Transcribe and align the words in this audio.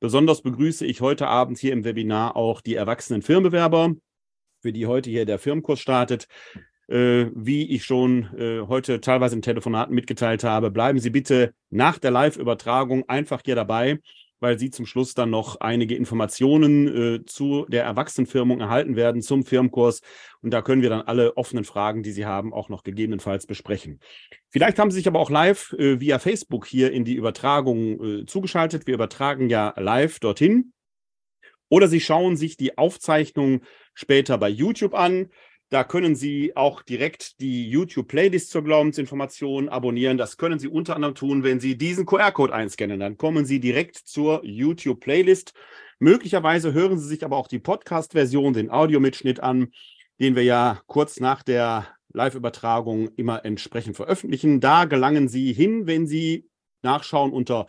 Besonders 0.00 0.40
begrüße 0.40 0.86
ich 0.86 1.02
heute 1.02 1.26
Abend 1.26 1.58
hier 1.58 1.74
im 1.74 1.84
Webinar 1.84 2.36
auch 2.36 2.62
die 2.62 2.74
erwachsenen 2.74 3.20
Firmenbewerber, 3.20 3.96
für 4.62 4.72
die 4.72 4.86
heute 4.86 5.10
hier 5.10 5.26
der 5.26 5.38
Firmenkurs 5.38 5.78
startet. 5.78 6.26
Äh, 6.88 7.30
wie 7.34 7.70
ich 7.70 7.84
schon 7.84 8.28
äh, 8.36 8.60
heute 8.68 9.00
teilweise 9.00 9.34
im 9.34 9.42
Telefonat 9.42 9.90
mitgeteilt 9.90 10.44
habe, 10.44 10.70
bleiben 10.70 10.98
Sie 10.98 11.10
bitte 11.10 11.54
nach 11.70 11.98
der 11.98 12.10
Live-Übertragung 12.10 13.08
einfach 13.08 13.40
hier 13.42 13.54
dabei, 13.54 14.00
weil 14.40 14.58
Sie 14.58 14.68
zum 14.68 14.84
Schluss 14.84 15.14
dann 15.14 15.30
noch 15.30 15.60
einige 15.60 15.96
Informationen 15.96 16.88
äh, 16.88 17.24
zu 17.24 17.64
der 17.70 17.84
Erwachsenenfirmung 17.84 18.60
erhalten 18.60 18.96
werden, 18.96 19.22
zum 19.22 19.46
Firmenkurs. 19.46 20.02
Und 20.42 20.50
da 20.50 20.60
können 20.60 20.82
wir 20.82 20.90
dann 20.90 21.00
alle 21.00 21.38
offenen 21.38 21.64
Fragen, 21.64 22.02
die 22.02 22.12
Sie 22.12 22.26
haben, 22.26 22.52
auch 22.52 22.68
noch 22.68 22.82
gegebenenfalls 22.82 23.46
besprechen. 23.46 24.00
Vielleicht 24.50 24.78
haben 24.78 24.90
Sie 24.90 24.98
sich 24.98 25.08
aber 25.08 25.20
auch 25.20 25.30
live 25.30 25.72
äh, 25.78 26.00
via 26.00 26.18
Facebook 26.18 26.66
hier 26.66 26.92
in 26.92 27.06
die 27.06 27.14
Übertragung 27.14 28.04
äh, 28.04 28.26
zugeschaltet. 28.26 28.86
Wir 28.86 28.92
übertragen 28.92 29.48
ja 29.48 29.72
live 29.78 30.20
dorthin. 30.20 30.74
Oder 31.70 31.88
Sie 31.88 32.00
schauen 32.00 32.36
sich 32.36 32.58
die 32.58 32.76
Aufzeichnung 32.76 33.62
später 33.94 34.36
bei 34.36 34.50
YouTube 34.50 34.92
an. 34.92 35.30
Da 35.74 35.82
können 35.82 36.14
Sie 36.14 36.54
auch 36.54 36.82
direkt 36.82 37.40
die 37.40 37.68
YouTube-Playlist 37.68 38.48
zur 38.48 38.62
Glaubensinformation 38.62 39.68
abonnieren. 39.68 40.16
Das 40.16 40.36
können 40.36 40.60
Sie 40.60 40.68
unter 40.68 40.94
anderem 40.94 41.16
tun, 41.16 41.42
wenn 41.42 41.58
Sie 41.58 41.76
diesen 41.76 42.06
QR-Code 42.06 42.54
einscannen. 42.54 43.00
Dann 43.00 43.16
kommen 43.16 43.44
Sie 43.44 43.58
direkt 43.58 43.96
zur 43.96 44.44
YouTube-Playlist. 44.44 45.52
Möglicherweise 45.98 46.72
hören 46.72 47.00
Sie 47.00 47.08
sich 47.08 47.24
aber 47.24 47.36
auch 47.36 47.48
die 47.48 47.58
Podcast-Version, 47.58 48.52
den 48.52 48.70
Audiomitschnitt 48.70 49.40
an, 49.40 49.72
den 50.20 50.36
wir 50.36 50.44
ja 50.44 50.80
kurz 50.86 51.18
nach 51.18 51.42
der 51.42 51.88
Live-Übertragung 52.12 53.08
immer 53.16 53.44
entsprechend 53.44 53.96
veröffentlichen. 53.96 54.60
Da 54.60 54.84
gelangen 54.84 55.26
Sie 55.26 55.52
hin, 55.52 55.88
wenn 55.88 56.06
Sie 56.06 56.48
nachschauen 56.82 57.32
unter 57.32 57.66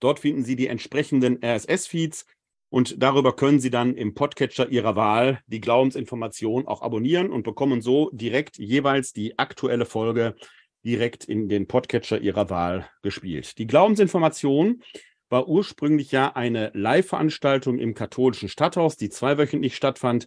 Dort 0.00 0.18
finden 0.18 0.42
Sie 0.42 0.56
die 0.56 0.66
entsprechenden 0.66 1.38
RSS-Feeds 1.40 2.26
und 2.74 3.00
darüber 3.00 3.36
können 3.36 3.60
Sie 3.60 3.70
dann 3.70 3.94
im 3.94 4.14
Podcatcher 4.14 4.68
Ihrer 4.68 4.96
Wahl 4.96 5.38
die 5.46 5.60
Glaubensinformation 5.60 6.66
auch 6.66 6.82
abonnieren 6.82 7.30
und 7.30 7.44
bekommen 7.44 7.80
so 7.80 8.10
direkt 8.12 8.58
jeweils 8.58 9.12
die 9.12 9.38
aktuelle 9.38 9.86
Folge 9.86 10.34
direkt 10.84 11.24
in 11.24 11.48
den 11.48 11.68
Podcatcher 11.68 12.20
Ihrer 12.20 12.50
Wahl 12.50 12.90
gespielt. 13.00 13.58
Die 13.58 13.68
Glaubensinformation 13.68 14.82
war 15.28 15.46
ursprünglich 15.46 16.10
ja 16.10 16.34
eine 16.34 16.72
Live-Veranstaltung 16.74 17.78
im 17.78 17.94
katholischen 17.94 18.48
Stadthaus, 18.48 18.96
die 18.96 19.08
zweiwöchentlich 19.08 19.76
stattfand. 19.76 20.26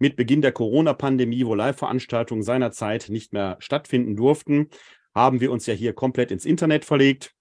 Mit 0.00 0.16
Beginn 0.16 0.42
der 0.42 0.50
Corona-Pandemie, 0.50 1.46
wo 1.46 1.54
Live-Veranstaltungen 1.54 2.42
seinerzeit 2.42 3.08
nicht 3.08 3.32
mehr 3.32 3.56
stattfinden 3.60 4.16
durften, 4.16 4.68
haben 5.14 5.40
wir 5.40 5.52
uns 5.52 5.66
ja 5.66 5.74
hier 5.74 5.92
komplett 5.92 6.32
ins 6.32 6.44
Internet 6.44 6.84
verlegt. 6.84 7.34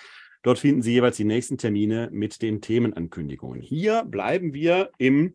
Dort 0.46 0.60
finden 0.60 0.84
Sie 0.84 0.92
jeweils 0.92 1.18
die 1.18 1.24
nächsten 1.24 1.58
Termine 1.58 2.08
mit 2.12 2.44
den 2.44 2.62
Themenankündigungen. 2.62 3.62
Hier 3.62 4.06
bleiben 4.06 4.54
wir 4.54 4.92
im 5.00 5.34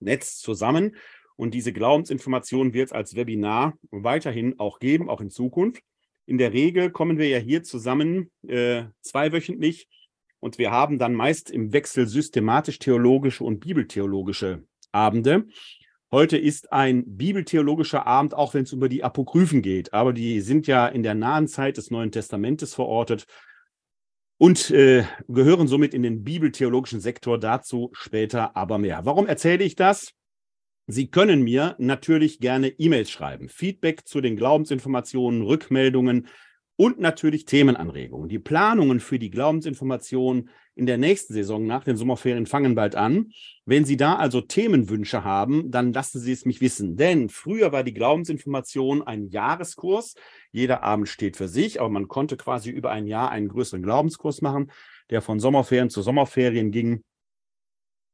Netz 0.00 0.40
zusammen 0.40 0.96
und 1.36 1.54
diese 1.54 1.72
Glaubensinformation 1.72 2.74
wird 2.74 2.88
es 2.88 2.92
als 2.92 3.14
Webinar 3.14 3.78
weiterhin 3.92 4.58
auch 4.58 4.80
geben, 4.80 5.08
auch 5.08 5.20
in 5.20 5.30
Zukunft. 5.30 5.84
In 6.26 6.36
der 6.36 6.52
Regel 6.52 6.90
kommen 6.90 7.16
wir 7.16 7.28
ja 7.28 7.38
hier 7.38 7.62
zusammen 7.62 8.32
äh, 8.44 8.86
zweiwöchentlich 9.02 9.86
und 10.40 10.58
wir 10.58 10.72
haben 10.72 10.98
dann 10.98 11.14
meist 11.14 11.52
im 11.52 11.72
Wechsel 11.72 12.08
systematisch-theologische 12.08 13.44
und 13.44 13.60
bibeltheologische 13.60 14.64
Abende. 14.90 15.46
Heute 16.10 16.36
ist 16.36 16.72
ein 16.72 17.04
bibeltheologischer 17.06 18.04
Abend, 18.04 18.34
auch 18.34 18.52
wenn 18.54 18.64
es 18.64 18.72
über 18.72 18.88
die 18.88 19.04
Apokryphen 19.04 19.62
geht. 19.62 19.92
Aber 19.92 20.12
die 20.12 20.40
sind 20.40 20.66
ja 20.66 20.88
in 20.88 21.04
der 21.04 21.14
nahen 21.14 21.46
Zeit 21.46 21.76
des 21.76 21.92
Neuen 21.92 22.10
Testamentes 22.10 22.74
verortet 22.74 23.28
und 24.40 24.70
äh, 24.70 25.04
gehören 25.28 25.68
somit 25.68 25.92
in 25.92 26.02
den 26.02 26.24
bibeltheologischen 26.24 27.00
Sektor. 27.00 27.38
Dazu 27.38 27.90
später 27.92 28.56
aber 28.56 28.78
mehr. 28.78 29.04
Warum 29.04 29.26
erzähle 29.26 29.62
ich 29.64 29.76
das? 29.76 30.14
Sie 30.86 31.10
können 31.10 31.42
mir 31.42 31.76
natürlich 31.78 32.40
gerne 32.40 32.68
E-Mails 32.68 33.10
schreiben, 33.10 33.50
Feedback 33.50 34.06
zu 34.06 34.22
den 34.22 34.36
Glaubensinformationen, 34.36 35.42
Rückmeldungen 35.42 36.26
und 36.80 36.98
natürlich 36.98 37.44
Themenanregungen. 37.44 38.30
Die 38.30 38.38
Planungen 38.38 39.00
für 39.00 39.18
die 39.18 39.28
Glaubensinformation 39.28 40.48
in 40.74 40.86
der 40.86 40.96
nächsten 40.96 41.34
Saison 41.34 41.66
nach 41.66 41.84
den 41.84 41.98
Sommerferien 41.98 42.46
fangen 42.46 42.74
bald 42.74 42.96
an. 42.96 43.32
Wenn 43.66 43.84
Sie 43.84 43.98
da 43.98 44.14
also 44.16 44.40
Themenwünsche 44.40 45.22
haben, 45.22 45.70
dann 45.70 45.92
lassen 45.92 46.20
Sie 46.20 46.32
es 46.32 46.46
mich 46.46 46.62
wissen. 46.62 46.96
Denn 46.96 47.28
früher 47.28 47.70
war 47.72 47.84
die 47.84 47.92
Glaubensinformation 47.92 49.02
ein 49.02 49.26
Jahreskurs. 49.28 50.14
Jeder 50.52 50.82
Abend 50.82 51.10
steht 51.10 51.36
für 51.36 51.48
sich, 51.48 51.80
aber 51.80 51.90
man 51.90 52.08
konnte 52.08 52.38
quasi 52.38 52.70
über 52.70 52.90
ein 52.90 53.06
Jahr 53.06 53.30
einen 53.30 53.48
größeren 53.48 53.82
Glaubenskurs 53.82 54.40
machen, 54.40 54.72
der 55.10 55.20
von 55.20 55.38
Sommerferien 55.38 55.90
zu 55.90 56.00
Sommerferien 56.00 56.70
ging. 56.70 57.04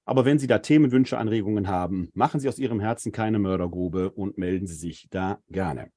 Aber 0.03 0.25
wenn 0.25 0.37
Sie 0.37 0.47
da 0.47 0.59
Themenwünsche, 0.59 1.17
Anregungen 1.17 1.69
haben, 1.69 2.09
machen 2.13 2.41
Sie 2.41 2.49
aus 2.49 2.59
Ihrem 2.59 2.81
Herzen 2.81 3.13
keine 3.13 3.39
Mördergrube 3.39 4.11
und 4.11 4.37
melden 4.37 4.67
Sie 4.67 4.75
sich 4.75 5.07
da 5.09 5.39
gerne. 5.47 5.91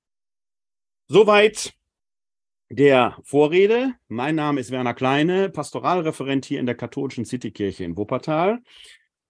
Soweit 1.08 1.72
der 2.70 3.18
Vorrede. 3.24 3.94
Mein 4.06 4.36
Name 4.36 4.60
ist 4.60 4.70
Werner 4.70 4.94
Kleine, 4.94 5.50
Pastoralreferent 5.50 6.44
hier 6.44 6.60
in 6.60 6.66
der 6.66 6.76
katholischen 6.76 7.24
Citykirche 7.24 7.82
in 7.82 7.96
Wuppertal 7.96 8.60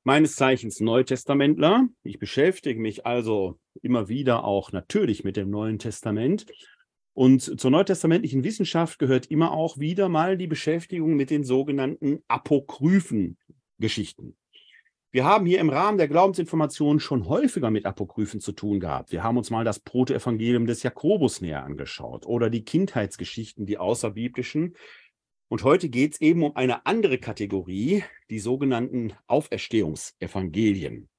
meines 0.04 0.34
Zeichens 0.34 0.80
Neutestamentler. 0.80 1.88
Ich 2.02 2.18
beschäftige 2.18 2.80
mich 2.80 3.06
also 3.06 3.58
immer 3.82 4.08
wieder 4.08 4.44
auch 4.44 4.72
natürlich 4.72 5.24
mit 5.24 5.36
dem 5.36 5.50
Neuen 5.50 5.78
Testament. 5.78 6.46
Und 7.14 7.60
zur 7.60 7.70
neutestamentlichen 7.70 8.42
Wissenschaft 8.42 8.98
gehört 8.98 9.26
immer 9.26 9.52
auch 9.52 9.78
wieder 9.78 10.08
mal 10.08 10.36
die 10.36 10.46
Beschäftigung 10.46 11.14
mit 11.14 11.30
den 11.30 11.44
sogenannten 11.44 12.22
apokryphen 12.26 13.36
Geschichten. 13.78 14.36
Wir 15.14 15.24
haben 15.24 15.44
hier 15.44 15.60
im 15.60 15.68
Rahmen 15.68 15.98
der 15.98 16.08
Glaubensinformation 16.08 16.98
schon 16.98 17.28
häufiger 17.28 17.70
mit 17.70 17.84
Apokryphen 17.84 18.40
zu 18.40 18.52
tun 18.52 18.80
gehabt. 18.80 19.12
Wir 19.12 19.22
haben 19.22 19.36
uns 19.36 19.50
mal 19.50 19.62
das 19.62 19.78
Protoevangelium 19.78 20.64
des 20.64 20.82
Jakobus 20.82 21.42
näher 21.42 21.64
angeschaut 21.64 22.24
oder 22.24 22.48
die 22.48 22.64
Kindheitsgeschichten, 22.64 23.66
die 23.66 23.76
außerbiblischen. 23.76 24.74
Und 25.52 25.64
heute 25.64 25.90
geht 25.90 26.14
es 26.14 26.20
eben 26.22 26.44
um 26.44 26.56
eine 26.56 26.86
andere 26.86 27.18
Kategorie, 27.18 28.04
die 28.30 28.38
sogenannten 28.38 29.12
Auferstehungsevangelien. 29.26 31.10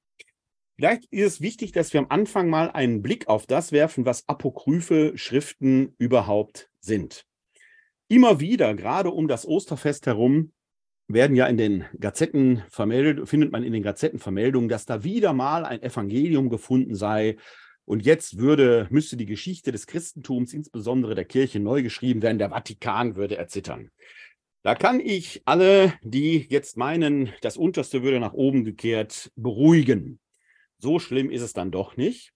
Vielleicht 0.75 1.05
ist 1.11 1.33
es 1.33 1.41
wichtig, 1.41 1.71
dass 1.71 1.93
wir 1.93 1.99
am 1.99 2.07
Anfang 2.09 2.49
mal 2.49 2.71
einen 2.71 3.03
Blick 3.03 3.27
auf 3.27 3.45
das 3.45 3.71
werfen, 3.71 4.07
was 4.07 4.27
apokryphe 4.27 5.15
Schriften 5.19 5.93
überhaupt 5.99 6.71
sind. 6.79 7.27
Immer 8.07 8.39
wieder, 8.39 8.73
gerade 8.73 9.11
um 9.11 9.27
das 9.27 9.47
Osterfest 9.47 10.07
herum, 10.07 10.51
werden 11.07 11.35
ja 11.35 11.45
in 11.45 11.57
den 11.57 11.85
Gazetten 11.99 12.63
vermeldet, 12.69 13.29
findet 13.29 13.51
man 13.51 13.63
in 13.63 13.71
den 13.71 13.83
Gazetten 13.83 14.17
Vermeldungen, 14.17 14.67
dass 14.67 14.87
da 14.87 15.03
wieder 15.03 15.33
mal 15.33 15.63
ein 15.63 15.83
Evangelium 15.83 16.49
gefunden 16.49 16.95
sei. 16.95 17.37
Und 17.85 18.05
jetzt 18.05 18.37
würde, 18.37 18.87
müsste 18.89 19.17
die 19.17 19.25
Geschichte 19.25 19.71
des 19.71 19.87
Christentums, 19.87 20.53
insbesondere 20.53 21.15
der 21.15 21.25
Kirche, 21.25 21.59
neu 21.59 21.83
geschrieben 21.83 22.21
werden. 22.21 22.39
Der 22.39 22.49
Vatikan 22.49 23.15
würde 23.15 23.37
erzittern. 23.37 23.91
Da 24.63 24.75
kann 24.75 25.01
ich 25.01 25.41
alle, 25.43 25.93
die 26.01 26.47
jetzt 26.49 26.77
meinen, 26.77 27.33
das 27.41 27.57
Unterste 27.57 28.01
würde 28.01 28.21
nach 28.21 28.33
oben 28.33 28.63
gekehrt, 28.63 29.31
beruhigen. 29.35 30.19
So 30.77 30.99
schlimm 30.99 31.29
ist 31.29 31.41
es 31.41 31.51
dann 31.51 31.71
doch 31.71 31.97
nicht. 31.97 32.31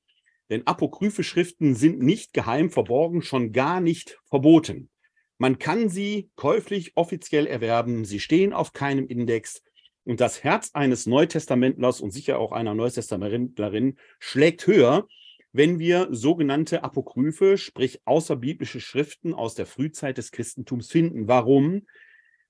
Denn 0.50 0.66
apokryphe 0.66 1.24
Schriften 1.24 1.76
sind 1.76 2.00
nicht 2.02 2.34
geheim 2.34 2.70
verborgen, 2.70 3.22
schon 3.22 3.54
gar 3.54 3.80
nicht 3.80 4.20
verboten. 4.30 4.90
Man 5.38 5.60
kann 5.60 5.88
sie 5.88 6.30
käuflich 6.36 6.94
offiziell 6.96 7.48
erwerben. 7.48 8.06
Sie 8.06 8.20
stehen 8.20 8.54
auf 8.54 8.74
keinem 8.74 9.08
Index. 9.08 9.62
Und 10.04 10.20
das 10.20 10.44
Herz 10.44 10.72
eines 10.74 11.06
Neutestamentlers 11.06 12.02
und 12.02 12.12
sicher 12.12 12.40
auch 12.40 12.52
einer 12.52 12.74
Neutestamentlerin 12.74 13.98
schlägt 14.20 14.66
höher, 14.66 15.08
wenn 15.58 15.80
wir 15.80 16.08
sogenannte 16.12 16.84
Apokryphe, 16.84 17.58
sprich 17.58 18.02
außerbiblische 18.06 18.80
Schriften 18.80 19.34
aus 19.34 19.56
der 19.56 19.66
Frühzeit 19.66 20.20
des 20.20 20.32
Christentums 20.32 20.92
finden. 20.92 21.28
Warum? 21.28 21.88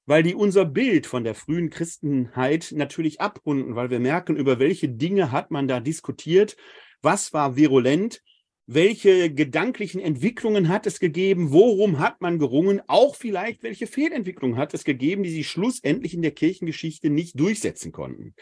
Weil 0.06 0.24
die 0.24 0.36
unser 0.36 0.66
Bild 0.66 1.08
von 1.08 1.24
der 1.24 1.34
frühen 1.34 1.70
Christenheit 1.70 2.74
natürlich 2.76 3.22
abrunden, 3.22 3.76
weil 3.76 3.90
wir 3.90 4.02
merken, 4.02 4.36
über 4.36 4.60
welche 4.60 4.90
Dinge 4.90 5.32
hat 5.32 5.52
man 5.52 5.70
da 5.70 5.80
diskutiert, 5.80 6.58
was 7.02 7.32
war 7.32 7.56
virulent 7.56 8.22
welche 8.70 9.34
gedanklichen 9.34 10.02
Entwicklungen 10.02 10.68
hat 10.68 10.86
es 10.86 11.00
gegeben, 11.00 11.54
worum 11.54 12.00
hat 12.00 12.20
man 12.20 12.38
gerungen, 12.38 12.82
auch 12.88 13.16
vielleicht 13.16 13.64
welche 13.64 13.88
Fehlentwicklungen 13.88 14.58
hat 14.58 14.74
es 14.74 14.84
gegeben, 14.84 15.24
die 15.24 15.30
sich 15.30 15.48
schlussendlich 15.48 16.14
in 16.14 16.22
der 16.22 16.32
Kirchengeschichte 16.32 17.10
nicht 17.10 17.40
durchsetzen 17.40 17.94
konnten. 17.94 18.36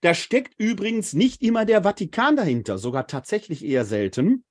Da 0.00 0.14
steckt 0.14 0.54
übrigens 0.56 1.14
nicht 1.14 1.42
immer 1.42 1.64
der 1.64 1.82
Vatikan 1.82 2.36
dahinter, 2.36 2.78
sogar 2.78 3.08
tatsächlich 3.08 3.64
eher 3.64 3.84
selten, 3.84 4.44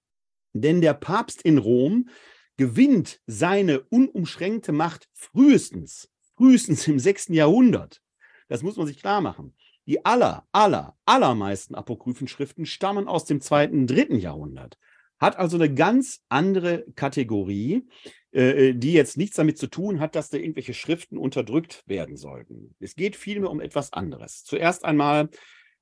denn 0.51 0.81
der 0.81 0.93
Papst 0.93 1.41
in 1.43 1.57
Rom 1.57 2.09
gewinnt 2.57 3.21
seine 3.25 3.79
unumschränkte 3.79 4.73
Macht 4.73 5.07
frühestens, 5.13 6.09
frühestens 6.35 6.85
im 6.89 6.99
sechsten 6.99 7.33
Jahrhundert. 7.33 8.01
Das 8.49 8.63
muss 8.63 8.75
man 8.75 8.85
sich 8.85 8.99
klar 8.99 9.21
machen. 9.21 9.55
Die 9.85 10.03
aller, 10.03 10.45
aller, 10.51 10.97
allermeisten 11.05 11.73
Apokryphenschriften 11.73 12.65
stammen 12.65 13.07
aus 13.07 13.23
dem 13.23 13.39
zweiten, 13.39 13.87
dritten 13.87 14.19
Jahrhundert 14.19 14.77
hat 15.21 15.37
also 15.37 15.55
eine 15.55 15.71
ganz 15.71 16.21
andere 16.29 16.83
Kategorie, 16.95 17.87
äh, 18.33 18.69
äh, 18.69 18.73
die 18.73 18.91
jetzt 18.93 19.17
nichts 19.17 19.35
damit 19.35 19.59
zu 19.59 19.67
tun 19.67 19.99
hat, 19.99 20.15
dass 20.15 20.29
da 20.29 20.37
irgendwelche 20.37 20.73
Schriften 20.73 21.17
unterdrückt 21.17 21.83
werden 21.85 22.17
sollten. 22.17 22.75
Es 22.79 22.95
geht 22.95 23.15
vielmehr 23.15 23.51
um 23.51 23.61
etwas 23.61 23.93
anderes. 23.93 24.43
Zuerst 24.43 24.83
einmal, 24.83 25.29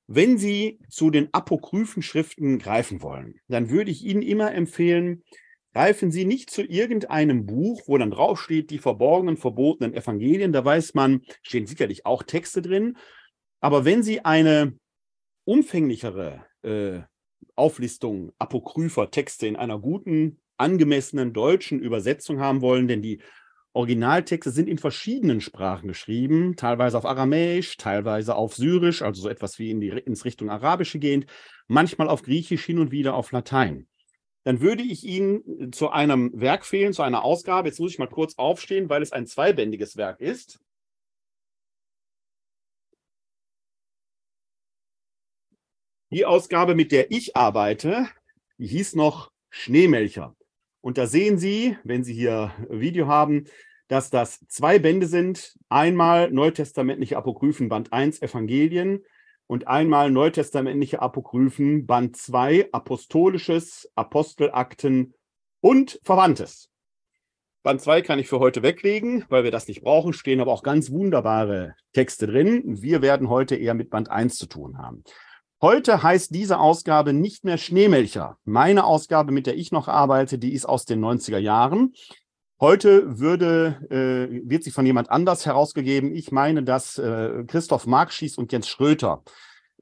wenn 0.06 0.36
Sie 0.36 0.78
zu 0.88 1.10
den 1.10 1.30
apokryphen 1.32 2.02
Schriften 2.02 2.58
greifen 2.58 3.00
wollen, 3.00 3.40
dann 3.48 3.70
würde 3.70 3.90
ich 3.90 4.04
Ihnen 4.04 4.22
immer 4.22 4.52
empfehlen, 4.52 5.22
greifen 5.72 6.10
Sie 6.10 6.26
nicht 6.26 6.50
zu 6.50 6.62
irgendeinem 6.62 7.46
Buch, 7.46 7.82
wo 7.86 7.96
dann 7.96 8.10
draufsteht, 8.10 8.70
die 8.70 8.78
verborgenen, 8.78 9.38
verbotenen 9.38 9.94
Evangelien. 9.94 10.52
Da 10.52 10.64
weiß 10.64 10.94
man, 10.94 11.22
stehen 11.42 11.66
sicherlich 11.66 12.04
auch 12.04 12.24
Texte 12.24 12.60
drin. 12.60 12.98
Aber 13.60 13.84
wenn 13.84 14.02
Sie 14.02 14.24
eine 14.24 14.76
umfänglichere 15.44 16.44
äh, 16.62 17.00
Auflistung 17.56 18.32
apokrypher 18.38 19.10
Texte 19.10 19.46
in 19.46 19.56
einer 19.56 19.78
guten, 19.78 20.38
angemessenen 20.56 21.32
deutschen 21.32 21.80
Übersetzung 21.80 22.40
haben 22.40 22.60
wollen, 22.60 22.88
denn 22.88 23.02
die 23.02 23.20
Originaltexte 23.72 24.50
sind 24.50 24.68
in 24.68 24.78
verschiedenen 24.78 25.40
Sprachen 25.40 25.86
geschrieben, 25.86 26.56
teilweise 26.56 26.98
auf 26.98 27.04
Aramäisch, 27.04 27.76
teilweise 27.76 28.34
auf 28.34 28.56
Syrisch, 28.56 29.00
also 29.02 29.22
so 29.22 29.28
etwas 29.28 29.58
wie 29.58 29.70
in 29.70 29.80
die, 29.80 29.88
ins 29.88 30.24
Richtung 30.24 30.50
Arabische 30.50 30.98
gehend, 30.98 31.26
manchmal 31.68 32.08
auf 32.08 32.22
Griechisch, 32.22 32.64
hin 32.64 32.80
und 32.80 32.90
wieder 32.90 33.14
auf 33.14 33.30
Latein. 33.30 33.86
Dann 34.42 34.60
würde 34.60 34.82
ich 34.82 35.04
Ihnen 35.04 35.70
zu 35.72 35.90
einem 35.90 36.32
Werk 36.34 36.64
fehlen, 36.66 36.92
zu 36.92 37.02
einer 37.02 37.24
Ausgabe. 37.24 37.68
Jetzt 37.68 37.78
muss 37.78 37.92
ich 37.92 37.98
mal 37.98 38.08
kurz 38.08 38.34
aufstehen, 38.38 38.88
weil 38.88 39.02
es 39.02 39.12
ein 39.12 39.26
zweibändiges 39.26 39.96
Werk 39.96 40.20
ist. 40.20 40.60
Die 46.12 46.26
Ausgabe, 46.26 46.74
mit 46.74 46.90
der 46.90 47.12
ich 47.12 47.36
arbeite, 47.36 48.08
die 48.58 48.66
hieß 48.66 48.96
noch 48.96 49.30
Schneemelcher. 49.48 50.34
Und 50.80 50.98
da 50.98 51.06
sehen 51.06 51.38
Sie, 51.38 51.76
wenn 51.84 52.02
Sie 52.02 52.14
hier 52.14 52.52
Video 52.68 53.06
haben, 53.06 53.44
dass 53.86 54.10
das 54.10 54.40
zwei 54.48 54.80
Bände 54.80 55.06
sind. 55.06 55.56
Einmal 55.68 56.32
neutestamentliche 56.32 57.16
Apokryphen 57.16 57.68
Band 57.68 57.92
1 57.92 58.22
Evangelien 58.22 59.04
und 59.46 59.68
einmal 59.68 60.10
neutestamentliche 60.10 61.00
Apokryphen 61.00 61.86
Band 61.86 62.16
2 62.16 62.70
Apostolisches, 62.72 63.88
Apostelakten 63.94 65.14
und 65.60 66.00
Verwandtes. 66.02 66.70
Band 67.62 67.82
2 67.82 68.02
kann 68.02 68.18
ich 68.18 68.26
für 68.26 68.40
heute 68.40 68.64
weglegen, 68.64 69.26
weil 69.28 69.44
wir 69.44 69.52
das 69.52 69.68
nicht 69.68 69.82
brauchen, 69.82 70.12
stehen 70.12 70.40
aber 70.40 70.50
auch 70.50 70.64
ganz 70.64 70.90
wunderbare 70.90 71.76
Texte 71.92 72.26
drin. 72.26 72.82
Wir 72.82 73.00
werden 73.00 73.28
heute 73.28 73.54
eher 73.54 73.74
mit 73.74 73.90
Band 73.90 74.10
1 74.10 74.38
zu 74.38 74.46
tun 74.46 74.78
haben. 74.78 75.04
Heute 75.62 76.02
heißt 76.02 76.34
diese 76.34 76.58
Ausgabe 76.58 77.12
nicht 77.12 77.44
mehr 77.44 77.58
Schneemelcher. 77.58 78.38
Meine 78.44 78.84
Ausgabe, 78.84 79.30
mit 79.30 79.46
der 79.46 79.58
ich 79.58 79.72
noch 79.72 79.88
arbeite, 79.88 80.38
die 80.38 80.54
ist 80.54 80.64
aus 80.64 80.86
den 80.86 81.04
90er 81.04 81.36
Jahren. 81.36 81.92
Heute 82.58 83.18
würde, 83.18 83.78
äh, 83.90 84.48
wird 84.48 84.64
sie 84.64 84.70
von 84.70 84.86
jemand 84.86 85.10
anders 85.10 85.44
herausgegeben. 85.44 86.14
Ich 86.14 86.32
meine, 86.32 86.62
dass 86.62 86.96
äh, 86.96 87.44
Christoph 87.46 87.86
Markschies 87.86 88.38
und 88.38 88.52
Jens 88.52 88.68
Schröter 88.68 89.22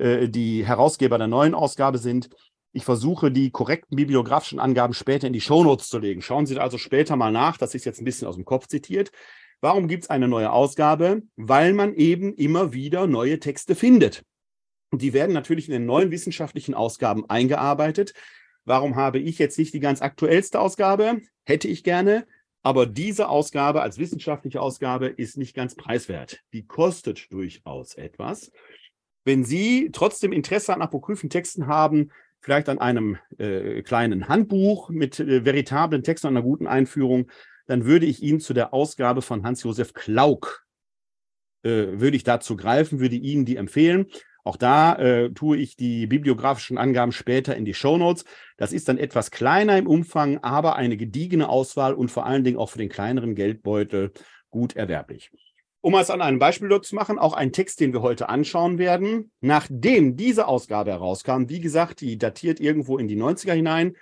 äh, 0.00 0.28
die 0.28 0.66
Herausgeber 0.66 1.16
der 1.16 1.28
neuen 1.28 1.54
Ausgabe 1.54 1.98
sind. 1.98 2.28
Ich 2.72 2.84
versuche, 2.84 3.30
die 3.30 3.52
korrekten 3.52 3.94
bibliografischen 3.94 4.58
Angaben 4.58 4.94
später 4.94 5.28
in 5.28 5.32
die 5.32 5.40
Shownotes 5.40 5.88
zu 5.88 6.00
legen. 6.00 6.22
Schauen 6.22 6.46
Sie 6.46 6.58
also 6.58 6.76
später 6.76 7.14
mal 7.14 7.30
nach. 7.30 7.56
Das 7.56 7.76
ist 7.76 7.84
jetzt 7.84 8.00
ein 8.00 8.04
bisschen 8.04 8.26
aus 8.26 8.34
dem 8.34 8.44
Kopf 8.44 8.66
zitiert. 8.66 9.12
Warum 9.60 9.86
gibt 9.86 10.04
es 10.04 10.10
eine 10.10 10.26
neue 10.26 10.50
Ausgabe? 10.50 11.22
Weil 11.36 11.72
man 11.72 11.94
eben 11.94 12.34
immer 12.34 12.72
wieder 12.72 13.06
neue 13.06 13.38
Texte 13.38 13.76
findet. 13.76 14.24
Die 14.92 15.12
werden 15.12 15.34
natürlich 15.34 15.68
in 15.68 15.72
den 15.72 15.86
neuen 15.86 16.10
wissenschaftlichen 16.10 16.74
Ausgaben 16.74 17.28
eingearbeitet. 17.28 18.14
Warum 18.64 18.96
habe 18.96 19.18
ich 19.18 19.38
jetzt 19.38 19.58
nicht 19.58 19.74
die 19.74 19.80
ganz 19.80 20.02
aktuellste 20.02 20.60
Ausgabe? 20.60 21.20
Hätte 21.44 21.68
ich 21.68 21.84
gerne. 21.84 22.26
Aber 22.62 22.86
diese 22.86 23.28
Ausgabe 23.28 23.82
als 23.82 23.98
wissenschaftliche 23.98 24.60
Ausgabe 24.60 25.06
ist 25.06 25.36
nicht 25.36 25.54
ganz 25.54 25.74
preiswert. 25.74 26.40
Die 26.52 26.66
kostet 26.66 27.32
durchaus 27.32 27.94
etwas. 27.94 28.50
Wenn 29.24 29.44
Sie 29.44 29.90
trotzdem 29.92 30.32
Interesse 30.32 30.74
an 30.74 30.82
apokryphen 30.82 31.30
Texten 31.30 31.66
haben, 31.66 32.10
vielleicht 32.40 32.68
an 32.68 32.78
einem 32.78 33.18
äh, 33.38 33.82
kleinen 33.82 34.28
Handbuch 34.28 34.90
mit 34.90 35.20
äh, 35.20 35.44
veritablen 35.44 36.02
Texten 36.02 36.28
und 36.28 36.36
einer 36.36 36.44
guten 36.44 36.66
Einführung, 36.66 37.30
dann 37.66 37.84
würde 37.84 38.06
ich 38.06 38.22
Ihnen 38.22 38.40
zu 38.40 38.54
der 38.54 38.72
Ausgabe 38.72 39.22
von 39.22 39.44
Hans-Josef 39.44 39.92
Klauk, 39.92 40.66
äh, 41.62 41.70
würde 42.00 42.16
ich 42.16 42.24
dazu 42.24 42.56
greifen, 42.56 43.00
würde 43.00 43.16
Ihnen 43.16 43.44
die 43.44 43.56
empfehlen. 43.56 44.06
Auch 44.48 44.56
da 44.56 44.94
äh, 44.94 45.30
tue 45.34 45.58
ich 45.58 45.76
die 45.76 46.06
bibliografischen 46.06 46.78
Angaben 46.78 47.12
später 47.12 47.54
in 47.54 47.66
die 47.66 47.74
Shownotes. 47.74 48.24
Das 48.56 48.72
ist 48.72 48.88
dann 48.88 48.96
etwas 48.96 49.30
kleiner 49.30 49.76
im 49.76 49.86
Umfang, 49.86 50.38
aber 50.38 50.76
eine 50.76 50.96
gediegene 50.96 51.50
Auswahl 51.50 51.92
und 51.92 52.10
vor 52.10 52.24
allen 52.24 52.44
Dingen 52.44 52.56
auch 52.56 52.70
für 52.70 52.78
den 52.78 52.88
kleineren 52.88 53.34
Geldbeutel 53.34 54.10
gut 54.48 54.74
erwerblich. 54.74 55.30
Um 55.82 55.94
es 55.96 56.08
an 56.08 56.22
einem 56.22 56.38
Beispiel 56.38 56.80
zu 56.80 56.94
machen, 56.94 57.18
auch 57.18 57.34
ein 57.34 57.52
Text, 57.52 57.78
den 57.80 57.92
wir 57.92 58.00
heute 58.00 58.30
anschauen 58.30 58.78
werden. 58.78 59.32
Nachdem 59.42 60.16
diese 60.16 60.48
Ausgabe 60.48 60.92
herauskam, 60.92 61.50
wie 61.50 61.60
gesagt, 61.60 62.00
die 62.00 62.16
datiert 62.16 62.58
irgendwo 62.58 62.96
in 62.96 63.06
die 63.06 63.20
90er 63.20 63.52
hinein, 63.52 63.98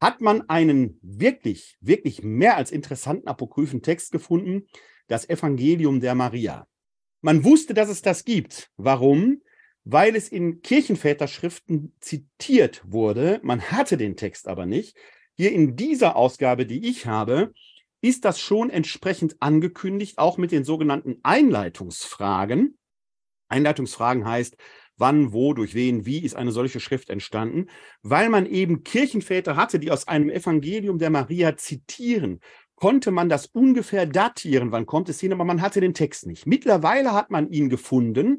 hat 0.00 0.22
man 0.22 0.48
einen 0.48 0.98
wirklich, 1.02 1.76
wirklich 1.82 2.22
mehr 2.22 2.56
als 2.56 2.72
interessanten 2.72 3.28
apokryphen 3.28 3.82
Text 3.82 4.10
gefunden, 4.10 4.68
das 5.08 5.28
Evangelium 5.28 6.00
der 6.00 6.14
Maria. 6.14 6.66
Man 7.20 7.44
wusste, 7.44 7.74
dass 7.74 7.90
es 7.90 8.00
das 8.00 8.24
gibt. 8.24 8.70
Warum? 8.78 9.42
Weil 9.84 10.16
es 10.16 10.28
in 10.28 10.62
Kirchenväterschriften 10.62 11.94
zitiert 12.00 12.82
wurde. 12.86 13.40
Man 13.42 13.60
hatte 13.62 13.96
den 13.96 14.16
Text 14.16 14.48
aber 14.48 14.66
nicht. 14.66 14.96
Hier 15.34 15.52
in 15.52 15.76
dieser 15.76 16.16
Ausgabe, 16.16 16.66
die 16.66 16.88
ich 16.88 17.06
habe, 17.06 17.52
ist 18.00 18.24
das 18.24 18.40
schon 18.40 18.70
entsprechend 18.70 19.36
angekündigt, 19.40 20.18
auch 20.18 20.36
mit 20.36 20.52
den 20.52 20.64
sogenannten 20.64 21.18
Einleitungsfragen. 21.22 22.76
Einleitungsfragen 23.48 24.26
heißt, 24.26 24.56
wann, 24.96 25.32
wo, 25.32 25.54
durch 25.54 25.74
wen, 25.74 26.04
wie 26.04 26.22
ist 26.22 26.36
eine 26.36 26.52
solche 26.52 26.80
Schrift 26.80 27.10
entstanden, 27.10 27.68
weil 28.02 28.28
man 28.28 28.46
eben 28.46 28.82
Kirchenväter 28.84 29.56
hatte, 29.56 29.78
die 29.78 29.90
aus 29.90 30.08
einem 30.08 30.30
Evangelium 30.30 30.98
der 30.98 31.10
Maria 31.10 31.56
zitieren, 31.56 32.40
konnte 32.74 33.10
man 33.10 33.28
das 33.28 33.46
ungefähr 33.46 34.06
datieren, 34.06 34.72
wann 34.72 34.86
kommt 34.86 35.08
es 35.08 35.20
hin, 35.20 35.32
aber 35.32 35.44
man 35.44 35.62
hatte 35.62 35.80
den 35.80 35.94
Text 35.94 36.26
nicht. 36.26 36.46
Mittlerweile 36.46 37.12
hat 37.12 37.30
man 37.30 37.48
ihn 37.50 37.68
gefunden. 37.68 38.38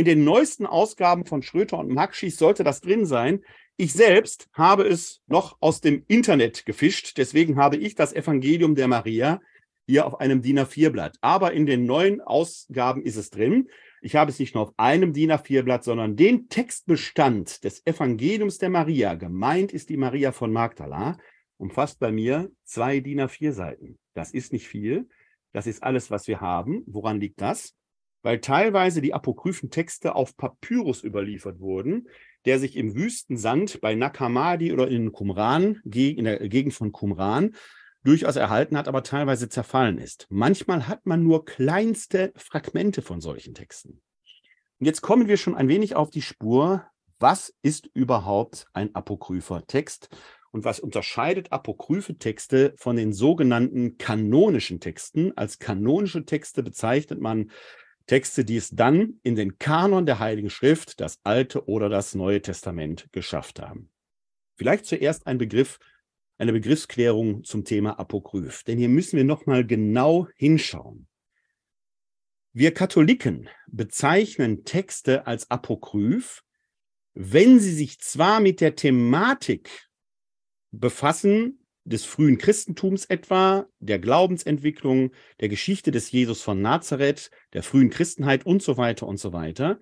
In 0.00 0.06
den 0.06 0.24
neuesten 0.24 0.64
Ausgaben 0.64 1.26
von 1.26 1.42
Schröter 1.42 1.76
und 1.76 1.90
Maxschis 1.90 2.38
sollte 2.38 2.64
das 2.64 2.80
drin 2.80 3.04
sein. 3.04 3.44
Ich 3.76 3.92
selbst 3.92 4.48
habe 4.54 4.84
es 4.84 5.20
noch 5.26 5.58
aus 5.60 5.82
dem 5.82 6.04
Internet 6.08 6.64
gefischt, 6.64 7.18
deswegen 7.18 7.58
habe 7.58 7.76
ich 7.76 7.96
das 7.96 8.14
Evangelium 8.14 8.74
der 8.74 8.88
Maria 8.88 9.42
hier 9.86 10.06
auf 10.06 10.18
einem 10.18 10.40
DIN 10.40 10.60
A4-Blatt. 10.60 11.18
Aber 11.20 11.52
in 11.52 11.66
den 11.66 11.84
neuen 11.84 12.22
Ausgaben 12.22 13.02
ist 13.02 13.16
es 13.16 13.28
drin. 13.28 13.68
Ich 14.00 14.16
habe 14.16 14.30
es 14.30 14.38
nicht 14.38 14.54
nur 14.54 14.62
auf 14.62 14.74
einem 14.78 15.12
DIN 15.12 15.32
A4-Blatt, 15.32 15.84
sondern 15.84 16.16
den 16.16 16.48
Textbestand 16.48 17.62
des 17.62 17.84
Evangeliums 17.84 18.56
der 18.56 18.70
Maria, 18.70 19.16
gemeint 19.16 19.70
ist 19.70 19.90
die 19.90 19.98
Maria 19.98 20.32
von 20.32 20.50
Magdala, 20.50 21.18
umfasst 21.58 22.00
bei 22.00 22.10
mir 22.10 22.50
zwei 22.64 23.00
DIN 23.00 23.20
A4 23.20 23.52
Seiten. 23.52 23.98
Das 24.14 24.32
ist 24.32 24.54
nicht 24.54 24.66
viel. 24.66 25.10
Das 25.52 25.66
ist 25.66 25.82
alles, 25.82 26.10
was 26.10 26.26
wir 26.26 26.40
haben. 26.40 26.84
Woran 26.86 27.20
liegt 27.20 27.42
das? 27.42 27.74
Weil 28.22 28.40
teilweise 28.40 29.00
die 29.00 29.14
apokryphen 29.14 29.70
Texte 29.70 30.14
auf 30.14 30.36
Papyrus 30.36 31.02
überliefert 31.02 31.60
wurden, 31.60 32.08
der 32.44 32.58
sich 32.58 32.76
im 32.76 32.94
Wüstensand 32.94 33.80
bei 33.80 33.94
Nakamadi 33.94 34.72
oder 34.72 34.88
in 34.88 35.12
Qumran, 35.12 35.80
in 35.84 36.24
der 36.24 36.48
Gegend 36.48 36.74
von 36.74 36.92
Qumran, 36.92 37.54
durchaus 38.02 38.36
erhalten 38.36 38.76
hat, 38.76 38.88
aber 38.88 39.02
teilweise 39.02 39.48
zerfallen 39.48 39.98
ist. 39.98 40.26
Manchmal 40.30 40.88
hat 40.88 41.04
man 41.06 41.22
nur 41.22 41.44
kleinste 41.44 42.32
Fragmente 42.36 43.02
von 43.02 43.20
solchen 43.20 43.54
Texten. 43.54 44.00
Und 44.78 44.86
jetzt 44.86 45.02
kommen 45.02 45.28
wir 45.28 45.36
schon 45.36 45.54
ein 45.54 45.68
wenig 45.68 45.94
auf 45.96 46.10
die 46.10 46.22
Spur, 46.22 46.86
was 47.18 47.54
ist 47.60 47.90
überhaupt 47.92 48.66
ein 48.72 48.94
apokrypher 48.94 49.66
Text 49.66 50.08
und 50.52 50.64
was 50.64 50.80
unterscheidet 50.80 51.52
apokryphe 51.52 52.16
Texte 52.16 52.72
von 52.78 52.96
den 52.96 53.12
sogenannten 53.12 53.98
kanonischen 53.98 54.80
Texten? 54.80 55.36
Als 55.36 55.58
kanonische 55.58 56.24
Texte 56.24 56.62
bezeichnet 56.62 57.20
man 57.20 57.50
Texte, 58.10 58.44
die 58.44 58.56
es 58.56 58.70
dann 58.70 59.20
in 59.22 59.36
den 59.36 59.58
Kanon 59.58 60.04
der 60.04 60.18
Heiligen 60.18 60.50
Schrift, 60.50 61.00
das 61.00 61.20
Alte 61.22 61.68
oder 61.68 61.88
das 61.88 62.16
Neue 62.16 62.42
Testament 62.42 63.06
geschafft 63.12 63.60
haben. 63.60 63.88
Vielleicht 64.56 64.86
zuerst 64.86 65.28
ein 65.28 65.38
Begriff 65.38 65.78
eine 66.36 66.52
Begriffsklärung 66.52 67.44
zum 67.44 67.64
Thema 67.64 68.00
Apokryph. 68.00 68.64
Denn 68.64 68.78
hier 68.78 68.88
müssen 68.88 69.16
wir 69.16 69.22
nochmal 69.22 69.64
genau 69.64 70.26
hinschauen. 70.34 71.06
Wir 72.52 72.74
Katholiken 72.74 73.48
bezeichnen 73.68 74.64
Texte 74.64 75.28
als 75.28 75.48
Apokryph, 75.48 76.42
wenn 77.14 77.60
sie 77.60 77.72
sich 77.72 78.00
zwar 78.00 78.40
mit 78.40 78.60
der 78.60 78.74
Thematik 78.74 79.88
befassen, 80.72 81.64
des 81.84 82.04
frühen 82.04 82.38
Christentums 82.38 83.06
etwa, 83.06 83.66
der 83.78 83.98
Glaubensentwicklung, 83.98 85.12
der 85.40 85.48
Geschichte 85.48 85.90
des 85.90 86.10
Jesus 86.10 86.42
von 86.42 86.60
Nazareth, 86.60 87.30
der 87.52 87.62
frühen 87.62 87.90
Christenheit 87.90 88.46
und 88.46 88.62
so 88.62 88.76
weiter 88.76 89.06
und 89.06 89.18
so 89.18 89.32
weiter, 89.32 89.80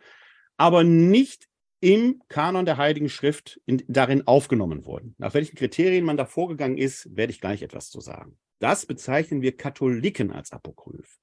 aber 0.57 0.85
nicht 0.85 1.49
im 1.81 2.23
Kanon 2.29 2.67
der 2.67 2.77
Heiligen 2.77 3.09
Schrift 3.09 3.61
in, 3.67 3.83
darin 3.87 4.27
aufgenommen 4.27 4.85
wurden. 4.85 5.15
Nach 5.19 5.35
welchen 5.35 5.57
Kriterien 5.57 6.05
man 6.05 6.17
da 6.17 6.25
vorgegangen 6.25 6.79
ist, 6.79 7.09
werde 7.17 7.33
ich 7.33 7.41
gleich 7.41 7.63
etwas 7.63 7.91
zu 7.91 8.01
sagen. 8.01 8.37
Das 8.59 8.87
bezeichnen 8.87 9.43
wir 9.43 9.57
Katholiken 9.57 10.33
als 10.33 10.53
Apokryph. 10.53 11.19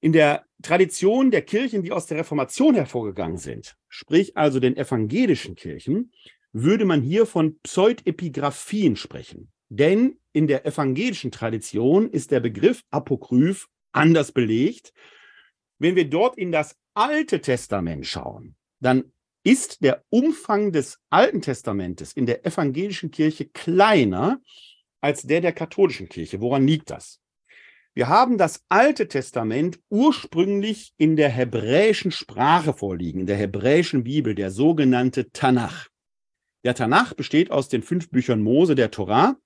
In 0.00 0.12
der 0.12 0.44
Tradition 0.62 1.30
der 1.30 1.42
Kirchen, 1.42 1.82
die 1.82 1.92
aus 1.92 2.06
der 2.06 2.18
Reformation 2.18 2.74
hervorgegangen 2.74 3.36
sind, 3.36 3.76
sprich 3.88 4.36
also 4.36 4.60
den 4.60 4.76
evangelischen 4.76 5.56
Kirchen, 5.56 6.12
würde 6.52 6.84
man 6.84 7.02
hier 7.02 7.26
von 7.26 7.58
Pseudepigraphien 7.60 8.96
sprechen. 8.96 9.52
Denn 9.68 10.18
in 10.32 10.46
der 10.46 10.66
evangelischen 10.66 11.30
Tradition 11.30 12.10
ist 12.10 12.30
der 12.30 12.40
Begriff 12.40 12.82
Apokryph 12.90 13.68
anders 13.92 14.32
belegt. 14.32 14.92
Wenn 15.78 15.96
wir 15.96 16.08
dort 16.08 16.38
in 16.38 16.52
das 16.52 16.76
Alte 16.94 17.40
Testament 17.40 18.06
schauen, 18.06 18.56
dann 18.80 19.12
ist 19.44 19.82
der 19.82 20.04
Umfang 20.10 20.72
des 20.72 20.98
Alten 21.10 21.42
Testamentes 21.42 22.12
in 22.12 22.26
der 22.26 22.44
evangelischen 22.44 23.10
Kirche 23.10 23.46
kleiner 23.46 24.40
als 25.00 25.22
der 25.22 25.40
der 25.40 25.52
katholischen 25.52 26.08
Kirche. 26.08 26.40
Woran 26.40 26.66
liegt 26.66 26.90
das? 26.90 27.20
Wir 27.94 28.08
haben 28.08 28.38
das 28.38 28.64
Alte 28.68 29.08
Testament 29.08 29.80
ursprünglich 29.88 30.92
in 30.98 31.16
der 31.16 31.30
hebräischen 31.30 32.10
Sprache 32.10 32.72
vorliegen, 32.72 33.20
in 33.20 33.26
der 33.26 33.36
hebräischen 33.36 34.04
Bibel, 34.04 34.34
der 34.34 34.50
sogenannte 34.50 35.30
Tanach. 35.32 35.88
Der 36.64 36.74
Tanach 36.74 37.14
besteht 37.14 37.50
aus 37.50 37.68
den 37.68 37.82
fünf 37.82 38.10
Büchern 38.10 38.42
Mose 38.42 38.74
der 38.74 38.90
Torah, 38.90 39.36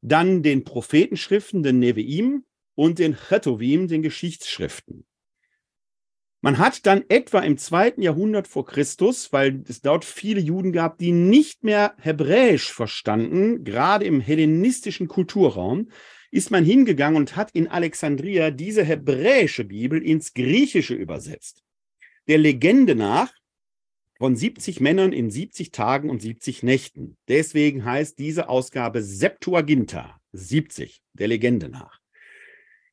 dann 0.00 0.42
den 0.42 0.64
Prophetenschriften, 0.64 1.62
den 1.62 1.78
Neviim 1.78 2.44
und 2.74 2.98
den 2.98 3.16
Chetovim, 3.16 3.88
den 3.88 4.02
Geschichtsschriften. 4.02 5.04
Man 6.40 6.58
hat 6.58 6.86
dann 6.86 7.04
etwa 7.08 7.40
im 7.40 7.58
zweiten 7.58 8.00
Jahrhundert 8.00 8.46
vor 8.46 8.64
Christus, 8.64 9.32
weil 9.32 9.64
es 9.68 9.80
dort 9.80 10.04
viele 10.04 10.40
Juden 10.40 10.72
gab, 10.72 10.98
die 10.98 11.10
nicht 11.10 11.64
mehr 11.64 11.94
Hebräisch 11.98 12.72
verstanden, 12.72 13.64
gerade 13.64 14.04
im 14.04 14.20
hellenistischen 14.20 15.08
Kulturraum, 15.08 15.90
ist 16.30 16.50
man 16.52 16.64
hingegangen 16.64 17.16
und 17.16 17.34
hat 17.34 17.50
in 17.52 17.66
Alexandria 17.66 18.52
diese 18.52 18.84
hebräische 18.84 19.64
Bibel 19.64 20.00
ins 20.00 20.32
Griechische 20.32 20.94
übersetzt. 20.94 21.64
Der 22.28 22.38
Legende 22.38 22.94
nach 22.94 23.32
von 24.18 24.34
70 24.36 24.80
Männern 24.80 25.12
in 25.12 25.30
70 25.30 25.70
Tagen 25.70 26.10
und 26.10 26.20
70 26.20 26.62
Nächten. 26.62 27.16
Deswegen 27.28 27.84
heißt 27.84 28.18
diese 28.18 28.48
Ausgabe 28.48 29.02
Septuaginta, 29.02 30.20
70, 30.32 31.02
der 31.14 31.28
Legende 31.28 31.68
nach. 31.68 32.00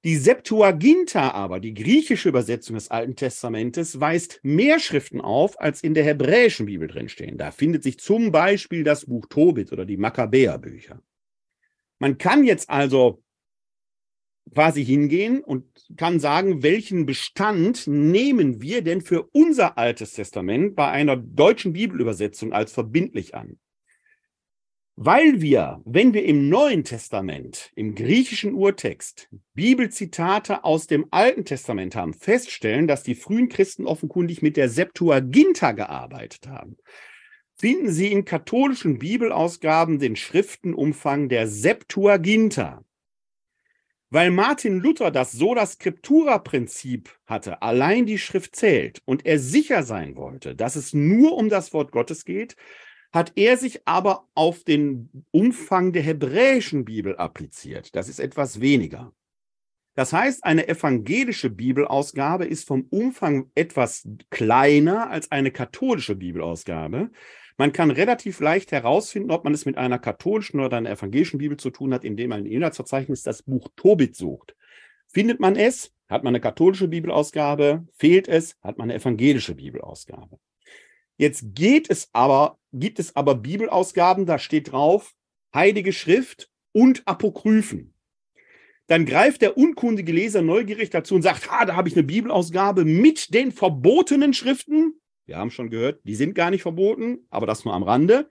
Die 0.03 0.17
Septuaginta 0.17 1.32
aber, 1.32 1.60
die 1.60 1.74
griechische 1.74 2.29
Übersetzung 2.29 2.75
des 2.75 2.91
Alten 2.91 3.15
Testamentes, 3.15 4.00
weist 4.00 4.39
mehr 4.44 4.79
Schriften 4.79 5.20
auf, 5.20 5.60
als 5.60 5.82
in 5.82 5.96
der 5.96 6.03
hebräischen 6.03 6.67
Bibel 6.67 6.88
drinstehen. 6.88 7.39
Da 7.39 7.50
findet 7.50 7.82
sich 7.82 7.98
zum 7.98 8.32
Beispiel 8.32 8.84
das 8.84 9.08
Buch 9.08 9.25
Tobit 9.27 9.72
oder 9.72 9.84
die 9.84 9.98
Makkabäerbücher. 9.98 11.01
Man 11.98 12.20
kann 12.20 12.44
jetzt 12.44 12.70
also 12.70 13.24
quasi 14.53 14.85
hingehen 14.85 15.43
und 15.43 15.65
kann 15.97 16.19
sagen, 16.19 16.63
welchen 16.63 17.05
Bestand 17.05 17.87
nehmen 17.87 18.61
wir 18.61 18.81
denn 18.81 19.01
für 19.01 19.23
unser 19.31 19.77
Altes 19.77 20.13
Testament 20.13 20.75
bei 20.75 20.89
einer 20.89 21.17
deutschen 21.17 21.73
Bibelübersetzung 21.73 22.53
als 22.53 22.71
verbindlich 22.71 23.35
an? 23.35 23.57
Weil 24.97 25.41
wir, 25.41 25.81
wenn 25.83 26.13
wir 26.13 26.23
im 26.23 26.47
Neuen 26.47 26.85
Testament, 26.85 27.69
im 27.75 27.95
griechischen 27.95 28.53
Urtext, 28.53 29.27
Bibelzitate 29.53 30.63
aus 30.63 30.87
dem 30.87 31.07
Alten 31.11 31.43
Testament 31.43 31.97
haben, 31.97 32.13
feststellen, 32.13 32.87
dass 32.87 33.03
die 33.03 33.15
frühen 33.15 33.49
Christen 33.49 33.87
offenkundig 33.87 34.41
mit 34.41 34.55
der 34.55 34.69
Septuaginta 34.69 35.73
gearbeitet 35.73 36.47
haben, 36.47 36.77
finden 37.57 37.91
Sie 37.91 38.09
in 38.09 38.23
katholischen 38.23 38.97
Bibelausgaben 38.97 39.99
den 39.99 40.15
Schriftenumfang 40.15 41.27
der 41.27 41.49
Septuaginta. 41.49 42.85
Weil 44.15 44.31
Martin 44.31 44.79
Luther 44.79 45.12
das 45.12 45.34
Sola 45.34 45.65
Scriptura-Prinzip 45.65 47.10
hatte, 47.25 47.62
allein 47.62 48.05
die 48.05 48.17
Schrift 48.17 48.55
zählt, 48.55 49.01
und 49.03 49.25
er 49.25 49.39
sicher 49.39 49.84
sein 49.84 50.15
wollte, 50.15 50.55
dass 50.55 50.77
es 50.77 50.93
nur 50.93 51.36
um 51.36 51.50
das 51.50 51.74
Wort 51.74 51.91
Gottes 51.91 52.24
geht, 52.24 52.55
hat 53.12 53.34
er 53.36 53.57
sich 53.57 53.86
aber 53.86 54.29
auf 54.34 54.63
den 54.63 55.25
Umfang 55.31 55.91
der 55.91 56.03
hebräischen 56.03 56.86
Bibel 56.86 57.17
appliziert. 57.17 57.93
Das 57.93 58.07
ist 58.07 58.19
etwas 58.22 58.62
weniger. 58.62 59.12
Das 59.95 60.13
heißt, 60.13 60.45
eine 60.45 60.69
evangelische 60.69 61.50
Bibelausgabe 61.50 62.45
ist 62.45 62.65
vom 62.65 62.84
Umfang 62.89 63.51
etwas 63.53 64.07
kleiner 64.29 65.10
als 65.10 65.29
eine 65.29 65.51
katholische 65.51 66.15
Bibelausgabe. 66.15 67.12
Man 67.57 67.71
kann 67.71 67.89
relativ 67.89 68.41
leicht 68.41 68.71
herausfinden, 68.71 69.31
ob 69.31 69.45
man 69.45 69.53
es 69.53 69.65
mit 69.65 69.77
einer 69.77 69.97
katholischen 69.97 70.59
oder 70.59 70.77
einer 70.77 70.91
evangelischen 70.91 71.38
Bibel 71.38 71.57
zu 71.57 71.69
tun 71.69 71.93
hat, 71.93 72.03
indem 72.03 72.29
man 72.29 72.45
im 72.45 72.51
Inhaltsverzeichnis 72.51 73.24
das 73.24 73.43
Buch 73.43 73.69
Tobit 73.77 74.15
sucht. 74.15 74.55
Findet 75.07 75.39
man 75.39 75.55
es, 75.55 75.93
hat 76.09 76.24
man 76.24 76.31
eine 76.31 76.41
katholische 76.41 76.89
Bibelausgabe, 76.89 77.88
fehlt 77.93 78.27
es, 78.27 78.57
hat 78.62 78.77
man 78.77 78.89
eine 78.89 79.00
evangelische 79.00 79.55
Bibelausgabe. 79.55 80.38
Jetzt 81.17 81.55
geht 81.55 81.89
es 81.89 82.09
aber, 82.12 82.59
gibt 82.74 83.00
es 83.00 83.15
aber 83.15 83.35
Bibelausgaben, 83.35 84.25
da 84.25 84.38
steht 84.38 84.71
drauf 84.71 85.15
Heilige 85.53 85.93
Schrift 85.93 86.50
und 86.74 87.03
Apokryphen. 87.05 87.93
Dann 88.88 89.05
greift 89.05 89.41
der 89.41 89.57
unkundige 89.57 90.12
Leser 90.12 90.41
neugierig 90.41 90.89
dazu 90.89 91.15
und 91.15 91.21
sagt, 91.21 91.50
ah, 91.50 91.65
da 91.65 91.77
habe 91.77 91.88
ich 91.88 91.95
eine 91.95 92.03
Bibelausgabe 92.03 92.83
mit 92.83 93.33
den 93.33 93.53
verbotenen 93.53 94.33
Schriften. 94.33 95.00
Wir 95.25 95.38
haben 95.38 95.51
schon 95.51 95.70
gehört, 95.70 96.01
die 96.03 96.15
sind 96.15 96.36
gar 96.36 96.51
nicht 96.51 96.62
verboten, 96.62 97.25
aber 97.29 97.46
das 97.46 97.65
nur 97.65 97.74
am 97.74 97.84
Rande. 97.84 98.29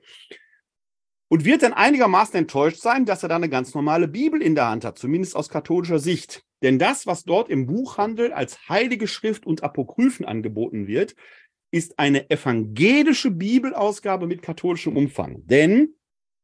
Und 1.29 1.45
wird 1.45 1.63
dann 1.63 1.73
einigermaßen 1.73 2.37
enttäuscht 2.37 2.81
sein, 2.81 3.07
dass 3.07 3.23
er 3.23 3.29
da 3.29 3.37
eine 3.37 3.49
ganz 3.49 3.75
normale 3.75 4.07
Bibel 4.07 4.41
in 4.41 4.55
der 4.55 4.69
Hand 4.69 4.85
hat, 4.85 4.99
zumindest 4.99 5.35
aus 5.35 5.49
katholischer 5.49 5.99
Sicht. 5.99 6.45
Denn 6.63 6.79
das, 6.79 7.07
was 7.07 7.25
dort 7.25 7.49
im 7.49 7.67
Buchhandel 7.67 8.33
als 8.33 8.69
Heilige 8.69 9.09
Schrift 9.09 9.45
und 9.45 9.63
Apokryphen 9.63 10.25
angeboten 10.25 10.87
wird, 10.87 11.17
ist 11.73 11.99
eine 11.99 12.31
evangelische 12.31 13.33
Bibelausgabe 13.33 14.27
mit 14.29 14.43
katholischem 14.43 14.97
Umfang. 14.97 15.45
Denn 15.47 15.95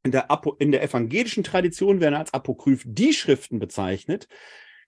in 0.03 0.11
der, 0.11 0.31
Apo 0.31 0.57
in 0.59 0.73
der 0.73 0.83
evangelischen 0.83 1.45
Tradition 1.45 2.01
werden 2.01 2.17
als 2.17 2.35
Apokryph 2.35 2.83
die 2.85 3.13
Schriften 3.13 3.61
bezeichnet, 3.61 4.27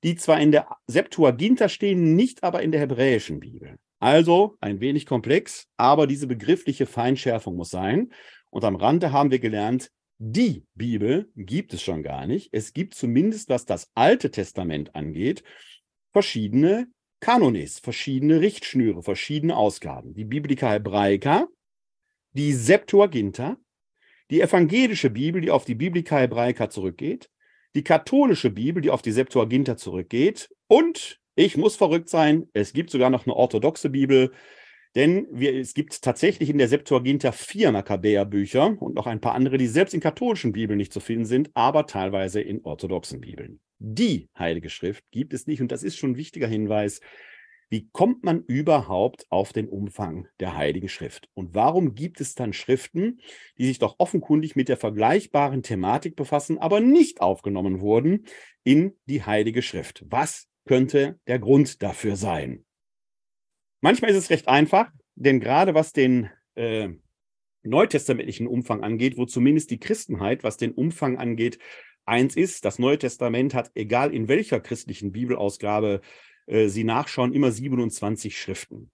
die 0.02 0.16
zwar 0.16 0.40
in 0.40 0.50
der 0.50 0.68
Septuaginta 0.86 1.68
stehen, 1.68 2.16
nicht 2.16 2.42
aber 2.42 2.62
in 2.62 2.72
der 2.72 2.80
hebräischen 2.80 3.38
Bibel. 3.38 3.78
Also 4.02 4.56
ein 4.60 4.80
wenig 4.80 5.06
komplex, 5.06 5.68
aber 5.76 6.08
diese 6.08 6.26
begriffliche 6.26 6.86
Feinschärfung 6.86 7.54
muss 7.54 7.70
sein. 7.70 8.12
Und 8.50 8.64
am 8.64 8.74
Rande 8.74 9.12
haben 9.12 9.30
wir 9.30 9.38
gelernt, 9.38 9.92
die 10.18 10.66
Bibel 10.74 11.30
gibt 11.36 11.72
es 11.72 11.82
schon 11.82 12.02
gar 12.02 12.26
nicht. 12.26 12.48
Es 12.50 12.72
gibt 12.72 12.94
zumindest, 12.94 13.48
was 13.48 13.64
das 13.64 13.92
Alte 13.94 14.32
Testament 14.32 14.96
angeht, 14.96 15.44
verschiedene 16.12 16.88
Kanones, 17.20 17.78
verschiedene 17.78 18.40
Richtschnüre, 18.40 19.04
verschiedene 19.04 19.56
Ausgaben. 19.56 20.14
Die 20.14 20.24
Biblica 20.24 20.72
Hebraica, 20.72 21.46
die 22.32 22.54
Septuaginta, 22.54 23.56
die 24.32 24.40
evangelische 24.40 25.10
Bibel, 25.10 25.40
die 25.40 25.52
auf 25.52 25.64
die 25.64 25.76
Biblica 25.76 26.18
Hebraica 26.18 26.68
zurückgeht, 26.70 27.30
die 27.76 27.84
katholische 27.84 28.50
Bibel, 28.50 28.82
die 28.82 28.90
auf 28.90 29.02
die 29.02 29.12
Septuaginta 29.12 29.76
zurückgeht 29.76 30.50
und 30.66 31.21
ich 31.34 31.56
muss 31.56 31.76
verrückt 31.76 32.08
sein, 32.08 32.48
es 32.52 32.72
gibt 32.72 32.90
sogar 32.90 33.10
noch 33.10 33.26
eine 33.26 33.34
orthodoxe 33.34 33.90
Bibel, 33.90 34.32
denn 34.94 35.26
wir, 35.30 35.54
es 35.54 35.72
gibt 35.72 36.02
tatsächlich 36.02 36.50
in 36.50 36.58
der 36.58 36.68
Septuaginta 36.68 37.32
vier 37.32 37.72
Makkabäer-Bücher 37.72 38.76
und 38.80 38.94
noch 38.94 39.06
ein 39.06 39.20
paar 39.20 39.34
andere, 39.34 39.56
die 39.56 39.66
selbst 39.66 39.94
in 39.94 40.00
katholischen 40.00 40.52
Bibeln 40.52 40.76
nicht 40.76 40.92
zu 40.92 41.00
finden 41.00 41.24
sind, 41.24 41.50
aber 41.54 41.86
teilweise 41.86 42.40
in 42.42 42.62
orthodoxen 42.64 43.20
Bibeln. 43.20 43.60
Die 43.78 44.28
Heilige 44.38 44.68
Schrift 44.68 45.04
gibt 45.10 45.32
es 45.32 45.46
nicht 45.46 45.62
und 45.62 45.72
das 45.72 45.82
ist 45.82 45.96
schon 45.96 46.12
ein 46.12 46.16
wichtiger 46.16 46.46
Hinweis. 46.46 47.00
Wie 47.70 47.88
kommt 47.90 48.22
man 48.22 48.44
überhaupt 48.44 49.24
auf 49.30 49.54
den 49.54 49.66
Umfang 49.66 50.28
der 50.40 50.54
Heiligen 50.54 50.90
Schrift? 50.90 51.30
Und 51.32 51.54
warum 51.54 51.94
gibt 51.94 52.20
es 52.20 52.34
dann 52.34 52.52
Schriften, 52.52 53.20
die 53.56 53.64
sich 53.64 53.78
doch 53.78 53.94
offenkundig 53.96 54.56
mit 54.56 54.68
der 54.68 54.76
vergleichbaren 54.76 55.62
Thematik 55.62 56.14
befassen, 56.14 56.58
aber 56.58 56.80
nicht 56.80 57.22
aufgenommen 57.22 57.80
wurden 57.80 58.26
in 58.62 58.98
die 59.06 59.22
Heilige 59.22 59.62
Schrift? 59.62 60.04
Was 60.06 60.51
könnte 60.64 61.18
der 61.26 61.38
Grund 61.38 61.82
dafür 61.82 62.16
sein? 62.16 62.64
Manchmal 63.80 64.10
ist 64.10 64.16
es 64.16 64.30
recht 64.30 64.48
einfach, 64.48 64.90
denn 65.14 65.40
gerade 65.40 65.74
was 65.74 65.92
den 65.92 66.30
äh, 66.54 66.90
neutestamentlichen 67.62 68.46
Umfang 68.46 68.82
angeht, 68.82 69.16
wo 69.16 69.26
zumindest 69.26 69.70
die 69.70 69.80
Christenheit, 69.80 70.44
was 70.44 70.56
den 70.56 70.72
Umfang 70.72 71.18
angeht, 71.18 71.58
eins 72.04 72.36
ist, 72.36 72.64
das 72.64 72.78
Neue 72.78 72.98
Testament 72.98 73.54
hat, 73.54 73.70
egal 73.74 74.12
in 74.12 74.28
welcher 74.28 74.60
christlichen 74.60 75.12
Bibelausgabe 75.12 76.00
äh, 76.46 76.68
Sie 76.68 76.84
nachschauen, 76.84 77.32
immer 77.32 77.52
27 77.52 78.38
Schriften. 78.38 78.90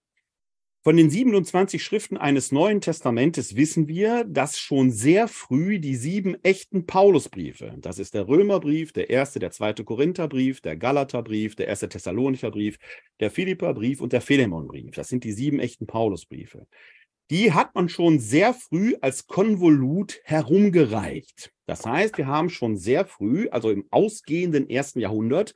Von 0.81 0.95
den 0.95 1.09
27 1.09 1.83
Schriften 1.83 2.15
eines 2.15 2.53
Neuen 2.53 2.79
Testamentes 2.79 3.57
wissen 3.57 3.89
wir, 3.89 4.23
dass 4.23 4.57
schon 4.57 4.91
sehr 4.91 5.27
früh 5.27 5.77
die 5.77 5.95
sieben 5.95 6.41
echten 6.41 6.85
Paulusbriefe, 6.85 7.75
das 7.79 7.99
ist 7.99 8.13
der 8.13 8.29
Römerbrief, 8.29 8.93
der 8.93 9.09
erste, 9.09 9.39
der 9.39 9.51
zweite 9.51 9.83
Korintherbrief, 9.83 10.61
der 10.61 10.77
Galaterbrief, 10.77 11.57
der 11.57 11.67
erste 11.67 11.89
Thessalonicher 11.89 12.49
Brief, 12.49 12.79
der 13.19 13.29
Philipperbrief 13.29 13.99
und 13.99 14.13
der 14.13 14.21
Philemonbrief, 14.21 14.91
das 14.91 15.09
sind 15.09 15.25
die 15.25 15.33
sieben 15.33 15.59
echten 15.59 15.85
Paulusbriefe. 15.85 16.65
Die 17.29 17.51
hat 17.51 17.75
man 17.75 17.89
schon 17.89 18.19
sehr 18.19 18.53
früh 18.53 18.95
als 19.01 19.27
Konvolut 19.27 20.21
herumgereicht. 20.23 21.51
Das 21.65 21.85
heißt, 21.85 22.17
wir 22.17 22.27
haben 22.27 22.49
schon 22.49 22.77
sehr 22.77 23.05
früh, 23.05 23.49
also 23.49 23.69
im 23.69 23.85
ausgehenden 23.91 24.69
ersten 24.69 25.01
Jahrhundert, 25.01 25.53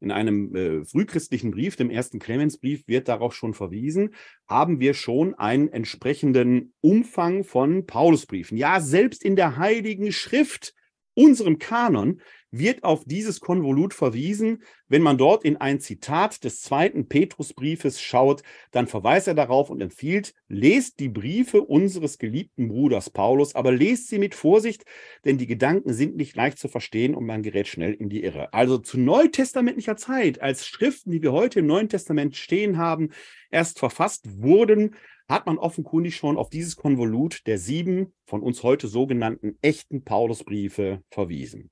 in 0.00 0.10
einem 0.10 0.54
äh, 0.54 0.84
frühchristlichen 0.84 1.50
Brief, 1.50 1.76
dem 1.76 1.90
ersten 1.90 2.18
Clemensbrief, 2.18 2.86
wird 2.86 3.08
darauf 3.08 3.34
schon 3.34 3.54
verwiesen, 3.54 4.14
haben 4.46 4.80
wir 4.80 4.94
schon 4.94 5.34
einen 5.34 5.68
entsprechenden 5.68 6.72
Umfang 6.80 7.44
von 7.44 7.86
Paulusbriefen. 7.86 8.56
Ja, 8.56 8.80
selbst 8.80 9.24
in 9.24 9.36
der 9.36 9.56
Heiligen 9.56 10.12
Schrift, 10.12 10.74
unserem 11.18 11.58
Kanon, 11.58 12.20
wird 12.50 12.84
auf 12.84 13.04
dieses 13.04 13.40
Konvolut 13.40 13.92
verwiesen. 13.92 14.62
Wenn 14.88 15.02
man 15.02 15.18
dort 15.18 15.44
in 15.44 15.58
ein 15.58 15.80
Zitat 15.80 16.44
des 16.44 16.62
zweiten 16.62 17.08
Petrusbriefes 17.08 18.00
schaut, 18.00 18.42
dann 18.70 18.86
verweist 18.86 19.28
er 19.28 19.34
darauf 19.34 19.68
und 19.68 19.82
empfiehlt, 19.82 20.34
lest 20.48 20.98
die 20.98 21.10
Briefe 21.10 21.60
unseres 21.60 22.18
geliebten 22.18 22.68
Bruders 22.68 23.10
Paulus, 23.10 23.54
aber 23.54 23.72
lest 23.72 24.08
sie 24.08 24.18
mit 24.18 24.34
Vorsicht, 24.34 24.84
denn 25.24 25.36
die 25.36 25.46
Gedanken 25.46 25.92
sind 25.92 26.16
nicht 26.16 26.36
leicht 26.36 26.58
zu 26.58 26.68
verstehen 26.68 27.14
und 27.14 27.26
man 27.26 27.42
gerät 27.42 27.68
schnell 27.68 27.92
in 27.92 28.08
die 28.08 28.22
Irre. 28.22 28.52
Also 28.54 28.78
zu 28.78 28.98
neutestamentlicher 28.98 29.96
Zeit, 29.96 30.40
als 30.40 30.66
Schriften, 30.66 31.10
die 31.10 31.22
wir 31.22 31.32
heute 31.32 31.60
im 31.60 31.66
Neuen 31.66 31.88
Testament 31.88 32.36
stehen 32.36 32.78
haben, 32.78 33.10
erst 33.50 33.78
verfasst 33.78 34.42
wurden, 34.42 34.94
hat 35.28 35.46
man 35.46 35.58
offenkundig 35.58 36.16
schon 36.16 36.36
auf 36.36 36.48
dieses 36.48 36.76
Konvolut 36.76 37.46
der 37.46 37.58
sieben 37.58 38.14
von 38.26 38.42
uns 38.42 38.62
heute 38.62 38.88
sogenannten 38.88 39.58
echten 39.60 40.02
Paulusbriefe 40.04 41.02
verwiesen. 41.10 41.70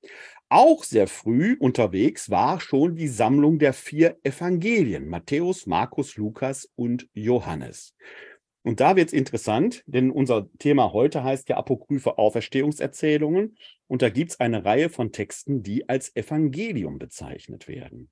Auch 0.49 0.83
sehr 0.83 1.07
früh 1.07 1.57
unterwegs 1.59 2.29
war 2.29 2.61
schon 2.61 2.95
die 2.95 3.07
Sammlung 3.07 3.59
der 3.59 3.73
vier 3.73 4.17
Evangelien, 4.23 5.07
Matthäus, 5.07 5.65
Markus, 5.65 6.15
Lukas 6.15 6.69
und 6.75 7.09
Johannes. 7.13 7.95
Und 8.63 8.81
da 8.81 8.95
wird 8.97 9.07
es 9.07 9.13
interessant, 9.13 9.83
denn 9.87 10.11
unser 10.11 10.49
Thema 10.59 10.91
heute 10.91 11.23
heißt 11.23 11.47
ja 11.49 11.57
apokryphe 11.57 12.17
Auferstehungserzählungen. 12.17 13.57
Und 13.87 14.01
da 14.01 14.09
gibt 14.09 14.31
es 14.31 14.39
eine 14.41 14.65
Reihe 14.65 14.89
von 14.89 15.13
Texten, 15.13 15.63
die 15.63 15.87
als 15.87 16.13
Evangelium 16.15 16.99
bezeichnet 16.99 17.69
werden. 17.69 18.09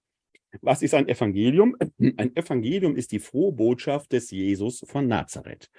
Was 0.62 0.82
ist 0.82 0.94
ein 0.94 1.08
Evangelium? 1.08 1.76
Ein 2.00 2.36
Evangelium 2.36 2.96
ist 2.96 3.12
die 3.12 3.20
frohe 3.20 3.52
Botschaft 3.52 4.12
des 4.12 4.32
Jesus 4.32 4.84
von 4.88 5.08
Nazareth. 5.08 5.70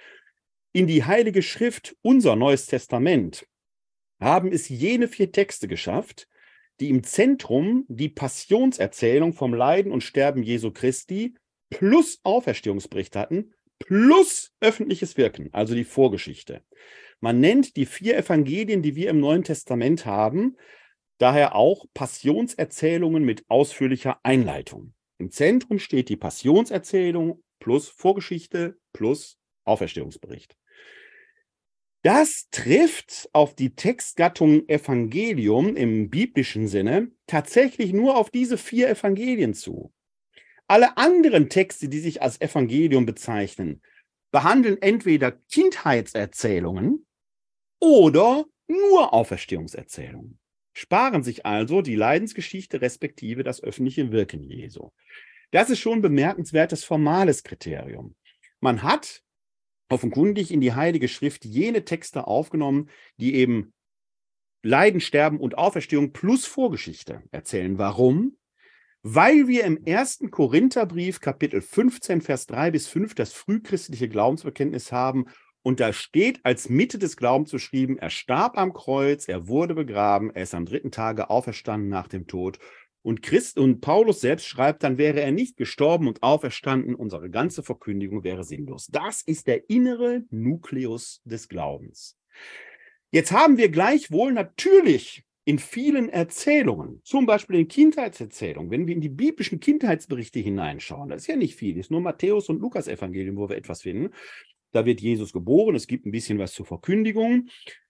In 0.73 0.87
die 0.87 1.03
Heilige 1.03 1.41
Schrift, 1.41 1.95
unser 2.01 2.35
Neues 2.35 2.65
Testament, 2.65 3.47
haben 4.19 4.51
es 4.51 4.69
jene 4.69 5.07
vier 5.07 5.31
Texte 5.31 5.67
geschafft, 5.67 6.27
die 6.79 6.89
im 6.89 7.03
Zentrum 7.03 7.85
die 7.87 8.09
Passionserzählung 8.09 9.33
vom 9.33 9.53
Leiden 9.53 9.91
und 9.91 10.03
Sterben 10.03 10.43
Jesu 10.43 10.71
Christi 10.71 11.35
plus 11.69 12.19
Auferstehungsbericht 12.23 13.15
hatten, 13.15 13.53
plus 13.79 14.53
öffentliches 14.59 15.17
Wirken, 15.17 15.49
also 15.51 15.75
die 15.75 15.83
Vorgeschichte. 15.83 16.61
Man 17.19 17.39
nennt 17.39 17.75
die 17.75 17.85
vier 17.85 18.17
Evangelien, 18.17 18.81
die 18.81 18.95
wir 18.95 19.09
im 19.09 19.19
Neuen 19.19 19.43
Testament 19.43 20.05
haben, 20.05 20.55
daher 21.17 21.55
auch 21.55 21.85
Passionserzählungen 21.93 23.23
mit 23.23 23.43
ausführlicher 23.49 24.19
Einleitung. 24.23 24.93
Im 25.17 25.31
Zentrum 25.31 25.79
steht 25.79 26.09
die 26.09 26.17
Passionserzählung 26.17 27.43
plus 27.59 27.89
Vorgeschichte 27.89 28.77
plus 28.93 29.39
Auferstehungsbericht. 29.65 30.57
Das 32.03 32.47
trifft 32.51 33.27
auf 33.33 33.55
die 33.55 33.75
Textgattung 33.75 34.69
Evangelium 34.69 35.75
im 35.75 36.09
biblischen 36.09 36.67
Sinne 36.67 37.11
tatsächlich 37.25 37.91
nur 37.91 38.15
auf 38.15 38.29
diese 38.29 38.57
vier 38.57 38.89
Evangelien 38.89 39.53
zu. 39.53 39.91
Alle 40.67 40.97
anderen 40.97 41.49
Texte, 41.49 41.89
die 41.89 41.99
sich 41.99 42.21
als 42.21 42.39
Evangelium 42.39 43.05
bezeichnen, 43.05 43.81
behandeln 44.31 44.81
entweder 44.81 45.31
Kindheitserzählungen 45.31 47.07
oder 47.79 48.45
nur 48.67 49.13
Auferstehungserzählungen 49.13 50.39
sparen 50.77 51.23
sich 51.23 51.43
also 51.43 51.81
die 51.81 51.95
Leidensgeschichte 51.95 52.81
respektive 52.81 53.41
das 53.41 53.63
öffentliche 53.63 54.11
Wirken 54.11 54.43
Jesu. 54.43 54.91
Das 55.49 55.71
ist 55.71 55.79
schon 55.79 56.03
bemerkenswertes 56.03 56.83
formales 56.83 57.43
Kriterium. 57.43 58.15
Man 58.59 58.83
hat 58.83 59.23
offenkundig 59.89 60.51
in 60.51 60.61
die 60.61 60.73
Heilige 60.73 61.07
Schrift 61.07 61.45
jene 61.45 61.83
Texte 61.83 62.27
aufgenommen, 62.27 62.91
die 63.17 63.33
eben 63.33 63.73
Leiden, 64.61 65.01
Sterben 65.01 65.39
und 65.39 65.57
Auferstehung 65.57 66.13
plus 66.13 66.45
Vorgeschichte 66.45 67.23
erzählen. 67.31 67.79
Warum? 67.79 68.37
Weil 69.01 69.47
wir 69.47 69.63
im 69.63 69.83
ersten 69.83 70.29
Korintherbrief 70.29 71.21
Kapitel 71.21 71.61
15, 71.61 72.21
Vers 72.21 72.45
3 72.45 72.69
bis 72.69 72.87
5 72.87 73.15
das 73.15 73.33
frühchristliche 73.33 74.09
Glaubensbekenntnis 74.09 74.91
haben 74.91 75.25
und 75.67 75.81
da 75.81 75.91
steht 75.91 76.39
als 76.45 76.69
Mitte 76.69 76.97
des 76.97 77.17
Glaubens 77.17 77.51
beschrieben, 77.51 77.97
er 77.97 78.09
starb 78.09 78.57
am 78.57 78.71
Kreuz, 78.71 79.27
er 79.27 79.49
wurde 79.49 79.75
begraben, 79.75 80.33
er 80.33 80.43
ist 80.43 80.55
am 80.55 80.63
dritten 80.63 80.91
Tage 80.91 81.29
auferstanden 81.29 81.89
nach 81.89 82.07
dem 82.07 82.25
Tod. 82.25 82.57
Und 83.01 83.21
Christ 83.21 83.57
und 83.57 83.81
Paulus 83.81 84.21
selbst 84.21 84.45
schreibt, 84.45 84.83
dann 84.83 84.97
wäre 84.97 85.19
er 85.19 85.33
nicht 85.33 85.57
gestorben 85.57 86.07
und 86.07 86.23
auferstanden, 86.23 86.95
unsere 86.95 87.29
ganze 87.29 87.63
Verkündigung 87.63 88.23
wäre 88.23 88.45
sinnlos. 88.45 88.87
Das 88.87 89.21
ist 89.21 89.47
der 89.47 89.69
innere 89.69 90.23
Nukleus 90.29 91.19
des 91.25 91.49
Glaubens. 91.49 92.17
Jetzt 93.11 93.33
haben 93.33 93.57
wir 93.57 93.67
gleichwohl 93.67 94.31
natürlich 94.31 95.25
in 95.43 95.59
vielen 95.59 96.07
Erzählungen, 96.07 97.01
zum 97.03 97.25
Beispiel 97.25 97.59
in 97.59 97.67
Kindheitserzählungen, 97.67 98.71
wenn 98.71 98.87
wir 98.87 98.95
in 98.95 99.01
die 99.01 99.09
biblischen 99.09 99.59
Kindheitsberichte 99.59 100.39
hineinschauen, 100.39 101.09
das 101.09 101.23
ist 101.23 101.27
ja 101.27 101.35
nicht 101.35 101.55
viel, 101.55 101.77
ist 101.77 101.91
nur 101.91 101.99
Matthäus 101.99 102.47
und 102.47 102.61
Lukas 102.61 102.87
Evangelium, 102.87 103.35
wo 103.35 103.49
wir 103.49 103.57
etwas 103.57 103.81
finden, 103.81 104.13
da 104.71 104.85
wird 104.85 105.01
Jesus 105.01 105.33
geboren. 105.33 105.75
Es 105.75 105.87
gibt 105.87 106.05
ein 106.05 106.11
bisschen 106.11 106.39
was 106.39 106.53
zur 106.53 106.65
Verkündigung. 106.65 107.49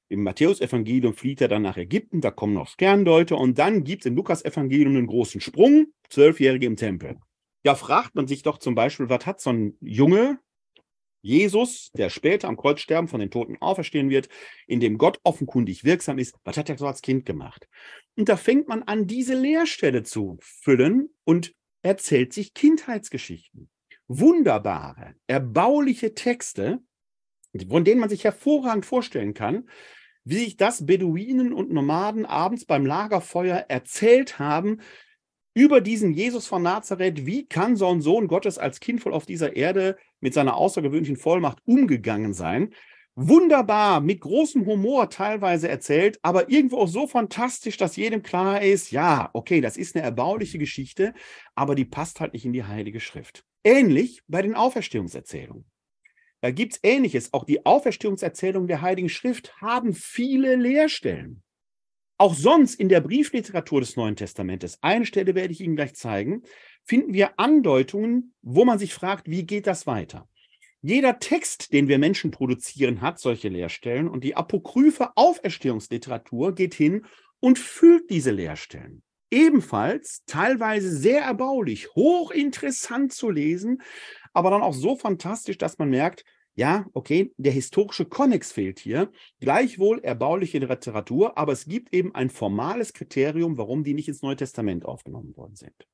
Im 0.10 0.24
Matthäusevangelium 0.24 1.14
flieht 1.14 1.42
er 1.42 1.50
dann 1.50 1.64
nach 1.64 1.78
Ägypten, 1.78 2.22
da 2.22 2.32
kommen 2.32 2.54
noch 2.54 2.70
Sterndeuter 2.70 3.38
und 3.38 3.60
dann 3.60 3.84
gibt 3.84 4.04
es 4.04 4.06
im 4.06 4.16
Lukasevangelium 4.16 4.96
einen 4.96 5.08
großen 5.08 5.42
Sprung, 5.42 5.88
Zwölfjährige 6.10 6.66
im 6.66 6.78
Tempel. 6.78 7.18
Da 7.64 7.76
fragt 7.76 8.16
man 8.16 8.28
sich 8.28 8.42
doch 8.42 8.58
zum 8.58 8.76
Beispiel, 8.76 9.10
was 9.10 9.26
hat 9.26 9.42
so 9.42 9.52
ein 9.52 9.78
Junge 9.82 10.40
Jesus, 11.22 11.92
der 11.92 12.10
später 12.10 12.48
am 12.48 12.56
Kreuz 12.56 12.80
sterben, 12.80 13.10
von 13.10 13.20
den 13.20 13.32
Toten 13.32 13.58
auferstehen 13.60 14.10
wird, 14.10 14.30
in 14.66 14.80
dem 14.80 14.98
Gott 14.98 15.20
offenkundig 15.24 15.84
wirksam 15.84 16.20
ist, 16.20 16.36
was 16.46 16.56
hat 16.56 16.70
er 16.70 16.78
so 16.78 16.88
als 16.88 17.02
Kind 17.02 17.26
gemacht? 17.26 17.68
Und 18.16 18.30
da 18.30 18.38
fängt 18.38 18.70
man 18.70 18.84
an, 18.84 19.08
diese 19.08 19.34
Leerstelle 19.34 20.04
zu 20.04 20.38
füllen 20.42 21.10
und 21.26 21.54
erzählt 21.82 22.32
sich 22.32 22.54
Kindheitsgeschichten. 22.54 23.70
Wunderbare, 24.08 25.16
erbauliche 25.28 26.14
Texte, 26.14 26.80
von 27.70 27.84
denen 27.84 28.00
man 28.00 28.10
sich 28.10 28.24
hervorragend 28.24 28.86
vorstellen 28.86 29.34
kann, 29.34 29.70
wie 30.24 30.38
sich 30.38 30.58
das 30.58 30.86
Beduinen 30.86 31.54
und 31.54 31.72
Nomaden 31.72 32.26
abends 32.26 32.66
beim 32.66 32.86
Lagerfeuer 32.86 33.66
erzählt 33.70 34.40
haben 34.40 34.82
über 35.54 35.82
diesen 35.82 36.14
Jesus 36.14 36.46
von 36.46 36.62
Nazareth. 36.62 37.26
Wie 37.26 37.48
kann 37.48 37.76
so 37.76 37.88
ein 37.88 38.02
Sohn 38.02 38.28
Gottes 38.28 38.58
als 38.58 38.80
Kind 38.80 39.02
voll 39.02 39.14
auf 39.14 39.26
dieser 39.26 39.56
Erde 39.56 39.98
mit 40.20 40.34
seiner 40.34 40.56
außergewöhnlichen 40.56 41.18
Vollmacht 41.18 41.60
umgegangen 41.66 42.34
sein? 42.34 42.74
Wunderbar, 43.16 44.00
mit 44.00 44.22
großem 44.22 44.68
Humor 44.68 45.10
teilweise 45.10 45.68
erzählt, 45.68 46.20
aber 46.22 46.52
irgendwo 46.52 46.78
auch 46.78 46.88
so 46.88 47.08
fantastisch, 47.08 47.78
dass 47.78 47.96
jedem 47.96 48.22
klar 48.22 48.62
ist, 48.62 48.92
ja, 48.92 49.32
okay, 49.34 49.60
das 49.60 49.76
ist 49.76 49.96
eine 49.96 50.06
erbauliche 50.06 50.60
Geschichte, 50.60 51.16
aber 51.56 51.74
die 51.74 51.86
passt 51.86 52.20
halt 52.20 52.34
nicht 52.34 52.46
in 52.46 52.54
die 52.54 52.66
Heilige 52.66 53.00
Schrift. 53.00 53.47
Ähnlich 53.64 54.22
bei 54.28 54.42
den 54.42 54.56
Auferstehungserzählungen. 54.56 55.66
Da 56.42 56.52
gibt 56.52 56.74
es 56.74 56.80
Ähnliches. 56.84 57.34
Auch 57.34 57.46
die 57.46 57.66
Auferstehungserzählungen 57.66 58.68
der 58.68 58.82
Heiligen 58.82 59.10
Schrift 59.10 59.60
haben 59.60 59.94
viele 59.94 60.56
Leerstellen. 60.56 61.44
Auch 62.20 62.34
sonst 62.34 62.80
in 62.80 62.90
der 62.90 63.02
Briefliteratur 63.02 63.80
des 63.80 63.96
Neuen 63.96 64.16
Testamentes, 64.16 64.82
eine 64.82 65.06
Stelle 65.06 65.36
werde 65.36 65.54
ich 65.54 65.62
Ihnen 65.62 65.76
gleich 65.76 65.94
zeigen, 65.94 66.42
finden 66.84 67.14
wir 67.14 67.40
Andeutungen, 67.40 68.34
wo 68.42 68.66
man 68.66 68.80
sich 68.80 68.94
fragt, 68.94 69.30
wie 69.30 69.46
geht 69.46 69.68
das 69.68 69.86
weiter? 69.86 70.28
Jeder 70.82 71.20
Text, 71.20 71.74
den 71.74 71.88
wir 71.88 72.00
Menschen 72.00 72.32
produzieren, 72.32 73.02
hat 73.02 73.20
solche 73.20 73.50
Leerstellen 73.50 74.08
und 74.08 74.24
die 74.24 74.36
apokryphe 74.36 75.12
Auferstehungsliteratur 75.16 76.56
geht 76.56 76.74
hin 76.74 77.06
und 77.40 77.60
füllt 77.60 78.10
diese 78.10 78.32
Leerstellen. 78.32 79.04
Ebenfalls 79.30 80.24
teilweise 80.26 80.90
sehr 80.90 81.22
erbaulich, 81.22 81.90
hochinteressant 81.96 83.12
zu 83.12 83.30
lesen, 83.30 83.82
aber 84.34 84.52
dann 84.52 84.62
auch 84.62 84.74
so 84.74 84.96
fantastisch, 84.96 85.58
dass 85.58 85.78
man 85.78 85.90
merkt, 85.90 86.24
ja, 86.56 86.88
okay, 86.94 87.34
der 87.38 87.52
historische 87.52 88.06
Konnex 88.06 88.52
fehlt 88.52 88.80
hier. 88.80 89.12
Gleichwohl 89.40 90.00
erbauliche 90.00 90.58
Literatur, 90.58 91.38
aber 91.38 91.52
es 91.52 91.66
gibt 91.66 91.94
eben 91.94 92.16
ein 92.16 92.32
formales 92.32 92.94
Kriterium, 92.94 93.58
warum 93.60 93.84
die 93.84 93.94
nicht 93.94 94.08
ins 94.08 94.24
Neue 94.24 94.38
Testament 94.38 94.84
aufgenommen 94.84 95.38
worden 95.38 95.56
sind. 95.56 95.88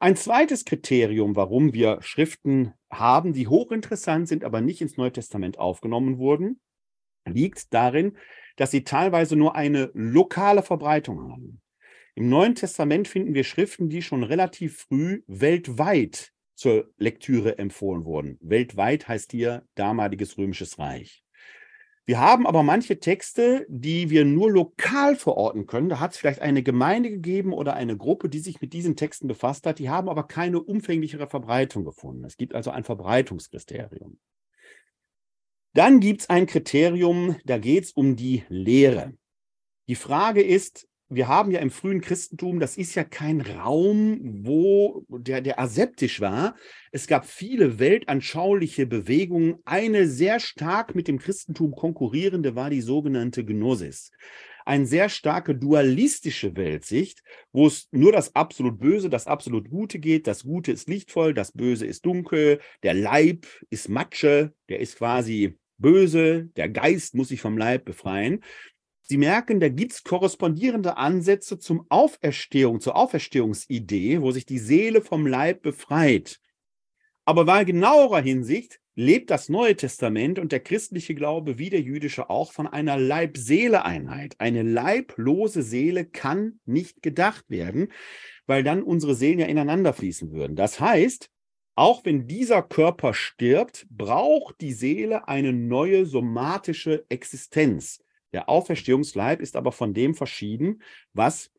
Ein 0.00 0.16
zweites 0.16 0.64
Kriterium, 0.64 1.36
warum 1.36 1.72
wir 1.72 1.98
Schriften 2.02 2.72
haben, 2.90 3.32
die 3.32 3.46
hochinteressant 3.46 4.26
sind, 4.26 4.42
aber 4.42 4.60
nicht 4.60 4.80
ins 4.80 4.96
Neue 4.96 5.12
Testament 5.12 5.58
aufgenommen 5.58 6.18
wurden, 6.18 6.60
liegt 7.24 7.72
darin, 7.72 8.16
dass 8.56 8.72
sie 8.72 8.82
teilweise 8.82 9.36
nur 9.36 9.54
eine 9.54 9.90
lokale 9.94 10.62
Verbreitung 10.62 11.20
haben. 11.30 11.60
Im 12.18 12.28
Neuen 12.28 12.56
Testament 12.56 13.06
finden 13.06 13.34
wir 13.34 13.44
Schriften, 13.44 13.88
die 13.88 14.02
schon 14.02 14.24
relativ 14.24 14.78
früh 14.88 15.22
weltweit 15.28 16.32
zur 16.56 16.90
Lektüre 16.96 17.58
empfohlen 17.58 18.04
wurden. 18.04 18.38
Weltweit 18.40 19.06
heißt 19.06 19.30
hier 19.30 19.64
damaliges 19.76 20.36
römisches 20.36 20.80
Reich. 20.80 21.22
Wir 22.06 22.18
haben 22.18 22.44
aber 22.44 22.64
manche 22.64 22.98
Texte, 22.98 23.66
die 23.68 24.10
wir 24.10 24.24
nur 24.24 24.50
lokal 24.50 25.14
verorten 25.14 25.66
können. 25.66 25.90
Da 25.90 26.00
hat 26.00 26.10
es 26.10 26.18
vielleicht 26.18 26.42
eine 26.42 26.64
Gemeinde 26.64 27.10
gegeben 27.10 27.52
oder 27.52 27.74
eine 27.74 27.96
Gruppe, 27.96 28.28
die 28.28 28.40
sich 28.40 28.60
mit 28.60 28.72
diesen 28.72 28.96
Texten 28.96 29.28
befasst 29.28 29.64
hat. 29.64 29.78
Die 29.78 29.88
haben 29.88 30.08
aber 30.08 30.26
keine 30.26 30.60
umfänglichere 30.60 31.28
Verbreitung 31.28 31.84
gefunden. 31.84 32.24
Es 32.24 32.36
gibt 32.36 32.52
also 32.52 32.72
ein 32.72 32.82
Verbreitungskriterium. 32.82 34.18
Dann 35.72 36.00
gibt 36.00 36.22
es 36.22 36.30
ein 36.30 36.46
Kriterium, 36.46 37.36
da 37.44 37.58
geht 37.58 37.84
es 37.84 37.92
um 37.92 38.16
die 38.16 38.42
Lehre. 38.48 39.14
Die 39.86 39.94
Frage 39.94 40.42
ist, 40.42 40.87
wir 41.10 41.26
haben 41.26 41.50
ja 41.50 41.60
im 41.60 41.70
frühen 41.70 42.00
Christentum, 42.00 42.60
das 42.60 42.76
ist 42.76 42.94
ja 42.94 43.02
kein 43.02 43.40
Raum, 43.40 44.18
wo 44.44 45.04
der, 45.08 45.40
der 45.40 45.58
aseptisch 45.58 46.20
war. 46.20 46.54
Es 46.92 47.06
gab 47.06 47.26
viele 47.26 47.78
weltanschauliche 47.78 48.86
Bewegungen. 48.86 49.56
Eine 49.64 50.06
sehr 50.06 50.38
stark 50.38 50.94
mit 50.94 51.08
dem 51.08 51.18
Christentum 51.18 51.74
konkurrierende 51.74 52.54
war 52.54 52.68
die 52.68 52.82
sogenannte 52.82 53.44
Gnosis. 53.44 54.10
Eine 54.66 54.84
sehr 54.84 55.08
starke 55.08 55.54
dualistische 55.54 56.54
Weltsicht, 56.54 57.22
wo 57.52 57.66
es 57.66 57.88
nur 57.90 58.12
das 58.12 58.34
absolut 58.34 58.78
Böse, 58.78 59.08
das 59.08 59.26
absolut 59.26 59.70
Gute 59.70 59.98
geht. 59.98 60.26
Das 60.26 60.42
Gute 60.42 60.72
ist 60.72 60.90
lichtvoll, 60.90 61.32
das 61.32 61.52
Böse 61.52 61.86
ist 61.86 62.04
dunkel, 62.04 62.60
der 62.82 62.92
Leib 62.92 63.46
ist 63.70 63.88
Matsche, 63.88 64.52
der 64.68 64.80
ist 64.80 64.98
quasi 64.98 65.56
böse, 65.78 66.50
der 66.56 66.68
Geist 66.68 67.14
muss 67.14 67.28
sich 67.28 67.40
vom 67.40 67.56
Leib 67.56 67.86
befreien. 67.86 68.42
Sie 69.10 69.16
merken, 69.16 69.58
da 69.58 69.70
gibt 69.70 69.92
es 69.92 70.04
korrespondierende 70.04 70.98
Ansätze 70.98 71.58
zum 71.58 71.86
Auferstehung, 71.88 72.78
zur 72.78 72.94
Auferstehungsidee, 72.94 74.20
wo 74.20 74.32
sich 74.32 74.44
die 74.44 74.58
Seele 74.58 75.00
vom 75.00 75.26
Leib 75.26 75.62
befreit. 75.62 76.40
Aber 77.24 77.46
bei 77.46 77.64
genauerer 77.64 78.20
Hinsicht 78.20 78.80
lebt 78.96 79.30
das 79.30 79.48
Neue 79.48 79.76
Testament 79.76 80.38
und 80.38 80.52
der 80.52 80.60
christliche 80.60 81.14
Glaube 81.14 81.56
wie 81.56 81.70
der 81.70 81.80
jüdische 81.80 82.28
auch 82.28 82.52
von 82.52 82.66
einer 82.66 82.98
Leib-Seele-Einheit. 82.98 84.34
Eine 84.38 84.62
leiblose 84.62 85.62
Seele 85.62 86.04
kann 86.04 86.60
nicht 86.66 87.00
gedacht 87.00 87.48
werden, 87.48 87.90
weil 88.46 88.62
dann 88.62 88.82
unsere 88.82 89.14
Seelen 89.14 89.38
ja 89.38 89.46
ineinander 89.46 89.94
fließen 89.94 90.32
würden. 90.32 90.54
Das 90.54 90.80
heißt, 90.80 91.30
auch 91.76 92.04
wenn 92.04 92.26
dieser 92.26 92.62
Körper 92.62 93.14
stirbt, 93.14 93.86
braucht 93.88 94.60
die 94.60 94.74
Seele 94.74 95.28
eine 95.28 95.54
neue 95.54 96.04
somatische 96.04 97.06
Existenz. 97.08 98.04
Der 98.32 98.48
Auferstehungsleib 98.48 99.40
ist 99.40 99.56
aber 99.56 99.72
von 99.72 99.94
dem 99.94 100.14
verschieden, 100.14 100.82
was 101.12 101.50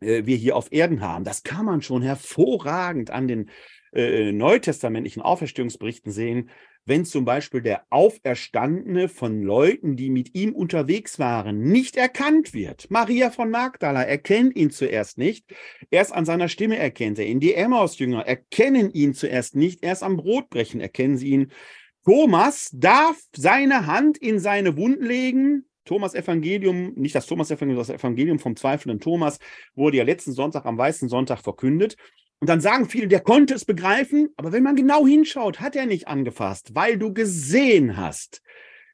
äh, 0.00 0.26
wir 0.26 0.36
hier 0.36 0.56
auf 0.56 0.72
Erden 0.72 1.00
haben. 1.00 1.24
Das 1.24 1.42
kann 1.42 1.66
man 1.66 1.82
schon 1.82 2.02
hervorragend 2.02 3.10
an 3.10 3.28
den 3.28 3.50
äh, 3.92 4.32
neutestamentlichen 4.32 5.22
Auferstehungsberichten 5.22 6.12
sehen, 6.12 6.50
wenn 6.84 7.04
zum 7.04 7.24
Beispiel 7.24 7.62
der 7.62 7.84
Auferstandene 7.90 9.08
von 9.08 9.42
Leuten, 9.42 9.96
die 9.96 10.08
mit 10.08 10.36
ihm 10.36 10.54
unterwegs 10.54 11.18
waren, 11.18 11.60
nicht 11.62 11.96
erkannt 11.96 12.54
wird. 12.54 12.90
Maria 12.90 13.30
von 13.30 13.50
Magdala 13.50 14.02
erkennt 14.04 14.54
ihn 14.54 14.70
zuerst 14.70 15.18
nicht. 15.18 15.52
Erst 15.90 16.12
an 16.12 16.24
seiner 16.24 16.48
Stimme 16.48 16.78
erkennt 16.78 17.18
er 17.18 17.26
ihn. 17.26 17.40
Die 17.40 17.54
Emmaus-Jünger 17.54 18.24
erkennen 18.24 18.92
ihn 18.92 19.14
zuerst 19.14 19.56
nicht. 19.56 19.82
Erst 19.82 20.04
am 20.04 20.16
Brotbrechen 20.16 20.80
erkennen 20.80 21.16
sie 21.16 21.30
ihn. 21.30 21.52
Thomas 22.04 22.70
darf 22.72 23.20
seine 23.34 23.86
Hand 23.86 24.16
in 24.18 24.38
seine 24.38 24.76
Wunden 24.76 25.04
legen. 25.04 25.66
Thomas 25.86 26.14
Evangelium, 26.14 26.92
nicht 26.94 27.14
das 27.14 27.26
Thomas 27.26 27.50
Evangelium, 27.50 27.78
das 27.78 27.90
Evangelium 27.90 28.38
vom 28.38 28.54
zweifelnden 28.56 29.00
Thomas, 29.00 29.38
wurde 29.74 29.96
ja 29.96 30.04
letzten 30.04 30.32
Sonntag 30.32 30.66
am 30.66 30.76
Weißen 30.76 31.08
Sonntag 31.08 31.40
verkündet. 31.40 31.96
Und 32.38 32.50
dann 32.50 32.60
sagen 32.60 32.86
viele, 32.86 33.08
der 33.08 33.20
konnte 33.20 33.54
es 33.54 33.64
begreifen, 33.64 34.28
aber 34.36 34.52
wenn 34.52 34.62
man 34.62 34.76
genau 34.76 35.06
hinschaut, 35.06 35.60
hat 35.60 35.74
er 35.74 35.86
nicht 35.86 36.06
angefasst, 36.06 36.74
weil 36.74 36.98
du 36.98 37.14
gesehen 37.14 37.96
hast. 37.96 38.42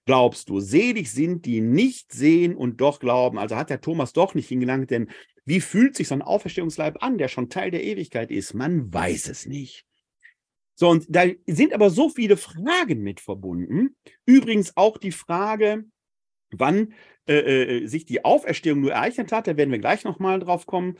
Glaubst 0.04 0.48
du, 0.48 0.60
selig 0.60 1.10
sind 1.10 1.46
die 1.46 1.60
nicht 1.60 2.12
sehen 2.12 2.54
und 2.56 2.80
doch 2.80 3.00
glauben. 3.00 3.38
Also 3.38 3.56
hat 3.56 3.70
der 3.70 3.80
Thomas 3.80 4.12
doch 4.12 4.34
nicht 4.34 4.48
hingelangt, 4.48 4.90
denn 4.90 5.10
wie 5.44 5.60
fühlt 5.60 5.96
sich 5.96 6.08
so 6.08 6.14
ein 6.14 6.22
Auferstehungsleib 6.22 7.02
an, 7.02 7.18
der 7.18 7.28
schon 7.28 7.50
Teil 7.50 7.70
der 7.70 7.82
Ewigkeit 7.82 8.30
ist? 8.30 8.54
Man 8.54 8.92
weiß 8.92 9.28
es 9.28 9.46
nicht. 9.46 9.84
So, 10.74 10.88
und 10.88 11.06
da 11.08 11.24
sind 11.46 11.74
aber 11.74 11.90
so 11.90 12.08
viele 12.08 12.36
Fragen 12.36 13.02
mit 13.02 13.20
verbunden. 13.20 13.96
Übrigens 14.24 14.76
auch 14.76 14.98
die 14.98 15.12
Frage, 15.12 15.84
wann 16.52 16.94
äh, 17.26 17.82
äh, 17.82 17.86
sich 17.86 18.04
die 18.04 18.24
Auferstehung 18.24 18.80
nur 18.80 18.92
ereignet 18.92 19.32
hat, 19.32 19.46
da 19.46 19.56
werden 19.56 19.70
wir 19.70 19.78
gleich 19.78 20.04
nochmal 20.04 20.40
drauf 20.40 20.66
kommen, 20.66 20.98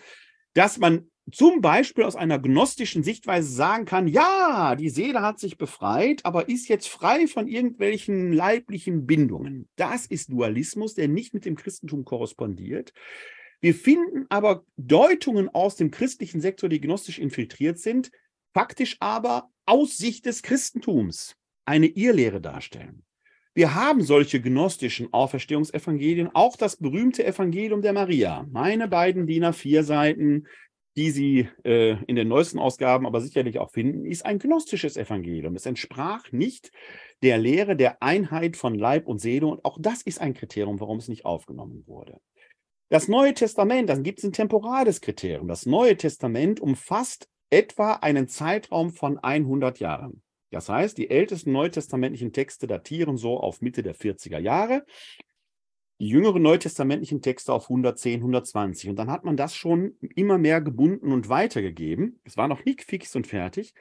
dass 0.55 0.79
man 0.79 1.11
zum 1.31 1.61
Beispiel 1.61 2.05
aus 2.05 2.17
einer 2.17 2.39
gnostischen 2.39 3.05
Sichtweise 3.05 3.49
sagen 3.49 3.85
kann, 3.85 4.09
ja, 4.09 4.75
die 4.75 4.91
Seele 4.91 5.23
hat 5.23 5.39
sich 5.39 5.57
befreit, 5.57 6.25
aber 6.25 6.49
ist 6.49 6.69
jetzt 6.69 6.89
frei 6.89 7.29
von 7.29 7.47
irgendwelchen 7.47 8.33
leiblichen 8.33 9.07
Bindungen. 9.07 9.69
Das 9.77 10.07
ist 10.07 10.33
Dualismus, 10.33 10.95
der 10.95 11.09
nicht 11.09 11.33
mit 11.33 11.45
dem 11.45 11.55
Christentum 11.55 12.05
korrespondiert. 12.05 12.93
Wir 13.61 13.75
finden 13.75 14.27
aber 14.29 14.65
Deutungen 14.77 15.49
aus 15.49 15.77
dem 15.77 15.93
christlichen 15.93 16.41
Sektor, 16.41 16.69
die 16.69 16.81
gnostisch 16.81 17.21
infiltriert 17.21 17.79
sind, 17.79 18.11
faktisch 18.53 18.97
aber 18.99 19.51
aus 19.65 19.97
Sicht 19.97 20.27
des 20.27 20.43
Christentums 20.43 21.37
eine 21.65 21.87
Irrlehre 21.87 22.41
darstellen. 22.41 23.05
Wir 23.55 23.75
haben 23.75 24.03
solche 24.03 24.41
gnostischen 24.41 25.13
Auferstehungsevangelien, 25.13 26.31
auch 26.33 26.57
das 26.57 26.77
berühmte 26.77 27.25
Evangelium 27.27 27.83
der 27.83 27.93
Maria. 27.93 28.47
Meine 28.51 28.89
beiden 28.89 29.27
DIN 29.27 29.45
A4 29.45 29.83
Seiten, 29.83 30.47
die 30.97 31.11
Sie 31.11 31.49
äh, 31.63 31.97
in 32.07 32.17
den 32.17 32.29
neuesten 32.29 32.59
Ausgaben 32.59 33.07
aber 33.07 33.21
sicherlich 33.21 33.59
auch 33.59 33.71
finden, 33.71 34.07
ist 34.07 34.25
ein 34.25 34.39
gnostisches 34.39 34.97
Evangelium. 34.97 35.55
Es 35.55 35.67
entsprach 35.67 36.33
nicht 36.33 36.73
der 37.23 37.37
Lehre 37.37 37.77
der 37.77 38.03
Einheit 38.03 38.57
von 38.57 38.75
Leib 38.75 39.07
und 39.07 39.21
Seele 39.21 39.47
und 39.47 39.65
auch 39.67 39.77
das 39.79 40.01
ist 40.01 40.21
ein 40.21 40.33
Kriterium, 40.33 40.81
warum 40.81 40.97
es 40.99 41.09
nicht 41.09 41.27
aufgenommen 41.27 41.85
wurde. 41.87 42.19
Das 42.89 43.07
Neue 43.07 43.35
Testament, 43.35 43.91
dann 43.91 44.03
gibt 44.03 44.19
es 44.19 44.25
ein 44.25 44.33
temporales 44.33 45.03
Kriterium. 45.03 45.49
Das 45.49 45.67
Neue 45.67 45.97
Testament 45.99 46.61
umfasst 46.61 47.29
etwa 47.51 47.95
einen 47.95 48.29
Zeitraum 48.29 48.93
von 48.93 49.19
100 49.19 49.79
Jahren. 49.79 50.23
Das 50.53 50.69
heißt, 50.69 50.99
die 50.99 51.11
ältesten 51.11 51.51
neutestamentlichen 51.51 52.33
Texte 52.33 52.67
datieren 52.67 53.17
so 53.17 53.41
auf 53.41 53.63
Mitte 53.63 53.83
der 53.83 53.97
40er 53.97 54.39
Jahre, 54.39 54.85
die 55.99 56.09
jüngeren 56.09 56.43
neutestamentlichen 56.43 57.23
Texte 57.23 57.53
auf 57.53 57.65
110, 57.65 58.21
120. 58.21 58.91
Und 58.91 58.97
dann 58.97 59.11
hat 59.11 59.25
man 59.25 59.37
das 59.37 59.57
schon 59.57 59.97
immer 60.15 60.37
mehr 60.37 60.61
gebunden 60.61 61.11
und 61.11 61.29
weitergegeben. 61.31 62.21
Es 62.25 62.37
war 62.37 62.49
noch 62.49 62.65
nie 62.65 62.77
fix 62.79 63.17
und 63.17 63.27
fertig. 63.27 63.73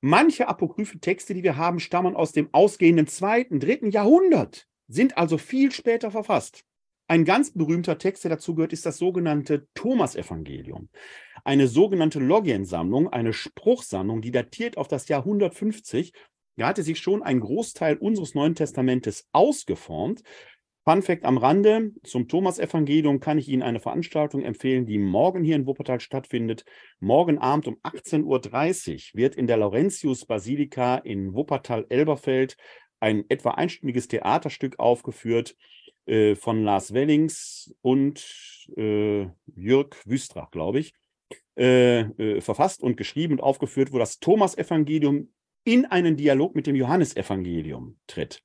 Manche 0.00 0.48
apokryphe 0.48 0.98
Texte, 0.98 1.32
die 1.32 1.44
wir 1.44 1.56
haben, 1.56 1.78
stammen 1.78 2.16
aus 2.16 2.32
dem 2.32 2.52
ausgehenden 2.52 3.06
zweiten, 3.06 3.60
dritten 3.60 3.90
Jahrhundert, 3.90 4.66
sind 4.88 5.16
also 5.16 5.38
viel 5.38 5.70
später 5.70 6.10
verfasst. 6.10 6.64
Ein 7.08 7.24
ganz 7.24 7.52
berühmter 7.52 7.98
Text, 7.98 8.24
der 8.24 8.30
dazu 8.30 8.56
gehört, 8.56 8.72
ist 8.72 8.84
das 8.84 8.98
sogenannte 8.98 9.68
Thomas-Evangelium. 9.74 10.88
Eine 11.46 11.68
sogenannte 11.68 12.18
Logiensammlung, 12.18 13.08
eine 13.08 13.32
Spruchsammlung, 13.32 14.20
die 14.20 14.32
datiert 14.32 14.76
auf 14.76 14.88
das 14.88 15.06
Jahr 15.06 15.20
150. 15.20 16.12
Da 16.56 16.66
hatte 16.66 16.82
sich 16.82 16.98
schon 16.98 17.22
ein 17.22 17.38
Großteil 17.38 17.98
unseres 17.98 18.34
Neuen 18.34 18.56
Testamentes 18.56 19.28
ausgeformt. 19.30 20.24
Fun 20.84 21.02
Fact 21.02 21.24
am 21.24 21.38
Rande: 21.38 21.92
Zum 22.02 22.26
Thomas-Evangelium 22.26 23.20
kann 23.20 23.38
ich 23.38 23.48
Ihnen 23.48 23.62
eine 23.62 23.78
Veranstaltung 23.78 24.42
empfehlen, 24.42 24.86
die 24.86 24.98
morgen 24.98 25.44
hier 25.44 25.54
in 25.54 25.68
Wuppertal 25.68 26.00
stattfindet. 26.00 26.64
Morgen 26.98 27.38
Abend 27.38 27.68
um 27.68 27.76
18.30 27.84 28.24
Uhr 28.24 29.18
wird 29.20 29.36
in 29.36 29.46
der 29.46 29.58
Laurentius-Basilika 29.58 30.96
in 30.96 31.32
Wuppertal-Elberfeld 31.32 32.56
ein 32.98 33.24
etwa 33.28 33.52
einstündiges 33.52 34.08
Theaterstück 34.08 34.80
aufgeführt 34.80 35.54
äh, 36.06 36.34
von 36.34 36.64
Lars 36.64 36.92
Wellings 36.92 37.72
und 37.82 38.68
äh, 38.76 39.28
Jörg 39.54 39.94
Wüstrach, 40.06 40.50
glaube 40.50 40.80
ich, 40.80 40.92
äh, 41.56 42.00
äh, 42.00 42.40
verfasst 42.40 42.82
und 42.82 42.96
geschrieben 42.96 43.34
und 43.34 43.40
aufgeführt, 43.40 43.92
wo 43.92 43.98
das 43.98 44.18
Thomas-Evangelium 44.18 45.32
in 45.64 45.84
einen 45.86 46.16
Dialog 46.16 46.54
mit 46.54 46.66
dem 46.66 46.76
Johannesevangelium 46.76 47.98
tritt. 48.06 48.42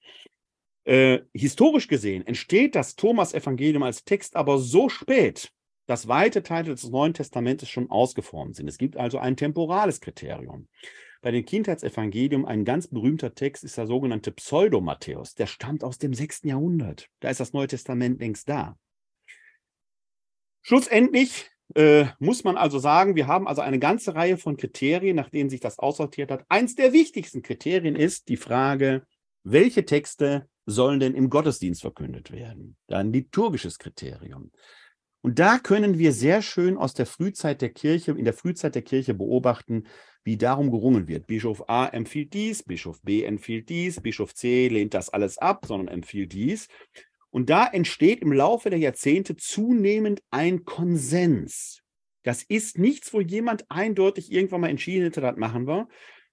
Äh, 0.85 1.19
historisch 1.33 1.87
gesehen 1.87 2.25
entsteht 2.25 2.73
das 2.73 2.95
Thomas-Evangelium 2.95 3.83
als 3.83 4.03
Text 4.03 4.35
aber 4.35 4.57
so 4.57 4.89
spät, 4.89 5.51
dass 5.85 6.07
weite 6.07 6.41
Teile 6.41 6.71
des 6.71 6.89
Neuen 6.89 7.13
Testamentes 7.13 7.69
schon 7.69 7.91
ausgeformt 7.91 8.55
sind. 8.55 8.67
Es 8.67 8.77
gibt 8.77 8.97
also 8.97 9.19
ein 9.19 9.37
temporales 9.37 10.01
Kriterium. 10.01 10.67
Bei 11.21 11.29
den 11.29 11.45
Kindheitsevangelium 11.45 12.45
ein 12.45 12.65
ganz 12.65 12.87
berühmter 12.87 13.35
Text 13.35 13.63
ist 13.63 13.77
der 13.77 13.85
sogenannte 13.85 14.31
Pseudo-Matthäus. 14.31 15.35
Der 15.35 15.45
stammt 15.45 15.83
aus 15.83 15.99
dem 15.99 16.15
6. 16.15 16.43
Jahrhundert. 16.45 17.09
Da 17.19 17.29
ist 17.29 17.39
das 17.39 17.53
Neue 17.53 17.67
Testament 17.67 18.19
längst 18.19 18.49
da. 18.49 18.75
Schlussendlich 20.63 21.51
äh, 21.75 22.05
muss 22.19 22.43
man 22.43 22.57
also 22.57 22.79
sagen, 22.79 23.15
wir 23.15 23.27
haben 23.27 23.47
also 23.47 23.61
eine 23.61 23.79
ganze 23.79 24.15
Reihe 24.15 24.37
von 24.37 24.57
Kriterien, 24.57 25.15
nach 25.15 25.29
denen 25.29 25.49
sich 25.49 25.59
das 25.59 25.79
aussortiert 25.79 26.31
hat. 26.31 26.45
Eins 26.49 26.75
der 26.75 26.93
wichtigsten 26.93 27.41
Kriterien 27.41 27.95
ist 27.95 28.29
die 28.29 28.37
Frage, 28.37 29.03
welche 29.43 29.85
Texte 29.85 30.47
sollen 30.65 30.99
denn 30.99 31.15
im 31.15 31.29
Gottesdienst 31.29 31.81
verkündet 31.81 32.31
werden? 32.31 32.77
Ein 32.87 33.11
liturgisches 33.11 33.79
Kriterium. 33.79 34.51
Und 35.21 35.37
da 35.37 35.59
können 35.59 35.99
wir 35.99 36.13
sehr 36.13 36.41
schön 36.41 36.77
aus 36.77 36.93
der 36.93 37.05
Frühzeit 37.05 37.61
der 37.61 37.69
Kirche, 37.69 38.11
in 38.11 38.25
der 38.25 38.33
Frühzeit 38.33 38.73
der 38.73 38.81
Kirche 38.81 39.13
beobachten, 39.13 39.85
wie 40.23 40.37
darum 40.37 40.71
gerungen 40.71 41.07
wird. 41.07 41.27
Bischof 41.27 41.63
A 41.67 41.87
empfiehlt 41.87 42.33
dies, 42.33 42.63
Bischof 42.63 43.01
B 43.01 43.23
empfiehlt 43.23 43.69
dies, 43.69 44.01
Bischof 44.01 44.33
C 44.33 44.67
lehnt 44.67 44.93
das 44.93 45.09
alles 45.09 45.37
ab, 45.37 45.65
sondern 45.67 45.87
empfiehlt 45.87 46.33
dies. 46.33 46.67
Und 47.31 47.49
da 47.49 47.65
entsteht 47.65 48.21
im 48.21 48.33
Laufe 48.33 48.69
der 48.69 48.79
Jahrzehnte 48.79 49.35
zunehmend 49.37 50.21
ein 50.29 50.65
Konsens. 50.65 51.81
Das 52.23 52.43
ist 52.43 52.77
nichts, 52.77 53.13
wo 53.13 53.21
jemand 53.21 53.65
eindeutig 53.69 54.31
irgendwann 54.31 54.61
mal 54.61 54.69
entschieden 54.69 55.05
hätte, 55.05 55.21
das 55.21 55.37
machen 55.37 55.65
wir, 55.65 55.87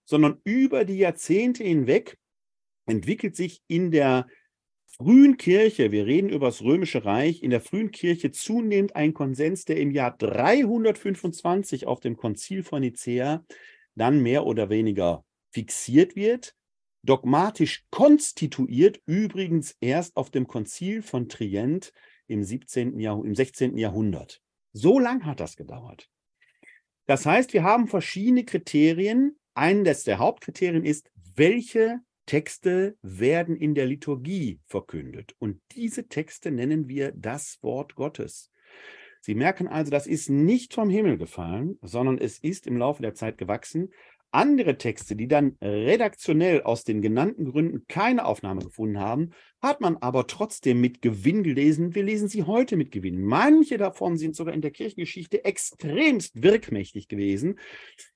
sondern 0.04 0.40
über 0.44 0.84
die 0.84 0.98
Jahrzehnte 0.98 1.64
hinweg 1.64 2.18
entwickelt 2.87 3.37
sich 3.37 3.62
in 3.68 3.90
der 3.90 4.26
frühen 4.87 5.37
Kirche, 5.37 5.92
wir 5.92 6.06
reden 6.06 6.28
über 6.28 6.46
das 6.46 6.62
Römische 6.62 7.04
Reich, 7.04 7.42
in 7.42 7.50
der 7.50 7.61
frühen 7.61 7.90
Kirche 7.90 8.32
zunehmend 8.32 8.96
ein 8.96 9.14
Konsens, 9.14 9.64
der 9.64 9.76
im 9.76 9.92
Jahr 9.92 10.16
325 10.16 11.87
auf 11.87 12.00
dem 12.00 12.16
Konzil 12.16 12.64
von 12.64 12.80
Nicea 12.80 13.44
dann 13.94 14.20
mehr 14.22 14.44
oder 14.46 14.70
weniger 14.70 15.24
fixiert 15.50 16.16
wird, 16.16 16.54
dogmatisch 17.02 17.84
konstituiert, 17.90 19.00
übrigens 19.06 19.76
erst 19.80 20.16
auf 20.16 20.30
dem 20.30 20.46
Konzil 20.46 21.02
von 21.02 21.28
Trient 21.28 21.92
im, 22.26 22.42
17. 22.42 22.98
Jahrh 22.98 23.24
im 23.24 23.34
16. 23.34 23.76
Jahrhundert. 23.78 24.40
So 24.72 24.98
lang 24.98 25.24
hat 25.24 25.40
das 25.40 25.56
gedauert. 25.56 26.08
Das 27.06 27.24
heißt, 27.24 27.52
wir 27.54 27.62
haben 27.62 27.88
verschiedene 27.88 28.44
Kriterien. 28.44 29.38
Eines 29.54 30.04
der 30.04 30.18
Hauptkriterien 30.18 30.84
ist, 30.84 31.11
welche 31.34 32.00
Texte 32.26 32.96
werden 33.00 33.56
in 33.56 33.74
der 33.74 33.87
Liturgie 33.87 34.61
verkündet. 34.66 35.34
Und 35.38 35.61
diese 35.72 36.08
Texte 36.08 36.50
nennen 36.50 36.87
wir 36.87 37.12
das 37.12 37.58
Wort 37.62 37.94
Gottes. 37.94 38.50
Sie 39.20 39.34
merken 39.34 39.66
also, 39.66 39.90
das 39.90 40.06
ist 40.06 40.28
nicht 40.28 40.74
vom 40.74 40.90
Himmel 40.90 41.16
gefallen, 41.16 41.78
sondern 41.82 42.18
es 42.18 42.38
ist 42.38 42.66
im 42.66 42.76
Laufe 42.76 43.02
der 43.02 43.14
Zeit 43.14 43.38
gewachsen. 43.38 43.92
Andere 44.31 44.77
Texte, 44.77 45.17
die 45.17 45.27
dann 45.27 45.57
redaktionell 45.62 46.62
aus 46.62 46.85
den 46.85 47.01
genannten 47.01 47.47
Gründen 47.47 47.87
keine 47.88 48.27
Aufnahme 48.27 48.62
gefunden 48.62 48.99
haben, 48.99 49.31
hat 49.62 49.81
man 49.81 49.97
aber 49.97 50.27
trotzdem 50.27 50.81
mit 50.81 51.01
Gewinn 51.01 51.43
gelesen. 51.43 51.95
Wir 51.95 52.03
lesen 52.03 52.29
sie 52.29 52.43
heute 52.43 52.77
mit 52.77 52.91
Gewinn. 52.91 53.23
Manche 53.23 53.79
davon 53.79 54.19
sind 54.19 54.37
sogar 54.37 54.55
in 54.55 54.61
der 54.61 54.71
Kirchengeschichte 54.71 55.45
extremst 55.45 56.43
wirkmächtig 56.43 57.09
gewesen. 57.09 57.59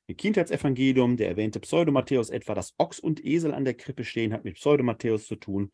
Im 0.07 0.17
Kindheitsevangelium, 0.17 1.17
der 1.17 1.29
erwähnte 1.29 1.61
Pseudo-Matthäus 1.61 2.29
etwa, 2.29 2.55
dass 2.55 2.75
Ochs 2.77 2.99
und 2.99 3.25
Esel 3.25 3.55
an 3.55 3.65
der 3.65 3.75
Krippe 3.75 4.05
stehen, 4.05 4.33
hat 4.33 4.45
mit 4.45 4.57
Pseudo-Matthäus 4.57 5.27
zu 5.27 5.37
tun. 5.37 5.71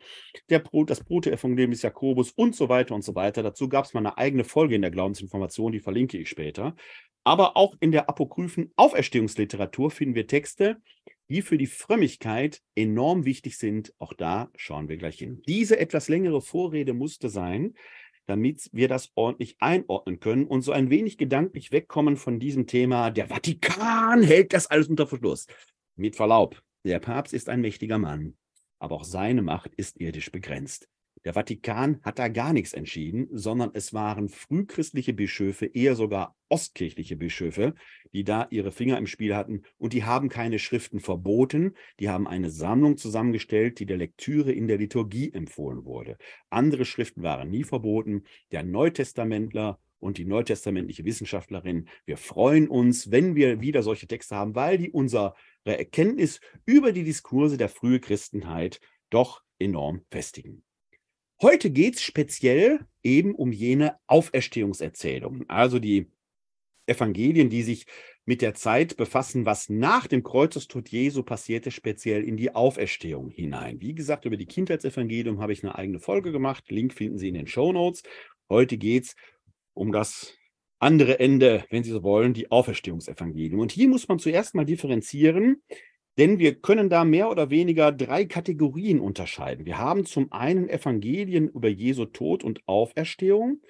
Der 0.51 0.62
das 0.87 1.03
Brote-Evangelium 1.03 1.72
des 1.72 1.83
Jakobus 1.83 2.31
und 2.31 2.55
so 2.55 2.68
weiter 2.68 2.94
und 2.94 3.03
so 3.03 3.14
weiter. 3.14 3.42
Dazu 3.42 3.68
gab 3.68 3.87
es 3.87 3.94
mal 3.94 4.01
eine 4.01 4.16
eigene 4.16 4.44
Folge 4.44 4.77
in 4.77 4.83
der 4.83 4.90
Glaubensinformation, 4.90 5.72
die 5.72 5.81
verlinke 5.81 6.18
ich 6.18 6.29
später. 6.29 6.77
Aber 7.24 7.57
auch 7.57 7.74
in 7.81 7.92
der 7.92 8.09
apokryphen 8.09 8.72
Auferstehungsliteratur 8.76 9.90
finden 9.90 10.14
wir 10.14 10.26
Texte, 10.26 10.81
die 11.28 11.42
für 11.42 11.59
die 11.59 11.66
Frömmigkeit 11.66 12.62
enorm 12.74 13.24
wichtig 13.24 13.59
sind. 13.59 13.92
Auch 13.98 14.14
da 14.14 14.50
schauen 14.57 14.88
wir 14.88 14.96
gleich 14.96 15.18
hin. 15.18 15.42
Diese 15.46 15.78
etwas 15.78 16.09
längere 16.09 16.40
Vorrede 16.40 16.94
musste 16.94 17.28
sein, 17.28 17.74
damit 18.26 18.68
wir 18.72 18.88
das 18.88 19.11
ordentlich 19.14 19.57
einordnen 19.59 20.20
können 20.20 20.46
und 20.46 20.62
so 20.62 20.72
ein 20.72 20.90
wenig 20.90 21.16
gedanklich 21.16 21.72
wegkommen 21.72 22.16
von 22.16 22.38
diesem 22.38 22.66
Thema, 22.66 23.11
der 23.11 23.28
Vatikan 23.28 24.22
hält 24.22 24.52
das 24.52 24.66
alles 24.66 24.88
unter 24.88 25.07
Verschluss. 25.07 25.46
Mit 25.96 26.14
Verlaub, 26.14 26.62
der 26.85 27.00
Papst 27.00 27.33
ist 27.33 27.48
ein 27.48 27.61
mächtiger 27.61 27.98
Mann, 27.98 28.37
aber 28.78 28.96
auch 28.96 29.04
seine 29.04 29.42
Macht 29.42 29.74
ist 29.74 30.00
irdisch 30.00 30.31
begrenzt. 30.31 30.88
Der 31.24 31.35
Vatikan 31.35 32.00
hat 32.02 32.18
da 32.18 32.28
gar 32.28 32.52
nichts 32.52 32.72
entschieden, 32.72 33.28
sondern 33.33 33.70
es 33.74 33.92
waren 33.92 34.28
frühchristliche 34.28 35.12
Bischöfe, 35.12 35.66
eher 35.66 35.94
sogar 35.94 36.37
ostkirchliche 36.48 37.16
Bischöfe, 37.16 37.74
die 38.12 38.24
da 38.24 38.46
ihre 38.50 38.70
Finger 38.70 38.98
im 38.98 39.07
Spiel 39.07 39.35
hatten. 39.35 39.62
Und 39.78 39.92
die 39.92 40.04
haben 40.04 40.28
keine 40.28 40.59
Schriften 40.59 41.00
verboten, 41.00 41.74
die 42.00 42.09
haben 42.09 42.28
eine 42.28 42.50
Sammlung 42.50 42.96
zusammengestellt, 42.96 43.78
die 43.81 43.87
der 43.87 43.96
Lektüre 43.96 44.52
in 44.52 44.68
der 44.68 44.78
Liturgie 44.78 45.33
empfohlen 45.33 45.85
wurde. 45.85 46.16
Andere 46.50 46.85
Schriften 46.85 47.22
waren 47.22 47.50
nie 47.50 47.64
verboten. 47.64 48.24
Der 48.52 48.62
Neutestamentler 48.62 49.78
und 50.00 50.18
die 50.18 50.24
neutestamentliche 50.24 51.04
Wissenschaftlerin. 51.04 51.88
Wir 52.07 52.16
freuen 52.16 52.68
uns, 52.68 53.11
wenn 53.11 53.35
wir 53.35 53.61
wieder 53.61 53.83
solche 53.83 54.07
Texte 54.07 54.37
haben, 54.37 54.54
weil 54.54 54.78
die 54.78 54.90
unsere 54.90 55.35
Erkenntnis 55.64 56.40
über 56.64 56.92
die 56.92 57.04
Diskurse 57.04 57.57
der 57.57 57.68
frühen 57.68 58.00
Christenheit 58.00 58.81
doch 59.11 59.42
enorm 59.59 60.02
festigen. 60.11 60.62
Heute 61.40 61.70
geht 61.70 61.94
es 61.94 62.03
speziell 62.03 62.81
eben 63.05 63.35
um 63.35 63.53
jene 63.53 63.96
Auferstehungserzählungen, 64.09 65.48
also 65.48 65.79
die 65.79 66.11
Evangelien, 66.87 67.48
die 67.48 67.62
sich 67.62 67.87
mit 68.24 68.42
der 68.42 68.55
Zeit 68.55 68.96
befassen, 68.96 69.46
was 69.46 69.68
nach 69.68 70.09
dem 70.09 70.24
Kreuzestod 70.24 70.88
Jesu 70.88 71.22
passierte, 71.22 71.70
speziell 71.70 72.24
in 72.24 72.37
die 72.37 72.55
Auferstehung 72.55 73.31
hinein. 73.31 73.81
Wie 73.81 73.94
gesagt, 73.94 74.24
über 74.24 74.37
die 74.37 74.46
Kindheitsevangelium 74.46 75.40
habe 75.40 75.53
ich 75.53 75.62
eine 75.62 75.77
eigene 75.77 76.01
Folge 76.01 76.33
gemacht. 76.33 76.64
Link 76.70 76.92
finden 76.92 77.18
Sie 77.18 77.29
in 77.29 77.35
den 77.35 77.46
Show 77.46 77.72
Notes. 77.72 78.03
Heute 78.51 78.77
geht 78.77 79.05
es 79.05 79.14
um 79.74 79.92
das 79.92 80.37
andere 80.81 81.20
Ende, 81.20 81.64
wenn 81.70 81.85
Sie 81.85 81.90
so 81.90 82.03
wollen, 82.03 82.35
die 82.35 82.51
Auferstehungsevangelium. 82.51 83.61
Und 83.61 83.70
hier 83.70 83.88
muss 83.88 84.09
man 84.09 84.18
zuerst 84.18 84.57
mal 84.57 84.64
differenzieren 84.66 85.62
denn 86.18 86.40
wir 86.40 86.57
können 86.57 86.90
da 86.90 87.04
mehr 87.04 87.31
oder 87.31 87.48
weniger 87.48 87.92
drei 87.92 88.24
Kategorien 88.24 89.00
unterscheiden. 89.00 89.64
Wir 89.64 89.78
haben 89.78 90.04
zum 90.04 90.33
einen 90.33 90.68
Evangelien 90.68 91.48
über 91.48 91.68
Jesu 91.68 92.07
Tod 92.07 92.42
und 92.42 92.61
Auferstehung. 92.66 93.62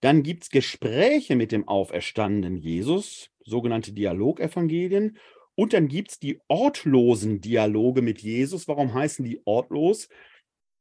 Dann 0.00 0.22
gibt 0.22 0.44
es 0.44 0.50
Gespräche 0.50 1.36
mit 1.36 1.52
dem 1.52 1.68
auferstandenen 1.68 2.56
Jesus, 2.56 3.30
sogenannte 3.44 3.92
Dialogevangelien. 3.92 5.18
Und 5.54 5.74
dann 5.74 5.86
gibt 5.86 6.12
es 6.12 6.18
die 6.18 6.40
ortlosen 6.48 7.42
Dialoge 7.42 8.00
mit 8.00 8.20
Jesus. 8.22 8.66
Warum 8.68 8.94
heißen 8.94 9.24
die 9.24 9.42
ortlos? 9.44 10.08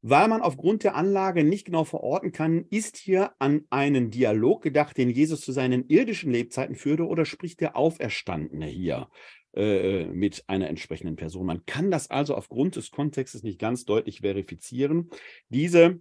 Weil 0.02 0.30
man 0.30 0.42
aufgrund 0.42 0.84
der 0.84 0.96
Anlage 0.96 1.44
nicht 1.44 1.66
genau 1.66 1.84
verorten 1.84 2.32
kann, 2.32 2.66
ist 2.72 2.98
hier 2.98 3.34
an 3.38 3.66
einen 3.70 4.10
Dialog 4.10 4.64
gedacht, 4.64 4.98
den 4.98 5.12
Jesus 5.12 5.42
zu 5.42 5.52
seinen 5.52 5.88
irdischen 5.90 6.32
Lebzeiten 6.32 6.76
führte, 6.76 7.06
oder 7.06 7.26
spricht 7.26 7.60
der 7.60 7.76
Auferstandene 7.76 8.66
hier? 8.66 9.10
Äh, 9.54 10.06
mit 10.06 10.44
einer 10.48 10.70
entsprechenden 10.70 11.16
Person. 11.16 11.46
Man 11.46 11.66
kann 11.66 11.92
das 11.92 12.10
also 12.10 12.36
aufgrund 12.36 12.76
des 12.76 12.92
Kontextes 12.92 13.44
nicht 13.44 13.60
ganz 13.60 13.86
deutlich 13.86 14.22
verifizieren. 14.22 15.10
Diese 15.50 16.00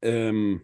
ähm, 0.00 0.62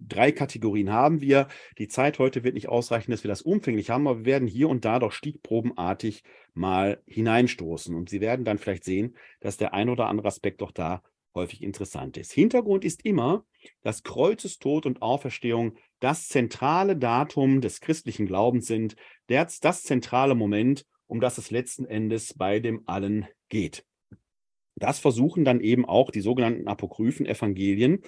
drei 0.00 0.32
Kategorien 0.32 0.92
haben 0.92 1.20
wir. 1.20 1.48
Die 1.78 1.88
Zeit 1.88 2.18
heute 2.18 2.44
wird 2.44 2.54
nicht 2.54 2.68
ausreichen, 2.68 3.10
dass 3.10 3.24
wir 3.24 3.28
das 3.28 3.42
umfänglich 3.42 3.90
haben, 3.90 4.06
aber 4.06 4.20
wir 4.20 4.26
werden 4.26 4.48
hier 4.48 4.68
und 4.68 4.84
da 4.84 4.98
doch 4.98 5.12
stichprobenartig 5.12 6.22
mal 6.54 7.02
hineinstoßen. 7.06 7.94
Und 7.94 8.08
Sie 8.08 8.20
werden 8.20 8.44
dann 8.44 8.58
vielleicht 8.58 8.84
sehen, 8.84 9.16
dass 9.40 9.56
der 9.56 9.74
ein 9.74 9.88
oder 9.88 10.06
andere 10.06 10.28
Aspekt 10.28 10.60
doch 10.60 10.70
da 10.70 11.02
häufig 11.34 11.62
interessant 11.62 12.16
ist. 12.16 12.32
Hintergrund 12.32 12.84
ist 12.84 13.04
immer, 13.04 13.44
dass 13.82 14.02
Kreuzestod 14.02 14.86
und 14.86 15.02
Auferstehung 15.02 15.76
das 16.00 16.28
zentrale 16.28 16.96
Datum 16.96 17.60
des 17.60 17.80
christlichen 17.80 18.26
Glaubens 18.26 18.66
sind, 18.66 18.96
das, 19.26 19.60
das 19.60 19.82
zentrale 19.82 20.34
Moment, 20.34 20.84
um 21.08 21.20
das 21.20 21.38
es 21.38 21.50
letzten 21.50 21.84
Endes 21.86 22.34
bei 22.34 22.60
dem 22.60 22.82
allen 22.86 23.26
geht. 23.48 23.84
Das 24.76 25.00
versuchen 25.00 25.44
dann 25.44 25.60
eben 25.60 25.84
auch 25.84 26.10
die 26.10 26.20
sogenannten 26.20 26.68
apokryphen 26.68 27.26
Evangelien 27.26 28.02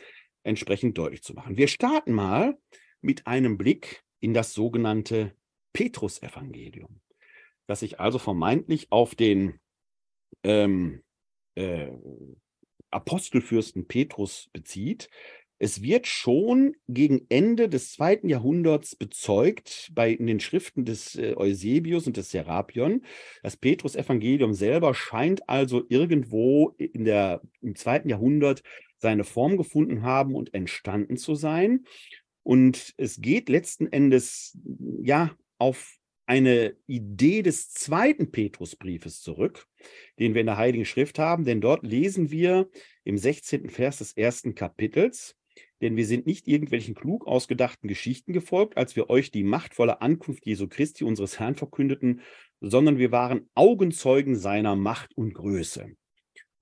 entsprechend 0.44 0.96
deutlich 0.96 1.22
zu 1.22 1.34
machen. 1.34 1.56
Wir 1.56 1.66
starten 1.66 2.12
mal 2.12 2.56
mit 3.00 3.26
einem 3.26 3.58
Blick 3.58 4.04
in 4.20 4.34
das 4.34 4.52
sogenannte 4.52 5.34
Petrus-Evangelium, 5.72 7.00
das 7.66 7.80
sich 7.80 7.98
also 7.98 8.18
vermeintlich 8.18 8.92
auf 8.92 9.14
den 9.14 9.58
ähm, 10.44 11.02
äh, 11.56 11.88
Apostelfürsten 12.90 13.86
Petrus 13.86 14.48
bezieht. 14.52 15.10
Es 15.62 15.82
wird 15.82 16.06
schon 16.06 16.74
gegen 16.88 17.26
Ende 17.28 17.68
des 17.68 17.92
zweiten 17.92 18.30
Jahrhunderts 18.30 18.96
bezeugt 18.96 19.90
bei 19.94 20.10
in 20.10 20.26
den 20.26 20.40
Schriften 20.40 20.86
des 20.86 21.16
äh, 21.16 21.34
Eusebius 21.36 22.06
und 22.06 22.16
des 22.16 22.30
Serapion. 22.30 23.04
Das 23.42 23.58
Petrus-Evangelium 23.58 24.54
selber 24.54 24.94
scheint 24.94 25.46
also 25.50 25.84
irgendwo 25.90 26.70
in 26.78 27.04
der, 27.04 27.42
im 27.60 27.76
zweiten 27.76 28.08
Jahrhundert 28.08 28.62
seine 28.96 29.22
Form 29.22 29.58
gefunden 29.58 30.02
haben 30.02 30.34
und 30.34 30.54
entstanden 30.54 31.18
zu 31.18 31.34
sein. 31.34 31.84
Und 32.42 32.94
es 32.96 33.20
geht 33.20 33.50
letzten 33.50 33.86
Endes 33.86 34.58
ja 35.02 35.30
auf 35.58 35.98
eine 36.24 36.74
Idee 36.86 37.42
des 37.42 37.70
zweiten 37.70 38.30
Petrusbriefes 38.30 39.20
zurück, 39.20 39.66
den 40.18 40.32
wir 40.32 40.40
in 40.40 40.46
der 40.46 40.56
Heiligen 40.56 40.86
Schrift 40.86 41.18
haben, 41.18 41.44
denn 41.44 41.60
dort 41.60 41.84
lesen 41.84 42.30
wir 42.30 42.70
im 43.04 43.18
16. 43.18 43.68
Vers 43.68 43.98
des 43.98 44.16
ersten 44.16 44.54
Kapitels, 44.54 45.36
denn 45.80 45.96
wir 45.96 46.06
sind 46.06 46.26
nicht 46.26 46.46
irgendwelchen 46.46 46.94
klug 46.94 47.26
ausgedachten 47.26 47.88
Geschichten 47.88 48.32
gefolgt, 48.32 48.76
als 48.76 48.96
wir 48.96 49.10
euch 49.10 49.30
die 49.30 49.44
machtvolle 49.44 50.02
Ankunft 50.02 50.46
Jesu 50.46 50.68
Christi, 50.68 51.04
unseres 51.04 51.38
Herrn, 51.38 51.54
verkündeten, 51.54 52.20
sondern 52.60 52.98
wir 52.98 53.12
waren 53.12 53.48
Augenzeugen 53.54 54.36
seiner 54.36 54.76
Macht 54.76 55.16
und 55.16 55.34
Größe. 55.34 55.94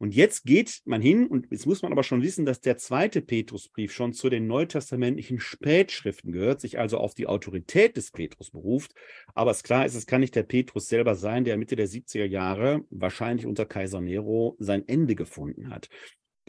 Und 0.00 0.14
jetzt 0.14 0.44
geht 0.44 0.80
man 0.84 1.02
hin, 1.02 1.26
und 1.26 1.48
jetzt 1.50 1.66
muss 1.66 1.82
man 1.82 1.90
aber 1.90 2.04
schon 2.04 2.22
wissen, 2.22 2.46
dass 2.46 2.60
der 2.60 2.78
zweite 2.78 3.20
Petrusbrief 3.20 3.92
schon 3.92 4.12
zu 4.12 4.30
den 4.30 4.46
neutestamentlichen 4.46 5.40
Spätschriften 5.40 6.30
gehört, 6.30 6.60
sich 6.60 6.78
also 6.78 6.98
auf 6.98 7.14
die 7.14 7.26
Autorität 7.26 7.96
des 7.96 8.12
Petrus 8.12 8.52
beruft. 8.52 8.94
Aber 9.34 9.50
es 9.50 9.64
klar 9.64 9.84
ist, 9.86 9.96
es 9.96 10.06
kann 10.06 10.20
nicht 10.20 10.36
der 10.36 10.44
Petrus 10.44 10.86
selber 10.86 11.16
sein, 11.16 11.42
der 11.42 11.56
Mitte 11.56 11.74
der 11.74 11.88
70er 11.88 12.26
Jahre, 12.26 12.84
wahrscheinlich 12.90 13.44
unter 13.44 13.66
Kaiser 13.66 14.00
Nero, 14.00 14.56
sein 14.60 14.86
Ende 14.86 15.16
gefunden 15.16 15.70
hat. 15.70 15.88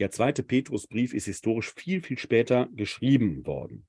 Der 0.00 0.10
zweite 0.10 0.42
Petrusbrief 0.42 1.12
ist 1.12 1.26
historisch 1.26 1.74
viel, 1.74 2.02
viel 2.02 2.18
später 2.18 2.70
geschrieben 2.74 3.46
worden. 3.46 3.86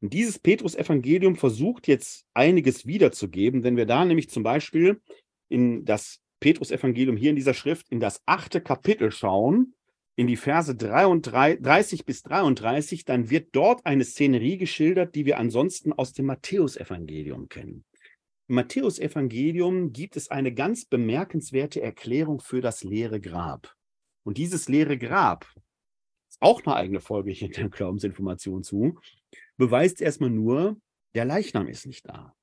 Und 0.00 0.12
dieses 0.12 0.38
Petrus-Evangelium 0.38 1.34
versucht 1.34 1.88
jetzt 1.88 2.26
einiges 2.32 2.86
wiederzugeben, 2.86 3.64
wenn 3.64 3.76
wir 3.76 3.86
da 3.86 4.04
nämlich 4.04 4.30
zum 4.30 4.44
Beispiel 4.44 5.02
in 5.48 5.84
das 5.84 6.20
Petrus-Evangelium 6.38 7.16
hier 7.16 7.30
in 7.30 7.36
dieser 7.36 7.54
Schrift 7.54 7.88
in 7.90 7.98
das 7.98 8.22
achte 8.24 8.60
Kapitel 8.60 9.10
schauen, 9.10 9.74
in 10.14 10.28
die 10.28 10.36
Verse 10.36 10.76
33 10.76 12.04
bis 12.04 12.22
33, 12.22 13.04
dann 13.04 13.30
wird 13.30 13.48
dort 13.50 13.84
eine 13.84 14.04
Szenerie 14.04 14.58
geschildert, 14.58 15.16
die 15.16 15.26
wir 15.26 15.38
ansonsten 15.38 15.92
aus 15.92 16.12
dem 16.12 16.26
Matthäusevangelium 16.26 17.48
kennen. 17.48 17.84
Im 18.46 18.54
Matthäusevangelium 18.54 19.92
gibt 19.92 20.16
es 20.16 20.30
eine 20.30 20.54
ganz 20.54 20.84
bemerkenswerte 20.84 21.80
Erklärung 21.80 22.40
für 22.40 22.60
das 22.60 22.84
leere 22.84 23.20
Grab. 23.20 23.74
Und 24.24 24.38
dieses 24.38 24.68
leere 24.68 24.98
Grab, 24.98 25.46
ist 26.28 26.40
auch 26.40 26.64
eine 26.64 26.74
eigene 26.74 27.00
Folge 27.00 27.30
hier 27.30 27.48
in 27.48 27.54
der 27.54 27.68
Glaubensinformation 27.68 28.62
zu, 28.62 28.98
beweist 29.56 30.00
erstmal 30.00 30.30
nur, 30.30 30.76
der 31.14 31.24
Leichnam 31.24 31.68
ist 31.68 31.86
nicht 31.86 32.08
da. 32.08 32.34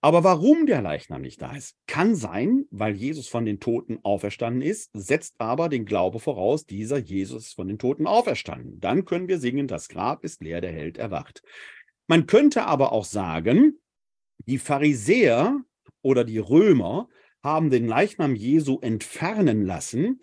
Aber 0.00 0.22
warum 0.22 0.66
der 0.66 0.80
Leichnam 0.80 1.22
nicht 1.22 1.42
da 1.42 1.56
ist, 1.56 1.76
kann 1.88 2.14
sein, 2.14 2.66
weil 2.70 2.94
Jesus 2.94 3.26
von 3.26 3.44
den 3.44 3.58
Toten 3.58 3.98
auferstanden 4.04 4.62
ist, 4.62 4.90
setzt 4.94 5.34
aber 5.38 5.68
den 5.68 5.86
Glaube 5.86 6.20
voraus, 6.20 6.66
dieser 6.66 6.98
Jesus 6.98 7.48
ist 7.48 7.54
von 7.54 7.66
den 7.66 7.78
Toten 7.78 8.06
auferstanden. 8.06 8.78
Dann 8.78 9.04
können 9.04 9.26
wir 9.26 9.40
singen, 9.40 9.66
das 9.66 9.88
Grab 9.88 10.22
ist 10.22 10.40
leer, 10.40 10.60
der 10.60 10.72
Held 10.72 10.98
erwacht. 10.98 11.42
Man 12.06 12.26
könnte 12.26 12.66
aber 12.66 12.92
auch 12.92 13.04
sagen, 13.04 13.80
die 14.46 14.58
Pharisäer 14.58 15.60
oder 16.00 16.24
die 16.24 16.38
Römer 16.38 17.08
haben 17.42 17.70
den 17.70 17.86
Leichnam 17.86 18.36
Jesu 18.36 18.78
entfernen 18.80 19.64
lassen, 19.64 20.20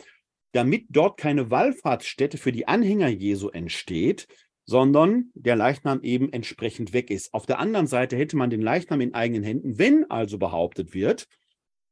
damit 0.55 0.85
dort 0.89 1.17
keine 1.17 1.51
Wallfahrtsstätte 1.51 2.37
für 2.37 2.53
die 2.53 2.67
Anhänger 2.67 3.09
Jesu 3.09 3.49
entsteht, 3.49 4.27
sondern 4.63 5.31
der 5.35 5.55
Leichnam 5.55 6.01
eben 6.01 6.31
entsprechend 6.31 6.93
weg 6.93 7.11
ist. 7.11 7.33
Auf 7.33 7.45
der 7.45 7.59
anderen 7.59 7.87
Seite 7.87 8.15
hätte 8.15 8.37
man 8.37 8.49
den 8.49 8.61
Leichnam 8.61 9.01
in 9.01 9.13
eigenen 9.13 9.43
Händen, 9.43 9.77
wenn 9.77 10.09
also 10.09 10.37
behauptet 10.37 10.93
wird, 10.93 11.27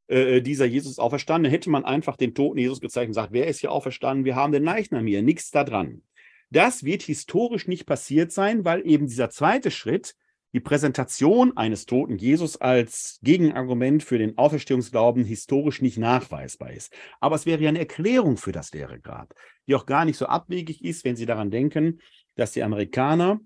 äh, 0.07 0.41
dieser 0.41 0.65
Jesus 0.65 0.93
ist 0.93 0.99
auferstanden, 0.99 1.51
hätte 1.51 1.69
man 1.69 1.83
einfach 1.83 2.15
den 2.15 2.33
toten 2.33 2.57
Jesus 2.57 2.79
gezeigt 2.79 3.07
und 3.07 3.11
gesagt, 3.11 3.33
wer 3.33 3.47
ist 3.47 3.59
hier 3.59 3.71
auferstanden? 3.71 4.25
Wir 4.25 4.35
haben 4.35 4.53
den 4.53 4.63
Leichnam 4.63 5.05
hier, 5.05 5.21
nichts 5.21 5.51
da 5.51 5.63
dran. 5.63 6.01
Das 6.49 6.83
wird 6.83 7.01
historisch 7.03 7.67
nicht 7.67 7.85
passiert 7.85 8.31
sein, 8.31 8.63
weil 8.63 8.87
eben 8.87 9.07
dieser 9.07 9.29
zweite 9.29 9.71
Schritt, 9.71 10.15
die 10.53 10.59
Präsentation 10.59 11.57
eines 11.57 11.85
toten 11.85 12.17
Jesus 12.17 12.57
als 12.57 13.19
Gegenargument 13.23 14.03
für 14.03 14.19
den 14.19 14.37
Auferstehungsglauben 14.37 15.25
historisch 15.25 15.81
nicht 15.81 15.97
nachweisbar 15.97 16.71
ist. 16.71 16.93
Aber 17.19 17.35
es 17.35 17.45
wäre 17.45 17.61
ja 17.61 17.69
eine 17.69 17.79
Erklärung 17.79 18.37
für 18.37 18.51
das 18.51 18.71
leere 18.71 18.99
Grab, 18.99 19.33
die 19.67 19.75
auch 19.75 19.87
gar 19.87 20.05
nicht 20.05 20.17
so 20.17 20.27
abwegig 20.27 20.83
ist, 20.83 21.03
wenn 21.05 21.15
Sie 21.15 21.25
daran 21.25 21.49
denken, 21.49 21.99
dass 22.35 22.51
die 22.51 22.63
Amerikaner, 22.63 23.39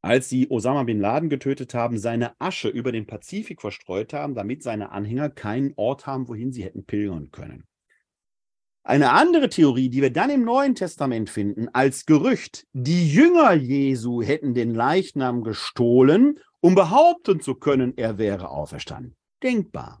als 0.00 0.28
sie 0.28 0.48
Osama 0.48 0.84
bin 0.84 1.00
Laden 1.00 1.28
getötet 1.28 1.74
haben, 1.74 1.98
seine 1.98 2.40
Asche 2.40 2.68
über 2.68 2.92
den 2.92 3.06
Pazifik 3.06 3.60
verstreut 3.60 4.12
haben, 4.12 4.34
damit 4.34 4.62
seine 4.62 4.92
Anhänger 4.92 5.30
keinen 5.30 5.72
Ort 5.76 6.06
haben, 6.06 6.28
wohin 6.28 6.52
sie 6.52 6.64
hätten 6.64 6.84
pilgern 6.84 7.30
können. 7.30 7.64
Eine 8.88 9.12
andere 9.12 9.50
Theorie, 9.50 9.90
die 9.90 10.00
wir 10.00 10.10
dann 10.10 10.30
im 10.30 10.46
Neuen 10.46 10.74
Testament 10.74 11.28
finden, 11.28 11.68
als 11.74 12.06
Gerücht, 12.06 12.66
die 12.72 13.12
Jünger 13.12 13.52
Jesu 13.52 14.22
hätten 14.22 14.54
den 14.54 14.74
Leichnam 14.74 15.42
gestohlen, 15.42 16.38
um 16.60 16.74
behaupten 16.74 17.42
zu 17.42 17.54
können, 17.54 17.92
er 17.98 18.16
wäre 18.16 18.48
auferstanden. 18.48 19.14
Denkbar. 19.42 20.00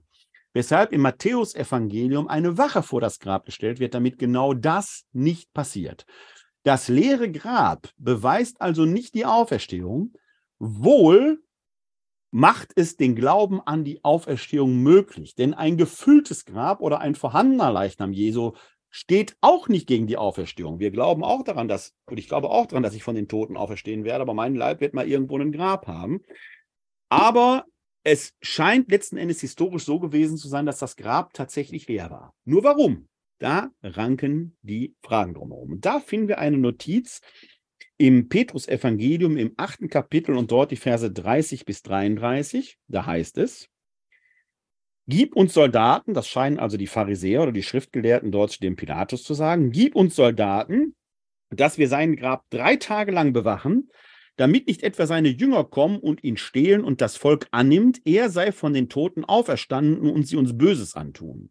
Weshalb 0.54 0.92
im 0.92 1.02
Matthäusevangelium 1.02 2.28
eine 2.28 2.56
Wache 2.56 2.82
vor 2.82 3.02
das 3.02 3.18
Grab 3.18 3.44
gestellt 3.44 3.78
wird, 3.78 3.92
damit 3.92 4.18
genau 4.18 4.54
das 4.54 5.04
nicht 5.12 5.52
passiert. 5.52 6.06
Das 6.62 6.88
leere 6.88 7.30
Grab 7.30 7.90
beweist 7.98 8.58
also 8.62 8.86
nicht 8.86 9.12
die 9.12 9.26
Auferstehung, 9.26 10.14
wohl 10.58 11.42
macht 12.30 12.72
es 12.74 12.96
den 12.96 13.14
Glauben 13.14 13.60
an 13.60 13.84
die 13.84 14.02
Auferstehung 14.02 14.82
möglich. 14.82 15.34
Denn 15.34 15.52
ein 15.52 15.76
gefülltes 15.76 16.46
Grab 16.46 16.80
oder 16.80 17.00
ein 17.00 17.14
vorhandener 17.14 17.70
Leichnam 17.70 18.14
Jesu 18.14 18.52
steht 18.98 19.36
auch 19.40 19.68
nicht 19.68 19.86
gegen 19.86 20.08
die 20.08 20.16
Auferstehung. 20.16 20.80
Wir 20.80 20.90
glauben 20.90 21.22
auch 21.22 21.44
daran, 21.44 21.68
dass, 21.68 21.94
und 22.06 22.18
ich 22.18 22.28
glaube 22.28 22.50
auch 22.50 22.66
daran, 22.66 22.82
dass 22.82 22.96
ich 22.96 23.04
von 23.04 23.14
den 23.14 23.28
Toten 23.28 23.56
auferstehen 23.56 24.02
werde, 24.02 24.22
aber 24.22 24.34
mein 24.34 24.56
Leib 24.56 24.80
wird 24.80 24.92
mal 24.92 25.06
irgendwo 25.06 25.38
ein 25.38 25.52
Grab 25.52 25.86
haben. 25.86 26.20
Aber 27.08 27.64
es 28.02 28.34
scheint 28.42 28.90
letzten 28.90 29.16
Endes 29.16 29.40
historisch 29.40 29.84
so 29.84 30.00
gewesen 30.00 30.36
zu 30.36 30.48
sein, 30.48 30.66
dass 30.66 30.80
das 30.80 30.96
Grab 30.96 31.32
tatsächlich 31.32 31.86
leer 31.86 32.10
war. 32.10 32.34
Nur 32.44 32.64
warum? 32.64 33.06
Da 33.38 33.70
ranken 33.84 34.56
die 34.62 34.96
Fragen 35.00 35.34
drumherum. 35.34 35.74
Und 35.74 35.86
da 35.86 36.00
finden 36.00 36.26
wir 36.26 36.40
eine 36.40 36.58
Notiz 36.58 37.20
im 37.98 38.28
Petrus-Evangelium 38.28 39.36
im 39.36 39.54
achten 39.56 39.88
Kapitel 39.88 40.34
und 40.34 40.50
dort 40.50 40.72
die 40.72 40.76
Verse 40.76 41.08
30 41.08 41.64
bis 41.64 41.82
33. 41.82 42.78
Da 42.88 43.06
heißt 43.06 43.38
es, 43.38 43.68
Gib 45.10 45.34
uns 45.34 45.54
Soldaten, 45.54 46.12
das 46.12 46.28
scheinen 46.28 46.58
also 46.58 46.76
die 46.76 46.86
Pharisäer 46.86 47.42
oder 47.42 47.52
die 47.52 47.62
Schriftgelehrten 47.62 48.30
dort 48.30 48.62
dem 48.62 48.76
Pilatus 48.76 49.22
zu 49.22 49.32
sagen, 49.32 49.70
gib 49.70 49.96
uns 49.96 50.14
Soldaten, 50.14 50.94
dass 51.48 51.78
wir 51.78 51.88
sein 51.88 52.14
Grab 52.14 52.44
drei 52.50 52.76
Tage 52.76 53.10
lang 53.10 53.32
bewachen, 53.32 53.88
damit 54.36 54.66
nicht 54.66 54.82
etwa 54.82 55.06
seine 55.06 55.30
Jünger 55.30 55.64
kommen 55.64 55.98
und 55.98 56.22
ihn 56.24 56.36
stehlen 56.36 56.84
und 56.84 57.00
das 57.00 57.16
Volk 57.16 57.48
annimmt, 57.52 58.02
er 58.04 58.28
sei 58.28 58.52
von 58.52 58.74
den 58.74 58.90
Toten 58.90 59.24
auferstanden 59.24 60.10
und 60.10 60.26
sie 60.26 60.36
uns 60.36 60.58
Böses 60.58 60.94
antun. 60.94 61.48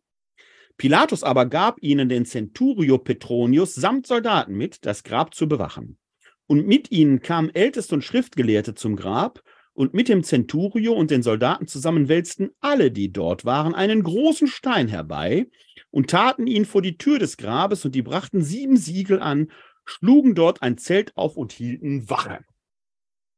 Pilatus 0.78 1.24
aber 1.24 1.48
gab 1.48 1.82
ihnen 1.82 2.10
den 2.10 2.26
Centurio 2.26 3.00
Petronius 3.00 3.74
samt 3.74 4.06
Soldaten 4.06 4.54
mit, 4.54 4.86
das 4.86 5.04
Grab 5.04 5.34
zu 5.34 5.50
bewachen. 5.50 5.98
Und 6.46 6.68
mit 6.68 6.92
ihnen 6.92 7.22
kamen 7.22 7.50
Älteste 7.50 7.96
und 7.96 8.04
Schriftgelehrte 8.04 8.76
zum 8.76 8.96
Grab 8.96 9.42
Und 9.78 9.94
mit 9.94 10.10
dem 10.10 10.24
Centurio 10.24 10.94
und 10.94 11.12
den 11.12 11.22
Soldaten 11.22 11.68
zusammen 11.68 12.08
wälzten 12.08 12.50
alle, 12.62 12.90
die 12.90 13.14
dort 13.14 13.46
waren, 13.46 13.76
einen 13.76 14.02
großen 14.02 14.48
Stein 14.48 14.88
herbei 14.88 15.46
und 15.92 16.10
taten 16.10 16.48
ihn 16.48 16.66
vor 16.66 16.82
die 16.82 16.98
Tür 16.98 17.20
des 17.20 17.38
Grabes, 17.38 17.86
und 17.86 17.94
die 17.94 18.02
brachten 18.02 18.42
sieben 18.42 18.76
Siegel 18.76 19.22
an, 19.22 19.52
schlugen 19.86 20.34
dort 20.34 20.64
ein 20.64 20.80
Zelt 20.80 21.16
auf 21.16 21.38
und 21.38 21.52
hielten 21.52 22.10
Wache. 22.10 22.44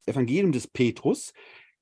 Das 0.06 0.16
Evangelium 0.16 0.54
des 0.54 0.70
Petrus 0.70 1.34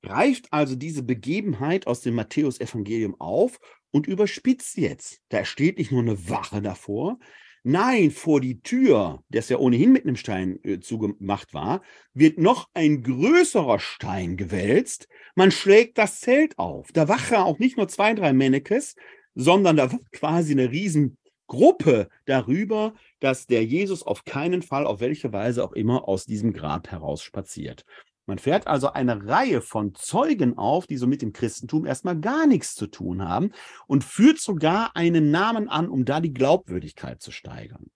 greift 0.01 0.47
also 0.49 0.75
diese 0.75 1.03
Begebenheit 1.03 1.85
aus 1.85 2.01
dem 2.01 2.15
Matthäus-Evangelium 2.15 3.13
auf 3.21 3.59
und 3.91 4.07
überspitzt 4.07 4.75
jetzt. 4.77 5.21
Da 5.29 5.45
steht 5.45 5.77
nicht 5.77 5.91
nur 5.91 6.01
eine 6.01 6.29
Wache 6.29 6.63
davor, 6.63 7.19
nein, 7.63 8.11
vor 8.11 8.41
die 8.41 8.61
Tür, 8.61 9.23
das 9.29 9.49
ja 9.49 9.57
ohnehin 9.57 9.91
mit 9.91 10.05
einem 10.05 10.15
Stein 10.15 10.59
äh, 10.63 10.79
zugemacht 10.79 11.53
war, 11.53 11.81
wird 12.13 12.37
noch 12.37 12.69
ein 12.73 13.03
größerer 13.03 13.79
Stein 13.79 14.37
gewälzt. 14.37 15.07
Man 15.35 15.51
schlägt 15.51 15.97
das 15.97 16.19
Zelt 16.19 16.57
auf. 16.57 16.91
Da 16.93 17.07
wache 17.07 17.39
auch 17.39 17.59
nicht 17.59 17.77
nur 17.77 17.87
zwei, 17.87 18.13
drei 18.13 18.33
Mennekes, 18.33 18.95
sondern 19.35 19.77
da 19.77 19.91
war 19.91 19.99
quasi 20.11 20.53
eine 20.53 20.71
Riesengruppe 20.71 22.09
darüber, 22.25 22.93
dass 23.19 23.47
der 23.47 23.63
Jesus 23.63 24.03
auf 24.03 24.25
keinen 24.25 24.61
Fall, 24.61 24.85
auf 24.85 24.99
welche 24.99 25.31
Weise 25.31 25.63
auch 25.63 25.73
immer, 25.73 26.07
aus 26.07 26.25
diesem 26.25 26.53
Grab 26.53 26.89
heraus 26.89 27.21
spaziert. 27.21 27.85
Man 28.27 28.39
fährt 28.39 28.67
also 28.67 28.91
eine 28.91 29.25
Reihe 29.25 29.61
von 29.61 29.95
Zeugen 29.95 30.57
auf, 30.57 30.85
die 30.85 30.97
so 30.97 31.07
mit 31.07 31.21
dem 31.21 31.31
Christentum 31.31 31.85
erstmal 31.85 32.19
gar 32.19 32.45
nichts 32.45 32.75
zu 32.75 32.87
tun 32.87 33.27
haben 33.27 33.51
und 33.87 34.03
führt 34.03 34.39
sogar 34.39 34.95
einen 34.97 35.31
Namen 35.31 35.69
an, 35.69 35.87
um 35.87 36.03
da 36.03 36.19
die 36.19 36.33
Glaubwürdigkeit 36.33 37.21
zu 37.21 37.31
steigern. 37.31 37.89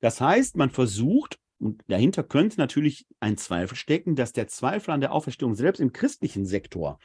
Das 0.00 0.20
heißt, 0.20 0.56
man 0.56 0.70
versucht, 0.70 1.40
und 1.58 1.82
dahinter 1.88 2.22
könnte 2.22 2.58
natürlich 2.58 3.04
ein 3.18 3.36
Zweifel 3.36 3.76
stecken, 3.76 4.14
dass 4.14 4.32
der 4.32 4.46
Zweifel 4.46 4.92
an 4.92 5.00
der 5.00 5.12
Auferstehung 5.12 5.56
selbst 5.56 5.80
im 5.80 5.92
christlichen 5.92 6.46
Sektor 6.46 7.00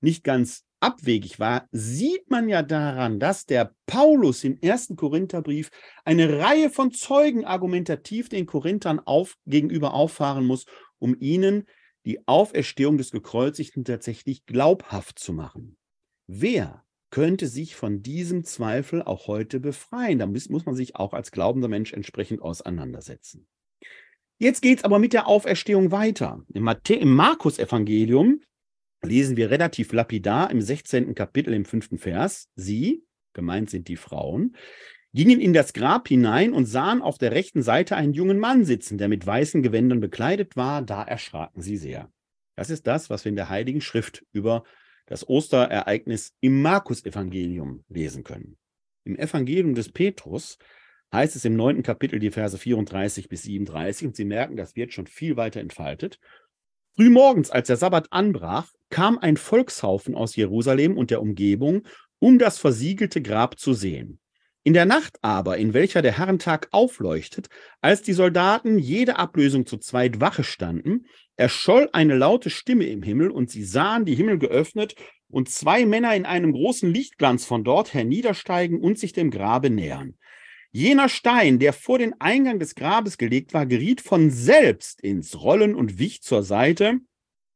nicht 0.00 0.24
ganz 0.24 0.64
abwegig 0.80 1.38
war, 1.38 1.68
sieht 1.70 2.30
man 2.30 2.48
ja 2.48 2.62
daran, 2.62 3.18
dass 3.20 3.44
der 3.44 3.74
Paulus 3.86 4.42
im 4.44 4.58
ersten 4.60 4.96
Korintherbrief 4.96 5.70
eine 6.04 6.38
Reihe 6.38 6.70
von 6.70 6.92
Zeugen 6.92 7.44
argumentativ 7.44 8.30
den 8.30 8.46
Korinthern 8.46 9.00
auf, 9.00 9.36
gegenüber 9.46 9.92
auffahren 9.92 10.46
muss, 10.46 10.64
um 10.98 11.14
ihnen 11.18 11.66
die 12.06 12.26
Auferstehung 12.26 12.96
des 12.96 13.10
Gekreuzigten 13.10 13.84
tatsächlich 13.84 14.46
glaubhaft 14.46 15.18
zu 15.18 15.32
machen. 15.32 15.76
Wer 16.26 16.84
könnte 17.10 17.48
sich 17.48 17.74
von 17.74 18.02
diesem 18.02 18.44
Zweifel 18.44 19.02
auch 19.02 19.26
heute 19.26 19.60
befreien? 19.60 20.20
Da 20.20 20.26
muss, 20.26 20.48
man 20.48 20.74
sich 20.74 20.96
auch 20.96 21.12
als 21.12 21.32
glaubender 21.32 21.68
Mensch 21.68 21.92
entsprechend 21.92 22.40
auseinandersetzen. 22.40 23.46
Jetzt 24.38 24.62
geht 24.62 24.78
es 24.78 24.84
aber 24.84 24.98
mit 24.98 25.12
der 25.12 25.26
Auferstehung 25.26 25.90
weiter. 25.90 26.44
Im, 26.52 26.68
Im 26.68 27.14
Markus-Evangelium 27.14 28.40
lesen 29.02 29.36
wir 29.36 29.50
relativ 29.50 29.92
lapidar 29.92 30.50
im 30.50 30.60
16. 30.60 31.14
Kapitel 31.14 31.54
im 31.54 31.64
5. 31.64 32.00
Vers, 32.00 32.50
sie, 32.54 33.04
gemeint 33.32 33.70
sind 33.70 33.88
die 33.88 33.96
Frauen, 33.96 34.56
gingen 35.16 35.40
in 35.40 35.54
das 35.54 35.72
Grab 35.72 36.08
hinein 36.08 36.52
und 36.52 36.66
sahen 36.66 37.00
auf 37.00 37.16
der 37.16 37.32
rechten 37.32 37.62
Seite 37.62 37.96
einen 37.96 38.12
jungen 38.12 38.38
Mann 38.38 38.66
sitzen, 38.66 38.98
der 38.98 39.08
mit 39.08 39.26
weißen 39.26 39.62
Gewändern 39.62 39.98
bekleidet 39.98 40.56
war. 40.56 40.82
Da 40.82 41.02
erschraken 41.02 41.62
sie 41.62 41.78
sehr. 41.78 42.12
Das 42.54 42.68
ist 42.68 42.86
das, 42.86 43.08
was 43.08 43.24
wir 43.24 43.30
in 43.30 43.36
der 43.36 43.48
Heiligen 43.48 43.80
Schrift 43.80 44.26
über 44.32 44.62
das 45.06 45.26
Osterereignis 45.26 46.34
im 46.40 46.60
Markus-Evangelium 46.60 47.82
lesen 47.88 48.24
können. 48.24 48.58
Im 49.04 49.16
Evangelium 49.16 49.74
des 49.74 49.90
Petrus 49.90 50.58
heißt 51.14 51.34
es 51.34 51.46
im 51.46 51.56
neunten 51.56 51.82
Kapitel 51.82 52.18
die 52.18 52.30
Verse 52.30 52.58
34 52.58 53.30
bis 53.30 53.44
37, 53.44 54.08
und 54.08 54.16
Sie 54.16 54.26
merken, 54.26 54.56
das 54.56 54.76
wird 54.76 54.92
schon 54.92 55.06
viel 55.06 55.38
weiter 55.38 55.60
entfaltet. 55.60 56.18
Frühmorgens, 56.94 57.50
als 57.50 57.68
der 57.68 57.78
Sabbat 57.78 58.12
anbrach, 58.12 58.70
kam 58.90 59.16
ein 59.18 59.38
Volkshaufen 59.38 60.14
aus 60.14 60.36
Jerusalem 60.36 60.98
und 60.98 61.10
der 61.10 61.22
Umgebung, 61.22 61.86
um 62.18 62.38
das 62.38 62.58
versiegelte 62.58 63.22
Grab 63.22 63.58
zu 63.58 63.72
sehen. 63.72 64.20
In 64.66 64.72
der 64.72 64.84
Nacht 64.84 65.18
aber, 65.22 65.58
in 65.58 65.74
welcher 65.74 66.02
der 66.02 66.18
Herrentag 66.18 66.66
aufleuchtet, 66.72 67.50
als 67.82 68.02
die 68.02 68.14
Soldaten 68.14 68.80
jede 68.80 69.14
Ablösung 69.14 69.64
zu 69.64 69.76
zweit 69.76 70.20
Wache 70.20 70.42
standen, 70.42 71.06
erscholl 71.36 71.88
eine 71.92 72.16
laute 72.16 72.50
Stimme 72.50 72.86
im 72.86 73.00
Himmel, 73.04 73.30
und 73.30 73.48
sie 73.48 73.62
sahen 73.62 74.04
die 74.04 74.16
Himmel 74.16 74.40
geöffnet 74.40 74.96
und 75.28 75.48
zwei 75.48 75.86
Männer 75.86 76.16
in 76.16 76.26
einem 76.26 76.50
großen 76.50 76.92
Lichtglanz 76.92 77.44
von 77.44 77.62
dort 77.62 77.94
herniedersteigen 77.94 78.80
und 78.80 78.98
sich 78.98 79.12
dem 79.12 79.30
Grabe 79.30 79.70
nähern. 79.70 80.16
Jener 80.72 81.08
Stein, 81.08 81.60
der 81.60 81.72
vor 81.72 82.00
den 82.00 82.20
Eingang 82.20 82.58
des 82.58 82.74
Grabes 82.74 83.18
gelegt 83.18 83.54
war, 83.54 83.66
geriet 83.66 84.00
von 84.00 84.32
selbst 84.32 85.00
ins 85.00 85.40
Rollen 85.40 85.76
und 85.76 86.00
wich 86.00 86.22
zur 86.22 86.42
Seite, 86.42 86.98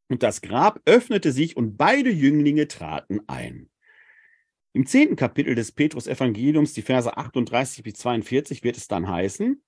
und 0.08 0.22
das 0.22 0.42
Grab 0.42 0.80
öffnete 0.84 1.32
sich 1.32 1.56
und 1.56 1.76
beide 1.76 2.10
Jünglinge 2.10 2.68
traten 2.68 3.18
ein. 3.26 3.68
Im 4.72 4.86
zehnten 4.86 5.16
Kapitel 5.16 5.54
des 5.54 5.72
Petrus-Evangeliums, 5.72 6.74
die 6.74 6.82
Verse 6.82 7.16
38 7.16 7.82
bis 7.82 7.94
42, 7.94 8.62
wird 8.62 8.76
es 8.76 8.86
dann 8.86 9.08
heißen, 9.08 9.60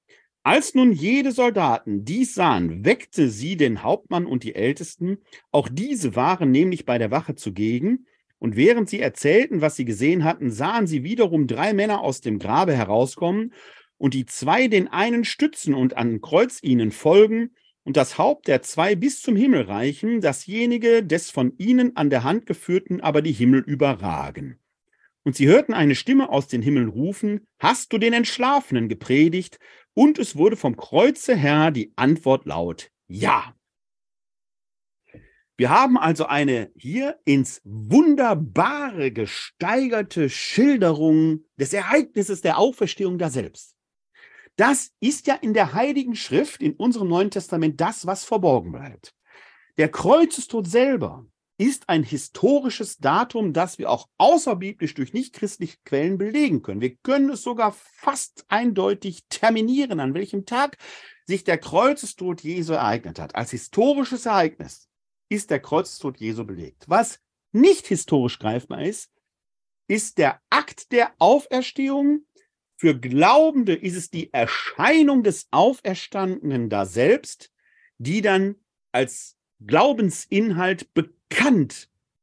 als 0.44 0.74
nun 0.74 0.92
jede 0.92 1.30
Soldaten 1.30 2.05
dies 2.05 2.34
sahen, 2.34 2.84
weckte 2.84 3.28
sie 3.28 3.57
den 3.57 3.82
Hauptmann 3.82 4.26
und 4.26 4.42
die 4.42 4.57
Ältesten. 4.57 5.18
Auch 5.53 5.68
diese 5.70 6.16
waren 6.16 6.50
nämlich 6.50 6.84
bei 6.84 6.98
der 6.98 7.12
Wache 7.12 7.36
zugegen. 7.36 8.07
Und 8.38 8.57
während 8.57 8.88
sie 8.88 8.98
erzählten, 8.98 9.61
was 9.61 9.76
sie 9.76 9.84
gesehen 9.84 10.24
hatten, 10.24 10.50
sahen 10.50 10.88
sie 10.88 11.05
wiederum 11.05 11.46
drei 11.46 11.74
Männer 11.74 12.00
aus 12.00 12.20
dem 12.20 12.40
Grabe 12.40 12.74
herauskommen 12.74 13.53
und 13.98 14.14
die 14.14 14.26
zwei 14.26 14.66
den 14.66 14.88
einen 14.88 15.24
stützen 15.24 15.74
und 15.74 15.96
an 15.96 16.20
Kreuz 16.20 16.59
ihnen 16.61 16.90
folgen 16.90 17.55
und 17.84 17.96
das 17.96 18.18
Haupt 18.18 18.48
der 18.48 18.62
zwei 18.62 18.96
bis 18.96 19.22
zum 19.22 19.36
Himmel 19.36 19.62
reichen, 19.62 20.20
dasjenige 20.20 21.05
des 21.05 21.30
von 21.30 21.53
ihnen 21.59 21.96
an 21.96 22.11
der 22.11 22.24
Hand 22.24 22.46
geführten 22.46 23.00
aber 23.00 23.22
die 23.22 23.32
Himmel 23.32 23.61
überragen. 23.61 24.59
Und 25.25 25.37
sie 25.37 25.47
hörten 25.47 25.73
eine 25.73 25.95
Stimme 25.95 26.31
aus 26.31 26.49
den 26.49 26.62
Himmeln 26.62 26.89
rufen, 26.89 27.47
Hast 27.59 27.93
du 27.93 27.99
den 27.99 28.12
Entschlafenen 28.12 28.89
gepredigt? 28.89 29.59
Und 29.95 30.18
es 30.18 30.37
wurde 30.37 30.57
vom 30.57 30.77
Kreuze 30.77 31.37
her 31.37 31.70
die 31.70 31.93
Antwort 31.97 32.47
laut, 32.47 32.91
Ja. 33.07 33.55
Wir 35.59 35.70
haben 35.70 35.99
also 35.99 36.27
eine 36.27 36.73
hier 36.77 37.20
ins 37.25 37.61
Wunderbare 37.64 39.12
gesteigerte 39.12 40.29
Schilderung 40.29 41.45
des 41.57 41.73
Ereignisses 41.73 42.41
der 42.41 42.59
Auferstehung 42.59 43.18
da 43.18 43.31
selbst. 43.31 43.77
Das 44.57 44.93
ist 45.01 45.27
ja 45.27 45.35
in 45.35 45.55
der 45.55 45.75
Heiligen 45.75 46.16
Schrift, 46.16 46.62
in 46.62 46.75
unserem 46.75 47.09
Neuen 47.09 47.31
Testament, 47.31 47.81
das, 47.81 48.07
was 48.07 48.25
verborgen 48.25 48.73
bleibt. 48.73 49.14
Der 49.79 49.89
Kreuzestod 49.89 50.66
selber 50.66 51.27
ist 51.59 51.88
ein 51.88 52.03
historisches 52.03 52.98
Datum, 52.98 53.53
das 53.53 53.78
wir 53.78 53.90
auch 53.90 54.09
außerbiblisch 54.18 54.94
durch 54.94 55.12
nichtchristliche 55.12 55.78
Quellen 55.84 56.18
belegen 56.18 56.62
können. 56.62 56.80
Wir 56.80 56.96
können 56.96 57.30
es 57.30 57.42
sogar 57.42 57.72
fast 57.72 58.44
eindeutig 58.48 59.24
terminieren, 59.28 60.00
an 60.00 60.14
welchem 60.14 60.46
Tag 60.46 60.78
sich 61.26 61.44
der 61.44 61.59
Kreuzestod 61.59 62.42
Jesu 62.42 62.72
ereignet 62.72 63.18
hat. 63.18 63.34
Als 63.34 63.50
historisches 63.50 64.26
Ereignis 64.26 64.88
ist 65.28 65.50
der 65.50 65.61
Kreuzestod 65.61 66.18
Jesu 66.18 66.44
belegt. 66.44 66.84
Was 66.88 67.20
nicht 67.53 67.86
historisch 67.86 68.38
greifbar 68.38 68.82
ist, 68.82 69.12
ist 69.88 70.18
der 70.18 70.40
Akt 70.50 70.90
der 70.92 71.12
Auferstehung. 71.18 72.26
Für 72.76 72.98
Glaubende 72.98 73.74
ist 73.74 73.94
es 73.94 74.11
die 74.11 74.32
Erscheinung 74.32 75.22
des 75.22 75.46
Auferstandenen 75.50 76.68
da 76.68 76.86
selbst, 76.86 77.53
die 77.98 78.22
dann 78.22 78.57
als 78.90 79.36
Glaubensinhalt 79.64 80.92
bekannt, 80.94 81.22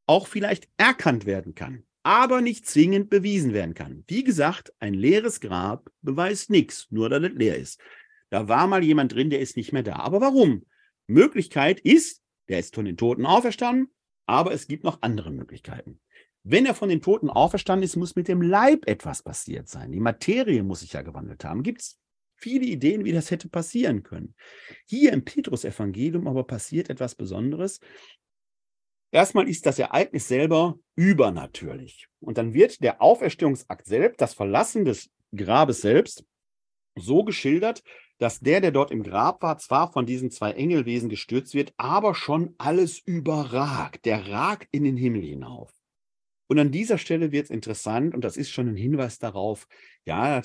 auch 0.05 0.27
vielleicht 0.27 0.67
erkannt 0.77 1.25
werden 1.25 1.55
kann, 1.55 1.83
aber 2.03 2.41
nicht 2.41 2.67
zwingend 2.67 3.09
bewiesen 3.09 3.53
werden 3.53 3.75
kann. 3.75 4.03
Wie 4.07 4.23
gesagt, 4.23 4.73
ein 4.79 4.93
leeres 4.93 5.39
Grab 5.39 5.91
beweist 6.01 6.49
nichts, 6.49 6.87
nur 6.89 7.09
dass 7.09 7.23
es 7.23 7.37
leer 7.37 7.57
ist. 7.57 7.79
Da 8.29 8.47
war 8.47 8.67
mal 8.67 8.83
jemand 8.83 9.13
drin, 9.13 9.29
der 9.29 9.39
ist 9.39 9.57
nicht 9.57 9.73
mehr 9.73 9.83
da. 9.83 9.97
Aber 9.97 10.21
warum? 10.21 10.65
Möglichkeit 11.07 11.79
ist, 11.79 12.21
der 12.47 12.59
ist 12.59 12.75
von 12.75 12.85
den 12.85 12.97
Toten 12.97 13.25
auferstanden, 13.25 13.89
aber 14.25 14.51
es 14.53 14.67
gibt 14.67 14.83
noch 14.83 15.01
andere 15.01 15.31
Möglichkeiten. 15.31 15.99
Wenn 16.43 16.65
er 16.65 16.73
von 16.73 16.89
den 16.89 17.01
Toten 17.01 17.29
auferstanden 17.29 17.83
ist, 17.83 17.95
muss 17.95 18.15
mit 18.15 18.27
dem 18.27 18.41
Leib 18.41 18.87
etwas 18.87 19.21
passiert 19.23 19.67
sein. 19.67 19.91
Die 19.91 19.99
Materie 19.99 20.63
muss 20.63 20.79
sich 20.79 20.93
ja 20.93 21.01
gewandelt 21.01 21.43
haben. 21.43 21.63
Gibt 21.63 21.81
es 21.81 21.99
viele 22.39 22.65
Ideen, 22.65 23.05
wie 23.05 23.11
das 23.11 23.31
hätte 23.31 23.49
passieren 23.49 24.03
können. 24.03 24.33
Hier 24.85 25.13
im 25.13 25.25
Petrus-Evangelium 25.25 26.27
aber 26.27 26.45
passiert 26.45 26.89
etwas 26.89 27.15
Besonderes. 27.15 27.79
Erstmal 29.11 29.49
ist 29.49 29.65
das 29.65 29.79
Ereignis 29.79 30.27
selber 30.27 30.77
übernatürlich. 30.95 32.07
Und 32.19 32.37
dann 32.37 32.53
wird 32.53 32.83
der 32.83 33.01
Auferstehungsakt 33.01 33.85
selbst, 33.87 34.21
das 34.21 34.33
Verlassen 34.33 34.85
des 34.85 35.09
Grabes 35.35 35.81
selbst, 35.81 36.25
so 36.95 37.23
geschildert, 37.23 37.83
dass 38.19 38.39
der, 38.39 38.61
der 38.61 38.71
dort 38.71 38.91
im 38.91 39.01
Grab 39.01 39.41
war, 39.41 39.57
zwar 39.57 39.91
von 39.91 40.05
diesen 40.05 40.29
zwei 40.29 40.51
Engelwesen 40.51 41.09
gestürzt 41.09 41.53
wird, 41.53 41.73
aber 41.77 42.13
schon 42.13 42.53
alles 42.57 42.99
überragt. 42.99 44.05
Der 44.05 44.29
ragt 44.29 44.67
in 44.71 44.83
den 44.83 44.97
Himmel 44.97 45.23
hinauf. 45.23 45.71
Und 46.47 46.59
an 46.59 46.71
dieser 46.71 46.97
Stelle 46.97 47.31
wird 47.31 47.45
es 47.45 47.51
interessant, 47.51 48.13
und 48.13 48.23
das 48.23 48.35
ist 48.35 48.49
schon 48.49 48.67
ein 48.67 48.75
Hinweis 48.75 49.19
darauf, 49.19 49.67
ja, 50.05 50.41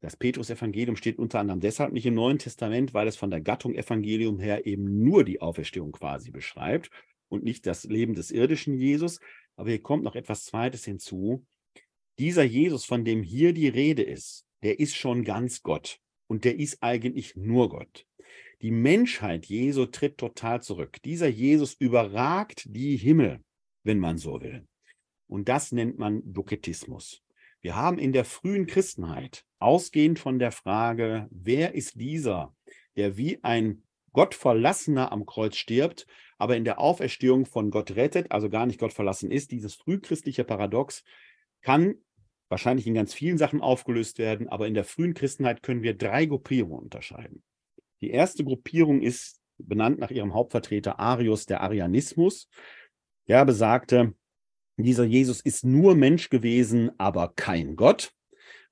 das 0.00 0.16
Petrus-Evangelium 0.16 0.96
steht 0.96 1.18
unter 1.18 1.40
anderem 1.40 1.60
deshalb 1.60 1.92
nicht 1.92 2.04
im 2.04 2.14
Neuen 2.14 2.38
Testament, 2.38 2.92
weil 2.92 3.08
es 3.08 3.16
von 3.16 3.30
der 3.30 3.40
Gattung 3.40 3.74
Evangelium 3.74 4.38
her 4.38 4.66
eben 4.66 5.02
nur 5.02 5.24
die 5.24 5.40
Auferstehung 5.40 5.92
quasi 5.92 6.30
beschreibt. 6.30 6.90
Und 7.34 7.44
nicht 7.44 7.66
das 7.66 7.84
Leben 7.84 8.14
des 8.14 8.30
irdischen 8.30 8.78
Jesus. 8.78 9.20
Aber 9.56 9.68
hier 9.68 9.82
kommt 9.82 10.04
noch 10.04 10.14
etwas 10.14 10.44
Zweites 10.44 10.84
hinzu. 10.84 11.44
Dieser 12.18 12.44
Jesus, 12.44 12.84
von 12.84 13.04
dem 13.04 13.22
hier 13.22 13.52
die 13.52 13.68
Rede 13.68 14.02
ist, 14.02 14.46
der 14.62 14.80
ist 14.80 14.96
schon 14.96 15.24
ganz 15.24 15.62
Gott 15.62 16.00
und 16.26 16.44
der 16.44 16.58
ist 16.58 16.82
eigentlich 16.82 17.36
nur 17.36 17.68
Gott. 17.68 18.06
Die 18.62 18.70
Menschheit 18.70 19.46
Jesu 19.46 19.86
tritt 19.86 20.16
total 20.16 20.62
zurück. 20.62 21.02
Dieser 21.04 21.28
Jesus 21.28 21.74
überragt 21.74 22.64
die 22.66 22.96
Himmel, 22.96 23.42
wenn 23.82 23.98
man 23.98 24.16
so 24.16 24.40
will. 24.40 24.66
Und 25.26 25.48
das 25.48 25.72
nennt 25.72 25.98
man 25.98 26.22
Doketismus. 26.24 27.22
Wir 27.60 27.76
haben 27.76 27.98
in 27.98 28.12
der 28.12 28.24
frühen 28.24 28.66
Christenheit, 28.66 29.44
ausgehend 29.58 30.18
von 30.18 30.38
der 30.38 30.52
Frage, 30.52 31.28
wer 31.30 31.74
ist 31.74 31.98
dieser, 32.00 32.54
der 32.96 33.16
wie 33.16 33.42
ein 33.42 33.82
Gottverlassener 34.12 35.12
am 35.12 35.26
Kreuz 35.26 35.56
stirbt, 35.56 36.06
aber 36.38 36.56
in 36.56 36.64
der 36.64 36.78
Auferstehung 36.78 37.46
von 37.46 37.70
Gott 37.70 37.92
rettet, 37.92 38.30
also 38.32 38.48
gar 38.48 38.66
nicht 38.66 38.80
Gott 38.80 38.92
verlassen 38.92 39.30
ist, 39.30 39.50
dieses 39.50 39.74
frühchristliche 39.74 40.44
Paradox 40.44 41.04
kann 41.62 41.96
wahrscheinlich 42.48 42.86
in 42.86 42.94
ganz 42.94 43.14
vielen 43.14 43.38
Sachen 43.38 43.60
aufgelöst 43.60 44.18
werden, 44.18 44.48
aber 44.48 44.66
in 44.66 44.74
der 44.74 44.84
frühen 44.84 45.14
Christenheit 45.14 45.62
können 45.62 45.82
wir 45.82 45.96
drei 45.96 46.26
Gruppierungen 46.26 46.84
unterscheiden. 46.84 47.42
Die 48.00 48.10
erste 48.10 48.44
Gruppierung 48.44 49.00
ist 49.00 49.40
benannt 49.58 49.98
nach 49.98 50.10
ihrem 50.10 50.34
Hauptvertreter 50.34 50.98
Arius, 50.98 51.46
der 51.46 51.62
Arianismus. 51.62 52.48
Der 53.28 53.44
besagte, 53.44 54.14
dieser 54.76 55.04
Jesus 55.04 55.40
ist 55.40 55.64
nur 55.64 55.94
Mensch 55.94 56.30
gewesen, 56.30 56.90
aber 56.98 57.32
kein 57.34 57.76
Gott. 57.76 58.12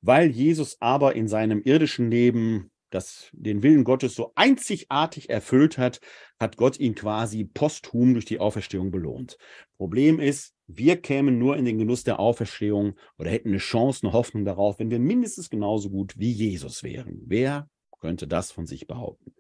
Weil 0.01 0.31
Jesus 0.31 0.81
aber 0.81 1.15
in 1.15 1.29
seinem 1.29 1.63
irdischen 1.63 2.11
Leben 2.11 2.72
das 2.95 3.31
den 3.33 3.63
Willen 3.63 3.85
Gottes 3.85 4.15
so 4.15 4.33
einzigartig 4.35 5.31
erfüllt 5.31 5.79
hat, 5.79 6.01
hat 6.39 6.57
Gott 6.57 6.79
ihn 6.79 6.95
quasi 6.95 7.45
posthum 7.45 8.13
durch 8.15 8.25
die 8.25 8.39
Auferstehung 8.39 8.91
belohnt. 8.91 9.39
Problem 9.77 10.21
ist, 10.21 10.55
wir 10.67 11.01
kämen 11.01 11.39
nur 11.39 11.57
in 11.57 11.65
den 11.65 11.79
Genuss 11.79 12.05
der 12.05 12.21
Auferstehung 12.21 12.97
oder 13.19 13.31
hätten 13.31 13.49
eine 13.49 13.59
Chance, 13.59 14.07
eine 14.07 14.13
Hoffnung 14.13 14.45
darauf, 14.45 14.79
wenn 14.79 14.91
wir 14.91 14.99
mindestens 14.99 15.51
genauso 15.51 15.91
gut 15.91 16.15
wie 16.19 16.33
Jesus 16.33 16.83
wären. 16.83 17.23
Wer 17.27 17.69
könnte 18.03 18.27
das 18.27 18.51
von 18.51 18.67
sich 18.67 18.87
behaupten. 18.87 19.33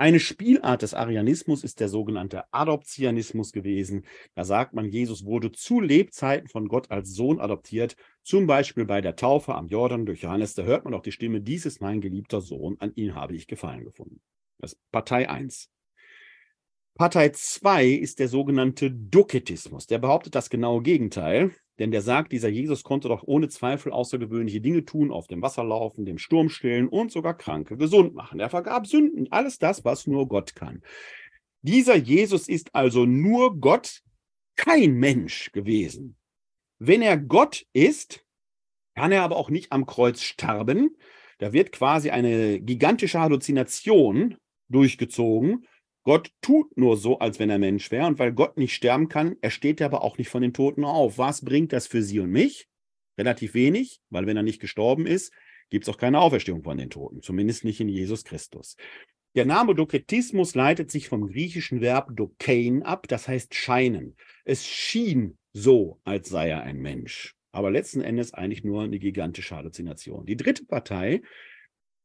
Eine 0.00 0.20
Spielart 0.20 0.82
des 0.82 0.94
Arianismus 0.94 1.64
ist 1.64 1.80
der 1.80 1.88
sogenannte 1.88 2.44
Adoptionismus 2.52 3.50
gewesen. 3.50 4.04
Da 4.36 4.44
sagt 4.44 4.72
man, 4.72 4.88
Jesus 4.88 5.24
wurde 5.24 5.50
zu 5.50 5.80
Lebzeiten 5.80 6.48
von 6.48 6.68
Gott 6.68 6.92
als 6.92 7.12
Sohn 7.14 7.40
adoptiert, 7.40 7.96
zum 8.22 8.46
Beispiel 8.46 8.84
bei 8.84 9.00
der 9.00 9.16
Taufe 9.16 9.56
am 9.56 9.66
Jordan 9.66 10.06
durch 10.06 10.22
Johannes. 10.22 10.54
Da 10.54 10.62
hört 10.62 10.84
man 10.84 10.94
auch 10.94 11.02
die 11.02 11.10
Stimme, 11.10 11.40
dies 11.40 11.66
ist 11.66 11.80
mein 11.80 12.00
geliebter 12.00 12.40
Sohn, 12.40 12.76
an 12.78 12.92
ihn 12.94 13.16
habe 13.16 13.34
ich 13.34 13.48
Gefallen 13.48 13.82
gefunden. 13.82 14.20
Das 14.58 14.74
ist 14.74 14.80
Partei 14.92 15.28
1. 15.28 15.68
Partei 16.94 17.30
2 17.30 17.86
ist 17.88 18.20
der 18.20 18.28
sogenannte 18.28 18.92
Doketismus. 18.92 19.88
Der 19.88 19.98
behauptet 19.98 20.36
das 20.36 20.48
genaue 20.48 20.82
Gegenteil. 20.82 21.50
Denn 21.78 21.90
der 21.90 22.02
sagt, 22.02 22.32
dieser 22.32 22.48
Jesus 22.48 22.82
konnte 22.82 23.08
doch 23.08 23.22
ohne 23.24 23.48
Zweifel 23.48 23.92
außergewöhnliche 23.92 24.60
Dinge 24.60 24.84
tun, 24.84 25.12
auf 25.12 25.28
dem 25.28 25.42
Wasser 25.42 25.62
laufen, 25.62 26.04
dem 26.04 26.18
Sturm 26.18 26.48
stillen 26.48 26.88
und 26.88 27.12
sogar 27.12 27.36
Kranke 27.36 27.76
gesund 27.76 28.14
machen. 28.14 28.40
Er 28.40 28.50
vergab 28.50 28.86
Sünden, 28.86 29.30
alles 29.30 29.58
das, 29.58 29.84
was 29.84 30.06
nur 30.06 30.28
Gott 30.28 30.54
kann. 30.56 30.82
Dieser 31.62 31.96
Jesus 31.96 32.48
ist 32.48 32.74
also 32.74 33.06
nur 33.06 33.60
Gott, 33.60 34.02
kein 34.56 34.94
Mensch 34.94 35.52
gewesen. 35.52 36.16
Wenn 36.78 37.02
er 37.02 37.16
Gott 37.16 37.64
ist, 37.72 38.24
kann 38.96 39.12
er 39.12 39.22
aber 39.22 39.36
auch 39.36 39.50
nicht 39.50 39.70
am 39.70 39.86
Kreuz 39.86 40.22
sterben. 40.22 40.96
Da 41.38 41.52
wird 41.52 41.70
quasi 41.70 42.10
eine 42.10 42.60
gigantische 42.60 43.20
Halluzination 43.20 44.36
durchgezogen 44.68 45.66
Gott 46.08 46.32
tut 46.40 46.74
nur 46.78 46.96
so, 46.96 47.18
als 47.18 47.38
wenn 47.38 47.50
er 47.50 47.58
Mensch 47.58 47.90
wäre. 47.90 48.06
Und 48.06 48.18
weil 48.18 48.32
Gott 48.32 48.56
nicht 48.56 48.72
sterben 48.72 49.10
kann, 49.10 49.36
er 49.42 49.50
steht 49.50 49.78
er 49.82 49.88
aber 49.88 50.02
auch 50.02 50.16
nicht 50.16 50.30
von 50.30 50.40
den 50.40 50.54
Toten 50.54 50.86
auf. 50.86 51.18
Was 51.18 51.44
bringt 51.44 51.74
das 51.74 51.86
für 51.86 52.00
Sie 52.00 52.18
und 52.18 52.30
mich? 52.30 52.66
Relativ 53.18 53.52
wenig, 53.52 54.00
weil 54.08 54.26
wenn 54.26 54.38
er 54.38 54.42
nicht 54.42 54.58
gestorben 54.58 55.06
ist, 55.06 55.34
gibt 55.68 55.84
es 55.84 55.90
auch 55.90 55.98
keine 55.98 56.22
Auferstehung 56.22 56.62
von 56.62 56.78
den 56.78 56.88
Toten. 56.88 57.20
Zumindest 57.20 57.62
nicht 57.62 57.78
in 57.80 57.90
Jesus 57.90 58.24
Christus. 58.24 58.76
Der 59.34 59.44
Name 59.44 59.74
Doketismus 59.74 60.54
leitet 60.54 60.90
sich 60.90 61.10
vom 61.10 61.26
griechischen 61.26 61.82
Verb 61.82 62.16
dokein 62.16 62.84
ab, 62.84 63.06
das 63.06 63.28
heißt 63.28 63.54
scheinen. 63.54 64.16
Es 64.46 64.64
schien 64.66 65.36
so, 65.52 66.00
als 66.04 66.30
sei 66.30 66.48
er 66.48 66.62
ein 66.62 66.78
Mensch. 66.78 67.36
Aber 67.52 67.70
letzten 67.70 68.00
Endes 68.00 68.32
eigentlich 68.32 68.64
nur 68.64 68.82
eine 68.82 68.98
gigantische 68.98 69.54
Halluzination. 69.54 70.24
Die 70.24 70.38
dritte 70.38 70.64
Partei 70.64 71.20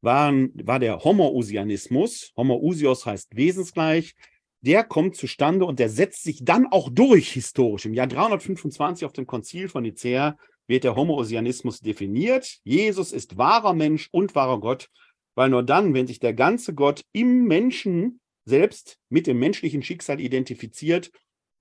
waren, 0.04 0.52
war 0.56 0.80
der 0.80 1.04
Homoousianismus. 1.04 2.32
Homoousios 2.36 3.06
heißt 3.06 3.36
wesensgleich. 3.36 4.14
Der 4.62 4.84
kommt 4.84 5.16
zustande 5.16 5.66
und 5.66 5.80
der 5.80 5.90
setzt 5.90 6.24
sich 6.24 6.44
dann 6.44 6.68
auch 6.68 6.90
durch 6.90 7.32
historisch. 7.32 7.86
Im 7.86 7.94
Jahr 7.94 8.08
325 8.08 9.06
auf 9.06 9.14
dem 9.14 9.26
Konzil 9.26 9.68
von 9.68 9.84
Nicäa 9.84 10.38
wird 10.68 10.84
der 10.84 10.96
Homoousianismus 10.96 11.80
definiert. 11.80 12.60
Jesus 12.64 13.12
ist 13.12 13.38
wahrer 13.38 13.74
Mensch 13.74 14.10
und 14.12 14.36
wahrer 14.36 14.60
Gott, 14.60 14.90
weil 15.36 15.50
nur 15.50 15.64
dann, 15.64 15.94
wenn 15.94 16.08
sich 16.08 16.20
der 16.20 16.34
ganze 16.34 16.74
Gott 16.74 17.04
im 17.12 17.44
Menschen 17.46 18.22
selbst 18.46 18.98
mit 19.10 19.28
dem 19.28 19.40
menschlichen 19.40 19.84
Schicksal 19.84 20.20
identifiziert, 20.20 21.12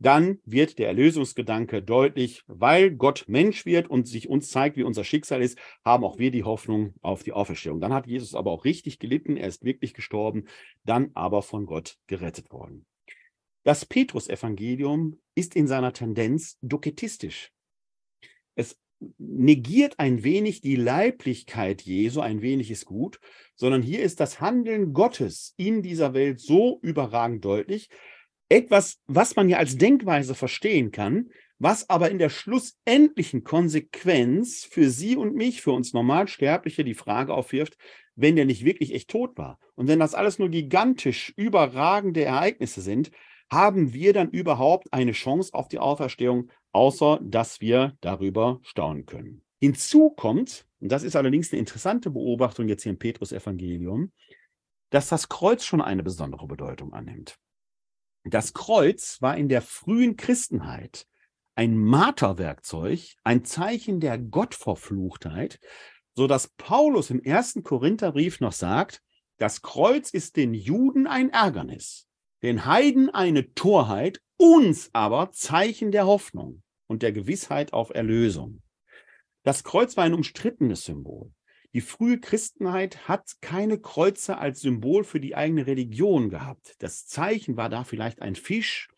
dann 0.02 0.38
wird 0.44 0.78
der 0.78 0.88
Erlösungsgedanke 0.88 1.82
deutlich, 1.82 2.42
weil 2.46 2.90
Gott 2.90 3.24
Mensch 3.28 3.64
wird 3.64 3.88
und 3.88 4.06
sich 4.06 4.28
uns 4.28 4.50
zeigt, 4.50 4.76
wie 4.76 4.82
unser 4.82 5.04
Schicksal 5.04 5.42
ist, 5.42 5.58
haben 5.84 6.04
auch 6.04 6.18
wir 6.18 6.30
die 6.30 6.44
Hoffnung 6.44 6.94
auf 7.00 7.22
die 7.22 7.32
Auferstehung. 7.32 7.80
Dann 7.80 7.92
hat 7.92 8.06
Jesus 8.06 8.34
aber 8.34 8.50
auch 8.50 8.64
richtig 8.64 8.98
gelitten, 8.98 9.36
er 9.36 9.48
ist 9.48 9.64
wirklich 9.64 9.94
gestorben, 9.94 10.44
dann 10.84 11.10
aber 11.14 11.42
von 11.42 11.66
Gott 11.66 11.96
gerettet 12.06 12.50
worden. 12.50 12.86
Das 13.64 13.86
Petrus-Evangelium 13.86 15.20
ist 15.34 15.54
in 15.54 15.66
seiner 15.66 15.92
Tendenz 15.92 16.58
doketistisch. 16.62 17.52
Es 18.54 18.78
negiert 19.18 19.98
ein 19.98 20.22
wenig 20.24 20.60
die 20.60 20.76
Leiblichkeit 20.76 21.82
Jesu, 21.82 22.20
ein 22.20 22.42
wenig 22.42 22.70
ist 22.70 22.84
gut, 22.84 23.20
sondern 23.54 23.82
hier 23.82 24.02
ist 24.02 24.20
das 24.20 24.40
Handeln 24.40 24.92
Gottes 24.92 25.54
in 25.56 25.82
dieser 25.82 26.14
Welt 26.14 26.40
so 26.40 26.78
überragend 26.82 27.44
deutlich, 27.44 27.88
etwas, 28.52 29.00
was 29.06 29.34
man 29.34 29.48
ja 29.48 29.56
als 29.56 29.78
Denkweise 29.78 30.34
verstehen 30.34 30.92
kann, 30.92 31.30
was 31.58 31.88
aber 31.88 32.10
in 32.10 32.18
der 32.18 32.28
schlussendlichen 32.28 33.44
Konsequenz 33.44 34.64
für 34.64 34.90
Sie 34.90 35.16
und 35.16 35.34
mich, 35.34 35.62
für 35.62 35.72
uns 35.72 35.94
Normalsterbliche, 35.94 36.84
die 36.84 36.94
Frage 36.94 37.32
aufwirft, 37.32 37.78
wenn 38.14 38.36
der 38.36 38.44
nicht 38.44 38.64
wirklich 38.64 38.92
echt 38.92 39.08
tot 39.08 39.38
war 39.38 39.58
und 39.74 39.88
wenn 39.88 40.00
das 40.00 40.14
alles 40.14 40.38
nur 40.38 40.50
gigantisch 40.50 41.32
überragende 41.36 42.24
Ereignisse 42.24 42.82
sind, 42.82 43.10
haben 43.50 43.94
wir 43.94 44.12
dann 44.12 44.30
überhaupt 44.30 44.92
eine 44.92 45.12
Chance 45.12 45.54
auf 45.54 45.68
die 45.68 45.78
Auferstehung, 45.78 46.50
außer 46.72 47.20
dass 47.22 47.60
wir 47.60 47.96
darüber 48.00 48.60
staunen 48.62 49.06
können. 49.06 49.42
Hinzu 49.60 50.10
kommt, 50.10 50.66
und 50.80 50.92
das 50.92 51.04
ist 51.04 51.16
allerdings 51.16 51.52
eine 51.52 51.60
interessante 51.60 52.10
Beobachtung 52.10 52.68
jetzt 52.68 52.82
hier 52.82 52.92
im 52.92 52.98
Petrus-Evangelium, 52.98 54.12
dass 54.90 55.08
das 55.08 55.28
Kreuz 55.28 55.64
schon 55.64 55.80
eine 55.80 56.02
besondere 56.02 56.46
Bedeutung 56.46 56.92
annimmt. 56.92 57.38
Das 58.24 58.54
Kreuz 58.54 59.20
war 59.20 59.36
in 59.36 59.48
der 59.48 59.62
frühen 59.62 60.16
Christenheit 60.16 61.06
ein 61.54 61.76
Marterwerkzeug, 61.76 63.16
ein 63.24 63.44
Zeichen 63.44 64.00
der 64.00 64.18
Gottverfluchtheit, 64.18 65.58
so 66.14 66.26
dass 66.26 66.48
Paulus 66.48 67.10
im 67.10 67.22
ersten 67.22 67.62
Korintherbrief 67.62 68.40
noch 68.40 68.52
sagt, 68.52 69.02
das 69.38 69.62
Kreuz 69.62 70.10
ist 70.10 70.36
den 70.36 70.54
Juden 70.54 71.06
ein 71.06 71.30
Ärgernis, 71.30 72.06
den 72.42 72.64
Heiden 72.64 73.10
eine 73.10 73.54
Torheit, 73.54 74.20
uns 74.36 74.90
aber 74.92 75.32
Zeichen 75.32 75.90
der 75.90 76.06
Hoffnung 76.06 76.62
und 76.86 77.02
der 77.02 77.12
Gewissheit 77.12 77.72
auf 77.72 77.90
Erlösung. 77.90 78.62
Das 79.42 79.64
Kreuz 79.64 79.96
war 79.96 80.04
ein 80.04 80.14
umstrittenes 80.14 80.84
Symbol. 80.84 81.32
Die 81.74 81.80
frühe 81.80 82.20
Christenheit 82.20 83.08
hat 83.08 83.36
keine 83.40 83.78
Kreuze 83.78 84.38
als 84.38 84.60
Symbol 84.60 85.04
für 85.04 85.20
die 85.20 85.34
eigene 85.34 85.66
Religion 85.66 86.28
gehabt. 86.28 86.74
Das 86.80 87.06
Zeichen 87.06 87.56
war 87.56 87.70
da 87.70 87.84
vielleicht 87.84 88.20
ein 88.20 88.34
Fisch 88.34 88.88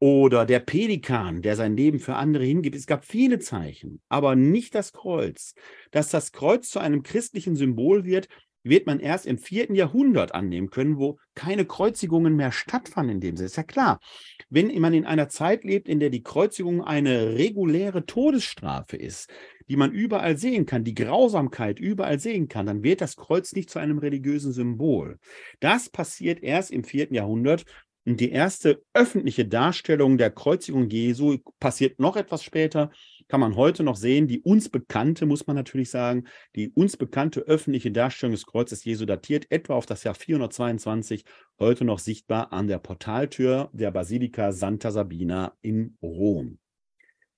oder 0.00 0.44
der 0.44 0.60
Pelikan, 0.60 1.40
der 1.40 1.56
sein 1.56 1.76
Leben 1.76 1.98
für 1.98 2.16
andere 2.16 2.44
hingibt. 2.44 2.76
Es 2.76 2.86
gab 2.86 3.06
viele 3.06 3.38
Zeichen, 3.38 4.02
aber 4.10 4.36
nicht 4.36 4.74
das 4.74 4.92
Kreuz. 4.92 5.54
Dass 5.92 6.10
das 6.10 6.32
Kreuz 6.32 6.68
zu 6.68 6.78
einem 6.78 7.02
christlichen 7.02 7.56
Symbol 7.56 8.04
wird, 8.04 8.28
wird 8.64 8.86
man 8.86 8.98
erst 8.98 9.26
im 9.26 9.38
vierten 9.38 9.74
Jahrhundert 9.74 10.34
annehmen 10.34 10.70
können, 10.70 10.98
wo 10.98 11.18
keine 11.34 11.64
Kreuzigungen 11.64 12.34
mehr 12.34 12.50
stattfanden 12.50 13.16
in 13.16 13.20
dem 13.20 13.36
Sinne. 13.36 13.46
Ist 13.46 13.56
ja 13.56 13.62
klar, 13.62 14.00
wenn 14.48 14.78
man 14.80 14.94
in 14.94 15.04
einer 15.04 15.28
Zeit 15.28 15.64
lebt, 15.64 15.88
in 15.88 16.00
der 16.00 16.10
die 16.10 16.22
Kreuzigung 16.22 16.82
eine 16.82 17.34
reguläre 17.34 18.06
Todesstrafe 18.06 18.96
ist, 18.96 19.30
die 19.68 19.76
man 19.76 19.92
überall 19.92 20.36
sehen 20.36 20.66
kann, 20.66 20.84
die 20.84 20.94
Grausamkeit 20.94 21.78
überall 21.78 22.18
sehen 22.18 22.48
kann, 22.48 22.66
dann 22.66 22.82
wird 22.82 23.00
das 23.00 23.16
Kreuz 23.16 23.52
nicht 23.52 23.70
zu 23.70 23.78
einem 23.78 23.98
religiösen 23.98 24.52
Symbol. 24.52 25.18
Das 25.60 25.88
passiert 25.88 26.42
erst 26.42 26.70
im 26.70 26.84
vierten 26.84 27.14
Jahrhundert, 27.14 27.64
Und 28.06 28.20
die 28.20 28.30
erste 28.30 28.82
öffentliche 28.92 29.46
Darstellung 29.46 30.18
der 30.18 30.30
Kreuzigung 30.30 30.90
Jesu 30.90 31.38
passiert 31.58 31.98
noch 32.00 32.16
etwas 32.16 32.44
später, 32.44 32.90
kann 33.28 33.40
man 33.40 33.56
heute 33.56 33.82
noch 33.82 33.96
sehen. 33.96 34.28
Die 34.28 34.40
uns 34.40 34.68
bekannte, 34.68 35.24
muss 35.24 35.46
man 35.46 35.56
natürlich 35.56 35.88
sagen, 35.88 36.24
die 36.54 36.68
uns 36.70 36.98
bekannte 36.98 37.40
öffentliche 37.40 37.90
Darstellung 37.90 38.32
des 38.32 38.44
Kreuzes 38.44 38.84
Jesu 38.84 39.06
datiert 39.06 39.46
etwa 39.50 39.74
auf 39.74 39.86
das 39.86 40.04
Jahr 40.04 40.14
422, 40.14 41.24
heute 41.58 41.86
noch 41.86 41.98
sichtbar 41.98 42.52
an 42.52 42.68
der 42.68 42.78
Portaltür 42.78 43.70
der 43.72 43.90
Basilika 43.90 44.52
Santa 44.52 44.90
Sabina 44.90 45.56
in 45.62 45.96
Rom. 46.02 46.58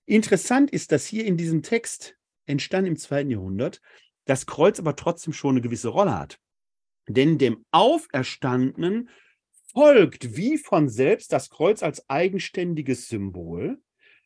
Interessant 0.04 0.70
ist, 0.70 0.90
dass 0.90 1.06
hier 1.06 1.26
in 1.26 1.36
diesem 1.36 1.62
Text, 1.62 2.15
entstanden 2.46 2.92
im 2.92 2.96
zweiten 2.96 3.30
Jahrhundert, 3.30 3.80
das 4.24 4.46
Kreuz 4.46 4.78
aber 4.78 4.96
trotzdem 4.96 5.32
schon 5.32 5.52
eine 5.52 5.60
gewisse 5.60 5.88
Rolle 5.88 6.18
hat. 6.18 6.38
Denn 7.08 7.38
dem 7.38 7.64
Auferstandenen 7.70 9.08
folgt 9.72 10.36
wie 10.36 10.58
von 10.58 10.88
selbst 10.88 11.32
das 11.32 11.50
Kreuz 11.50 11.82
als 11.82 12.08
eigenständiges 12.08 13.08
Symbol, 13.08 13.80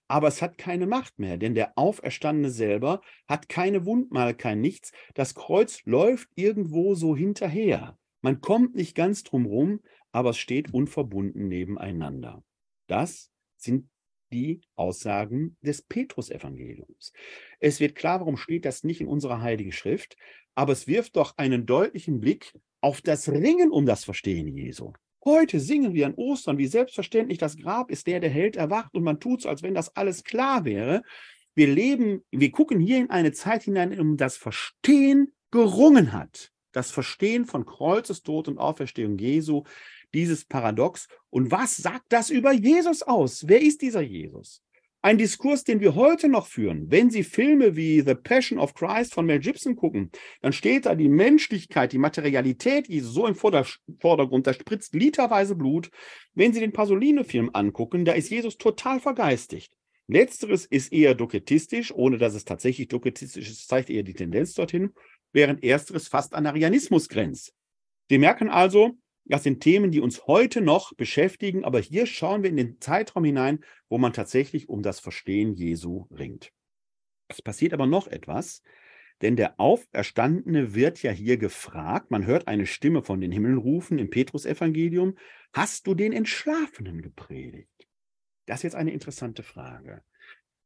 aber 0.08 0.28
es 0.28 0.42
hat 0.42 0.58
keine 0.58 0.86
Macht 0.86 1.18
mehr, 1.18 1.36
denn 1.36 1.54
der 1.54 1.78
Auferstandene 1.78 2.50
selber 2.50 3.00
hat 3.28 3.48
keine 3.48 3.84
Wundmal, 3.84 4.34
kein 4.34 4.60
Nichts. 4.60 4.92
Das 5.14 5.34
Kreuz 5.34 5.84
läuft 5.84 6.28
irgendwo 6.34 6.94
so 6.94 7.14
hinterher. 7.14 7.96
Man 8.20 8.40
kommt 8.40 8.74
nicht 8.74 8.96
ganz 8.96 9.22
drum 9.22 9.46
rum, 9.46 9.80
aber 10.10 10.30
es 10.30 10.38
steht 10.38 10.74
unverbunden 10.74 11.48
nebeneinander. 11.48 12.42
Das 12.88 13.30
sind 13.56 13.88
die 14.32 14.60
Aussagen 14.76 15.56
des 15.62 15.82
Petrusevangeliums. 15.82 17.12
Es 17.58 17.80
wird 17.80 17.94
klar, 17.94 18.20
warum 18.20 18.36
steht 18.36 18.64
das 18.64 18.84
nicht 18.84 19.00
in 19.00 19.08
unserer 19.08 19.42
Heiligen 19.42 19.72
Schrift, 19.72 20.16
aber 20.54 20.72
es 20.72 20.86
wirft 20.86 21.16
doch 21.16 21.36
einen 21.36 21.66
deutlichen 21.66 22.20
Blick 22.20 22.52
auf 22.80 23.00
das 23.00 23.28
Ringen 23.28 23.70
um 23.70 23.86
das 23.86 24.04
Verstehen 24.04 24.48
Jesu. 24.48 24.92
Heute 25.24 25.60
singen 25.60 25.92
wir 25.92 26.06
an 26.06 26.14
Ostern, 26.14 26.56
wie 26.56 26.66
selbstverständlich 26.66 27.38
das 27.38 27.56
Grab 27.58 27.90
ist, 27.90 28.06
der 28.06 28.20
der 28.20 28.30
Held 28.30 28.56
erwacht 28.56 28.94
und 28.94 29.02
man 29.02 29.20
tut 29.20 29.42
so, 29.42 29.48
als 29.48 29.62
wenn 29.62 29.74
das 29.74 29.94
alles 29.94 30.24
klar 30.24 30.64
wäre. 30.64 31.02
Wir 31.54 31.66
leben, 31.66 32.24
wir 32.30 32.50
gucken 32.50 32.80
hier 32.80 32.98
in 32.98 33.10
eine 33.10 33.32
Zeit 33.32 33.64
hinein, 33.64 33.98
um 34.00 34.16
das 34.16 34.38
Verstehen 34.38 35.34
gerungen 35.50 36.12
hat. 36.12 36.52
Das 36.72 36.90
Verstehen 36.90 37.44
von 37.44 37.66
Kreuzestod 37.66 38.48
und 38.48 38.58
Auferstehung 38.58 39.18
Jesu, 39.18 39.64
dieses 40.14 40.44
Paradox. 40.44 41.08
Und 41.30 41.50
was 41.50 41.76
sagt 41.76 42.06
das 42.10 42.30
über 42.30 42.52
Jesus 42.52 43.02
aus? 43.02 43.46
Wer 43.46 43.60
ist 43.60 43.82
dieser 43.82 44.00
Jesus? 44.00 44.62
Ein 45.02 45.16
Diskurs, 45.16 45.64
den 45.64 45.80
wir 45.80 45.94
heute 45.94 46.28
noch 46.28 46.46
führen. 46.46 46.90
Wenn 46.90 47.08
Sie 47.08 47.24
Filme 47.24 47.74
wie 47.74 48.02
The 48.02 48.14
Passion 48.14 48.58
of 48.58 48.74
Christ 48.74 49.14
von 49.14 49.24
Mel 49.24 49.38
Gibson 49.38 49.74
gucken, 49.74 50.10
dann 50.42 50.52
steht 50.52 50.84
da 50.84 50.94
die 50.94 51.08
Menschlichkeit, 51.08 51.92
die 51.92 51.98
Materialität 51.98 52.86
Jesus 52.86 53.14
so 53.14 53.26
im 53.26 53.34
Vordergrund, 53.34 54.46
da 54.46 54.52
spritzt 54.52 54.94
literweise 54.94 55.54
Blut. 55.54 55.90
Wenn 56.34 56.52
Sie 56.52 56.60
den 56.60 56.72
Pasolini-Film 56.72 57.48
angucken, 57.54 58.04
da 58.04 58.12
ist 58.12 58.28
Jesus 58.28 58.58
total 58.58 59.00
vergeistigt. 59.00 59.72
Letzteres 60.06 60.66
ist 60.66 60.92
eher 60.92 61.14
doketistisch, 61.14 61.94
ohne 61.94 62.18
dass 62.18 62.34
es 62.34 62.44
tatsächlich 62.44 62.88
doketistisch 62.88 63.48
ist, 63.48 63.68
zeigt 63.68 63.88
eher 63.88 64.02
die 64.02 64.12
Tendenz 64.12 64.52
dorthin, 64.52 64.92
während 65.32 65.64
ersteres 65.64 66.08
fast 66.08 66.34
an 66.34 66.44
Arianismus 66.44 67.08
grenzt. 67.08 67.54
Sie 68.10 68.18
merken 68.18 68.50
also, 68.50 68.98
das 69.30 69.44
sind 69.44 69.60
Themen, 69.60 69.90
die 69.90 70.00
uns 70.00 70.26
heute 70.26 70.60
noch 70.60 70.92
beschäftigen, 70.94 71.64
aber 71.64 71.78
hier 71.78 72.06
schauen 72.06 72.42
wir 72.42 72.50
in 72.50 72.56
den 72.56 72.80
Zeitraum 72.80 73.24
hinein, 73.24 73.60
wo 73.88 73.96
man 73.96 74.12
tatsächlich 74.12 74.68
um 74.68 74.82
das 74.82 75.00
Verstehen 75.00 75.54
Jesu 75.54 76.06
ringt. 76.10 76.52
Es 77.28 77.40
passiert 77.40 77.72
aber 77.72 77.86
noch 77.86 78.08
etwas, 78.08 78.62
denn 79.22 79.36
der 79.36 79.60
Auferstandene 79.60 80.74
wird 80.74 81.02
ja 81.02 81.12
hier 81.12 81.36
gefragt, 81.36 82.10
man 82.10 82.26
hört 82.26 82.48
eine 82.48 82.66
Stimme 82.66 83.02
von 83.02 83.20
den 83.20 83.30
Himmeln 83.30 83.58
rufen 83.58 83.98
im 83.98 84.10
Petrusevangelium, 84.10 85.16
hast 85.52 85.86
du 85.86 85.94
den 85.94 86.12
Entschlafenen 86.12 87.00
gepredigt? 87.00 87.86
Das 88.46 88.60
ist 88.60 88.64
jetzt 88.64 88.76
eine 88.76 88.92
interessante 88.92 89.42
Frage. 89.42 90.02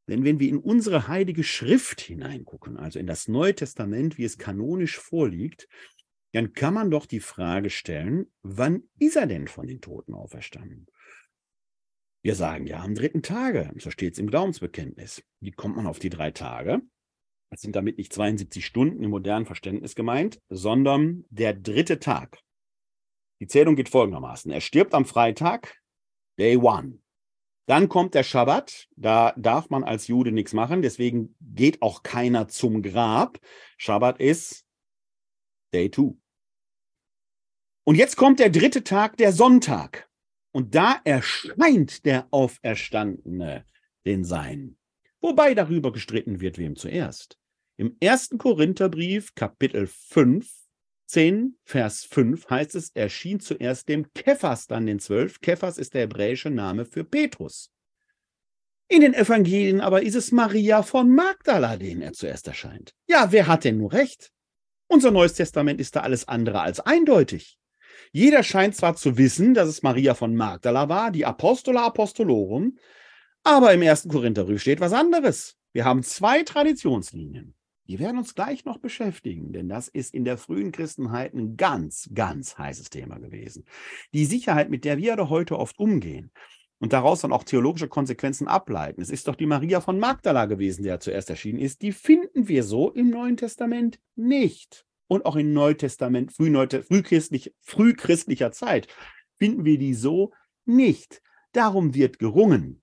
Denn 0.07 0.23
wenn 0.23 0.39
wir 0.39 0.49
in 0.49 0.57
unsere 0.57 1.07
heilige 1.07 1.43
Schrift 1.43 1.99
hineingucken, 2.01 2.77
also 2.77 2.99
in 2.99 3.07
das 3.07 3.27
Neue 3.27 3.55
Testament, 3.55 4.17
wie 4.17 4.23
es 4.23 4.37
kanonisch 4.37 4.97
vorliegt, 4.97 5.67
dann 6.35 6.51
kann 6.51 6.73
man 6.73 6.91
doch 6.91 7.05
die 7.05 7.21
Frage 7.21 7.69
stellen, 7.69 8.29
wann 8.41 8.83
ist 8.99 9.15
er 9.15 9.25
denn 9.25 9.47
von 9.47 9.67
den 9.67 9.79
Toten 9.79 10.13
auferstanden? 10.13 10.87
Wir 12.23 12.35
sagen 12.35 12.67
ja 12.67 12.81
am 12.81 12.93
dritten 12.93 13.21
Tage, 13.21 13.71
so 13.77 13.89
steht 13.89 14.13
es 14.13 14.19
im 14.19 14.27
Glaubensbekenntnis. 14.27 15.23
Wie 15.39 15.51
kommt 15.51 15.77
man 15.77 15.87
auf 15.87 15.99
die 15.99 16.09
drei 16.09 16.31
Tage? 16.31 16.81
Das 17.51 17.61
sind 17.61 17.75
damit 17.75 17.97
nicht 17.97 18.11
72 18.11 18.65
Stunden 18.65 19.01
im 19.01 19.11
modernen 19.11 19.45
Verständnis 19.45 19.95
gemeint, 19.95 20.41
sondern 20.49 21.23
der 21.29 21.53
dritte 21.53 21.99
Tag. 21.99 22.39
Die 23.39 23.47
Zählung 23.47 23.77
geht 23.77 23.87
folgendermaßen. 23.87 24.51
Er 24.51 24.59
stirbt 24.59 24.93
am 24.93 25.05
Freitag, 25.05 25.81
Day 26.37 26.57
One. 26.57 26.99
Dann 27.65 27.87
kommt 27.87 28.13
der 28.13 28.23
Schabbat, 28.23 28.89
da 28.97 29.33
darf 29.37 29.69
man 29.69 29.85
als 29.85 30.07
Jude 30.07 30.33
nichts 30.33 30.51
machen, 30.51 30.81
deswegen 30.81 31.35
geht 31.39 31.81
auch 31.81 32.03
keiner 32.03 32.49
zum 32.49 32.81
Grab. 32.81 33.39
Schabbat 33.77 34.19
ist 34.19 34.65
Day 35.71 35.89
Two. 35.89 36.17
Und 37.87 37.95
jetzt 37.95 38.17
kommt 38.17 38.39
der 38.39 38.49
dritte 38.49 38.83
Tag, 38.83 39.15
der 39.17 39.31
Sonntag. 39.31 40.09
Und 40.51 40.73
da 40.73 40.99
erscheint 41.03 42.03
der 42.03 42.27
Auferstandene 42.31 43.63
den 44.07 44.23
Sein. 44.23 44.77
Wobei 45.21 45.53
darüber 45.53 45.91
gestritten 45.91 46.41
wird, 46.41 46.57
wem 46.57 46.75
zuerst. 46.75 47.37
Im 47.77 47.95
ersten 47.99 48.39
Korintherbrief, 48.39 49.35
Kapitel 49.35 49.85
5, 49.85 50.49
10, 51.07 51.59
Vers 51.63 52.05
5 52.05 52.49
heißt 52.49 52.73
es, 52.73 52.89
erschien 52.95 53.39
zuerst 53.39 53.87
dem 53.87 54.11
Kephas, 54.13 54.65
dann 54.65 54.87
den 54.87 54.99
Zwölf. 54.99 55.39
Kephas 55.39 55.77
ist 55.77 55.93
der 55.93 56.01
hebräische 56.01 56.49
Name 56.49 56.85
für 56.85 57.03
Petrus. 57.03 57.71
In 58.87 59.01
den 59.01 59.13
Evangelien 59.13 59.79
aber 59.79 60.01
ist 60.01 60.15
es 60.15 60.31
Maria 60.31 60.81
von 60.81 61.13
Magdala, 61.13 61.77
denen 61.77 62.01
er 62.01 62.13
zuerst 62.13 62.47
erscheint. 62.47 62.95
Ja, 63.07 63.31
wer 63.31 63.45
hat 63.45 63.63
denn 63.63 63.77
nur 63.77 63.93
recht? 63.93 64.31
Unser 64.87 65.11
Neues 65.11 65.33
Testament 65.33 65.79
ist 65.79 65.95
da 65.95 66.01
alles 66.01 66.27
andere 66.27 66.61
als 66.61 66.79
eindeutig. 66.79 67.59
Jeder 68.11 68.43
scheint 68.43 68.75
zwar 68.75 68.95
zu 68.95 69.17
wissen, 69.17 69.53
dass 69.53 69.67
es 69.67 69.83
Maria 69.83 70.13
von 70.13 70.35
Magdala 70.35 70.89
war, 70.89 71.11
die 71.11 71.25
Apostola 71.25 71.85
Apostolorum, 71.85 72.77
aber 73.43 73.73
im 73.73 73.81
ersten 73.81 74.09
Korintherbrief 74.09 74.61
steht 74.61 74.79
was 74.79 74.93
anderes. 74.93 75.57
Wir 75.73 75.85
haben 75.85 76.03
zwei 76.03 76.43
Traditionslinien. 76.43 77.55
Die 77.87 77.99
werden 77.99 78.17
uns 78.17 78.33
gleich 78.33 78.65
noch 78.65 78.79
beschäftigen, 78.79 79.53
denn 79.53 79.69
das 79.69 79.87
ist 79.87 80.13
in 80.13 80.25
der 80.25 80.37
frühen 80.37 80.71
Christenheit 80.71 81.33
ein 81.33 81.55
ganz, 81.55 82.09
ganz 82.13 82.57
heißes 82.57 82.89
Thema 82.89 83.19
gewesen. 83.19 83.65
Die 84.13 84.25
Sicherheit, 84.25 84.69
mit 84.71 84.85
der 84.85 84.97
wir 84.97 85.29
heute 85.29 85.59
oft 85.59 85.77
umgehen 85.77 86.31
und 86.79 86.93
daraus 86.93 87.21
dann 87.21 87.31
auch 87.31 87.43
theologische 87.43 87.87
Konsequenzen 87.87 88.47
ableiten. 88.47 89.01
Es 89.01 89.09
ist 89.09 89.27
doch 89.27 89.35
die 89.35 89.45
Maria 89.45 89.81
von 89.81 89.99
Magdala 89.99 90.45
gewesen, 90.45 90.83
der 90.83 90.99
zuerst 90.99 91.29
erschienen 91.29 91.59
ist. 91.59 91.81
Die 91.83 91.91
finden 91.91 92.47
wir 92.47 92.63
so 92.63 92.91
im 92.91 93.09
Neuen 93.11 93.37
Testament 93.37 93.99
nicht 94.15 94.84
und 95.07 95.25
auch 95.25 95.35
in 95.35 95.53
Neutestament, 95.53 96.33
frühneute, 96.33 96.83
frühchristlich, 96.83 97.53
frühchristlicher 97.61 98.51
Zeit 98.51 98.87
finden 99.37 99.65
wir 99.65 99.77
die 99.77 99.93
so 99.93 100.33
nicht. 100.65 101.21
Darum 101.51 101.93
wird 101.93 102.19
gerungen. 102.19 102.81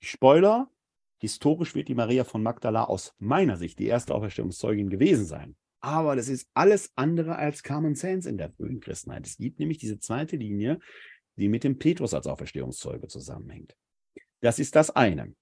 Spoiler, 0.00 0.70
historisch 1.18 1.74
wird 1.74 1.88
die 1.88 1.94
Maria 1.94 2.24
von 2.24 2.42
Magdala 2.42 2.84
aus 2.84 3.14
meiner 3.18 3.56
Sicht 3.56 3.78
die 3.78 3.86
erste 3.86 4.14
Auferstehungszeugin 4.14 4.90
gewesen 4.90 5.26
sein. 5.26 5.56
Aber 5.80 6.16
das 6.16 6.28
ist 6.28 6.48
alles 6.54 6.92
andere 6.96 7.36
als 7.36 7.62
Common 7.62 7.94
Sense 7.94 8.28
in 8.28 8.38
der 8.38 8.50
frühen 8.50 8.80
Christenheit. 8.80 9.26
Es 9.26 9.36
gibt 9.36 9.60
nämlich 9.60 9.78
diese 9.78 9.98
zweite 9.98 10.36
Linie, 10.36 10.78
die 11.36 11.48
mit 11.48 11.64
dem 11.64 11.78
Petrus 11.78 12.14
als 12.14 12.26
Auferstehungszeuge 12.26 13.06
zusammenhängt. 13.06 13.76
Das 14.40 14.58
ist 14.58 14.74
das 14.74 14.90
eine. 14.90 15.34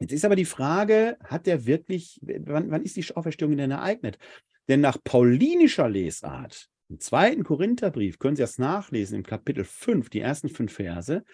Jetzt 0.00 0.12
ist 0.12 0.24
aber 0.24 0.36
die 0.36 0.44
Frage, 0.44 1.16
hat 1.24 1.46
der 1.46 1.64
wirklich, 1.66 2.20
wann, 2.22 2.70
wann 2.70 2.82
ist 2.82 2.96
die 2.96 3.14
Auferstehung 3.14 3.56
denn 3.56 3.70
ereignet? 3.70 4.18
Denn 4.68 4.80
nach 4.80 4.98
paulinischer 5.02 5.88
Lesart, 5.88 6.68
im 6.88 7.00
zweiten 7.00 7.42
Korintherbrief, 7.42 8.18
können 8.18 8.36
Sie 8.36 8.42
das 8.42 8.58
nachlesen, 8.58 9.16
im 9.18 9.22
Kapitel 9.22 9.64
5, 9.64 10.10
die 10.10 10.20
ersten 10.20 10.48
fünf 10.48 10.74
Verse, 10.74 11.24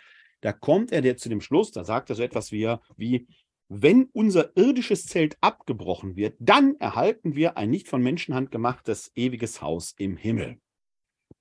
da 0.40 0.52
kommt 0.52 0.92
er 0.92 1.16
zu 1.16 1.28
dem 1.28 1.40
Schluss, 1.40 1.72
da 1.72 1.84
sagt 1.84 2.10
er 2.10 2.16
so 2.16 2.22
etwas 2.22 2.52
wie, 2.52 2.74
wie 2.96 3.26
wenn 3.68 4.08
unser 4.12 4.56
irdisches 4.56 5.06
Zelt 5.06 5.36
abgebrochen 5.40 6.16
wird, 6.16 6.36
dann 6.38 6.76
erhalten 6.76 7.34
wir 7.34 7.56
ein 7.56 7.70
nicht 7.70 7.88
von 7.88 8.02
Menschenhand 8.02 8.50
gemachtes 8.50 9.10
ewiges 9.14 9.60
Haus 9.60 9.94
im 9.98 10.16
Himmel. 10.16 10.58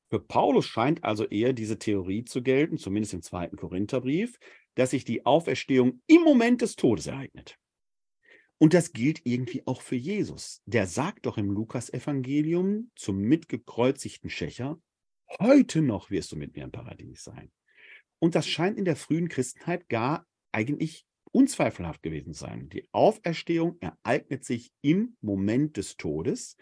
Für 0.10 0.20
Paulus 0.20 0.66
scheint 0.66 1.04
also 1.04 1.26
eher 1.26 1.54
diese 1.54 1.80
Theorie 1.80 2.24
zu 2.24 2.42
gelten, 2.42 2.78
zumindest 2.78 3.14
im 3.14 3.22
zweiten 3.22 3.58
Korintherbrief, 3.58 4.38
dass 4.76 4.92
sich 4.92 5.04
die 5.06 5.26
Auferstehung 5.26 6.02
im 6.08 6.22
Moment 6.24 6.62
des 6.62 6.76
Todes 6.76 7.08
ereignet. 7.08 7.58
Und 8.60 8.74
das 8.74 8.92
gilt 8.92 9.22
irgendwie 9.24 9.66
auch 9.68 9.82
für 9.82 9.96
Jesus. 9.96 10.62
Der 10.66 10.88
sagt 10.88 11.26
doch 11.26 11.38
im 11.38 11.52
Lukas-Evangelium 11.52 12.92
zum 12.96 13.20
mitgekreuzigten 13.20 14.30
Schächer, 14.30 14.82
heute 15.40 15.82
noch 15.82 16.10
wirst 16.10 16.32
du 16.32 16.36
mit 16.36 16.56
mir 16.56 16.64
im 16.64 16.72
Paradies 16.72 17.24
sein. 17.24 17.52
Und 18.20 18.34
das 18.34 18.48
scheint 18.48 18.78
in 18.78 18.86
der 18.86 18.96
frühen 18.96 19.30
Christenheit 19.30 19.90
gar 19.90 20.26
eigentlich 20.52 21.06
unzweifelhaft 21.32 22.02
gewesen 22.02 22.34
zu 22.34 22.40
sein. 22.40 22.70
Die 22.70 22.88
Auferstehung 22.92 23.78
ereignet 23.80 24.44
sich 24.44 24.72
im 24.82 25.18
Moment 25.22 25.78
des 25.78 25.98
Todes, 25.98 26.58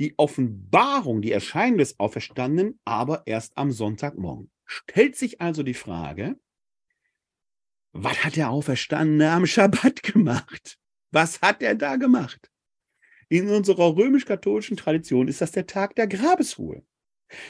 die 0.00 0.14
Offenbarung, 0.18 1.22
die 1.22 1.30
Erscheinung 1.30 1.78
des 1.78 2.00
Auferstandenen 2.00 2.80
aber 2.84 3.22
erst 3.26 3.56
am 3.56 3.70
Sonntagmorgen. 3.70 4.50
Stellt 4.64 5.14
sich 5.14 5.40
also 5.40 5.62
die 5.62 5.74
Frage, 5.74 6.40
was 7.92 8.24
hat 8.24 8.34
der 8.34 8.50
Auferstandene 8.50 9.30
am 9.30 9.46
Schabbat 9.46 10.02
gemacht? 10.02 10.78
Was 11.10 11.40
hat 11.40 11.62
er 11.62 11.74
da 11.74 11.96
gemacht? 11.96 12.50
In 13.28 13.48
unserer 13.48 13.96
römisch-katholischen 13.96 14.76
Tradition 14.76 15.28
ist 15.28 15.40
das 15.40 15.52
der 15.52 15.66
Tag 15.66 15.96
der 15.96 16.06
Grabesruhe. 16.06 16.84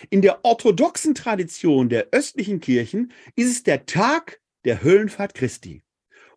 In 0.09 0.23
der 0.23 0.45
orthodoxen 0.45 1.15
Tradition 1.15 1.89
der 1.89 2.09
östlichen 2.13 2.61
Kirchen 2.61 3.13
ist 3.35 3.51
es 3.51 3.63
der 3.63 3.85
Tag 3.85 4.41
der 4.65 4.83
Höllenfahrt 4.83 5.35
Christi. 5.35 5.83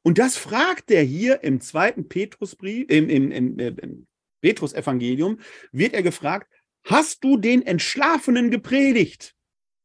Und 0.01 0.17
das 0.17 0.37
fragt 0.37 0.91
er 0.91 1.03
hier 1.03 1.43
im 1.43 1.61
zweiten 1.61 2.07
Petrusbrief, 2.07 2.89
im, 2.89 3.09
im, 3.09 3.31
im, 3.31 3.59
im 3.59 4.07
Petrus-Evangelium, 4.41 5.39
wird 5.71 5.93
er 5.93 6.03
gefragt, 6.03 6.51
hast 6.83 7.23
du 7.23 7.37
den 7.37 7.65
Entschlafenen 7.65 8.51
gepredigt? 8.51 9.35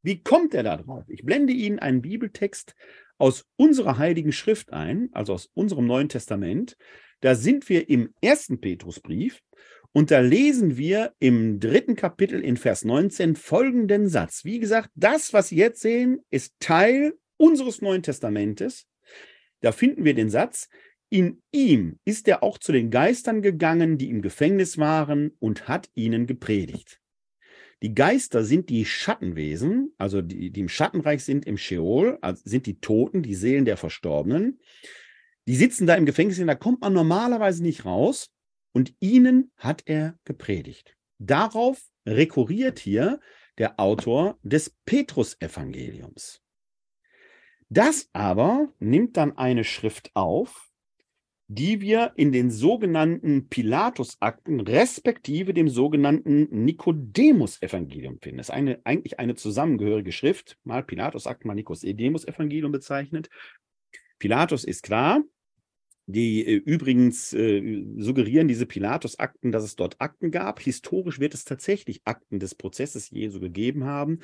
Wie 0.02 0.22
kommt 0.22 0.54
er 0.54 0.62
da 0.62 0.76
drauf? 0.76 1.04
Ich 1.08 1.24
blende 1.24 1.52
Ihnen 1.52 1.78
einen 1.78 2.02
Bibeltext 2.02 2.74
aus 3.18 3.46
unserer 3.56 3.98
Heiligen 3.98 4.32
Schrift 4.32 4.72
ein, 4.72 5.08
also 5.12 5.32
aus 5.32 5.50
unserem 5.54 5.86
Neuen 5.86 6.08
Testament. 6.08 6.76
Da 7.24 7.34
sind 7.34 7.70
wir 7.70 7.88
im 7.88 8.12
ersten 8.20 8.60
Petrusbrief 8.60 9.40
und 9.92 10.10
da 10.10 10.20
lesen 10.20 10.76
wir 10.76 11.14
im 11.20 11.58
dritten 11.58 11.96
Kapitel 11.96 12.38
in 12.44 12.58
Vers 12.58 12.84
19 12.84 13.34
folgenden 13.34 14.10
Satz. 14.10 14.44
Wie 14.44 14.58
gesagt, 14.58 14.90
das, 14.94 15.32
was 15.32 15.48
Sie 15.48 15.56
jetzt 15.56 15.80
sehen, 15.80 16.20
ist 16.28 16.52
Teil 16.60 17.14
unseres 17.38 17.80
Neuen 17.80 18.02
Testamentes. 18.02 18.86
Da 19.62 19.72
finden 19.72 20.04
wir 20.04 20.12
den 20.12 20.28
Satz, 20.28 20.68
in 21.08 21.40
ihm 21.50 21.98
ist 22.04 22.28
er 22.28 22.42
auch 22.42 22.58
zu 22.58 22.72
den 22.72 22.90
Geistern 22.90 23.40
gegangen, 23.40 23.96
die 23.96 24.10
im 24.10 24.20
Gefängnis 24.20 24.76
waren, 24.76 25.30
und 25.38 25.66
hat 25.66 25.88
ihnen 25.94 26.26
gepredigt. 26.26 27.00
Die 27.82 27.94
Geister 27.94 28.44
sind 28.44 28.68
die 28.68 28.84
Schattenwesen, 28.84 29.94
also 29.96 30.20
die, 30.20 30.50
die 30.50 30.60
im 30.60 30.68
Schattenreich 30.68 31.24
sind, 31.24 31.46
im 31.46 31.56
Sheol, 31.56 32.18
also 32.20 32.42
sind 32.44 32.66
die 32.66 32.80
Toten, 32.80 33.22
die 33.22 33.34
Seelen 33.34 33.64
der 33.64 33.78
Verstorbenen. 33.78 34.60
Die 35.46 35.56
sitzen 35.56 35.86
da 35.86 35.94
im 35.94 36.06
Gefängnis, 36.06 36.38
da 36.44 36.54
kommt 36.54 36.80
man 36.80 36.92
normalerweise 36.92 37.62
nicht 37.62 37.84
raus. 37.84 38.30
Und 38.72 38.94
ihnen 38.98 39.52
hat 39.56 39.82
er 39.86 40.18
gepredigt. 40.24 40.96
Darauf 41.18 41.80
rekurriert 42.06 42.78
hier 42.78 43.20
der 43.58 43.78
Autor 43.78 44.38
des 44.42 44.76
Petrus-Evangeliums. 44.84 46.42
Das 47.68 48.08
aber 48.12 48.72
nimmt 48.80 49.16
dann 49.16 49.36
eine 49.36 49.64
Schrift 49.64 50.10
auf, 50.14 50.70
die 51.46 51.80
wir 51.80 52.12
in 52.16 52.32
den 52.32 52.50
sogenannten 52.50 53.48
Pilatus-Akten 53.48 54.60
respektive 54.60 55.54
dem 55.54 55.68
sogenannten 55.68 56.64
Nikodemus-Evangelium 56.64 58.18
finden. 58.20 58.38
Das 58.38 58.48
ist 58.48 58.54
eine, 58.54 58.80
eigentlich 58.84 59.20
eine 59.20 59.34
zusammengehörige 59.34 60.12
Schrift, 60.12 60.58
mal 60.64 60.82
Pilatus-Akten, 60.82 61.46
mal 61.46 61.54
Nikodemus-Evangelium 61.54 62.72
bezeichnet. 62.72 63.28
Pilatus 64.18 64.64
ist 64.64 64.82
klar, 64.82 65.22
die 66.06 66.46
äh, 66.46 66.54
übrigens 66.56 67.32
äh, 67.32 67.84
suggerieren 67.96 68.48
diese 68.48 68.66
Pilatus-Akten, 68.66 69.52
dass 69.52 69.64
es 69.64 69.76
dort 69.76 70.00
Akten 70.00 70.30
gab. 70.30 70.60
Historisch 70.60 71.20
wird 71.20 71.34
es 71.34 71.44
tatsächlich 71.44 72.02
Akten 72.04 72.38
des 72.38 72.54
Prozesses 72.54 73.10
Jesu 73.10 73.40
gegeben 73.40 73.84
haben. 73.84 74.20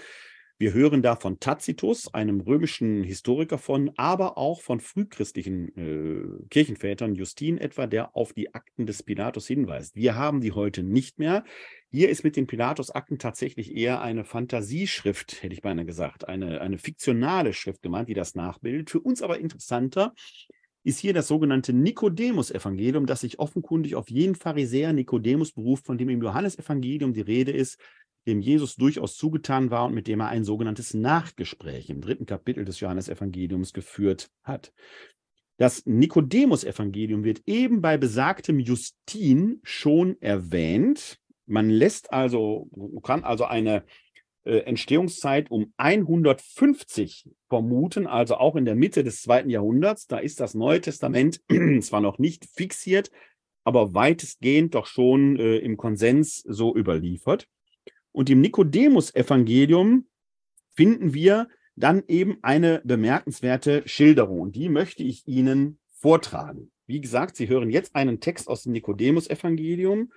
Wir 0.60 0.74
hören 0.74 1.00
da 1.00 1.16
von 1.16 1.40
Tacitus, 1.40 2.12
einem 2.12 2.42
römischen 2.42 3.02
Historiker 3.02 3.56
von, 3.56 3.92
aber 3.96 4.36
auch 4.36 4.60
von 4.60 4.78
frühchristlichen 4.78 5.74
äh, 5.74 6.48
Kirchenvätern, 6.50 7.14
Justin 7.14 7.56
etwa, 7.56 7.86
der 7.86 8.14
auf 8.14 8.34
die 8.34 8.52
Akten 8.52 8.84
des 8.84 9.02
Pilatus 9.02 9.46
hinweist. 9.46 9.96
Wir 9.96 10.16
haben 10.16 10.42
die 10.42 10.52
heute 10.52 10.82
nicht 10.82 11.18
mehr. 11.18 11.44
Hier 11.90 12.10
ist 12.10 12.24
mit 12.24 12.36
den 12.36 12.46
Pilatus-Akten 12.46 13.18
tatsächlich 13.18 13.74
eher 13.74 14.02
eine 14.02 14.22
Fantasieschrift, 14.22 15.42
hätte 15.42 15.54
ich 15.54 15.62
beinahe 15.62 15.86
gesagt, 15.86 16.28
eine, 16.28 16.60
eine 16.60 16.76
fiktionale 16.76 17.54
Schrift 17.54 17.80
gemeint, 17.80 18.10
die 18.10 18.14
das 18.14 18.34
nachbildet. 18.34 18.90
Für 18.90 19.00
uns 19.00 19.22
aber 19.22 19.38
interessanter 19.38 20.12
ist 20.82 20.98
hier 20.98 21.12
das 21.12 21.28
sogenannte 21.28 21.72
Nikodemus-Evangelium, 21.72 23.06
das 23.06 23.20
sich 23.20 23.38
offenkundig 23.38 23.94
auf 23.94 24.10
jeden 24.10 24.34
Pharisäer 24.34 24.92
Nikodemus 24.92 25.52
beruft, 25.52 25.86
von 25.86 25.98
dem 25.98 26.08
im 26.08 26.22
Johannesevangelium 26.22 27.12
die 27.12 27.20
Rede 27.20 27.52
ist, 27.52 27.78
dem 28.26 28.40
Jesus 28.40 28.76
durchaus 28.76 29.16
zugetan 29.16 29.70
war 29.70 29.86
und 29.86 29.94
mit 29.94 30.06
dem 30.06 30.20
er 30.20 30.28
ein 30.28 30.44
sogenanntes 30.44 30.94
Nachgespräch 30.94 31.90
im 31.90 32.00
dritten 32.00 32.26
Kapitel 32.26 32.64
des 32.64 32.80
Johannesevangeliums 32.80 33.72
geführt 33.72 34.30
hat. 34.42 34.72
Das 35.56 35.84
Nikodemus-Evangelium 35.84 37.24
wird 37.24 37.42
eben 37.46 37.82
bei 37.82 37.98
besagtem 37.98 38.58
Justin 38.58 39.60
schon 39.62 40.20
erwähnt. 40.22 41.18
Man 41.46 41.68
lässt 41.68 42.12
also, 42.12 42.70
kann 43.02 43.24
also 43.24 43.44
eine 43.44 43.84
Entstehungszeit 44.44 45.50
um 45.50 45.72
150 45.76 47.28
vermuten, 47.48 48.06
also 48.06 48.36
auch 48.36 48.56
in 48.56 48.64
der 48.64 48.74
Mitte 48.74 49.04
des 49.04 49.22
zweiten 49.22 49.50
Jahrhunderts. 49.50 50.06
Da 50.06 50.18
ist 50.18 50.40
das 50.40 50.54
Neue 50.54 50.80
Testament 50.80 51.42
zwar 51.80 52.00
noch 52.00 52.18
nicht 52.18 52.46
fixiert, 52.46 53.10
aber 53.64 53.94
weitestgehend 53.94 54.74
doch 54.74 54.86
schon 54.86 55.36
äh, 55.36 55.58
im 55.58 55.76
Konsens 55.76 56.42
so 56.46 56.74
überliefert. 56.74 57.48
Und 58.12 58.30
im 58.30 58.40
Nikodemus-Evangelium 58.40 60.06
finden 60.74 61.14
wir 61.14 61.48
dann 61.76 62.02
eben 62.08 62.38
eine 62.42 62.80
bemerkenswerte 62.84 63.82
Schilderung. 63.86 64.40
Und 64.40 64.56
die 64.56 64.68
möchte 64.68 65.02
ich 65.02 65.26
Ihnen 65.26 65.78
vortragen. 65.92 66.72
Wie 66.86 67.00
gesagt, 67.00 67.36
Sie 67.36 67.48
hören 67.48 67.70
jetzt 67.70 67.94
einen 67.94 68.20
Text 68.20 68.48
aus 68.48 68.64
dem 68.64 68.72
Nikodemus-Evangelium. 68.72 70.12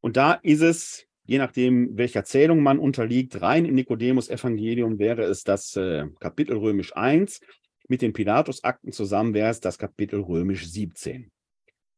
Und 0.00 0.16
da 0.16 0.32
ist 0.34 0.60
es 0.62 1.06
je 1.30 1.38
nachdem, 1.38 1.96
welcher 1.96 2.24
Zählung 2.24 2.60
man 2.60 2.80
unterliegt, 2.80 3.40
rein 3.40 3.64
im 3.64 3.76
Nikodemus-Evangelium 3.76 4.98
wäre 4.98 5.22
es 5.22 5.44
das 5.44 5.76
äh, 5.76 6.08
Kapitel 6.18 6.56
römisch 6.56 6.96
1. 6.96 7.40
Mit 7.86 8.02
den 8.02 8.12
Pilatus-Akten 8.12 8.90
zusammen 8.90 9.32
wäre 9.32 9.48
es 9.48 9.60
das 9.60 9.78
Kapitel 9.78 10.22
römisch 10.22 10.68
17. 10.68 11.30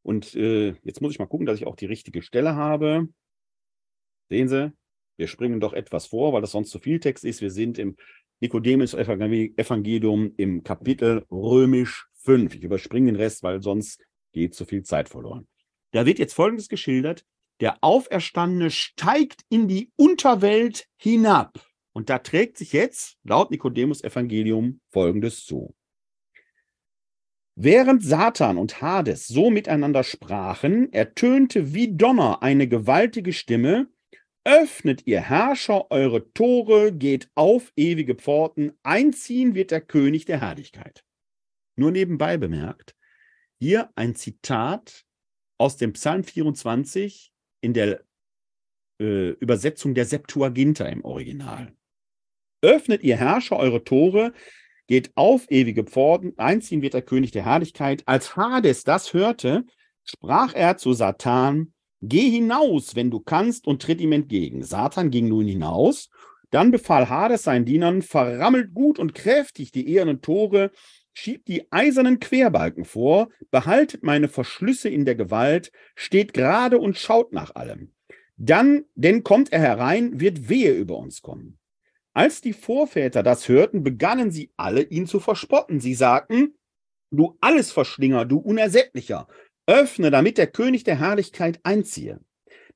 Und 0.03 0.35
äh, 0.35 0.75
jetzt 0.83 1.01
muss 1.01 1.13
ich 1.13 1.17
mal 1.17 1.25
gucken, 1.25 1.47
dass 1.47 1.57
ich 1.57 1.65
auch 1.65 1.75
die 1.75 1.87
richtige 1.87 2.21
Stelle 2.21 2.53
habe. 2.53 3.07
Sehen 4.29 4.49
Sie, 4.49 4.71
wir 5.17 5.27
springen 5.27 5.59
doch 5.59 5.73
etwas 5.73 6.05
vor, 6.05 6.31
weil 6.31 6.41
das 6.41 6.51
sonst 6.51 6.69
zu 6.69 6.77
viel 6.77 6.99
Text 6.99 7.25
ist. 7.25 7.41
Wir 7.41 7.49
sind 7.49 7.79
im 7.79 7.95
Nikodemus-Evangelium 8.39 10.33
im 10.37 10.63
Kapitel 10.63 11.25
römisch 11.31 12.05
5. 12.19 12.53
Ich 12.53 12.63
überspringe 12.63 13.07
den 13.07 13.15
Rest, 13.15 13.41
weil 13.41 13.63
sonst 13.63 13.99
geht 14.31 14.53
zu 14.53 14.65
viel 14.65 14.83
Zeit 14.83 15.09
verloren. 15.09 15.47
Da 15.89 16.05
wird 16.05 16.19
jetzt 16.19 16.35
Folgendes 16.35 16.69
geschildert. 16.69 17.25
Der 17.63 17.77
Auferstandene 17.79 18.71
steigt 18.71 19.45
in 19.47 19.69
die 19.69 19.93
Unterwelt 19.95 20.85
hinab. 20.97 21.65
Und 21.93 22.09
da 22.09 22.19
trägt 22.19 22.57
sich 22.57 22.73
jetzt, 22.73 23.17
laut 23.23 23.51
Nikodemus 23.51 24.03
Evangelium, 24.03 24.81
Folgendes 24.89 25.45
zu. 25.45 25.73
Während 27.55 28.03
Satan 28.03 28.57
und 28.57 28.81
Hades 28.81 29.27
so 29.27 29.49
miteinander 29.49 30.03
sprachen, 30.03 30.91
ertönte 30.91 31.73
wie 31.73 31.95
Donner 31.95 32.43
eine 32.43 32.67
gewaltige 32.67 33.31
Stimme, 33.31 33.87
Öffnet 34.43 35.07
ihr 35.07 35.21
Herrscher 35.21 35.89
eure 35.89 36.33
Tore, 36.33 36.91
geht 36.91 37.31
auf 37.33 37.71
ewige 37.77 38.15
Pforten, 38.15 38.73
einziehen 38.83 39.55
wird 39.55 39.71
der 39.71 39.79
König 39.79 40.25
der 40.25 40.41
Herrlichkeit. 40.41 41.05
Nur 41.77 41.91
nebenbei 41.91 42.35
bemerkt, 42.35 42.93
hier 43.57 43.89
ein 43.95 44.15
Zitat 44.15 45.05
aus 45.57 45.77
dem 45.77 45.93
Psalm 45.93 46.25
24, 46.25 47.32
in 47.63 47.73
der 47.73 48.01
äh, 48.99 49.29
Übersetzung 49.31 49.93
der 49.93 50.05
Septuaginta 50.05 50.85
im 50.85 51.03
Original. 51.03 51.73
Öffnet 52.61 53.03
ihr 53.03 53.17
Herrscher 53.17 53.57
eure 53.57 53.83
Tore, 53.83 54.33
geht 54.87 55.11
auf 55.15 55.49
ewige 55.49 55.83
Pforten, 55.83 56.33
einziehen 56.37 56.81
wird 56.81 56.93
der 56.93 57.01
König 57.01 57.31
der 57.31 57.45
Herrlichkeit. 57.45 58.03
Als 58.05 58.35
Hades 58.35 58.83
das 58.83 59.13
hörte, 59.13 59.65
sprach 60.03 60.53
er 60.53 60.77
zu 60.77 60.93
Satan, 60.93 61.73
Geh 62.05 62.29
hinaus, 62.29 62.97
wenn 62.97 63.09
du 63.09 63.21
kannst, 63.21 63.65
und 63.65 63.81
tritt 63.81 64.01
ihm 64.01 64.11
entgegen. 64.11 64.61
Satan 64.61 65.09
ging 65.09 65.29
nun 65.29 65.47
hinaus. 65.47 66.09
Dann 66.49 66.69
befahl 66.69 67.07
Hades 67.07 67.43
seinen 67.43 67.63
Dienern, 67.63 68.01
verrammelt 68.01 68.73
gut 68.73 68.99
und 68.99 69.15
kräftig 69.15 69.71
die 69.71 69.87
ehernen 69.87 70.21
Tore, 70.21 70.71
schiebt 71.13 71.47
die 71.47 71.71
eisernen 71.71 72.19
Querbalken 72.19 72.85
vor, 72.85 73.29
behaltet 73.51 74.03
meine 74.03 74.27
Verschlüsse 74.27 74.89
in 74.89 75.05
der 75.05 75.15
Gewalt, 75.15 75.71
steht 75.95 76.33
gerade 76.33 76.79
und 76.79 76.97
schaut 76.97 77.33
nach 77.33 77.55
allem. 77.55 77.93
Dann, 78.37 78.85
denn 78.95 79.23
kommt 79.23 79.53
er 79.53 79.59
herein, 79.59 80.19
wird 80.19 80.49
Wehe 80.49 80.73
über 80.73 80.97
uns 80.97 81.21
kommen. 81.21 81.59
Als 82.13 82.41
die 82.41 82.53
Vorväter 82.53 83.23
das 83.23 83.47
hörten, 83.47 83.83
begannen 83.83 84.31
sie 84.31 84.51
alle, 84.57 84.83
ihn 84.83 85.07
zu 85.07 85.19
verspotten. 85.19 85.79
Sie 85.79 85.93
sagten, 85.93 86.55
du 87.11 87.37
Allesverschlinger, 87.41 88.25
du 88.25 88.37
Unersättlicher, 88.37 89.27
öffne, 89.65 90.11
damit 90.11 90.37
der 90.37 90.47
König 90.47 90.83
der 90.83 90.99
Herrlichkeit 90.99 91.59
einziehe. 91.63 92.19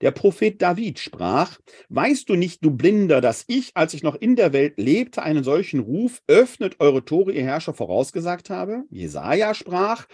Der 0.01 0.11
Prophet 0.11 0.61
David 0.61 0.99
sprach, 0.99 1.57
weißt 1.89 2.29
du 2.29 2.35
nicht, 2.35 2.63
du 2.63 2.71
Blinder, 2.71 3.19
dass 3.19 3.45
ich, 3.47 3.71
als 3.73 3.95
ich 3.95 4.03
noch 4.03 4.15
in 4.15 4.35
der 4.35 4.53
Welt 4.53 4.75
lebte, 4.77 5.23
einen 5.23 5.43
solchen 5.43 5.79
Ruf, 5.79 6.21
öffnet 6.27 6.75
eure 6.79 7.03
Tore, 7.03 7.31
ihr 7.31 7.43
Herrscher, 7.43 7.73
vorausgesagt 7.73 8.51
habe? 8.51 8.83
Jesaja 8.91 9.55
sprach, 9.55 10.05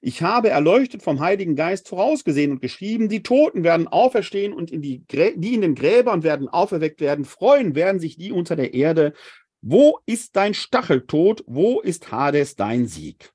ich 0.00 0.22
habe 0.22 0.50
erleuchtet 0.50 1.02
vom 1.02 1.20
Heiligen 1.20 1.56
Geist 1.56 1.88
vorausgesehen 1.88 2.52
und 2.52 2.60
geschrieben, 2.60 3.08
die 3.08 3.22
Toten 3.22 3.64
werden 3.64 3.88
auferstehen 3.88 4.52
und 4.52 4.70
in 4.70 4.82
die, 4.82 5.04
die 5.08 5.54
in 5.54 5.60
den 5.60 5.74
Gräbern 5.74 6.22
werden 6.22 6.48
auferweckt 6.48 7.00
werden, 7.00 7.24
freuen 7.24 7.74
werden 7.74 8.00
sich 8.00 8.16
die 8.16 8.32
unter 8.32 8.56
der 8.56 8.74
Erde 8.74 9.12
Wo 9.60 10.00
ist 10.06 10.34
dein 10.34 10.54
Stacheltod? 10.54 11.44
Wo 11.46 11.80
ist 11.80 12.10
Hades 12.10 12.56
dein 12.56 12.86
Sieg? 12.86 13.32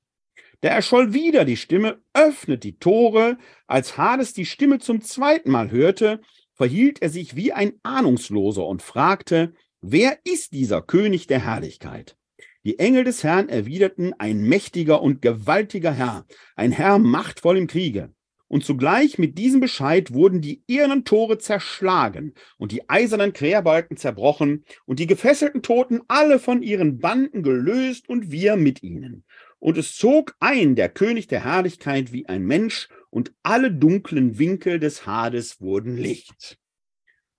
Da 0.60 0.70
erscholl 0.70 1.14
wieder 1.14 1.44
die 1.44 1.56
Stimme, 1.56 2.02
öffnet 2.14 2.64
die 2.64 2.78
Tore. 2.78 3.38
Als 3.66 3.96
Hades 3.96 4.32
die 4.32 4.46
Stimme 4.46 4.78
zum 4.80 5.00
zweiten 5.00 5.50
Mal 5.50 5.70
hörte, 5.70 6.20
verhielt 6.54 7.00
er 7.00 7.10
sich 7.10 7.36
wie 7.36 7.52
ein 7.52 7.74
Ahnungsloser 7.84 8.66
und 8.66 8.82
fragte, 8.82 9.54
wer 9.80 10.18
ist 10.24 10.52
dieser 10.52 10.82
König 10.82 11.28
der 11.28 11.44
Herrlichkeit? 11.44 12.16
Die 12.64 12.80
Engel 12.80 13.04
des 13.04 13.22
Herrn 13.22 13.48
erwiderten, 13.48 14.14
ein 14.18 14.42
mächtiger 14.42 15.00
und 15.00 15.22
gewaltiger 15.22 15.92
Herr, 15.92 16.26
ein 16.56 16.72
Herr 16.72 16.98
machtvoll 16.98 17.56
im 17.56 17.68
Kriege. 17.68 18.12
Und 18.48 18.64
zugleich 18.64 19.18
mit 19.18 19.38
diesem 19.38 19.60
Bescheid 19.60 20.12
wurden 20.12 20.40
die 20.40 20.64
ehernen 20.66 21.04
Tore 21.04 21.38
zerschlagen 21.38 22.34
und 22.56 22.72
die 22.72 22.88
eisernen 22.88 23.34
Querbalken 23.34 23.96
zerbrochen 23.96 24.64
und 24.86 24.98
die 24.98 25.06
gefesselten 25.06 25.62
Toten 25.62 26.00
alle 26.08 26.38
von 26.38 26.62
ihren 26.62 26.98
Banden 26.98 27.42
gelöst 27.42 28.08
und 28.08 28.32
wir 28.32 28.56
mit 28.56 28.82
ihnen. 28.82 29.24
Und 29.58 29.76
es 29.76 29.96
zog 29.96 30.36
ein 30.38 30.76
der 30.76 30.88
König 30.88 31.26
der 31.26 31.44
Herrlichkeit 31.44 32.12
wie 32.12 32.28
ein 32.28 32.44
Mensch 32.44 32.88
und 33.10 33.34
alle 33.42 33.72
dunklen 33.72 34.38
Winkel 34.38 34.78
des 34.78 35.06
Hades 35.06 35.60
wurden 35.60 35.96
Licht. 35.96 36.58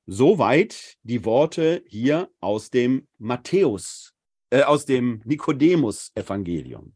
Soweit 0.05 0.97
die 1.03 1.23
Worte 1.23 1.83
hier 1.87 2.29
aus 2.39 2.71
dem 2.71 3.07
Matthäus, 3.19 4.13
äh, 4.49 4.63
aus 4.63 4.85
dem 4.85 5.21
Nikodemus-Evangelium. 5.25 6.95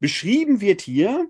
Beschrieben 0.00 0.60
wird 0.60 0.80
hier, 0.80 1.28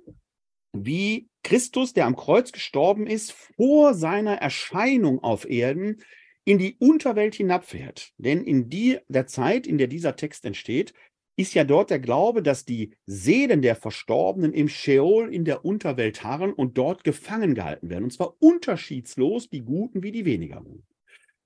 wie 0.73 1.29
Christus, 1.43 1.93
der 1.93 2.07
am 2.07 2.17
Kreuz 2.17 2.53
gestorben 2.53 3.07
ist, 3.07 3.33
vor 3.33 3.95
seiner 3.95 4.35
Erscheinung 4.37 5.23
auf 5.23 5.49
Erden 5.49 6.03
in 6.45 6.59
die 6.59 6.77
Unterwelt 6.79 7.35
hinabfährt. 7.35 8.13
Denn 8.19 8.45
in 8.45 8.69
die, 8.69 8.99
der 9.09 9.27
Zeit, 9.27 9.67
in 9.67 9.79
der 9.79 9.87
dieser 9.87 10.17
Text 10.17 10.45
entsteht, 10.45 10.93
ist 11.37 11.55
ja 11.55 11.65
dort 11.65 11.91
der 11.91 11.99
Glaube, 11.99 12.43
dass 12.43 12.65
die 12.65 12.95
Seelen 13.07 13.63
der 13.63 13.77
Verstorbenen 13.77 14.53
im 14.53 14.69
Sheol 14.69 15.33
in 15.33 15.45
der 15.45 15.65
Unterwelt 15.65 16.23
harren 16.23 16.53
und 16.53 16.79
dort 16.79 17.05
gefangen 17.05 17.55
gehalten 17.55 17.91
werden. 17.91 18.05
Und 18.05 18.13
zwar 18.13 18.37
unterschiedslos, 18.41 19.51
die 19.51 19.63
Guten 19.63 20.03
wie 20.03 20.13
die 20.13 20.25
weniger 20.25 20.61
Guten. 20.61 20.87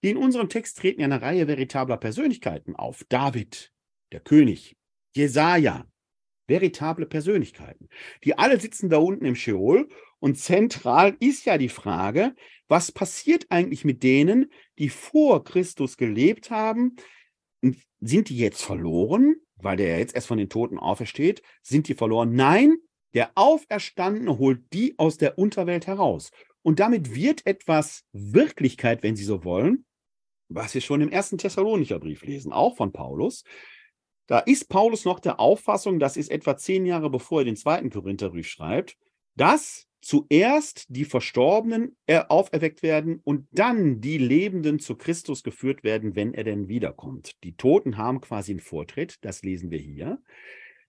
In 0.00 0.16
unserem 0.16 0.48
Text 0.48 0.78
treten 0.78 1.00
ja 1.00 1.06
eine 1.06 1.22
Reihe 1.22 1.48
veritabler 1.48 1.96
Persönlichkeiten 1.96 2.76
auf. 2.76 3.04
David, 3.08 3.72
der 4.12 4.20
König, 4.20 4.76
Jesaja, 5.14 5.86
veritable 6.46 7.06
Persönlichkeiten. 7.06 7.88
Die 8.24 8.36
alle 8.38 8.60
sitzen 8.60 8.88
da 8.90 8.98
unten 8.98 9.24
im 9.24 9.34
Sheol 9.34 9.88
und 10.20 10.38
zentral 10.38 11.16
ist 11.20 11.44
ja 11.46 11.58
die 11.58 11.68
Frage, 11.68 12.34
was 12.68 12.92
passiert 12.92 13.46
eigentlich 13.50 13.84
mit 13.84 14.02
denen, 14.02 14.52
die 14.78 14.88
vor 14.88 15.44
Christus 15.44 15.96
gelebt 15.96 16.50
haben? 16.50 16.96
Sind 18.00 18.28
die 18.28 18.38
jetzt 18.38 18.62
verloren, 18.62 19.36
weil 19.60 19.76
der 19.76 19.98
jetzt 19.98 20.14
erst 20.14 20.26
von 20.26 20.38
den 20.38 20.48
Toten 20.48 20.78
aufersteht? 20.78 21.42
Sind 21.62 21.88
die 21.88 21.94
verloren? 21.94 22.34
Nein, 22.34 22.78
der 23.14 23.32
Auferstandene 23.34 24.38
holt 24.38 24.72
die 24.72 24.98
aus 24.98 25.16
der 25.16 25.38
Unterwelt 25.38 25.86
heraus. 25.86 26.30
Und 26.62 26.80
damit 26.80 27.14
wird 27.14 27.46
etwas 27.46 28.04
Wirklichkeit, 28.12 29.02
wenn 29.02 29.16
Sie 29.16 29.24
so 29.24 29.44
wollen, 29.44 29.86
was 30.48 30.74
wir 30.74 30.80
schon 30.80 31.00
im 31.00 31.10
ersten 31.10 31.38
Thessalonicher 31.38 31.98
Brief 31.98 32.24
lesen, 32.24 32.52
auch 32.52 32.76
von 32.76 32.92
Paulus, 32.92 33.44
da 34.28 34.40
ist 34.40 34.68
Paulus 34.68 35.06
noch 35.06 35.20
der 35.20 35.40
Auffassung, 35.40 35.98
das 35.98 36.16
ist 36.18 36.30
etwa 36.30 36.56
zehn 36.56 36.84
Jahre 36.84 37.08
bevor 37.08 37.40
er 37.40 37.44
den 37.46 37.56
zweiten 37.56 37.88
Korintherbrief 37.88 38.46
schreibt, 38.46 38.96
dass 39.36 39.87
zuerst 40.00 40.86
die 40.88 41.04
Verstorbenen 41.04 41.96
äh, 42.06 42.20
auferweckt 42.28 42.82
werden 42.82 43.20
und 43.24 43.46
dann 43.50 44.00
die 44.00 44.18
Lebenden 44.18 44.78
zu 44.78 44.96
Christus 44.96 45.42
geführt 45.42 45.82
werden, 45.84 46.16
wenn 46.16 46.34
er 46.34 46.44
denn 46.44 46.68
wiederkommt. 46.68 47.32
Die 47.44 47.56
Toten 47.56 47.96
haben 47.96 48.20
quasi 48.20 48.52
einen 48.52 48.60
Vortritt, 48.60 49.16
das 49.22 49.42
lesen 49.42 49.70
wir 49.70 49.78
hier. 49.78 50.20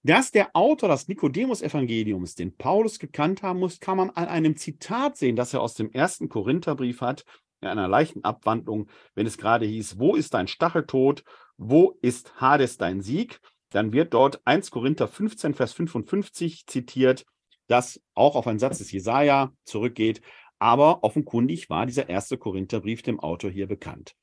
Dass 0.04 0.32
der 0.32 0.56
Autor 0.56 0.90
des 0.90 1.08
Nikodemus-Evangeliums, 1.10 2.36
den 2.36 2.56
Paulus 2.56 3.00
gekannt 3.00 3.44
haben 3.44 3.60
muss, 3.60 3.80
kann 3.80 3.98
man 3.98 4.10
an 4.12 4.28
einem 4.28 4.56
Zitat 4.56 5.18
sehen, 5.18 5.36
das 5.36 5.54
er 5.54 5.62
aus 5.62 5.74
dem 5.74 5.92
ersten 5.92 6.30
Korintherbrief 6.30 7.02
hat, 7.02 7.26
in 7.62 7.68
einer 7.68 7.90
leichten 7.90 8.24
Abwandlung, 8.24 8.90
wenn 9.16 9.28
es 9.28 9.38
gerade 9.38 9.66
hieß, 9.66 10.00
wo 10.00 10.16
ist 10.16 10.34
dein 10.34 10.48
Stacheltod, 10.48 11.26
wo 11.58 11.98
ist 12.02 12.40
Hades 12.40 12.78
dein 12.78 13.02
Sieg, 13.02 13.42
dann 13.72 13.92
wird 13.92 14.14
dort 14.14 14.42
1 14.46 14.72
Korinther 14.72 15.08
15, 15.08 15.54
Vers 15.54 15.74
55 15.74 16.66
zitiert, 16.66 17.26
das 17.70 18.02
auch 18.14 18.36
auf 18.36 18.48
einen 18.48 18.60
Satz 18.60 18.80
des 18.80 18.92
Jesaja 18.92 19.54
zurückgeht, 19.64 20.22
aber 20.60 21.04
offenkundig 21.04 21.70
war 21.70 21.86
dieser 21.86 22.10
erste 22.10 22.38
Korintherbrief 22.38 23.02
dem 23.02 23.20
Autor 23.20 23.50
hier 23.50 23.68
bekannt. 23.68 24.16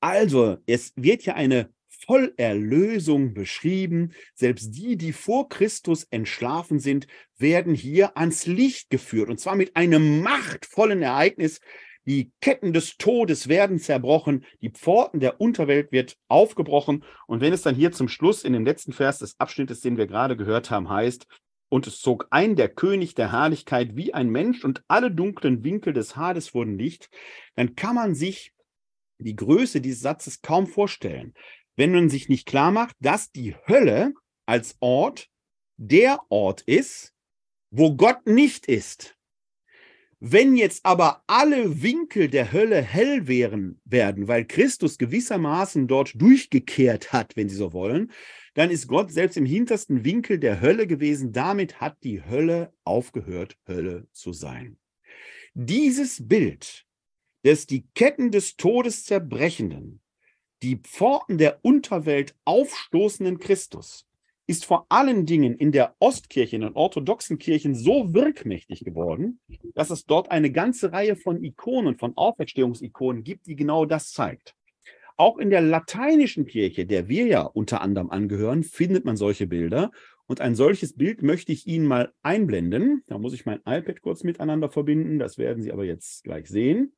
Also, 0.00 0.58
es 0.66 0.92
wird 0.96 1.24
ja 1.24 1.34
eine 1.34 1.70
Vollerlösung 2.06 3.34
beschrieben. 3.34 4.12
Selbst 4.34 4.72
die, 4.72 4.96
die 4.96 5.12
vor 5.12 5.48
Christus 5.48 6.04
entschlafen 6.04 6.78
sind, 6.78 7.06
werden 7.38 7.74
hier 7.74 8.16
ans 8.16 8.46
Licht 8.46 8.90
geführt. 8.90 9.28
Und 9.28 9.40
zwar 9.40 9.56
mit 9.56 9.76
einem 9.76 10.20
machtvollen 10.22 11.02
Ereignis, 11.02 11.60
die 12.06 12.30
Ketten 12.40 12.72
des 12.72 12.98
Todes 12.98 13.48
werden 13.48 13.80
zerbrochen, 13.80 14.44
die 14.60 14.70
Pforten 14.70 15.18
der 15.18 15.40
Unterwelt 15.40 15.90
wird 15.90 16.16
aufgebrochen. 16.28 17.04
Und 17.26 17.40
wenn 17.40 17.52
es 17.52 17.62
dann 17.62 17.74
hier 17.74 17.90
zum 17.90 18.08
Schluss 18.08 18.44
in 18.44 18.52
dem 18.52 18.64
letzten 18.64 18.92
Vers 18.92 19.18
des 19.18 19.34
Abschnittes, 19.40 19.80
den 19.80 19.96
wir 19.96 20.06
gerade 20.06 20.36
gehört 20.36 20.70
haben, 20.70 20.88
heißt, 20.88 21.26
und 21.68 21.86
es 21.86 22.00
zog 22.00 22.28
ein 22.30 22.56
der 22.56 22.68
König 22.68 23.14
der 23.14 23.32
Herrlichkeit 23.32 23.96
wie 23.96 24.14
ein 24.14 24.30
Mensch 24.30 24.64
und 24.64 24.84
alle 24.88 25.10
dunklen 25.10 25.64
Winkel 25.64 25.92
des 25.92 26.16
Hades 26.16 26.54
wurden 26.54 26.78
Licht, 26.78 27.10
dann 27.54 27.74
kann 27.74 27.94
man 27.94 28.14
sich 28.14 28.52
die 29.18 29.36
Größe 29.36 29.80
dieses 29.80 30.00
Satzes 30.00 30.42
kaum 30.42 30.66
vorstellen, 30.66 31.34
wenn 31.76 31.92
man 31.92 32.08
sich 32.08 32.28
nicht 32.28 32.46
klar 32.46 32.70
macht, 32.70 32.96
dass 33.00 33.32
die 33.32 33.54
Hölle 33.66 34.12
als 34.46 34.76
Ort 34.80 35.28
der 35.76 36.20
Ort 36.28 36.62
ist, 36.62 37.12
wo 37.70 37.96
Gott 37.96 38.26
nicht 38.26 38.66
ist. 38.66 39.16
Wenn 40.18 40.56
jetzt 40.56 40.86
aber 40.86 41.22
alle 41.26 41.82
Winkel 41.82 42.28
der 42.28 42.52
Hölle 42.52 42.80
hell 42.80 43.26
wären, 43.28 43.80
werden, 43.84 44.28
weil 44.28 44.46
Christus 44.46 44.96
gewissermaßen 44.96 45.88
dort 45.88 46.20
durchgekehrt 46.20 47.12
hat, 47.12 47.36
wenn 47.36 47.50
Sie 47.50 47.56
so 47.56 47.74
wollen, 47.74 48.10
dann 48.56 48.70
ist 48.70 48.88
Gott 48.88 49.12
selbst 49.12 49.36
im 49.36 49.44
hintersten 49.44 50.02
Winkel 50.02 50.38
der 50.38 50.62
Hölle 50.62 50.86
gewesen. 50.86 51.30
Damit 51.30 51.78
hat 51.78 52.02
die 52.02 52.24
Hölle 52.24 52.72
aufgehört, 52.84 53.58
Hölle 53.68 54.08
zu 54.12 54.32
sein. 54.32 54.78
Dieses 55.52 56.26
Bild 56.26 56.86
des 57.44 57.66
die 57.66 57.86
Ketten 57.94 58.30
des 58.30 58.56
Todes 58.56 59.04
zerbrechenden, 59.04 60.00
die 60.62 60.76
Pforten 60.76 61.36
der 61.36 61.58
Unterwelt 61.62 62.34
aufstoßenden 62.46 63.38
Christus, 63.38 64.06
ist 64.46 64.64
vor 64.64 64.86
allen 64.88 65.26
Dingen 65.26 65.54
in 65.54 65.70
der 65.70 65.94
Ostkirche, 65.98 66.56
in 66.56 66.62
den 66.62 66.72
orthodoxen 66.72 67.36
Kirchen 67.36 67.74
so 67.74 68.14
wirkmächtig 68.14 68.84
geworden, 68.84 69.38
dass 69.74 69.90
es 69.90 70.06
dort 70.06 70.30
eine 70.30 70.50
ganze 70.50 70.92
Reihe 70.92 71.16
von 71.16 71.44
Ikonen, 71.44 71.98
von 71.98 72.16
Auferstehungsikonen 72.16 73.22
gibt, 73.22 73.46
die 73.48 73.56
genau 73.56 73.84
das 73.84 74.12
zeigt. 74.12 74.56
Auch 75.16 75.38
in 75.38 75.50
der 75.50 75.62
lateinischen 75.62 76.46
Kirche, 76.46 76.84
der 76.84 77.08
wir 77.08 77.26
ja 77.26 77.42
unter 77.42 77.80
anderem 77.80 78.10
angehören, 78.10 78.62
findet 78.62 79.04
man 79.04 79.16
solche 79.16 79.46
Bilder. 79.46 79.90
Und 80.26 80.40
ein 80.40 80.54
solches 80.54 80.94
Bild 80.94 81.22
möchte 81.22 81.52
ich 81.52 81.66
Ihnen 81.66 81.86
mal 81.86 82.12
einblenden. 82.22 83.02
Da 83.06 83.18
muss 83.18 83.32
ich 83.32 83.46
mein 83.46 83.60
iPad 83.64 84.02
kurz 84.02 84.24
miteinander 84.24 84.68
verbinden. 84.68 85.18
Das 85.18 85.38
werden 85.38 85.62
Sie 85.62 85.72
aber 85.72 85.84
jetzt 85.84 86.24
gleich 86.24 86.48
sehen. 86.48 86.92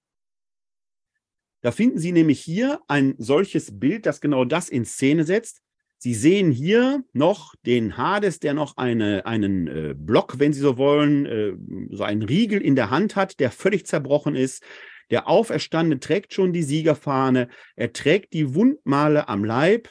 Da 1.61 1.73
finden 1.73 1.99
Sie 1.99 2.13
nämlich 2.13 2.41
hier 2.41 2.81
ein 2.89 3.15
solches 3.19 3.79
Bild, 3.79 4.07
das 4.07 4.21
genau 4.21 4.45
das 4.45 4.69
in 4.69 4.85
Szene 4.85 5.25
setzt. 5.25 5.61
Sie 6.01 6.15
sehen 6.15 6.53
hier 6.53 7.03
noch 7.13 7.57
den 7.67 7.97
Hades, 7.97 8.39
der 8.39 8.55
noch 8.55 8.77
eine, 8.77 9.27
einen 9.27 9.67
äh, 9.67 9.95
Block, 9.97 10.39
wenn 10.39 10.53
Sie 10.53 10.61
so 10.61 10.79
wollen, 10.79 11.27
äh, 11.27 11.53
so 11.91 12.05
einen 12.05 12.23
Riegel 12.23 12.61
in 12.61 12.77
der 12.77 12.91
Hand 12.91 13.17
hat, 13.17 13.41
der 13.41 13.51
völlig 13.51 13.87
zerbrochen 13.87 14.37
ist. 14.37 14.63
Der 15.11 15.29
Auferstandene 15.29 16.01
trägt 16.01 16.33
schon 16.35 16.53
die 16.53 16.63
Siegerfahne, 16.63 17.49
er 17.77 17.93
trägt 17.93 18.33
die 18.33 18.55
Wundmale 18.55 19.29
am 19.29 19.45
Leib. 19.45 19.91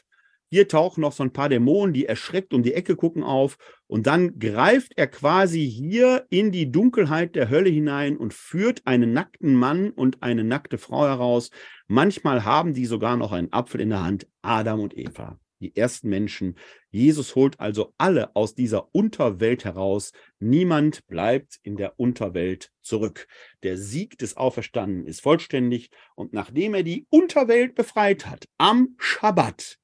Hier 0.50 0.70
tauchen 0.70 1.02
noch 1.02 1.12
so 1.12 1.24
ein 1.24 1.34
paar 1.34 1.50
Dämonen, 1.50 1.94
die 1.94 2.06
erschreckt 2.06 2.54
um 2.54 2.64
die 2.64 2.74
Ecke 2.74 2.96
gucken 2.96 3.24
auf. 3.24 3.58
Und 3.88 4.08
dann 4.08 4.40
greift 4.40 4.94
er 4.96 5.08
quasi 5.08 5.70
hier 5.70 6.26
in 6.30 6.52
die 6.52 6.72
Dunkelheit 6.72 7.36
der 7.36 7.50
Hölle 7.50 7.70
hinein 7.70 8.16
und 8.16 8.34
führt 8.34 8.82
einen 8.86 9.12
nackten 9.12 9.56
Mann 9.56 9.92
und 9.92 10.24
eine 10.24 10.46
nackte 10.46 10.78
Frau 10.78 11.06
heraus. 11.06 11.50
Manchmal 11.88 12.46
haben 12.46 12.74
die 12.74 12.86
sogar 12.86 13.18
noch 13.18 13.34
einen 13.34 13.52
Apfel 13.52 13.82
in 13.82 13.90
der 13.90 14.04
Hand, 14.04 14.28
Adam 14.42 14.80
und 14.80 14.98
Eva 14.98 15.38
die 15.60 15.76
ersten 15.76 16.10
Menschen. 16.10 16.58
Jesus 16.90 17.36
holt 17.36 17.60
also 17.60 17.94
alle 17.98 18.36
aus 18.36 18.56
dieser 18.56 18.94
Unterwelt 18.94 19.66
heraus. 19.66 20.12
Niemand 20.40 21.06
bleibt 21.08 21.60
in 21.64 21.78
der 21.78 22.00
Unterwelt 22.00 22.72
zurück. 22.82 23.28
Der 23.64 23.78
Sieg 23.78 24.18
des 24.18 24.38
Auferstandenen 24.38 25.08
ist 25.08 25.22
vollständig 25.22 25.90
und 26.16 26.34
nachdem 26.34 26.74
er 26.74 26.84
die 26.84 27.08
Unterwelt 27.10 27.76
befreit 27.76 28.28
hat, 28.28 28.48
am 28.58 28.96
Schabbat, 28.98 29.78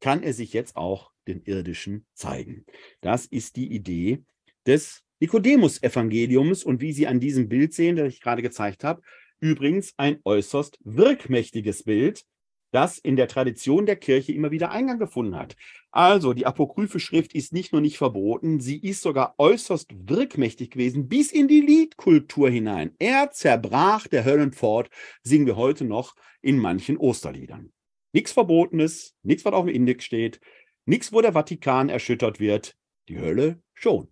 kann 0.00 0.22
er 0.22 0.32
sich 0.32 0.52
jetzt 0.52 0.76
auch 0.76 1.12
den 1.28 1.42
irdischen 1.44 2.06
zeigen. 2.14 2.66
Das 3.00 3.26
ist 3.26 3.56
die 3.56 3.72
Idee 3.72 4.24
des 4.66 5.02
Nikodemus-Evangeliums 5.20 6.64
und 6.64 6.80
wie 6.80 6.92
Sie 6.92 7.06
an 7.06 7.20
diesem 7.20 7.48
Bild 7.48 7.72
sehen, 7.72 7.94
das 7.94 8.08
ich 8.12 8.20
gerade 8.20 8.42
gezeigt 8.42 8.82
habe, 8.82 9.02
übrigens 9.38 9.94
ein 9.96 10.18
äußerst 10.24 10.78
wirkmächtiges 10.82 11.84
Bild, 11.84 12.24
das 12.72 12.98
in 12.98 13.16
der 13.16 13.28
Tradition 13.28 13.86
der 13.86 13.96
Kirche 13.96 14.32
immer 14.32 14.50
wieder 14.50 14.70
Eingang 14.70 14.98
gefunden 14.98 15.36
hat. 15.36 15.56
Also, 15.90 16.32
die 16.32 16.46
apokryphe 16.46 16.98
Schrift 16.98 17.34
ist 17.34 17.52
nicht 17.52 17.72
nur 17.72 17.80
nicht 17.80 17.98
verboten, 17.98 18.60
sie 18.60 18.78
ist 18.78 19.02
sogar 19.02 19.34
äußerst 19.38 19.90
wirkmächtig 20.08 20.70
gewesen, 20.70 21.08
bis 21.08 21.30
in 21.30 21.48
die 21.48 21.60
Liedkultur 21.60 22.50
hinein. 22.50 22.94
Er 22.98 23.30
zerbrach 23.30 24.08
der 24.08 24.24
Höllenpfort, 24.24 24.88
singen 25.22 25.46
wir 25.46 25.56
heute 25.56 25.84
noch 25.84 26.16
in 26.40 26.58
manchen 26.58 26.96
Osterliedern. 26.96 27.72
Nichts 28.12 28.32
Verbotenes, 28.32 29.14
nichts, 29.22 29.44
was 29.44 29.52
auf 29.52 29.66
dem 29.66 29.74
Index 29.74 30.04
steht, 30.04 30.40
nichts, 30.86 31.12
wo 31.12 31.20
der 31.20 31.32
Vatikan 31.34 31.88
erschüttert 31.88 32.40
wird, 32.40 32.76
die 33.08 33.18
Hölle 33.18 33.62
schon. 33.74 34.08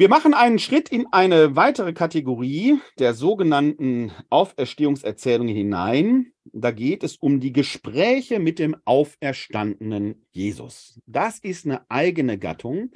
Wir 0.00 0.08
machen 0.08 0.32
einen 0.32 0.58
Schritt 0.58 0.88
in 0.88 1.06
eine 1.12 1.56
weitere 1.56 1.92
Kategorie 1.92 2.78
der 2.98 3.12
sogenannten 3.12 4.12
Auferstehungserzählungen 4.30 5.54
hinein. 5.54 6.32
Da 6.54 6.70
geht 6.70 7.02
es 7.02 7.16
um 7.16 7.38
die 7.38 7.52
Gespräche 7.52 8.38
mit 8.38 8.58
dem 8.58 8.76
auferstandenen 8.86 10.26
Jesus. 10.30 11.02
Das 11.04 11.38
ist 11.38 11.66
eine 11.66 11.84
eigene 11.90 12.38
Gattung. 12.38 12.92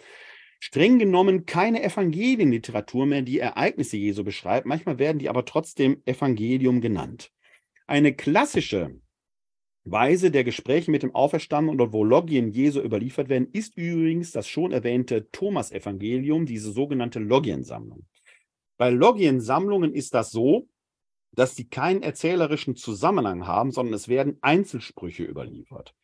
Streng 0.60 0.98
genommen 0.98 1.44
keine 1.44 1.82
Evangelienliteratur 1.82 3.04
mehr, 3.04 3.20
die 3.20 3.38
Ereignisse 3.38 3.98
Jesu 3.98 4.24
beschreibt. 4.24 4.64
Manchmal 4.64 4.98
werden 4.98 5.18
die 5.18 5.28
aber 5.28 5.44
trotzdem 5.44 6.00
Evangelium 6.06 6.80
genannt. 6.80 7.32
Eine 7.86 8.14
klassische 8.14 8.98
Weise 9.84 10.30
der 10.30 10.44
Gespräche 10.44 10.90
mit 10.90 11.02
dem 11.02 11.14
Auferstandenen 11.14 11.78
oder 11.78 11.92
wo 11.92 12.04
Logien 12.04 12.50
Jesu 12.50 12.80
überliefert 12.80 13.28
werden, 13.28 13.48
ist 13.52 13.76
übrigens 13.76 14.32
das 14.32 14.48
schon 14.48 14.72
erwähnte 14.72 15.30
Thomas-Evangelium, 15.30 16.46
diese 16.46 16.72
sogenannte 16.72 17.18
Logiensammlung. 17.18 18.06
Bei 18.78 18.90
Logiensammlungen 18.90 19.92
ist 19.92 20.14
das 20.14 20.30
so, 20.30 20.68
dass 21.32 21.54
sie 21.54 21.68
keinen 21.68 22.02
erzählerischen 22.02 22.76
Zusammenhang 22.76 23.46
haben, 23.46 23.72
sondern 23.72 23.94
es 23.94 24.08
werden 24.08 24.38
Einzelsprüche 24.40 25.24
überliefert. 25.24 25.94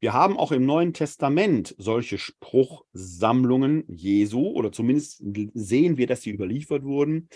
Wir 0.00 0.12
haben 0.12 0.36
auch 0.36 0.50
im 0.50 0.66
Neuen 0.66 0.92
Testament 0.92 1.76
solche 1.78 2.18
Spruchsammlungen 2.18 3.84
Jesu, 3.86 4.48
oder 4.48 4.72
zumindest 4.72 5.22
sehen 5.54 5.96
wir, 5.96 6.08
dass 6.08 6.22
sie 6.22 6.32
überliefert 6.32 6.82
wurden. 6.82 7.28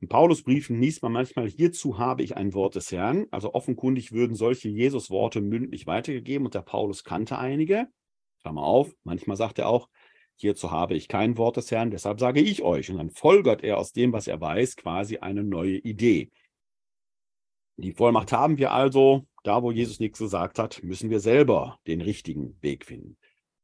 In 0.00 0.08
Paulusbriefen 0.08 0.80
liest 0.80 1.02
man 1.02 1.12
manchmal, 1.12 1.48
hierzu 1.48 1.98
habe 1.98 2.22
ich 2.22 2.36
ein 2.36 2.52
Wort 2.52 2.74
des 2.74 2.92
Herrn. 2.92 3.26
Also 3.30 3.54
offenkundig 3.54 4.12
würden 4.12 4.36
solche 4.36 4.68
Jesus-Worte 4.68 5.40
mündlich 5.40 5.86
weitergegeben 5.86 6.46
und 6.46 6.54
der 6.54 6.62
Paulus 6.62 7.02
kannte 7.02 7.38
einige. 7.38 7.88
Klammer 8.42 8.62
auf, 8.62 8.92
manchmal 9.04 9.38
sagt 9.38 9.58
er 9.58 9.68
auch, 9.68 9.88
hierzu 10.36 10.70
habe 10.70 10.94
ich 10.94 11.08
kein 11.08 11.38
Wort 11.38 11.56
des 11.56 11.70
Herrn, 11.70 11.90
deshalb 11.90 12.20
sage 12.20 12.40
ich 12.40 12.62
euch. 12.62 12.90
Und 12.90 12.98
dann 12.98 13.10
folgert 13.10 13.64
er 13.64 13.78
aus 13.78 13.92
dem, 13.92 14.12
was 14.12 14.26
er 14.28 14.40
weiß, 14.40 14.76
quasi 14.76 15.18
eine 15.18 15.42
neue 15.42 15.78
Idee. 15.78 16.30
Die 17.78 17.92
Vollmacht 17.92 18.32
haben 18.32 18.58
wir 18.58 18.72
also, 18.72 19.26
da 19.44 19.62
wo 19.62 19.70
Jesus 19.70 19.98
nichts 19.98 20.18
gesagt 20.18 20.58
hat, 20.58 20.82
müssen 20.82 21.08
wir 21.08 21.20
selber 21.20 21.78
den 21.86 22.02
richtigen 22.02 22.56
Weg 22.62 22.84
finden. 22.84 23.16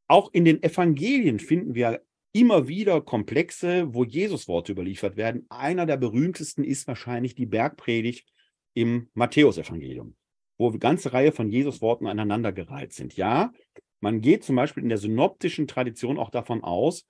Auch 0.07 0.31
in 0.33 0.45
den 0.45 0.63
Evangelien 0.63 1.39
finden 1.39 1.75
wir 1.75 2.03
immer 2.33 2.67
wieder 2.67 3.01
Komplexe, 3.01 3.93
wo 3.95 4.05
Jesus-Worte 4.05 4.73
überliefert 4.73 5.17
werden. 5.17 5.47
Einer 5.51 5.87
der 5.87 5.99
berühmtesten 5.99 6.65
ist 6.65 6.87
wahrscheinlich 6.87 7.35
die 7.35 7.47
Bergpredigt 7.47 8.33
im 8.75 9.09
Matthäusevangelium, 9.15 10.17
wo 10.59 10.69
eine 10.69 10.79
ganze 10.79 11.13
Reihe 11.13 11.33
von 11.33 11.51
Jesus-Worten 11.51 12.07
aneinandergereiht 12.07 12.93
sind. 12.93 13.17
Ja, 13.17 13.53
man 14.01 14.21
geht 14.21 14.45
zum 14.45 14.57
Beispiel 14.57 14.83
in 14.83 14.89
der 14.89 14.99
synoptischen 14.99 15.69
Tradition 15.69 16.19
auch 16.19 16.31
davon 16.31 16.65
aus, 16.65 17.07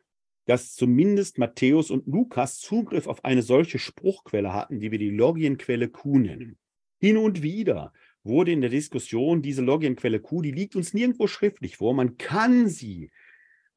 dass 0.47 0.75
zumindest 0.75 1.39
Matthäus 1.39 1.91
und 1.91 2.07
Lukas 2.07 2.59
Zugriff 2.59 3.07
auf 3.07 3.25
eine 3.25 3.43
solche 3.43 3.79
Spruchquelle 3.79 4.53
hatten, 4.53 4.81
die 4.81 4.91
wir 4.91 4.99
die 4.99 5.11
Logienquelle 5.11 5.89
Q 5.89 6.19
nennen. 6.19 6.59
Hin 7.01 7.17
und 7.17 7.43
wieder 7.43 7.93
wurde 8.25 8.53
in 8.53 8.61
der 8.61 8.71
Diskussion 8.71 9.41
diese 9.41 9.63
Logienquelle 9.63 10.21
Q, 10.21 10.43
die 10.43 10.51
liegt 10.51 10.75
uns 10.75 10.95
nirgendwo 10.95 11.29
schriftlich 11.29 11.77
vor. 11.77 11.95
Man 11.95 12.17
kann 12.17 12.69
sie 12.69 13.11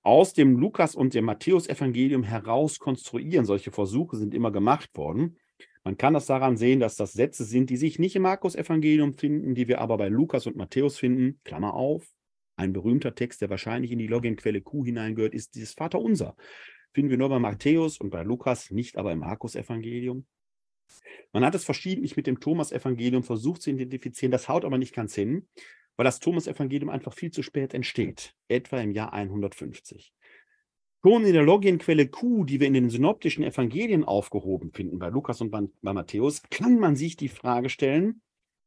aus 0.05 0.33
dem 0.33 0.55
Lukas- 0.57 0.95
und 0.95 1.15
dem 1.15 1.25
Matthäusevangelium 1.25 2.21
heraus 2.21 2.77
konstruieren. 2.77 3.43
Solche 3.43 3.71
Versuche 3.71 4.17
sind 4.17 4.35
immer 4.35 4.51
gemacht 4.51 4.95
worden. 4.95 5.37
Man 5.83 5.97
kann 5.97 6.13
das 6.13 6.27
daran 6.27 6.57
sehen, 6.57 6.79
dass 6.79 6.95
das 6.95 7.13
Sätze 7.13 7.43
sind, 7.43 7.71
die 7.71 7.77
sich 7.77 7.97
nicht 7.97 8.15
im 8.15 8.21
Markus-Evangelium 8.21 9.13
finden, 9.13 9.55
die 9.55 9.67
wir 9.67 9.81
aber 9.81 9.97
bei 9.97 10.07
Lukas 10.07 10.45
und 10.45 10.57
Matthäus 10.57 10.99
finden. 10.99 11.39
Klammer 11.43 11.73
auf. 11.73 12.07
Ein 12.55 12.71
berühmter 12.71 13.15
Text, 13.15 13.41
der 13.41 13.49
wahrscheinlich 13.49 13.91
in 13.91 13.97
die 13.97 14.05
Loginquelle 14.05 14.61
Q 14.61 14.85
hineingehört, 14.85 15.33
ist 15.33 15.55
dieses 15.55 15.73
Vaterunser. 15.73 16.35
Finden 16.93 17.09
wir 17.09 17.17
nur 17.17 17.29
bei 17.29 17.39
Matthäus 17.39 17.97
und 17.99 18.11
bei 18.11 18.21
Lukas, 18.21 18.69
nicht 18.69 18.97
aber 18.97 19.11
im 19.11 19.19
Markus-Evangelium. 19.19 20.27
Man 21.33 21.43
hat 21.43 21.55
es 21.55 21.65
verschiedentlich 21.65 22.15
mit 22.15 22.27
dem 22.27 22.39
Thomas-Evangelium 22.39 23.23
versucht 23.23 23.63
zu 23.63 23.71
identifizieren, 23.71 24.31
das 24.31 24.47
haut 24.47 24.65
aber 24.65 24.77
nicht 24.77 24.93
ganz 24.93 25.15
hin 25.15 25.47
weil 25.97 26.03
das 26.03 26.19
Thomas-Evangelium 26.19 26.89
einfach 26.89 27.13
viel 27.13 27.31
zu 27.31 27.43
spät 27.43 27.73
entsteht, 27.73 28.33
etwa 28.47 28.79
im 28.79 28.91
Jahr 28.91 29.13
150. 29.13 30.13
Schon 31.03 31.25
in 31.25 31.33
der 31.33 31.43
Logienquelle 31.43 32.07
Q, 32.07 32.45
die 32.45 32.59
wir 32.59 32.67
in 32.67 32.73
den 32.73 32.89
synoptischen 32.89 33.43
Evangelien 33.43 34.03
aufgehoben 34.03 34.71
finden, 34.71 34.97
bei 34.97 35.09
Lukas 35.09 35.39
und 35.39 35.51
bei 35.51 35.61
Matthäus, 35.81 36.41
kann 36.49 36.79
man 36.79 36.95
sich 36.95 37.15
die 37.15 37.29
Frage 37.29 37.69
stellen, 37.69 38.21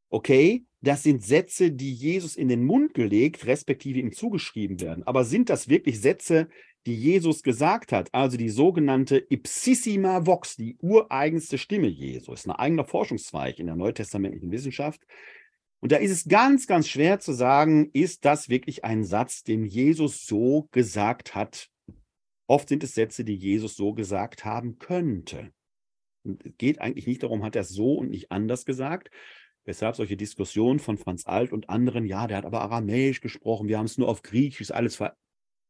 okay, 0.09 0.65
das 0.81 1.03
sind 1.03 1.21
Sätze, 1.21 1.71
die 1.71 1.93
Jesus 1.93 2.35
in 2.35 2.47
den 2.47 2.63
Mund 2.63 2.93
gelegt, 2.93 3.45
respektive 3.45 3.99
ihm 3.99 4.13
zugeschrieben 4.13 4.79
werden. 4.79 5.05
Aber 5.05 5.25
sind 5.25 5.49
das 5.49 5.67
wirklich 5.67 5.99
Sätze, 5.99 6.47
die 6.85 6.95
Jesus 6.95 7.43
gesagt 7.43 7.91
hat? 7.91 8.13
Also 8.13 8.37
die 8.37 8.49
sogenannte 8.49 9.17
Ipsissima 9.29 10.25
Vox, 10.25 10.55
die 10.55 10.77
ureigenste 10.79 11.57
Stimme 11.57 11.87
Jesu, 11.87 12.31
ist 12.31 12.47
ein 12.47 12.53
eigener 12.53 12.85
Forschungszweig 12.85 13.59
in 13.59 13.67
der 13.67 13.75
neutestamentlichen 13.75 14.51
Wissenschaft, 14.51 15.05
und 15.81 15.93
da 15.93 15.97
ist 15.97 16.11
es 16.11 16.27
ganz, 16.27 16.67
ganz 16.67 16.89
schwer 16.89 17.19
zu 17.19 17.31
sagen, 17.31 17.89
ist 17.93 18.25
das 18.25 18.49
wirklich 18.49 18.83
ein 18.83 19.05
Satz, 19.05 19.43
den 19.43 19.63
Jesus 19.65 20.25
so 20.25 20.67
gesagt 20.71 21.35
hat? 21.35 21.69
Oft 22.47 22.67
sind 22.67 22.83
es 22.83 22.95
Sätze, 22.95 23.23
die 23.23 23.35
Jesus 23.35 23.75
so 23.75 23.93
gesagt 23.93 24.43
haben 24.43 24.77
könnte. 24.77 25.53
Und 26.23 26.45
es 26.45 26.57
geht 26.57 26.81
eigentlich 26.81 27.07
nicht 27.07 27.23
darum, 27.23 27.43
hat 27.43 27.55
er 27.55 27.61
es 27.61 27.69
so 27.69 27.93
und 27.93 28.09
nicht 28.09 28.31
anders 28.31 28.65
gesagt. 28.65 29.09
Weshalb 29.63 29.95
solche 29.95 30.17
Diskussionen 30.17 30.79
von 30.79 30.97
Franz 30.97 31.25
Alt 31.25 31.53
und 31.53 31.69
anderen, 31.69 32.05
ja, 32.05 32.27
der 32.27 32.37
hat 32.37 32.45
aber 32.45 32.61
Aramäisch 32.61 33.21
gesprochen, 33.21 33.67
wir 33.67 33.77
haben 33.77 33.85
es 33.85 33.97
nur 33.97 34.09
auf 34.09 34.21
Griechisch, 34.21 34.61
ist 34.61 34.71
alles 34.71 35.01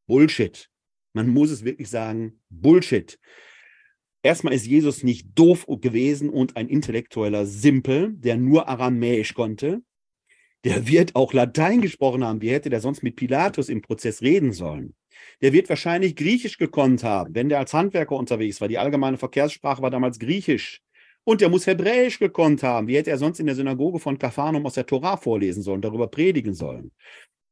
Bullshit. 0.07 0.69
Man 1.13 1.27
muss 1.27 1.51
es 1.51 1.65
wirklich 1.65 1.89
sagen, 1.89 2.41
Bullshit. 2.49 3.19
Erstmal 4.23 4.53
ist 4.53 4.65
Jesus 4.65 5.03
nicht 5.03 5.27
doof 5.37 5.65
gewesen 5.67 6.29
und 6.29 6.57
ein 6.57 6.67
intellektueller 6.67 7.45
Simpel, 7.45 8.13
der 8.13 8.37
nur 8.37 8.67
Aramäisch 8.67 9.33
konnte 9.33 9.83
der 10.63 10.87
wird 10.87 11.15
auch 11.15 11.33
Latein 11.33 11.81
gesprochen 11.81 12.23
haben. 12.23 12.41
Wie 12.41 12.51
hätte 12.51 12.69
der 12.69 12.81
sonst 12.81 13.03
mit 13.03 13.15
Pilatus 13.15 13.69
im 13.69 13.81
Prozess 13.81 14.21
reden 14.21 14.51
sollen? 14.51 14.95
Der 15.41 15.53
wird 15.53 15.69
wahrscheinlich 15.69 16.15
Griechisch 16.15 16.57
gekonnt 16.57 17.03
haben, 17.03 17.33
wenn 17.35 17.49
der 17.49 17.59
als 17.59 17.73
Handwerker 17.73 18.15
unterwegs 18.15 18.61
war. 18.61 18.67
Die 18.67 18.77
allgemeine 18.77 19.17
Verkehrssprache 19.17 19.81
war 19.81 19.89
damals 19.89 20.19
Griechisch. 20.19 20.81
Und 21.23 21.41
der 21.41 21.49
muss 21.49 21.67
Hebräisch 21.67 22.19
gekonnt 22.19 22.63
haben. 22.63 22.87
Wie 22.87 22.95
hätte 22.95 23.11
er 23.11 23.17
sonst 23.17 23.39
in 23.39 23.45
der 23.45 23.55
Synagoge 23.55 23.99
von 23.99 24.17
Kapharnaum 24.17 24.65
aus 24.65 24.73
der 24.73 24.85
Tora 24.85 25.17
vorlesen 25.17 25.61
sollen, 25.61 25.81
darüber 25.81 26.07
predigen 26.07 26.53
sollen? 26.53 26.91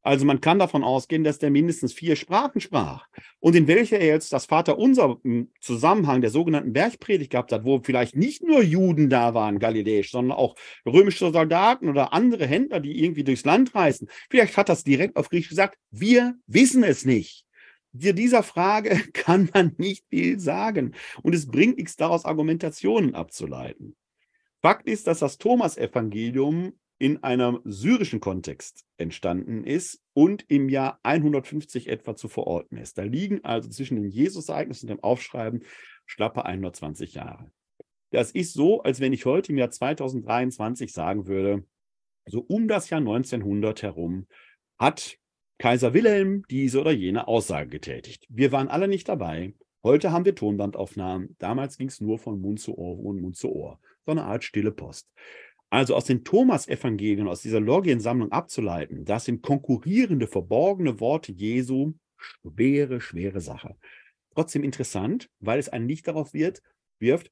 Also 0.03 0.25
man 0.25 0.39
kann 0.39 0.59
davon 0.59 0.83
ausgehen, 0.83 1.23
dass 1.23 1.39
der 1.39 1.49
mindestens 1.49 1.91
vier 1.91 2.15
Sprachen 2.15 2.61
sprach. 2.61 3.07
Und 3.39 3.55
in 3.55 3.67
welcher 3.67 3.99
er 3.99 4.07
jetzt 4.07 4.31
das 4.31 4.45
Vaterunser 4.45 5.17
im 5.23 5.51
Zusammenhang 5.59 6.21
der 6.21 6.29
sogenannten 6.29 6.71
Bergpredigt 6.71 7.31
gehabt 7.31 7.51
hat, 7.51 7.65
wo 7.65 7.81
vielleicht 7.83 8.15
nicht 8.15 8.41
nur 8.41 8.61
Juden 8.61 9.09
da 9.09 9.33
waren, 9.33 9.59
galiläisch, 9.59 10.11
sondern 10.11 10.37
auch 10.37 10.55
römische 10.85 11.29
Soldaten 11.31 11.89
oder 11.89 12.13
andere 12.13 12.47
Händler, 12.47 12.79
die 12.79 13.03
irgendwie 13.03 13.25
durchs 13.25 13.43
Land 13.43 13.75
reisen. 13.75 14.07
Vielleicht 14.29 14.55
hat 14.55 14.69
das 14.69 14.83
direkt 14.83 15.17
auf 15.17 15.29
Griechisch 15.29 15.49
gesagt, 15.49 15.77
wir 15.91 16.35
wissen 16.47 16.83
es 16.83 17.03
nicht. 17.03 17.45
Dir 17.91 18.13
dieser 18.13 18.43
Frage 18.43 19.01
kann 19.13 19.49
man 19.53 19.73
nicht 19.77 20.05
viel 20.09 20.39
sagen. 20.39 20.93
Und 21.21 21.35
es 21.35 21.47
bringt 21.47 21.77
nichts 21.77 21.95
daraus, 21.95 22.25
Argumentationen 22.25 23.15
abzuleiten. 23.15 23.95
Fakt 24.61 24.87
ist, 24.87 25.07
dass 25.07 25.19
das 25.19 25.37
Thomas-Evangelium 25.37 26.73
in 26.99 27.23
einem 27.23 27.59
syrischen 27.63 28.19
Kontext 28.19 28.85
entstanden 28.97 29.63
ist 29.63 30.01
und 30.13 30.45
im 30.47 30.69
Jahr 30.69 30.99
150 31.03 31.87
etwa 31.87 32.15
zu 32.15 32.27
verorten 32.27 32.77
ist. 32.77 32.97
Da 32.97 33.03
liegen 33.03 33.43
also 33.43 33.69
zwischen 33.69 33.95
dem 33.95 34.09
Jesus-Ereignis 34.09 34.81
und 34.81 34.89
dem 34.89 35.03
Aufschreiben 35.03 35.63
schlappe 36.05 36.45
120 36.45 37.13
Jahre. 37.13 37.51
Das 38.11 38.31
ist 38.31 38.53
so, 38.53 38.81
als 38.81 38.99
wenn 38.99 39.13
ich 39.13 39.25
heute 39.25 39.51
im 39.51 39.57
Jahr 39.57 39.69
2023 39.69 40.91
sagen 40.91 41.27
würde, 41.27 41.65
so 42.25 42.39
um 42.41 42.67
das 42.67 42.89
Jahr 42.89 42.99
1900 42.99 43.83
herum 43.83 44.27
hat 44.79 45.17
Kaiser 45.59 45.93
Wilhelm 45.93 46.43
diese 46.49 46.79
oder 46.81 46.91
jene 46.91 47.27
Aussage 47.27 47.69
getätigt. 47.69 48.25
Wir 48.29 48.51
waren 48.51 48.67
alle 48.67 48.87
nicht 48.87 49.09
dabei. 49.09 49.55
Heute 49.83 50.11
haben 50.11 50.25
wir 50.25 50.35
Tonbandaufnahmen. 50.35 51.35
Damals 51.39 51.77
ging 51.77 51.87
es 51.87 52.01
nur 52.01 52.19
von 52.19 52.39
Mund 52.39 52.59
zu 52.59 52.77
Ohr 52.77 52.99
und 52.99 53.21
Mund 53.21 53.37
zu 53.37 53.51
Ohr. 53.51 53.79
So 54.05 54.11
eine 54.11 54.23
Art 54.23 54.43
stille 54.43 54.71
Post. 54.71 55.09
Also 55.69 55.95
aus 55.95 56.05
den 56.05 56.23
Thomas-Evangelien, 56.23 57.27
aus 57.27 57.41
dieser 57.41 57.59
Logiensammlung 57.59 58.31
abzuleiten, 58.31 59.03
das 59.03 59.25
sind 59.25 59.41
konkurrierende, 59.41 60.27
verborgene 60.27 60.99
Worte 60.99 61.33
Jesu, 61.33 61.93
schwere, 62.17 63.01
schwere 63.01 63.41
Sache. 63.41 63.75
Trotzdem 64.33 64.63
interessant, 64.63 65.29
weil 65.39 65.59
es 65.59 65.69
einen 65.69 65.87
Licht 65.87 66.07
darauf 66.07 66.33
wird, 66.33 66.61
wirft, 66.99 67.31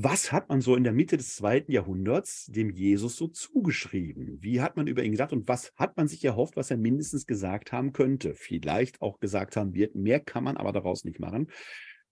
was 0.00 0.30
hat 0.30 0.48
man 0.48 0.60
so 0.60 0.76
in 0.76 0.84
der 0.84 0.92
Mitte 0.92 1.16
des 1.16 1.34
zweiten 1.34 1.72
Jahrhunderts 1.72 2.46
dem 2.46 2.70
Jesus 2.70 3.16
so 3.16 3.26
zugeschrieben? 3.26 4.38
Wie 4.40 4.60
hat 4.60 4.76
man 4.76 4.86
über 4.86 5.02
ihn 5.02 5.10
gedacht 5.10 5.32
und 5.32 5.48
was 5.48 5.72
hat 5.74 5.96
man 5.96 6.06
sich 6.06 6.24
erhofft, 6.24 6.56
was 6.56 6.70
er 6.70 6.76
mindestens 6.76 7.26
gesagt 7.26 7.72
haben 7.72 7.92
könnte? 7.92 8.34
Vielleicht 8.34 9.02
auch 9.02 9.18
gesagt 9.18 9.56
haben 9.56 9.74
wird. 9.74 9.96
Mehr 9.96 10.20
kann 10.20 10.44
man 10.44 10.56
aber 10.56 10.70
daraus 10.70 11.04
nicht 11.04 11.18
machen. 11.18 11.50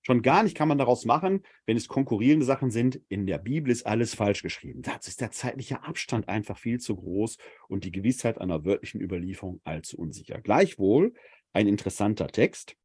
Schon 0.06 0.22
gar 0.22 0.44
nicht 0.44 0.56
kann 0.56 0.68
man 0.68 0.78
daraus 0.78 1.04
machen, 1.04 1.42
wenn 1.64 1.76
es 1.76 1.88
konkurrierende 1.88 2.46
Sachen 2.46 2.70
sind. 2.70 3.00
In 3.08 3.26
der 3.26 3.38
Bibel 3.38 3.72
ist 3.72 3.86
alles 3.86 4.14
falsch 4.14 4.40
geschrieben. 4.40 4.80
Dazu 4.82 5.08
ist 5.08 5.20
der 5.20 5.32
zeitliche 5.32 5.82
Abstand 5.82 6.28
einfach 6.28 6.58
viel 6.58 6.78
zu 6.78 6.94
groß 6.94 7.38
und 7.66 7.82
die 7.82 7.90
Gewissheit 7.90 8.40
einer 8.40 8.64
wörtlichen 8.64 9.00
Überlieferung 9.00 9.60
allzu 9.64 9.98
unsicher. 9.98 10.40
Gleichwohl 10.40 11.12
ein 11.52 11.66
interessanter 11.66 12.28
Text. 12.28 12.76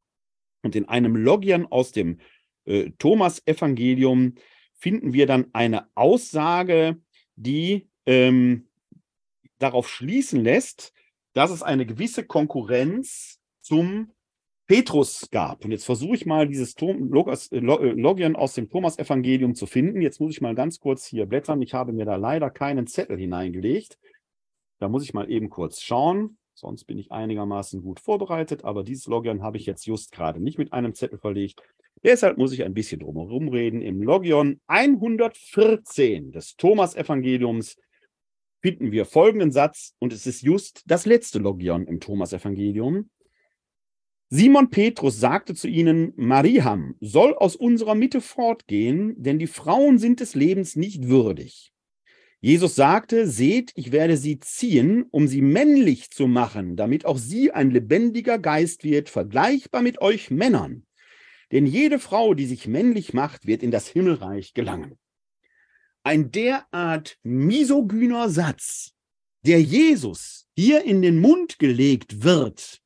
Und 0.64 0.76
in 0.76 0.90
einem 0.90 1.16
Logian 1.16 1.68
aus 1.68 1.92
dem 1.92 2.22
äh, 2.66 2.90
Thomas-Evangelium 2.98 4.34
finden 4.74 5.14
wir 5.14 5.28
dann 5.28 5.46
eine 5.54 5.90
Aussage, 5.94 7.00
die 7.36 7.88
ähm, 8.08 8.68
darauf 9.60 9.88
schließen 9.88 10.44
lässt, 10.44 10.92
dass 11.34 11.52
es 11.52 11.62
eine 11.62 11.86
gewisse 11.86 12.26
Konkurrenz 12.26 13.40
zum 13.60 14.12
Petrus 14.72 15.28
gab. 15.32 15.66
Und 15.66 15.72
jetzt 15.72 15.84
versuche 15.84 16.16
ich 16.16 16.26
mal 16.26 16.48
dieses 16.48 16.78
äh, 16.82 16.86
äh, 16.86 17.60
Logion 17.60 18.38
aus 18.38 18.54
dem 18.54 18.70
Thomas-Evangelium 18.70 19.54
zu 19.54 19.66
finden. 19.66 20.00
Jetzt 20.00 20.22
muss 20.22 20.32
ich 20.32 20.40
mal 20.40 20.56
ganz 20.56 20.80
kurz 20.80 21.06
hier 21.06 21.26
blättern. 21.26 21.62
Ich 21.62 21.74
habe 21.74 21.92
mir 21.92 22.06
da 22.06 22.16
leider 22.16 22.50
keinen 22.50 22.88
Zettel 22.88 23.18
hineingelegt. 23.18 24.00
Da 24.80 24.88
muss 24.88 25.04
ich 25.04 25.14
mal 25.14 25.30
eben 25.30 25.50
kurz 25.50 25.82
schauen. 25.82 26.38
Sonst 26.54 26.86
bin 26.86 26.98
ich 26.98 27.12
einigermaßen 27.12 27.82
gut 27.82 28.00
vorbereitet. 28.00 28.64
Aber 28.64 28.86
dieses 28.86 29.08
Logion 29.08 29.44
habe 29.44 29.58
ich 29.58 29.66
jetzt 29.66 29.86
just 29.86 30.14
gerade 30.14 30.42
nicht 30.42 30.58
mit 30.58 30.72
einem 30.72 30.94
Zettel 30.94 31.20
verlegt. 31.20 31.62
Deshalb 32.06 32.38
muss 32.38 32.54
ich 32.54 32.64
ein 32.64 32.74
bisschen 32.74 33.02
drumherum 33.02 33.50
reden. 33.50 33.82
Im 33.82 34.02
Logion 34.02 34.62
114 34.68 36.32
des 36.32 36.56
Thomas-Evangeliums 36.56 37.76
finden 38.62 38.94
wir 38.94 39.04
folgenden 39.04 39.52
Satz, 39.52 39.96
und 40.00 40.14
es 40.14 40.26
ist 40.26 40.44
just 40.44 40.84
das 40.86 41.06
letzte 41.06 41.40
Logion 41.40 41.88
im 41.88 42.00
Thomas-Evangelium. 42.00 43.10
Simon 44.34 44.70
Petrus 44.70 45.20
sagte 45.20 45.56
zu 45.56 45.68
ihnen, 45.68 46.14
Mariam 46.16 46.96
soll 47.02 47.34
aus 47.34 47.58
unserer 47.58 47.96
Mitte 47.96 48.22
fortgehen, 48.22 49.14
denn 49.22 49.40
die 49.40 49.48
Frauen 49.48 50.00
sind 50.00 50.22
des 50.22 50.36
Lebens 50.36 50.78
nicht 50.78 51.10
würdig. 51.10 51.74
Jesus 52.40 52.76
sagte, 52.76 53.28
seht, 53.28 53.74
ich 53.76 53.92
werde 53.92 54.16
sie 54.16 54.40
ziehen, 54.40 55.04
um 55.12 55.28
sie 55.28 55.42
männlich 55.42 56.12
zu 56.12 56.28
machen, 56.28 56.78
damit 56.78 57.06
auch 57.06 57.18
sie 57.18 57.52
ein 57.52 57.72
lebendiger 57.72 58.40
Geist 58.40 58.86
wird, 58.86 59.10
vergleichbar 59.10 59.82
mit 59.82 60.00
euch 60.02 60.32
Männern. 60.32 60.86
Denn 61.52 61.66
jede 61.66 62.00
Frau, 62.00 62.34
die 62.34 62.46
sich 62.46 62.68
männlich 62.68 63.14
macht, 63.14 63.46
wird 63.48 63.62
in 63.62 63.70
das 63.70 63.90
Himmelreich 63.90 64.54
gelangen. 64.54 64.98
Ein 66.04 66.32
derart 66.32 67.18
misogyner 67.22 68.30
Satz, 68.30 68.94
der 69.46 69.62
Jesus 69.62 70.48
hier 70.56 70.86
in 70.86 71.02
den 71.02 71.20
Mund 71.20 71.60
gelegt 71.60 72.24
wird, 72.24 72.81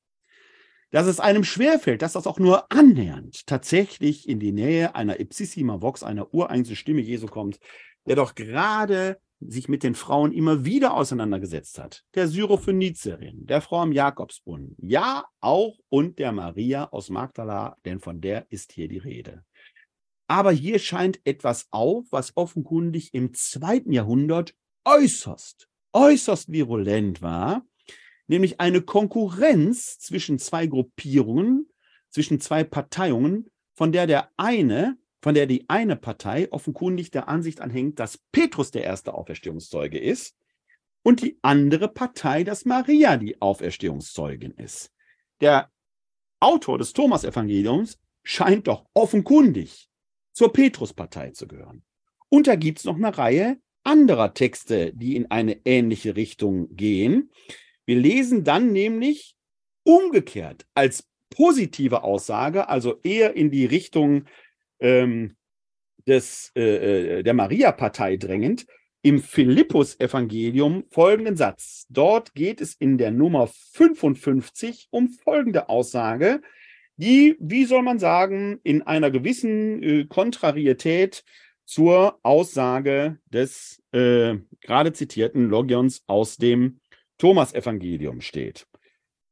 dass 0.95 1.07
es 1.07 1.19
einem 1.19 1.43
schwerfällt, 1.43 2.01
dass 2.01 2.13
das 2.13 2.25
auch 2.25 2.39
nur 2.39 2.71
annähernd 2.71 3.45
tatsächlich 3.47 4.29
in 4.29 4.39
die 4.39 4.53
Nähe 4.53 4.95
einer 4.95 5.19
Ipsissima 5.19 5.81
Vox, 5.81 6.03
einer 6.03 6.33
ureigensten 6.33 6.77
Stimme 6.77 7.01
Jesu 7.01 7.27
kommt, 7.27 7.59
der 8.07 8.15
doch 8.15 8.33
gerade 8.33 9.19
sich 9.41 9.67
mit 9.67 9.83
den 9.83 9.93
Frauen 9.93 10.31
immer 10.31 10.63
wieder 10.63 10.93
auseinandergesetzt 10.93 11.79
hat. 11.79 12.05
Der 12.13 12.29
Syrophönizierin, 12.29 13.45
der 13.45 13.59
Frau 13.59 13.81
am 13.81 13.91
Jakobsbrunnen, 13.91 14.77
ja 14.77 15.25
auch 15.41 15.77
und 15.89 16.17
der 16.17 16.31
Maria 16.31 16.85
aus 16.85 17.09
Magdala, 17.09 17.75
denn 17.83 17.99
von 17.99 18.21
der 18.21 18.45
ist 18.49 18.71
hier 18.71 18.87
die 18.87 18.99
Rede. 18.99 19.43
Aber 20.27 20.53
hier 20.53 20.79
scheint 20.79 21.19
etwas 21.25 21.67
auf, 21.71 22.05
was 22.11 22.37
offenkundig 22.37 23.13
im 23.13 23.33
zweiten 23.33 23.91
Jahrhundert 23.91 24.55
äußerst, 24.85 25.67
äußerst 25.91 26.53
virulent 26.53 27.21
war, 27.21 27.65
nämlich 28.27 28.59
eine 28.59 28.81
Konkurrenz 28.81 29.99
zwischen 29.99 30.39
zwei 30.39 30.67
Gruppierungen, 30.67 31.67
zwischen 32.09 32.39
zwei 32.39 32.63
Parteiungen, 32.63 33.49
von 33.73 33.91
der 33.91 34.07
der 34.07 34.31
eine 34.37 34.97
von 35.25 35.33
der 35.33 35.47
die 35.47 35.67
eine 35.69 35.95
Partei 35.95 36.51
offenkundig 36.51 37.09
der 37.09 37.27
Ansicht 37.27 37.59
anhängt, 37.59 37.99
dass 37.99 38.19
Petrus 38.31 38.69
der 38.69 38.83
erste 38.83 39.15
Auferstehungszeuge 39.15 39.97
ist 39.97 40.35
und 41.01 41.23
die 41.23 41.39
andere 41.41 41.87
Partei, 41.87 42.43
dass 42.43 42.63
Maria 42.63 43.17
die 43.17 43.41
Auferstehungszeugin 43.41 44.51
ist. 44.51 44.91
Der 45.41 45.71
Autor 46.39 46.77
des 46.77 46.93
Thomas-Evangeliums 46.93 47.97
scheint 48.21 48.67
doch 48.67 48.85
offenkundig 48.93 49.89
zur 50.31 50.53
Petrus-Partei 50.53 51.31
zu 51.31 51.47
gehören. 51.47 51.83
Und 52.29 52.45
da 52.45 52.55
gibt 52.55 52.77
es 52.77 52.85
noch 52.85 52.95
eine 52.95 53.17
Reihe 53.17 53.59
anderer 53.83 54.35
Texte, 54.35 54.93
die 54.93 55.15
in 55.15 55.31
eine 55.31 55.59
ähnliche 55.65 56.15
Richtung 56.15 56.75
gehen. 56.75 57.31
Wir 57.85 57.97
lesen 57.97 58.43
dann 58.43 58.71
nämlich 58.71 59.35
umgekehrt 59.83 60.65
als 60.73 61.07
positive 61.29 62.03
Aussage, 62.03 62.69
also 62.69 62.99
eher 63.03 63.35
in 63.35 63.51
die 63.51 63.65
Richtung 63.65 64.25
ähm, 64.79 65.35
des, 66.07 66.51
äh, 66.55 67.19
äh, 67.19 67.23
der 67.23 67.33
Maria-Partei 67.33 68.17
drängend, 68.17 68.65
im 69.01 69.21
Philippus-Evangelium 69.21 70.85
folgenden 70.89 71.35
Satz. 71.35 71.85
Dort 71.89 72.33
geht 72.33 72.59
es 72.59 72.73
in 72.73 72.97
der 72.97 73.11
Nummer 73.11 73.47
55 73.47 74.87
um 74.89 75.09
folgende 75.09 75.69
Aussage, 75.69 76.41
die, 76.97 77.35
wie 77.39 77.65
soll 77.65 77.83
man 77.83 77.99
sagen, 77.99 78.59
in 78.63 78.81
einer 78.81 79.11
gewissen 79.11 79.83
äh, 79.83 80.05
Kontrarietät 80.05 81.23
zur 81.65 82.19
Aussage 82.23 83.19
des 83.25 83.81
äh, 83.91 84.37
gerade 84.61 84.93
zitierten 84.93 85.49
Logions 85.49 86.03
aus 86.07 86.37
dem 86.37 86.79
Thomas-Evangelium 87.17 88.21
steht. 88.21 88.67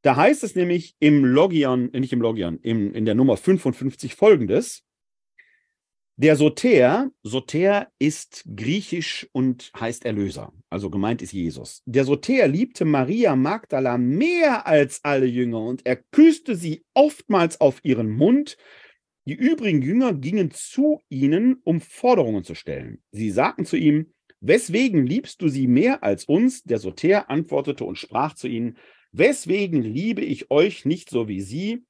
Da 0.02 0.16
heißt 0.16 0.44
es 0.44 0.56
nämlich 0.56 0.96
im 1.00 1.24
Logion, 1.26 1.94
äh, 1.94 2.00
nicht 2.00 2.14
im 2.14 2.22
Logion, 2.22 2.60
im, 2.62 2.94
in 2.94 3.06
der 3.06 3.16
Nummer 3.16 3.38
55 3.38 4.16
folgendes: 4.16 4.84
der 6.16 6.36
Soter, 6.36 7.12
Soter 7.24 7.88
ist 7.98 8.46
griechisch 8.56 9.28
und 9.32 9.72
heißt 9.80 10.06
Erlöser, 10.06 10.54
also 10.70 10.92
gemeint 10.92 11.24
ist 11.24 11.34
Jesus. 11.34 11.82
Der 11.88 12.06
Soter 12.06 12.48
liebte 12.48 12.86
Maria 12.86 13.36
Magdala 13.36 13.98
mehr 13.98 14.68
als 14.68 15.04
alle 15.04 15.26
Jünger 15.26 15.62
und 15.62 15.84
er 15.88 15.96
küsste 15.96 16.56
sie 16.56 16.86
oftmals 16.94 17.60
auf 17.60 17.80
ihren 17.84 18.12
Mund. 18.12 18.58
Die 19.26 19.34
übrigen 19.34 19.82
Jünger 19.82 20.14
gingen 20.14 20.52
zu 20.52 21.02
ihnen, 21.10 21.60
um 21.64 21.82
Forderungen 21.82 22.44
zu 22.44 22.54
stellen. 22.54 23.02
Sie 23.12 23.32
sagten 23.32 23.66
zu 23.66 23.76
ihm, 23.76 24.13
Weswegen 24.46 25.08
liebst 25.08 25.42
du 25.42 25.48
sie 25.48 25.68
mehr 25.68 26.04
als 26.04 26.26
uns? 26.26 26.64
Der 26.64 26.78
Soter 26.78 27.30
antwortete 27.30 27.86
und 27.86 27.98
sprach 27.98 28.34
zu 28.34 28.50
ihnen, 28.50 28.78
Weswegen 29.14 29.82
liebe 29.82 30.22
ich 30.22 30.52
euch 30.52 30.84
nicht 30.84 31.10
so 31.10 31.30
wie 31.30 31.40
sie? 31.40 31.86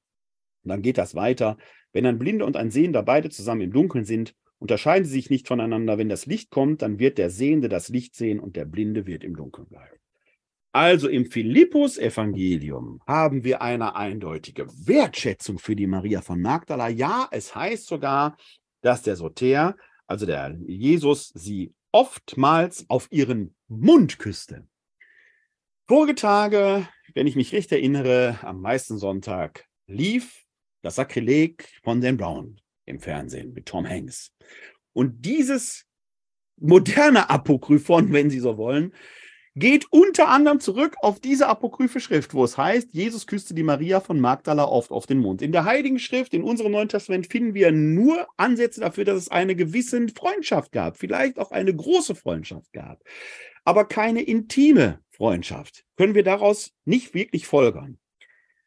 Und 0.62 0.68
dann 0.68 0.80
geht 0.80 0.96
das 0.96 1.16
weiter. 1.16 1.56
Wenn 1.92 2.06
ein 2.06 2.18
Blinder 2.18 2.46
und 2.46 2.56
ein 2.56 2.70
Sehender 2.70 3.02
beide 3.02 3.28
zusammen 3.28 3.62
im 3.62 3.72
Dunkeln 3.72 4.04
sind, 4.04 4.36
unterscheiden 4.60 5.04
sie 5.04 5.14
sich 5.14 5.30
nicht 5.30 5.48
voneinander. 5.48 5.98
Wenn 5.98 6.08
das 6.08 6.26
Licht 6.26 6.50
kommt, 6.50 6.82
dann 6.82 7.00
wird 7.00 7.18
der 7.18 7.28
Sehende 7.28 7.68
das 7.68 7.88
Licht 7.88 8.14
sehen 8.14 8.38
und 8.38 8.54
der 8.54 8.66
Blinde 8.66 9.04
wird 9.04 9.24
im 9.24 9.34
Dunkeln 9.34 9.66
bleiben. 9.66 9.98
Also 10.70 11.08
im 11.08 11.26
Philippus-Evangelium 11.26 13.00
haben 13.04 13.42
wir 13.42 13.62
eine 13.62 13.96
eindeutige 13.96 14.68
Wertschätzung 14.68 15.58
für 15.58 15.74
die 15.74 15.88
Maria 15.88 16.20
von 16.20 16.40
Magdala. 16.40 16.88
Ja, 16.88 17.26
es 17.32 17.52
heißt 17.52 17.88
sogar, 17.88 18.36
dass 18.80 19.02
der 19.02 19.16
Soter, 19.16 19.76
also 20.06 20.24
der 20.24 20.56
Jesus, 20.68 21.32
sie 21.34 21.72
oftmals 21.94 22.84
auf 22.90 23.06
ihren 23.12 23.54
Mund 23.68 24.18
küsste. 24.18 24.66
Vorige 25.86 26.16
Tage, 26.16 26.88
wenn 27.14 27.28
ich 27.28 27.36
mich 27.36 27.52
recht 27.52 27.70
erinnere, 27.70 28.40
am 28.42 28.60
meisten 28.60 28.98
Sonntag 28.98 29.66
lief 29.86 30.44
das 30.82 30.96
Sakrileg 30.96 31.68
von 31.84 32.00
Dan 32.00 32.16
Brown 32.16 32.60
im 32.84 32.98
Fernsehen 32.98 33.52
mit 33.52 33.66
Tom 33.66 33.88
Hanks. 33.88 34.32
Und 34.92 35.24
dieses 35.24 35.86
moderne 36.56 37.30
Apokryphon, 37.30 38.12
wenn 38.12 38.28
Sie 38.28 38.40
so 38.40 38.58
wollen, 38.58 38.92
geht 39.56 39.86
unter 39.90 40.28
anderem 40.28 40.58
zurück 40.58 40.96
auf 41.00 41.20
diese 41.20 41.46
apokryphe 41.46 42.00
Schrift, 42.00 42.34
wo 42.34 42.44
es 42.44 42.58
heißt, 42.58 42.88
Jesus 42.92 43.26
küsste 43.26 43.54
die 43.54 43.62
Maria 43.62 44.00
von 44.00 44.18
Magdala 44.20 44.64
oft 44.64 44.90
auf 44.90 45.06
den 45.06 45.18
Mund. 45.18 45.42
In 45.42 45.52
der 45.52 45.64
Heiligen 45.64 46.00
Schrift, 46.00 46.34
in 46.34 46.42
unserem 46.42 46.72
Neuen 46.72 46.88
Testament, 46.88 47.28
finden 47.28 47.54
wir 47.54 47.70
nur 47.70 48.26
Ansätze 48.36 48.80
dafür, 48.80 49.04
dass 49.04 49.16
es 49.16 49.30
eine 49.30 49.54
gewisse 49.54 50.08
Freundschaft 50.08 50.72
gab, 50.72 50.96
vielleicht 50.96 51.38
auch 51.38 51.52
eine 51.52 51.74
große 51.74 52.16
Freundschaft 52.16 52.72
gab, 52.72 53.02
aber 53.64 53.84
keine 53.84 54.22
intime 54.22 55.00
Freundschaft. 55.10 55.84
Können 55.96 56.16
wir 56.16 56.24
daraus 56.24 56.72
nicht 56.84 57.14
wirklich 57.14 57.46
folgern. 57.46 57.98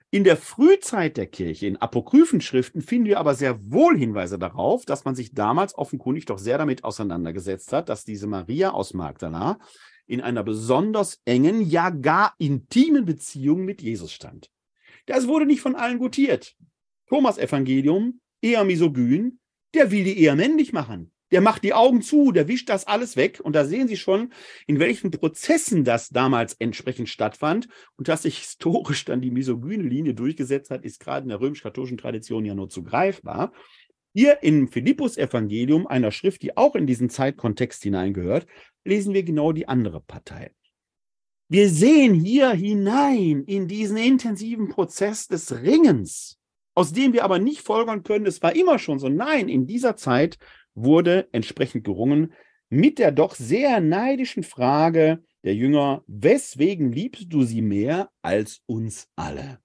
In 0.09 0.23
der 0.23 0.37
Frühzeit 0.37 1.17
der 1.17 1.27
Kirche, 1.27 1.67
in 1.67 1.75
Apokryphenschriften, 1.75 2.81
finden 2.81 3.07
wir 3.07 3.19
aber 3.19 3.35
sehr 3.35 3.59
wohl 3.69 3.97
Hinweise 3.97 4.39
darauf, 4.39 4.85
dass 4.85 5.03
man 5.03 5.15
sich 5.15 5.33
damals 5.33 5.77
offenkundig 5.77 6.23
doch 6.23 6.37
sehr 6.37 6.57
damit 6.57 6.85
auseinandergesetzt 6.85 7.73
hat, 7.73 7.89
dass 7.89 8.05
diese 8.05 8.25
Maria 8.25 8.71
aus 8.71 8.93
Magdala 8.93 9.59
in 10.07 10.21
einer 10.21 10.43
besonders 10.43 11.21
engen, 11.25 11.61
ja 11.61 11.89
gar 11.89 12.33
intimen 12.39 13.05
Beziehung 13.05 13.65
mit 13.65 13.81
Jesus 13.81 14.11
stand. 14.11 14.49
Das 15.05 15.27
wurde 15.27 15.45
nicht 15.45 15.61
von 15.61 15.75
allen 15.75 15.99
gutiert. 15.99 16.55
Thomas 17.07 17.37
Evangelium, 17.37 18.19
eher 18.41 18.63
misogyn, 18.63 19.39
der 19.73 19.91
will 19.91 20.03
die 20.03 20.19
eher 20.19 20.35
männlich 20.35 20.73
machen. 20.73 21.11
Der 21.31 21.41
macht 21.41 21.63
die 21.63 21.73
Augen 21.73 22.01
zu, 22.01 22.31
der 22.31 22.47
wischt 22.47 22.69
das 22.69 22.87
alles 22.87 23.17
weg. 23.17 23.41
Und 23.43 23.53
da 23.53 23.65
sehen 23.65 23.87
Sie 23.87 23.97
schon, 23.97 24.31
in 24.65 24.79
welchen 24.79 25.11
Prozessen 25.11 25.83
das 25.83 26.09
damals 26.09 26.53
entsprechend 26.53 27.09
stattfand. 27.09 27.67
Und 27.97 28.07
dass 28.07 28.23
sich 28.23 28.39
historisch 28.39 29.03
dann 29.03 29.21
die 29.21 29.31
misogyne 29.31 29.83
Linie 29.83 30.13
durchgesetzt 30.13 30.71
hat, 30.71 30.85
ist 30.85 30.99
gerade 31.01 31.23
in 31.23 31.29
der 31.29 31.41
römisch-katholischen 31.41 31.97
Tradition 31.97 32.45
ja 32.45 32.55
nur 32.55 32.69
zu 32.69 32.83
greifbar. 32.83 33.51
Hier 34.13 34.41
im 34.41 34.69
Philippus-Evangelium, 34.69 35.85
einer 35.85 36.11
Schrift, 36.11 36.41
die 36.41 36.55
auch 36.55 36.75
in 36.75 36.87
diesen 36.87 37.09
Zeitkontext 37.09 37.83
hineingehört, 37.83 38.47
lesen 38.87 39.13
wir 39.13 39.23
genau 39.23 39.51
die 39.51 39.67
andere 39.67 40.01
Partei. 40.01 40.51
Wir 41.49 41.69
sehen 41.69 42.13
hier 42.13 42.51
hinein 42.51 43.43
in 43.45 43.67
diesen 43.67 43.97
intensiven 43.97 44.67
Prozess 44.67 45.27
des 45.27 45.61
Ringens, 45.61 46.39
aus 46.75 46.91
dem 46.91 47.13
wir 47.13 47.23
aber 47.23 47.39
nicht 47.39 47.61
folgern 47.61 48.03
können, 48.03 48.25
es 48.25 48.41
war 48.41 48.55
immer 48.55 48.79
schon 48.79 48.99
so. 48.99 49.07
Nein, 49.07 49.47
in 49.47 49.65
dieser 49.65 49.95
Zeit 49.95 50.37
wurde 50.73 51.29
entsprechend 51.31 51.83
gerungen 51.83 52.33
mit 52.69 52.99
der 52.99 53.11
doch 53.11 53.35
sehr 53.35 53.79
neidischen 53.79 54.43
Frage 54.43 55.23
der 55.43 55.55
Jünger, 55.55 56.03
weswegen 56.07 56.91
liebst 56.91 57.27
du 57.29 57.43
sie 57.43 57.61
mehr 57.61 58.09
als 58.21 58.61
uns 58.65 59.07
alle? 59.15 59.59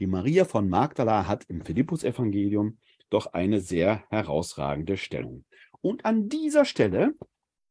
Die 0.00 0.08
Maria 0.08 0.44
von 0.44 0.68
Magdala 0.68 1.28
hat 1.28 1.44
im 1.48 1.64
Philippus-Evangelium 1.64 2.78
doch 3.08 3.32
eine 3.32 3.60
sehr 3.60 4.04
herausragende 4.10 4.96
Stellung. 4.96 5.44
Und 5.80 6.04
an 6.04 6.28
dieser 6.28 6.64
Stelle 6.64 7.14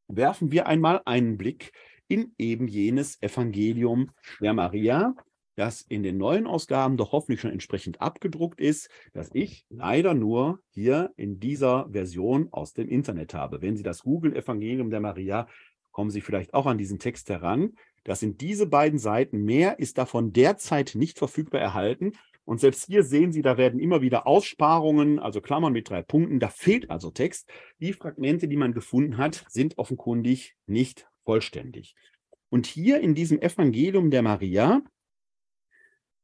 werfen 0.09 0.51
wir 0.51 0.67
einmal 0.67 1.01
einen 1.05 1.37
Blick 1.37 1.71
in 2.07 2.33
eben 2.37 2.67
jenes 2.67 3.21
Evangelium 3.21 4.11
der 4.41 4.53
Maria, 4.53 5.15
das 5.55 5.81
in 5.81 6.03
den 6.03 6.17
neuen 6.17 6.47
Ausgaben 6.47 6.97
doch 6.97 7.11
hoffentlich 7.11 7.41
schon 7.41 7.51
entsprechend 7.51 8.01
abgedruckt 8.01 8.59
ist, 8.59 8.89
das 9.13 9.29
ich 9.33 9.65
leider 9.69 10.13
nur 10.13 10.59
hier 10.69 11.11
in 11.17 11.39
dieser 11.39 11.89
Version 11.91 12.47
aus 12.51 12.73
dem 12.73 12.87
Internet 12.87 13.33
habe. 13.33 13.61
Wenn 13.61 13.77
Sie 13.77 13.83
das 13.83 14.03
Google 14.03 14.35
Evangelium 14.35 14.89
der 14.89 15.01
Maria, 15.01 15.47
kommen 15.91 16.09
Sie 16.09 16.21
vielleicht 16.21 16.53
auch 16.53 16.65
an 16.65 16.77
diesen 16.77 16.97
Text 16.97 17.29
heran. 17.29 17.73
Das 18.05 18.21
sind 18.21 18.41
diese 18.41 18.67
beiden 18.67 18.99
Seiten. 18.99 19.43
Mehr 19.43 19.79
ist 19.79 19.97
davon 19.97 20.31
derzeit 20.31 20.93
nicht 20.95 21.19
verfügbar 21.19 21.61
erhalten. 21.61 22.13
Und 22.49 22.59
selbst 22.59 22.87
hier 22.87 23.03
sehen 23.03 23.31
Sie, 23.31 23.43
da 23.43 23.57
werden 23.59 23.79
immer 23.79 24.01
wieder 24.01 24.25
Aussparungen, 24.25 25.19
also 25.19 25.39
Klammern 25.39 25.71
mit 25.71 25.87
drei 25.87 26.01
Punkten. 26.01 26.39
Da 26.39 26.49
fehlt 26.49 26.89
also 26.89 27.11
Text. 27.11 27.47
Die 27.79 27.93
Fragmente, 27.93 28.47
die 28.47 28.57
man 28.57 28.73
gefunden 28.73 29.17
hat, 29.17 29.45
sind 29.49 29.77
offenkundig 29.77 30.55
nicht 30.65 31.07
vollständig. 31.25 31.93
Und 32.49 32.65
hier 32.65 33.01
in 33.01 33.13
diesem 33.13 33.39
Evangelium 33.39 34.09
der 34.09 34.23
Maria 34.23 34.81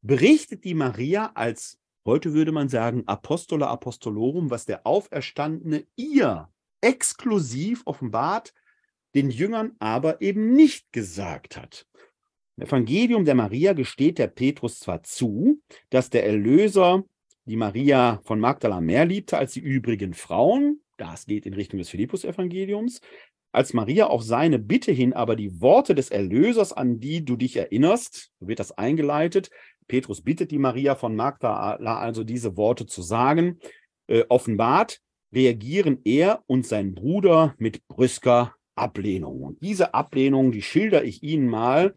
berichtet 0.01 0.63
die 0.63 0.73
Maria 0.73 1.31
als, 1.35 1.79
heute 2.05 2.33
würde 2.33 2.51
man 2.51 2.69
sagen, 2.69 3.03
Apostola 3.05 3.67
Apostolorum, 3.67 4.49
was 4.49 4.65
der 4.65 4.87
Auferstandene 4.87 5.85
ihr 5.95 6.49
exklusiv 6.81 7.83
offenbart, 7.85 8.55
den 9.13 9.29
Jüngern 9.29 9.75
aber 9.77 10.21
eben 10.21 10.55
nicht 10.55 10.91
gesagt 10.91 11.55
hat. 11.55 11.85
Im 12.57 12.63
Evangelium 12.63 13.25
der 13.25 13.35
Maria 13.35 13.73
gesteht 13.73 14.17
der 14.17 14.27
Petrus 14.27 14.79
zwar 14.79 15.03
zu, 15.03 15.61
dass 15.89 16.09
der 16.09 16.25
Erlöser 16.25 17.03
die 17.45 17.57
Maria 17.57 18.21
von 18.23 18.39
Magdala 18.39 18.81
mehr 18.81 19.05
liebte 19.05 19.37
als 19.37 19.53
die 19.53 19.59
übrigen 19.59 20.13
Frauen, 20.13 20.79
das 20.97 21.25
geht 21.25 21.45
in 21.45 21.53
Richtung 21.53 21.79
des 21.79 21.89
Philippus-Evangeliums, 21.89 23.01
als 23.51 23.73
Maria 23.73 24.07
auf 24.07 24.23
seine 24.23 24.57
Bitte 24.57 24.91
hin 24.91 25.13
aber 25.13 25.35
die 25.35 25.61
Worte 25.61 25.95
des 25.95 26.09
Erlösers, 26.09 26.73
an 26.73 26.99
die 26.99 27.23
du 27.23 27.35
dich 27.35 27.55
erinnerst, 27.57 28.31
so 28.39 28.47
wird 28.47 28.59
das 28.59 28.71
eingeleitet, 28.71 29.49
Petrus 29.87 30.21
bittet 30.21 30.51
die 30.51 30.57
Maria 30.57 30.95
von 30.95 31.15
Magdala 31.15 31.99
also 31.99 32.23
diese 32.23 32.57
Worte 32.57 32.85
zu 32.85 33.01
sagen. 33.01 33.59
Äh, 34.07 34.23
offenbart 34.29 35.01
reagieren 35.33 35.99
er 36.05 36.41
und 36.47 36.65
sein 36.65 36.95
Bruder 36.95 37.53
mit 37.57 37.87
brüsker 37.87 38.55
Ablehnung. 38.75 39.41
Und 39.41 39.61
diese 39.61 39.93
Ablehnung, 39.93 40.51
die 40.51 40.61
schilder 40.61 41.03
ich 41.03 41.21
Ihnen 41.21 41.47
mal 41.47 41.95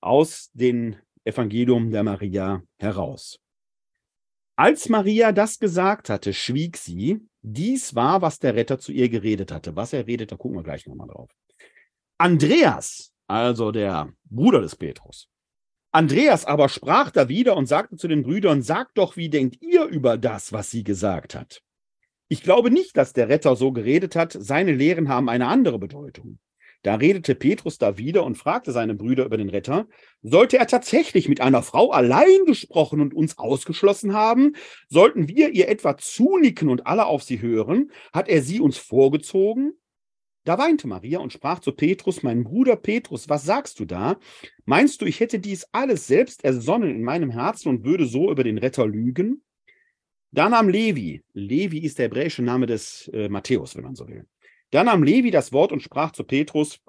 aus 0.00 0.50
dem 0.52 0.96
Evangelium 1.24 1.90
der 1.90 2.02
Maria 2.02 2.62
heraus. 2.78 3.38
Als 4.56 4.88
Maria 4.88 5.32
das 5.32 5.58
gesagt 5.58 6.08
hatte, 6.08 6.32
schwieg 6.32 6.76
sie. 6.76 7.20
Dies 7.42 7.94
war, 7.94 8.22
was 8.22 8.38
der 8.38 8.54
Retter 8.54 8.78
zu 8.78 8.92
ihr 8.92 9.08
geredet 9.08 9.52
hatte. 9.52 9.76
Was 9.76 9.92
er 9.92 10.06
redet, 10.06 10.32
da 10.32 10.36
gucken 10.36 10.58
wir 10.58 10.62
gleich 10.62 10.86
nochmal 10.86 11.08
drauf. 11.08 11.30
Andreas, 12.18 13.12
also 13.26 13.70
der 13.70 14.12
Bruder 14.24 14.62
des 14.62 14.76
Petrus, 14.76 15.28
Andreas 15.96 16.44
aber 16.44 16.68
sprach 16.68 17.10
da 17.10 17.30
wieder 17.30 17.56
und 17.56 17.64
sagte 17.64 17.96
zu 17.96 18.06
den 18.06 18.22
Brüdern, 18.22 18.60
sagt 18.60 18.98
doch, 18.98 19.16
wie 19.16 19.30
denkt 19.30 19.62
ihr 19.62 19.84
über 19.86 20.18
das, 20.18 20.52
was 20.52 20.70
sie 20.70 20.84
gesagt 20.84 21.34
hat? 21.34 21.62
Ich 22.28 22.42
glaube 22.42 22.70
nicht, 22.70 22.98
dass 22.98 23.14
der 23.14 23.30
Retter 23.30 23.56
so 23.56 23.72
geredet 23.72 24.14
hat, 24.14 24.36
seine 24.38 24.72
Lehren 24.72 25.08
haben 25.08 25.30
eine 25.30 25.46
andere 25.46 25.78
Bedeutung. 25.78 26.38
Da 26.86 26.94
redete 26.94 27.34
Petrus 27.34 27.78
da 27.78 27.98
wieder 27.98 28.22
und 28.22 28.38
fragte 28.38 28.70
seine 28.70 28.94
Brüder 28.94 29.24
über 29.24 29.36
den 29.36 29.48
Retter, 29.48 29.88
sollte 30.22 30.56
er 30.56 30.68
tatsächlich 30.68 31.28
mit 31.28 31.40
einer 31.40 31.64
Frau 31.64 31.90
allein 31.90 32.44
gesprochen 32.46 33.00
und 33.00 33.12
uns 33.12 33.38
ausgeschlossen 33.38 34.12
haben? 34.12 34.54
Sollten 34.88 35.26
wir 35.26 35.50
ihr 35.50 35.68
etwa 35.68 35.96
zunicken 35.96 36.68
und 36.68 36.86
alle 36.86 37.06
auf 37.06 37.24
sie 37.24 37.42
hören? 37.42 37.90
Hat 38.12 38.28
er 38.28 38.40
sie 38.40 38.60
uns 38.60 38.78
vorgezogen? 38.78 39.72
Da 40.44 40.58
weinte 40.58 40.86
Maria 40.86 41.18
und 41.18 41.32
sprach 41.32 41.58
zu 41.58 41.72
Petrus, 41.72 42.22
mein 42.22 42.44
Bruder 42.44 42.76
Petrus, 42.76 43.28
was 43.28 43.44
sagst 43.44 43.80
du 43.80 43.84
da? 43.84 44.20
Meinst 44.64 45.00
du, 45.00 45.06
ich 45.06 45.18
hätte 45.18 45.40
dies 45.40 45.66
alles 45.72 46.06
selbst 46.06 46.44
ersonnen 46.44 46.90
in 46.90 47.02
meinem 47.02 47.32
Herzen 47.32 47.68
und 47.68 47.84
würde 47.84 48.06
so 48.06 48.30
über 48.30 48.44
den 48.44 48.58
Retter 48.58 48.86
lügen? 48.86 49.42
Da 50.30 50.48
nahm 50.48 50.68
Levi, 50.68 51.24
Levi 51.32 51.78
ist 51.78 51.98
der 51.98 52.04
hebräische 52.04 52.42
Name 52.42 52.66
des 52.66 53.08
äh, 53.12 53.28
Matthäus, 53.28 53.74
wenn 53.74 53.82
man 53.82 53.96
so 53.96 54.06
will. 54.06 54.24
Da 54.76 54.84
nahm 54.84 55.02
Levi 55.02 55.30
das 55.30 55.54
Wort 55.54 55.72
und 55.72 55.82
sprach 55.82 56.12
zu 56.12 56.22
Petrus, 56.22 56.80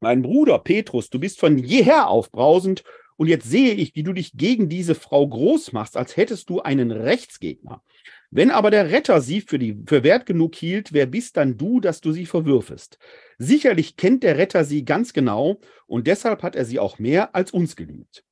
mein 0.00 0.22
Bruder 0.22 0.58
Petrus, 0.58 1.08
du 1.08 1.20
bist 1.20 1.38
von 1.38 1.56
jeher 1.56 2.08
aufbrausend 2.08 2.82
und 3.16 3.28
jetzt 3.28 3.48
sehe 3.48 3.74
ich, 3.74 3.94
wie 3.94 4.02
du 4.02 4.12
dich 4.12 4.32
gegen 4.32 4.68
diese 4.68 4.96
Frau 4.96 5.28
groß 5.28 5.70
machst, 5.70 5.96
als 5.96 6.16
hättest 6.16 6.50
du 6.50 6.62
einen 6.62 6.90
Rechtsgegner. 6.90 7.84
Wenn 8.32 8.50
aber 8.50 8.72
der 8.72 8.90
Retter 8.90 9.20
sie 9.20 9.40
für, 9.40 9.60
die, 9.60 9.84
für 9.86 10.02
wert 10.02 10.26
genug 10.26 10.56
hielt, 10.56 10.92
wer 10.92 11.06
bist 11.06 11.36
dann 11.36 11.56
du, 11.56 11.78
dass 11.78 12.00
du 12.00 12.10
sie 12.10 12.26
verwürfest? 12.26 12.98
Sicherlich 13.38 13.96
kennt 13.96 14.24
der 14.24 14.36
Retter 14.36 14.64
sie 14.64 14.84
ganz 14.84 15.12
genau 15.12 15.60
und 15.86 16.08
deshalb 16.08 16.42
hat 16.42 16.56
er 16.56 16.64
sie 16.64 16.80
auch 16.80 16.98
mehr 16.98 17.36
als 17.36 17.52
uns 17.52 17.76
geliebt. 17.76 18.24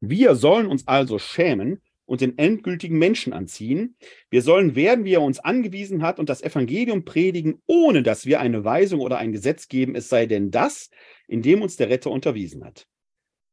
Wir 0.00 0.34
sollen 0.34 0.66
uns 0.66 0.86
also 0.86 1.18
schämen 1.18 1.80
und 2.08 2.22
den 2.22 2.38
endgültigen 2.38 2.98
Menschen 2.98 3.34
anziehen. 3.34 3.94
Wir 4.30 4.40
sollen 4.40 4.74
werden, 4.74 5.04
wie 5.04 5.12
er 5.12 5.22
uns 5.22 5.38
angewiesen 5.38 6.02
hat 6.02 6.18
und 6.18 6.30
das 6.30 6.42
Evangelium 6.42 7.04
predigen, 7.04 7.60
ohne 7.66 8.02
dass 8.02 8.24
wir 8.24 8.40
eine 8.40 8.64
Weisung 8.64 9.00
oder 9.00 9.18
ein 9.18 9.30
Gesetz 9.30 9.68
geben, 9.68 9.94
es 9.94 10.08
sei 10.08 10.24
denn 10.24 10.50
das, 10.50 10.88
in 11.26 11.42
dem 11.42 11.60
uns 11.60 11.76
der 11.76 11.90
Retter 11.90 12.10
unterwiesen 12.10 12.64
hat. 12.64 12.88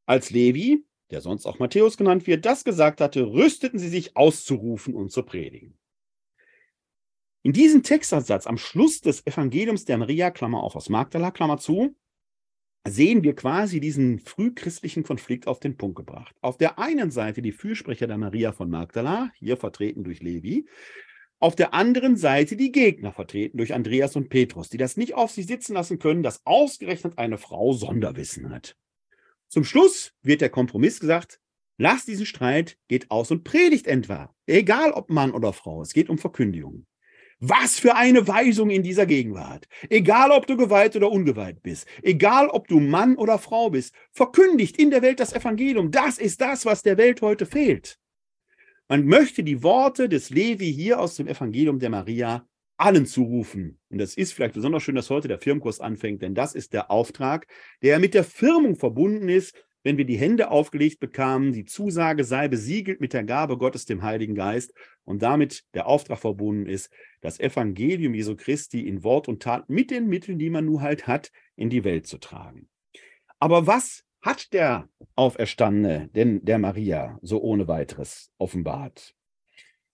Als 0.06 0.30
Levi, 0.30 0.84
der 1.10 1.20
sonst 1.20 1.44
auch 1.44 1.58
Matthäus 1.58 1.98
genannt 1.98 2.26
wird, 2.26 2.46
das 2.46 2.64
gesagt 2.64 3.02
hatte, 3.02 3.26
rüsteten 3.26 3.78
sie 3.78 3.90
sich 3.90 4.16
auszurufen 4.16 4.94
und 4.94 5.12
zu 5.12 5.22
predigen. 5.22 5.76
In 7.42 7.52
diesem 7.52 7.82
Textansatz 7.82 8.46
am 8.46 8.56
Schluss 8.56 9.02
des 9.02 9.24
Evangeliums 9.26 9.84
der 9.84 9.98
Maria, 9.98 10.30
Klammer 10.30 10.62
auf 10.62 10.76
aus 10.76 10.88
Magdala, 10.88 11.30
Klammer 11.30 11.58
zu, 11.58 11.94
sehen 12.86 13.22
wir 13.22 13.34
quasi 13.34 13.80
diesen 13.80 14.18
frühchristlichen 14.18 15.02
Konflikt 15.02 15.46
auf 15.46 15.60
den 15.60 15.76
Punkt 15.76 15.96
gebracht. 15.96 16.34
Auf 16.40 16.56
der 16.56 16.78
einen 16.78 17.10
Seite 17.10 17.42
die 17.42 17.52
Fürsprecher 17.52 18.06
der 18.06 18.18
Maria 18.18 18.52
von 18.52 18.70
Magdala, 18.70 19.30
hier 19.34 19.56
vertreten 19.56 20.04
durch 20.04 20.22
Levi, 20.22 20.66
auf 21.38 21.54
der 21.54 21.74
anderen 21.74 22.16
Seite 22.16 22.56
die 22.56 22.72
Gegner 22.72 23.12
vertreten 23.12 23.58
durch 23.58 23.74
Andreas 23.74 24.16
und 24.16 24.30
Petrus, 24.30 24.70
die 24.70 24.78
das 24.78 24.96
nicht 24.96 25.14
auf 25.14 25.30
sich 25.30 25.46
sitzen 25.46 25.74
lassen 25.74 25.98
können, 25.98 26.22
dass 26.22 26.46
ausgerechnet 26.46 27.18
eine 27.18 27.36
Frau 27.36 27.74
Sonderwissen 27.74 28.50
hat. 28.50 28.76
Zum 29.48 29.62
Schluss 29.62 30.14
wird 30.22 30.40
der 30.40 30.48
Kompromiss 30.48 30.98
gesagt, 30.98 31.40
lasst 31.76 32.08
diesen 32.08 32.24
Streit, 32.24 32.78
geht 32.88 33.10
aus 33.10 33.30
und 33.30 33.44
predigt 33.44 33.86
etwa. 33.86 34.34
Egal 34.46 34.92
ob 34.92 35.10
Mann 35.10 35.32
oder 35.32 35.52
Frau, 35.52 35.82
es 35.82 35.92
geht 35.92 36.08
um 36.08 36.18
Verkündigung. 36.18 36.86
Was 37.38 37.78
für 37.78 37.94
eine 37.94 38.26
Weisung 38.26 38.70
in 38.70 38.82
dieser 38.82 39.04
Gegenwart. 39.04 39.66
Egal 39.90 40.30
ob 40.30 40.46
du 40.46 40.56
geweiht 40.56 40.96
oder 40.96 41.12
ungeweiht 41.12 41.62
bist, 41.62 41.86
egal 42.02 42.48
ob 42.48 42.66
du 42.66 42.80
Mann 42.80 43.16
oder 43.16 43.38
Frau 43.38 43.70
bist, 43.70 43.94
verkündigt 44.10 44.78
in 44.78 44.90
der 44.90 45.02
Welt 45.02 45.20
das 45.20 45.34
Evangelium. 45.34 45.90
Das 45.90 46.16
ist 46.16 46.40
das, 46.40 46.64
was 46.64 46.82
der 46.82 46.96
Welt 46.96 47.20
heute 47.20 47.44
fehlt. 47.44 47.98
Man 48.88 49.04
möchte 49.04 49.42
die 49.42 49.62
Worte 49.62 50.08
des 50.08 50.30
Levi 50.30 50.72
hier 50.72 50.98
aus 50.98 51.16
dem 51.16 51.28
Evangelium 51.28 51.78
der 51.78 51.90
Maria 51.90 52.46
allen 52.78 53.04
zurufen. 53.06 53.78
Und 53.90 53.98
das 53.98 54.14
ist 54.14 54.32
vielleicht 54.32 54.54
besonders 54.54 54.82
schön, 54.82 54.94
dass 54.94 55.10
heute 55.10 55.28
der 55.28 55.38
Firmenkurs 55.38 55.80
anfängt, 55.80 56.22
denn 56.22 56.34
das 56.34 56.54
ist 56.54 56.72
der 56.72 56.90
Auftrag, 56.90 57.46
der 57.82 57.98
mit 57.98 58.14
der 58.14 58.24
Firmung 58.24 58.76
verbunden 58.76 59.28
ist, 59.28 59.54
wenn 59.86 59.98
wir 59.98 60.04
die 60.04 60.18
Hände 60.18 60.50
aufgelegt 60.50 60.98
bekamen, 60.98 61.52
die 61.52 61.64
Zusage 61.64 62.24
sei 62.24 62.48
besiegelt 62.48 63.00
mit 63.00 63.12
der 63.12 63.22
Gabe 63.22 63.56
Gottes, 63.56 63.84
dem 63.84 64.02
Heiligen 64.02 64.34
Geist, 64.34 64.74
und 65.04 65.22
damit 65.22 65.62
der 65.74 65.86
Auftrag 65.86 66.18
verbunden 66.18 66.66
ist, 66.66 66.90
das 67.20 67.38
Evangelium 67.38 68.12
Jesu 68.12 68.34
Christi 68.34 68.80
in 68.80 69.04
Wort 69.04 69.28
und 69.28 69.44
Tat 69.44 69.70
mit 69.70 69.92
den 69.92 70.08
Mitteln, 70.08 70.40
die 70.40 70.50
man 70.50 70.64
nun 70.64 70.80
halt 70.80 71.06
hat, 71.06 71.30
in 71.54 71.70
die 71.70 71.84
Welt 71.84 72.08
zu 72.08 72.18
tragen. 72.18 72.68
Aber 73.38 73.68
was 73.68 74.02
hat 74.20 74.52
der 74.52 74.88
Auferstandene 75.14 76.10
denn 76.16 76.44
der 76.44 76.58
Maria 76.58 77.20
so 77.22 77.40
ohne 77.40 77.68
weiteres 77.68 78.32
offenbart? 78.38 79.14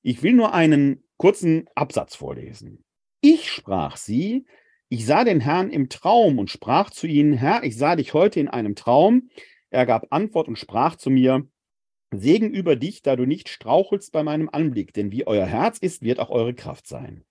Ich 0.01 0.23
will 0.23 0.33
nur 0.33 0.55
einen 0.55 1.05
kurzen 1.19 1.69
Absatz 1.75 2.17
vorlesen. 2.17 2.83
Ich 3.21 3.51
sprach 3.51 3.99
sie, 3.99 4.47
Ich 4.89 5.05
sah 5.05 5.25
den 5.25 5.41
Herrn 5.41 5.69
im 5.69 5.91
Traum 5.91 6.39
und 6.39 6.49
sprach 6.49 6.89
zu 6.89 7.07
ihnen, 7.07 7.35
Herr, 7.35 7.63
ich 7.63 7.77
sah 7.77 7.95
dich 7.95 8.15
heute 8.15 8.41
in 8.41 8.49
einem 8.49 8.75
Traum. 8.75 9.29
Er 9.73 9.87
gab 9.87 10.09
Antwort 10.11 10.49
und 10.49 10.59
sprach 10.59 10.97
zu 10.97 11.09
mir, 11.09 11.47
Segen 12.15 12.51
über 12.51 12.77
dich, 12.77 13.01
da 13.01 13.17
du 13.17 13.25
nicht 13.25 13.49
strauchelst 13.49 14.13
bei 14.13 14.23
meinem 14.23 14.51
Anblick, 14.51 14.93
denn 14.93 15.11
wie 15.13 15.27
euer 15.27 15.47
Herz 15.47 15.79
ist, 15.79 16.03
wird 16.03 16.19
auch 16.19 16.29
eure 16.29 16.53
Kraft 16.53 16.87
sein. 16.87 17.25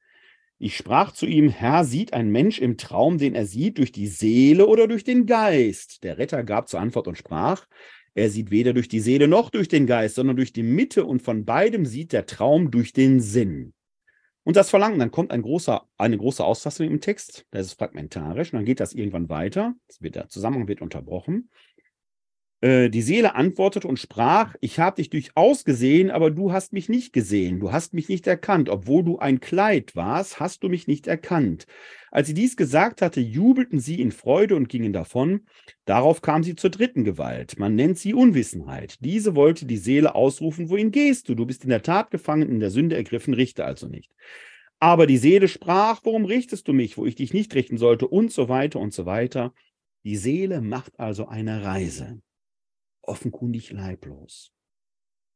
Ich 0.58 0.76
sprach 0.76 1.12
zu 1.12 1.28
ihm, 1.28 1.50
Herr, 1.50 1.86
sieht 1.86 2.14
ein 2.14 2.32
Mensch 2.32 2.58
im 2.58 2.78
Traum, 2.78 3.20
den 3.20 3.36
er 3.36 3.46
sieht, 3.46 3.78
durch 3.78 3.92
die 3.92 4.08
Seele 4.08 4.66
oder 4.66 4.88
durch 4.88 5.04
den 5.04 5.28
Geist? 5.28 6.04
Der 6.04 6.18
Retter 6.18 6.44
gab 6.44 6.68
zur 6.68 6.80
Antwort 6.80 7.08
und 7.08 7.16
sprach, 7.16 7.68
er 8.16 8.32
sieht 8.32 8.50
weder 8.50 8.74
durch 8.74 8.88
die 8.88 9.02
Seele 9.02 9.28
noch 9.28 9.52
durch 9.52 9.68
den 9.68 9.86
Geist, 9.86 10.16
sondern 10.16 10.36
durch 10.36 10.52
die 10.52 10.64
Mitte 10.64 11.06
und 11.06 11.22
von 11.22 11.46
beidem 11.46 11.86
sieht 11.86 12.12
der 12.12 12.26
Traum 12.26 12.72
durch 12.72 12.92
den 12.92 13.20
Sinn. 13.20 13.74
Und 14.44 14.56
das 14.56 14.72
Verlangen, 14.72 14.98
dann 14.98 15.12
kommt 15.12 15.32
ein 15.32 15.44
großer, 15.44 15.88
eine 15.98 16.18
große 16.18 16.44
Auslastung 16.44 16.88
im 16.88 17.00
Text, 17.00 17.46
das 17.52 17.68
ist 17.68 17.74
fragmentarisch, 17.74 18.52
und 18.52 18.58
dann 18.58 18.66
geht 18.66 18.80
das 18.80 18.94
irgendwann 18.94 19.30
weiter, 19.30 19.76
wird, 20.00 20.16
der 20.16 20.30
Zusammenhang 20.30 20.68
wird 20.68 20.82
unterbrochen. 20.82 21.52
Äh, 22.62 22.92
die 22.92 23.02
Seele 23.02 23.34
antwortete 23.34 23.88
und 23.88 23.98
sprach, 23.98 24.56
ich 24.62 24.80
habe 24.80 24.98
dich 24.98 25.10
durchaus 25.10 25.66
gesehen, 25.66 26.12
aber 26.12 26.30
du 26.30 26.54
hast 26.54 26.74
mich 26.74 26.90
nicht 26.90 27.12
gesehen, 27.12 27.60
du 27.60 27.72
hast 27.72 27.96
mich 27.96 28.08
nicht 28.08 28.28
erkannt, 28.28 28.70
obwohl 28.70 29.04
du 29.04 29.18
ein 29.18 29.40
Kleid 29.40 29.96
warst, 29.96 30.40
hast 30.40 30.64
du 30.64 30.70
mich 30.70 30.88
nicht 30.88 31.08
erkannt. 31.08 31.66
Als 32.12 32.28
sie 32.28 32.36
dies 32.36 32.56
gesagt 32.56 33.02
hatte, 33.02 33.20
jubelten 33.20 33.80
sie 33.80 34.00
in 34.00 34.12
Freude 34.12 34.56
und 34.56 34.70
gingen 34.70 34.94
davon. 34.94 35.48
Darauf 35.86 36.22
kam 36.22 36.44
sie 36.44 36.56
zur 36.56 36.70
dritten 36.70 37.04
Gewalt. 37.04 37.58
Man 37.58 37.74
nennt 37.76 37.98
sie 37.98 38.14
Unwissenheit. 38.14 38.98
Diese 39.00 39.36
wollte 39.36 39.66
die 39.66 39.78
Seele 39.78 40.14
ausrufen, 40.14 40.70
wohin 40.70 40.92
gehst 40.92 41.30
du? 41.30 41.36
Du 41.36 41.46
bist 41.46 41.64
in 41.64 41.70
der 41.70 41.82
Tat 41.82 42.12
gefangen, 42.12 42.50
in 42.50 42.60
der 42.60 42.70
Sünde 42.70 42.96
ergriffen, 42.96 43.34
richte 43.34 43.66
also 43.66 43.88
nicht. 43.88 44.12
Aber 44.80 45.08
die 45.08 45.18
Seele 45.18 45.48
sprach, 45.48 46.02
warum 46.04 46.26
richtest 46.26 46.68
du 46.68 46.74
mich, 46.74 46.98
wo 46.98 47.06
ich 47.06 47.16
dich 47.16 47.34
nicht 47.34 47.56
richten 47.56 47.78
sollte, 47.78 48.08
und 48.08 48.32
so 48.32 48.50
weiter 48.50 48.80
und 48.80 48.94
so 48.94 49.06
weiter. 49.06 49.54
Die 50.04 50.18
Seele 50.18 50.62
macht 50.62 51.00
also 51.00 51.28
eine 51.28 51.64
Reise 51.64 52.22
offenkundig 53.04 53.72
leiblos. 53.72 54.52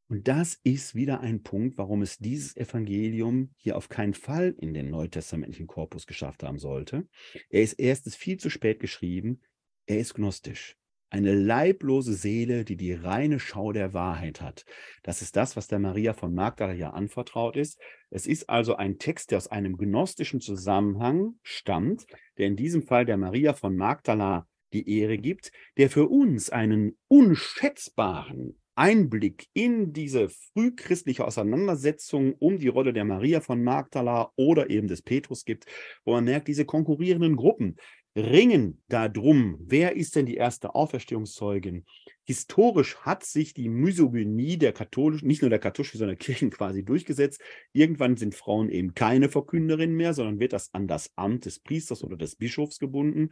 Und 0.07 0.27
das 0.27 0.59
ist 0.63 0.93
wieder 0.93 1.21
ein 1.21 1.41
Punkt, 1.41 1.77
warum 1.77 2.03
es 2.03 2.19
dieses 2.19 2.55
Evangelium 2.55 3.49
hier 3.57 3.75
auf 3.75 3.89
keinen 3.89 4.13
Fall 4.13 4.55
in 4.59 4.73
den 4.73 4.91
neutestamentlichen 4.91 5.65
Korpus 5.65 6.05
geschafft 6.05 6.43
haben 6.43 6.59
sollte. 6.59 7.07
Er 7.49 7.63
ist 7.63 7.73
erstens 7.73 8.15
viel 8.15 8.37
zu 8.37 8.51
spät 8.51 8.79
geschrieben. 8.79 9.41
Er 9.87 9.99
ist 9.99 10.13
gnostisch. 10.13 10.77
Eine 11.09 11.33
leiblose 11.33 12.13
Seele, 12.13 12.65
die 12.65 12.77
die 12.77 12.93
reine 12.93 13.39
Schau 13.39 13.71
der 13.71 13.93
Wahrheit 13.93 14.41
hat. 14.41 14.65
Das 15.01 15.21
ist 15.21 15.35
das, 15.35 15.55
was 15.55 15.67
der 15.67 15.79
Maria 15.79 16.13
von 16.13 16.33
Magdala 16.33 16.73
ja 16.73 16.91
anvertraut 16.91 17.57
ist. 17.57 17.79
Es 18.09 18.27
ist 18.27 18.49
also 18.49 18.75
ein 18.75 18.99
Text, 18.99 19.31
der 19.31 19.37
aus 19.37 19.47
einem 19.47 19.77
gnostischen 19.77 20.39
Zusammenhang 20.39 21.39
stammt, 21.41 22.05
der 22.37 22.47
in 22.47 22.55
diesem 22.55 22.83
Fall 22.83 23.05
der 23.05 23.17
Maria 23.17 23.53
von 23.53 23.75
Magdala 23.75 24.47
die 24.75 24.99
Ehre 24.99 25.17
gibt, 25.17 25.51
der 25.77 25.89
für 25.89 26.07
uns 26.07 26.49
einen 26.49 26.97
unschätzbaren 27.07 28.57
Einblick 28.75 29.47
in 29.53 29.93
diese 29.93 30.27
frühchristliche 30.29 31.25
Auseinandersetzung 31.25 32.33
um 32.33 32.59
die 32.59 32.67
Rolle 32.67 32.91
der 32.91 33.05
Maria 33.05 33.39
von 33.39 33.63
Magdala 33.63 34.31
oder 34.35 34.69
eben 34.69 34.87
des 34.87 35.01
Petrus 35.01 35.45
gibt, 35.45 35.65
wo 36.03 36.11
man 36.11 36.25
merkt, 36.25 36.49
diese 36.49 36.65
konkurrierenden 36.65 37.37
Gruppen 37.37 37.77
ringen 38.17 38.81
darum, 38.87 39.57
wer 39.59 39.95
ist 39.95 40.15
denn 40.15 40.25
die 40.25 40.35
erste 40.35 40.73
Auferstehungszeugin? 40.73 41.85
Historisch 42.23 42.97
hat 42.97 43.25
sich 43.25 43.53
die 43.53 43.69
Misogynie 43.69 44.57
der 44.57 44.71
katholischen, 44.73 45.27
nicht 45.27 45.41
nur 45.41 45.49
der 45.49 45.59
katholischen, 45.59 45.97
sondern 45.97 46.17
der 46.17 46.25
Kirchen 46.25 46.49
quasi 46.49 46.83
durchgesetzt. 46.83 47.41
Irgendwann 47.73 48.15
sind 48.17 48.33
Frauen 48.33 48.69
eben 48.69 48.93
keine 48.93 49.29
Verkünderinnen 49.29 49.95
mehr, 49.95 50.13
sondern 50.13 50.39
wird 50.39 50.53
das 50.53 50.73
an 50.73 50.87
das 50.87 51.11
Amt 51.17 51.45
des 51.45 51.59
Priesters 51.59 52.03
oder 52.03 52.17
des 52.17 52.35
Bischofs 52.35 52.79
gebunden 52.79 53.31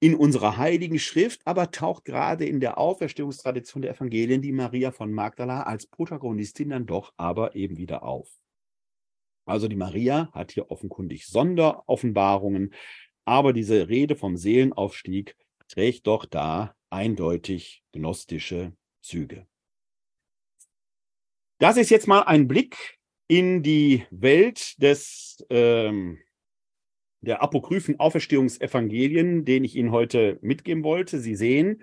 in 0.00 0.14
unserer 0.14 0.56
heiligen 0.56 0.98
Schrift, 0.98 1.42
aber 1.44 1.70
taucht 1.70 2.06
gerade 2.06 2.46
in 2.46 2.58
der 2.58 2.78
Auferstehungstradition 2.78 3.82
der 3.82 3.92
Evangelien 3.92 4.40
die 4.40 4.52
Maria 4.52 4.90
von 4.92 5.12
Magdala 5.12 5.64
als 5.64 5.86
Protagonistin 5.86 6.70
dann 6.70 6.86
doch 6.86 7.12
aber 7.18 7.54
eben 7.54 7.76
wieder 7.76 8.02
auf. 8.02 8.40
Also 9.44 9.68
die 9.68 9.76
Maria 9.76 10.30
hat 10.32 10.52
hier 10.52 10.70
offenkundig 10.70 11.26
Sonderoffenbarungen, 11.26 12.72
aber 13.26 13.52
diese 13.52 13.88
Rede 13.88 14.16
vom 14.16 14.36
Seelenaufstieg 14.36 15.36
trägt 15.68 16.06
doch 16.06 16.24
da 16.24 16.74
eindeutig 16.88 17.82
gnostische 17.92 18.72
Züge. 19.02 19.46
Das 21.58 21.76
ist 21.76 21.90
jetzt 21.90 22.08
mal 22.08 22.22
ein 22.22 22.48
Blick 22.48 22.98
in 23.28 23.62
die 23.62 24.06
Welt 24.10 24.80
des 24.82 25.44
ähm, 25.50 26.18
der 27.20 27.42
apokryphen 27.42 28.00
Auferstehungsevangelien, 28.00 29.44
den 29.44 29.64
ich 29.64 29.76
Ihnen 29.76 29.90
heute 29.90 30.38
mitgeben 30.40 30.84
wollte. 30.84 31.18
Sie 31.18 31.34
sehen, 31.34 31.82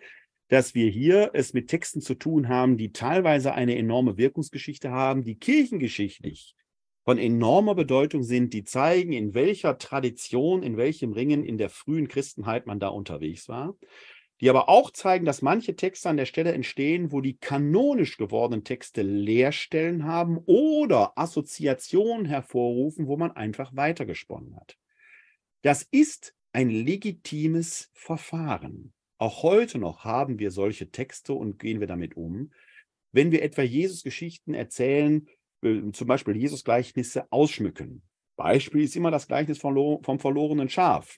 dass 0.49 0.75
wir 0.75 0.89
hier 0.89 1.31
es 1.33 1.53
mit 1.53 1.67
Texten 1.67 2.01
zu 2.01 2.15
tun 2.15 2.47
haben, 2.47 2.77
die 2.77 2.91
teilweise 2.91 3.53
eine 3.53 3.77
enorme 3.77 4.17
Wirkungsgeschichte 4.17 4.91
haben, 4.91 5.23
die 5.23 5.35
kirchengeschichtlich 5.35 6.55
von 7.03 7.17
enormer 7.17 7.75
Bedeutung 7.75 8.23
sind, 8.23 8.53
die 8.53 8.63
zeigen, 8.63 9.13
in 9.13 9.33
welcher 9.33 9.77
Tradition, 9.77 10.63
in 10.63 10.77
welchem 10.77 11.13
Ringen 11.13 11.43
in 11.43 11.57
der 11.57 11.69
frühen 11.69 12.07
Christenheit 12.07 12.65
man 12.65 12.79
da 12.79 12.89
unterwegs 12.89 13.47
war, 13.47 13.77
die 14.41 14.49
aber 14.49 14.69
auch 14.69 14.91
zeigen, 14.91 15.25
dass 15.25 15.41
manche 15.41 15.75
Texte 15.75 16.09
an 16.09 16.17
der 16.17 16.25
Stelle 16.25 16.51
entstehen, 16.51 17.11
wo 17.11 17.21
die 17.21 17.37
kanonisch 17.37 18.17
gewordenen 18.17 18.63
Texte 18.63 19.01
Leerstellen 19.01 20.05
haben 20.05 20.37
oder 20.45 21.17
Assoziationen 21.17 22.25
hervorrufen, 22.25 23.07
wo 23.07 23.17
man 23.17 23.31
einfach 23.31 23.75
weitergesponnen 23.75 24.55
hat. 24.55 24.77
Das 25.61 25.87
ist 25.91 26.33
ein 26.53 26.69
legitimes 26.69 27.89
Verfahren. 27.93 28.93
Auch 29.17 29.43
heute 29.43 29.79
noch 29.79 30.03
haben 30.03 30.39
wir 30.39 30.51
solche 30.51 30.91
Texte 30.91 31.33
und 31.33 31.59
gehen 31.59 31.79
wir 31.79 31.87
damit 31.87 32.15
um. 32.15 32.51
Wenn 33.11 33.31
wir 33.31 33.41
etwa 33.41 33.63
Jesus-Geschichten 33.63 34.53
erzählen, 34.53 35.27
äh, 35.63 35.91
zum 35.91 36.07
Beispiel 36.07 36.35
Jesus-Gleichnisse 36.35 37.31
ausschmücken. 37.31 38.03
Beispiel 38.35 38.83
ist 38.83 38.95
immer 38.95 39.09
das 39.09 39.27
Gleichnis 39.27 39.57
vom, 39.57 40.19
verlorenen 40.19 40.69
Schaf, 40.69 41.17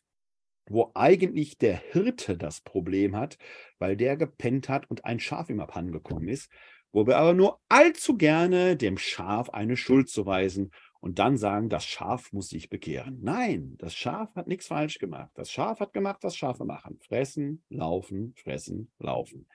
wo 0.70 0.92
eigentlich 0.96 1.58
der 1.58 1.78
Hirte 1.92 2.38
das 2.38 2.62
Problem 2.62 3.16
hat, 3.16 3.38
weil 3.78 3.98
der 3.98 4.16
gepennt 4.16 4.70
hat 4.70 4.90
und 4.90 5.04
ein 5.04 5.20
Schaf 5.20 5.50
ihm 5.50 5.60
abhandengekommen 5.60 6.30
ist, 6.30 6.50
wo 6.92 7.06
wir 7.06 7.18
aber 7.18 7.34
nur 7.34 7.60
allzu 7.68 8.18
gerne 8.18 8.78
dem 8.78 8.98
Schaf 8.98 9.50
eine 9.50 9.76
Schuld 9.76 10.10
zuweisen 10.10 10.72
und 11.00 11.20
dann 11.20 11.38
sagen, 11.38 11.70
das 11.70 11.86
Schaf 11.86 12.34
muss 12.34 12.50
sich 12.50 12.70
bekehren. 12.70 13.20
Nein, 13.22 13.76
das 13.78 13.96
Schaf 13.96 14.36
hat 14.36 14.48
nichts 14.48 14.68
falsch 14.68 15.00
gemacht. 15.00 15.32
Das 15.36 15.52
Schaf 15.52 15.80
hat 15.80 15.94
gemacht, 15.94 16.20
was 16.22 16.36
Schafe 16.36 16.66
machen. 16.66 17.00
Fressen, 17.00 17.64
laufen, 17.70 18.34
fressen, 18.36 18.92
laufen. 19.00 19.48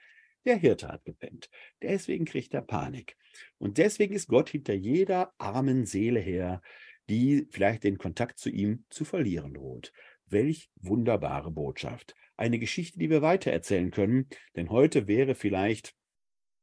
Der 0.45 0.57
Hirte 0.57 0.87
hat 0.87 1.05
gepennt. 1.05 1.49
Deswegen 1.81 2.25
kriegt 2.25 2.53
er 2.53 2.61
Panik. 2.61 3.17
Und 3.57 3.77
deswegen 3.77 4.13
ist 4.13 4.27
Gott 4.27 4.49
hinter 4.49 4.73
jeder 4.73 5.33
armen 5.37 5.85
Seele 5.85 6.19
her, 6.19 6.61
die 7.09 7.47
vielleicht 7.51 7.83
den 7.83 7.97
Kontakt 7.97 8.39
zu 8.39 8.49
ihm 8.49 8.85
zu 8.89 9.05
verlieren 9.05 9.53
droht. 9.53 9.91
Welch 10.27 10.69
wunderbare 10.75 11.51
Botschaft. 11.51 12.15
Eine 12.37 12.59
Geschichte, 12.59 12.99
die 12.99 13.09
wir 13.09 13.21
weitererzählen 13.21 13.91
können, 13.91 14.27
denn 14.55 14.69
heute 14.69 15.07
wäre 15.07 15.35
vielleicht 15.35 15.95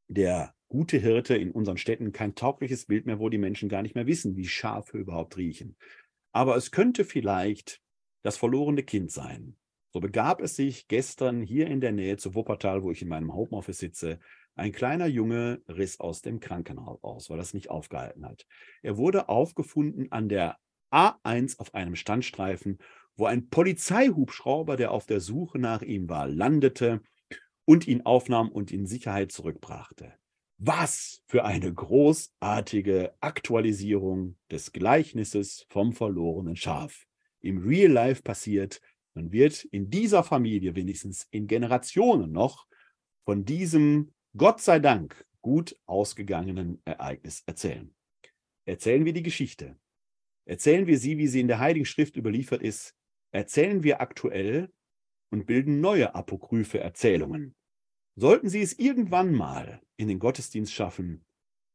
der 0.09 0.55
gute 0.73 0.97
Hirte 0.97 1.37
in 1.37 1.51
unseren 1.51 1.77
Städten 1.77 2.13
kein 2.13 2.35
taugliches 2.35 2.87
Bild 2.87 3.05
mehr, 3.05 3.19
wo 3.19 3.29
die 3.29 3.37
Menschen 3.37 3.69
gar 3.69 3.83
nicht 3.83 3.95
mehr 3.95 4.07
wissen, 4.07 4.37
wie 4.37 4.49
Schafe 4.49 4.97
überhaupt 4.97 5.37
riechen. 5.37 5.77
Aber 6.33 6.57
es 6.57 6.71
könnte 6.71 7.05
vielleicht 7.05 7.83
das 8.23 8.39
verlorene 8.39 8.83
Kind 8.83 9.11
sein. 9.11 9.59
So 9.93 10.01
begab 10.01 10.41
es 10.41 10.57
sich 10.57 10.89
gestern 10.89 11.43
hier 11.43 11.67
in 11.67 11.83
der 11.83 11.93
Nähe 11.93 12.17
zu 12.17 12.35
Wuppertal, 12.35 12.83
wo 12.83 12.91
ich 12.91 13.03
in 13.03 13.09
meinem 13.09 13.35
Homeoffice 13.35 13.77
sitze. 13.77 14.19
Ein 14.55 14.73
kleiner 14.73 15.07
Junge 15.07 15.61
riss 15.69 16.01
aus 16.01 16.23
dem 16.23 16.41
Krankenhaus 16.41 17.05
aus, 17.05 17.29
weil 17.29 17.39
er 17.39 17.43
es 17.43 17.53
nicht 17.53 17.69
aufgehalten 17.69 18.25
hat. 18.25 18.47
Er 18.81 18.97
wurde 18.97 19.29
aufgefunden 19.29 20.11
an 20.11 20.31
der 20.31 20.57
A1 20.91 21.59
auf 21.59 21.75
einem 21.75 21.97
Standstreifen, 21.97 22.79
wo 23.15 23.27
ein 23.27 23.51
Polizeihubschrauber, 23.51 24.79
der 24.79 24.93
auf 24.93 25.05
der 25.05 25.21
Suche 25.21 25.59
nach 25.59 25.83
ihm 25.83 26.09
war, 26.09 26.29
landete 26.29 27.03
und 27.67 27.87
ihn 27.87 28.07
aufnahm 28.07 28.49
und 28.49 28.73
in 28.73 28.87
Sicherheit 28.87 29.33
zurückbrachte. 29.33 30.15
Was 30.65 31.25
für 31.27 31.45
eine 31.45 31.75
großartige 31.75 33.17
Aktualisierung 33.19 34.37
des 34.49 34.71
Gleichnisses 34.71 35.67
vom 35.71 35.93
verlorenen 35.93 36.55
Schaf. 36.55 37.09
Im 37.41 37.67
Real 37.67 37.91
Life 37.91 38.23
passiert, 38.23 38.81
man 39.13 39.33
wird 39.33 39.65
in 39.65 39.91
dieser 39.91 40.23
Familie 40.23 40.77
wenigstens 40.77 41.27
in 41.33 41.49
Generationen 41.49 42.31
noch 42.31 42.69
von 43.25 43.45
diesem 43.45 44.13
Gott 44.37 44.61
sei 44.61 44.79
Dank 44.79 45.27
gut 45.41 45.77
ausgegangenen 45.87 46.81
Ereignis 46.85 47.43
erzählen. 47.45 47.93
Erzählen 48.65 49.05
wir 49.05 49.15
die 49.15 49.25
Geschichte. 49.25 49.77
Erzählen 50.45 50.87
wir 50.87 50.99
sie, 51.01 51.19
wie 51.19 51.27
sie 51.27 51.41
in 51.41 51.49
der 51.49 51.59
Heiligen 51.59 51.87
Schrift 51.87 52.17
überliefert 52.17 52.63
ist. 52.63 52.95
Erzählen 53.33 53.83
wir 53.83 54.01
aktuell 54.01 54.73
und 55.29 55.45
bilden 55.45 55.81
neue 55.81 56.15
apokryphe 56.15 56.79
Erzählungen. 56.79 57.57
Sollten 58.15 58.49
Sie 58.49 58.61
es 58.61 58.79
irgendwann 58.79 59.33
mal 59.33 59.81
in 59.97 60.09
den 60.09 60.19
Gottesdienst 60.19 60.73
schaffen, 60.73 61.25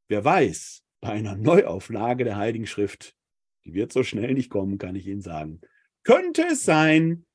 wer 0.08 0.24
weiß, 0.24 0.84
bei 1.02 1.10
einer 1.10 1.36
Neuauflage 1.36 2.24
der 2.24 2.38
Heiligen 2.38 2.68
Schrift, 2.68 3.16
die 3.66 3.74
wird 3.74 3.92
so 3.92 4.04
schnell 4.04 4.34
nicht 4.34 4.50
kommen, 4.50 4.78
kann 4.78 4.96
ich 4.96 5.08
Ihnen 5.08 5.22
sagen, 5.22 5.62
könnte 6.04 6.44
es 6.44 6.64
sein, 6.64 7.26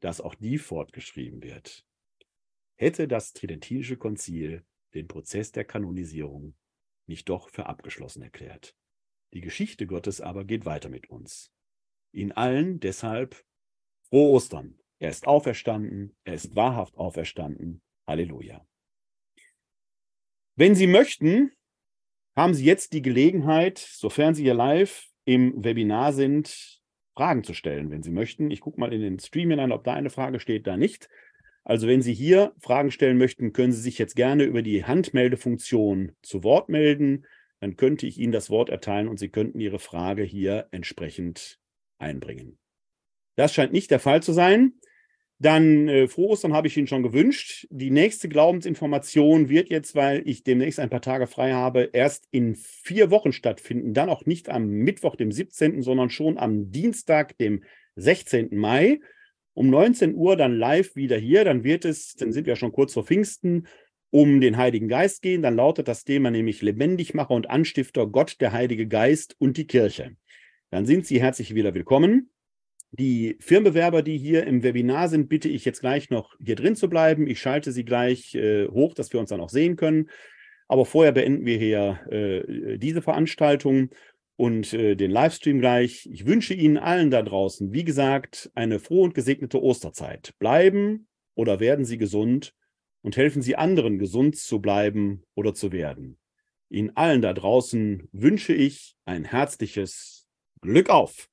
dass 0.00 0.20
auch 0.20 0.34
die 0.34 0.58
fortgeschrieben 0.58 1.42
wird. 1.42 1.84
Hätte 2.76 3.08
das 3.08 3.32
Tridentinische 3.32 3.96
Konzil 3.96 4.64
den 4.94 5.08
Prozess 5.08 5.52
der 5.52 5.64
Kanonisierung 5.64 6.56
nicht 7.06 7.28
doch 7.28 7.50
für 7.50 7.66
abgeschlossen 7.66 8.22
erklärt. 8.22 8.74
Die 9.32 9.40
Geschichte 9.40 9.86
Gottes 9.86 10.20
aber 10.20 10.44
geht 10.44 10.64
weiter 10.64 10.88
mit 10.88 11.08
uns. 11.08 11.52
In 12.12 12.32
allen 12.32 12.80
deshalb 12.80 13.44
frohe 14.08 14.30
Ostern. 14.30 14.78
Er 14.98 15.10
ist 15.10 15.26
auferstanden, 15.26 16.16
er 16.24 16.34
ist 16.34 16.56
wahrhaft 16.56 16.96
auferstanden. 16.96 17.82
Halleluja. 18.06 18.66
Wenn 20.56 20.74
Sie 20.74 20.86
möchten, 20.86 21.52
haben 22.34 22.54
Sie 22.54 22.64
jetzt 22.64 22.92
die 22.92 23.02
Gelegenheit, 23.02 23.78
sofern 23.78 24.34
Sie 24.34 24.42
hier 24.42 24.54
live 24.54 25.06
im 25.24 25.64
Webinar 25.64 26.12
sind, 26.12 26.80
Fragen 27.14 27.44
zu 27.44 27.54
stellen, 27.54 27.90
wenn 27.90 28.02
Sie 28.02 28.10
möchten. 28.10 28.50
Ich 28.50 28.60
gucke 28.60 28.78
mal 28.78 28.92
in 28.92 29.00
den 29.00 29.18
Stream 29.18 29.50
hinein, 29.50 29.72
ob 29.72 29.84
da 29.84 29.94
eine 29.94 30.10
Frage 30.10 30.38
steht, 30.38 30.66
da 30.66 30.76
nicht. 30.76 31.08
Also 31.64 31.88
wenn 31.88 32.02
Sie 32.02 32.14
hier 32.14 32.54
Fragen 32.60 32.90
stellen 32.90 33.18
möchten, 33.18 33.52
können 33.52 33.72
Sie 33.72 33.80
sich 33.80 33.98
jetzt 33.98 34.14
gerne 34.14 34.44
über 34.44 34.62
die 34.62 34.84
Handmeldefunktion 34.84 36.12
zu 36.22 36.44
Wort 36.44 36.68
melden. 36.68 37.26
Dann 37.60 37.76
könnte 37.76 38.06
ich 38.06 38.18
Ihnen 38.18 38.32
das 38.32 38.50
Wort 38.50 38.68
erteilen 38.68 39.08
und 39.08 39.18
Sie 39.18 39.30
könnten 39.30 39.58
Ihre 39.60 39.78
Frage 39.78 40.22
hier 40.22 40.68
entsprechend 40.70 41.58
einbringen. 41.98 42.58
Das 43.34 43.52
scheint 43.52 43.72
nicht 43.72 43.90
der 43.90 43.98
Fall 43.98 44.22
zu 44.22 44.32
sein. 44.32 44.74
Dann 45.38 45.86
äh, 45.88 46.08
frohe 46.08 46.30
Ostern 46.30 46.54
habe 46.54 46.66
ich 46.66 46.76
Ihnen 46.76 46.86
schon 46.86 47.02
gewünscht. 47.02 47.66
Die 47.70 47.90
nächste 47.90 48.28
Glaubensinformation 48.28 49.50
wird 49.50 49.68
jetzt, 49.68 49.94
weil 49.94 50.22
ich 50.24 50.44
demnächst 50.44 50.80
ein 50.80 50.88
paar 50.88 51.02
Tage 51.02 51.26
frei 51.26 51.52
habe, 51.52 51.90
erst 51.92 52.26
in 52.30 52.54
vier 52.54 53.10
Wochen 53.10 53.32
stattfinden. 53.32 53.92
Dann 53.92 54.08
auch 54.08 54.24
nicht 54.24 54.48
am 54.48 54.66
Mittwoch, 54.68 55.14
dem 55.14 55.30
17., 55.30 55.82
sondern 55.82 56.08
schon 56.08 56.38
am 56.38 56.70
Dienstag, 56.70 57.36
dem 57.36 57.64
16. 57.96 58.56
Mai. 58.56 59.00
Um 59.52 59.70
19 59.70 60.14
Uhr 60.14 60.36
dann 60.36 60.56
live 60.56 60.96
wieder 60.96 61.18
hier. 61.18 61.44
Dann 61.44 61.64
wird 61.64 61.84
es, 61.84 62.14
dann 62.14 62.32
sind 62.32 62.46
wir 62.46 62.56
schon 62.56 62.72
kurz 62.72 62.94
vor 62.94 63.04
Pfingsten, 63.04 63.66
um 64.10 64.40
den 64.40 64.56
Heiligen 64.56 64.88
Geist 64.88 65.20
gehen. 65.20 65.42
Dann 65.42 65.56
lautet 65.56 65.86
das 65.86 66.04
Thema 66.04 66.30
nämlich 66.30 66.62
Lebendigmacher 66.62 67.34
und 67.34 67.50
Anstifter 67.50 68.06
Gott, 68.06 68.40
der 68.40 68.52
Heilige 68.52 68.86
Geist 68.86 69.36
und 69.38 69.58
die 69.58 69.66
Kirche. 69.66 70.16
Dann 70.70 70.86
sind 70.86 71.06
Sie 71.06 71.20
herzlich 71.20 71.54
wieder 71.54 71.74
willkommen. 71.74 72.30
Die 72.98 73.36
Firmenbewerber, 73.40 74.02
die 74.02 74.16
hier 74.16 74.46
im 74.46 74.62
Webinar 74.62 75.08
sind, 75.08 75.28
bitte 75.28 75.50
ich 75.50 75.66
jetzt 75.66 75.80
gleich 75.80 76.08
noch 76.08 76.34
hier 76.42 76.56
drin 76.56 76.76
zu 76.76 76.88
bleiben. 76.88 77.26
Ich 77.26 77.40
schalte 77.40 77.70
sie 77.70 77.84
gleich 77.84 78.34
äh, 78.34 78.68
hoch, 78.68 78.94
dass 78.94 79.12
wir 79.12 79.20
uns 79.20 79.28
dann 79.28 79.40
auch 79.40 79.50
sehen 79.50 79.76
können. 79.76 80.08
Aber 80.66 80.86
vorher 80.86 81.12
beenden 81.12 81.44
wir 81.44 81.58
hier 81.58 82.00
äh, 82.10 82.78
diese 82.78 83.02
Veranstaltung 83.02 83.90
und 84.36 84.72
äh, 84.72 84.94
den 84.94 85.10
Livestream 85.10 85.60
gleich. 85.60 86.08
Ich 86.10 86.26
wünsche 86.26 86.54
Ihnen 86.54 86.78
allen 86.78 87.10
da 87.10 87.22
draußen, 87.22 87.72
wie 87.72 87.84
gesagt, 87.84 88.50
eine 88.54 88.78
frohe 88.78 89.04
und 89.04 89.14
gesegnete 89.14 89.62
Osterzeit. 89.62 90.34
Bleiben 90.38 91.06
oder 91.34 91.60
werden 91.60 91.84
Sie 91.84 91.98
gesund 91.98 92.54
und 93.02 93.16
helfen 93.16 93.42
Sie 93.42 93.56
anderen, 93.56 93.98
gesund 93.98 94.36
zu 94.36 94.60
bleiben 94.60 95.22
oder 95.34 95.52
zu 95.52 95.70
werden. 95.70 96.16
Ihnen 96.70 96.96
allen 96.96 97.20
da 97.20 97.34
draußen 97.34 98.08
wünsche 98.12 98.54
ich 98.54 98.96
ein 99.04 99.24
herzliches 99.24 100.26
Glück 100.62 100.88
auf. 100.88 101.28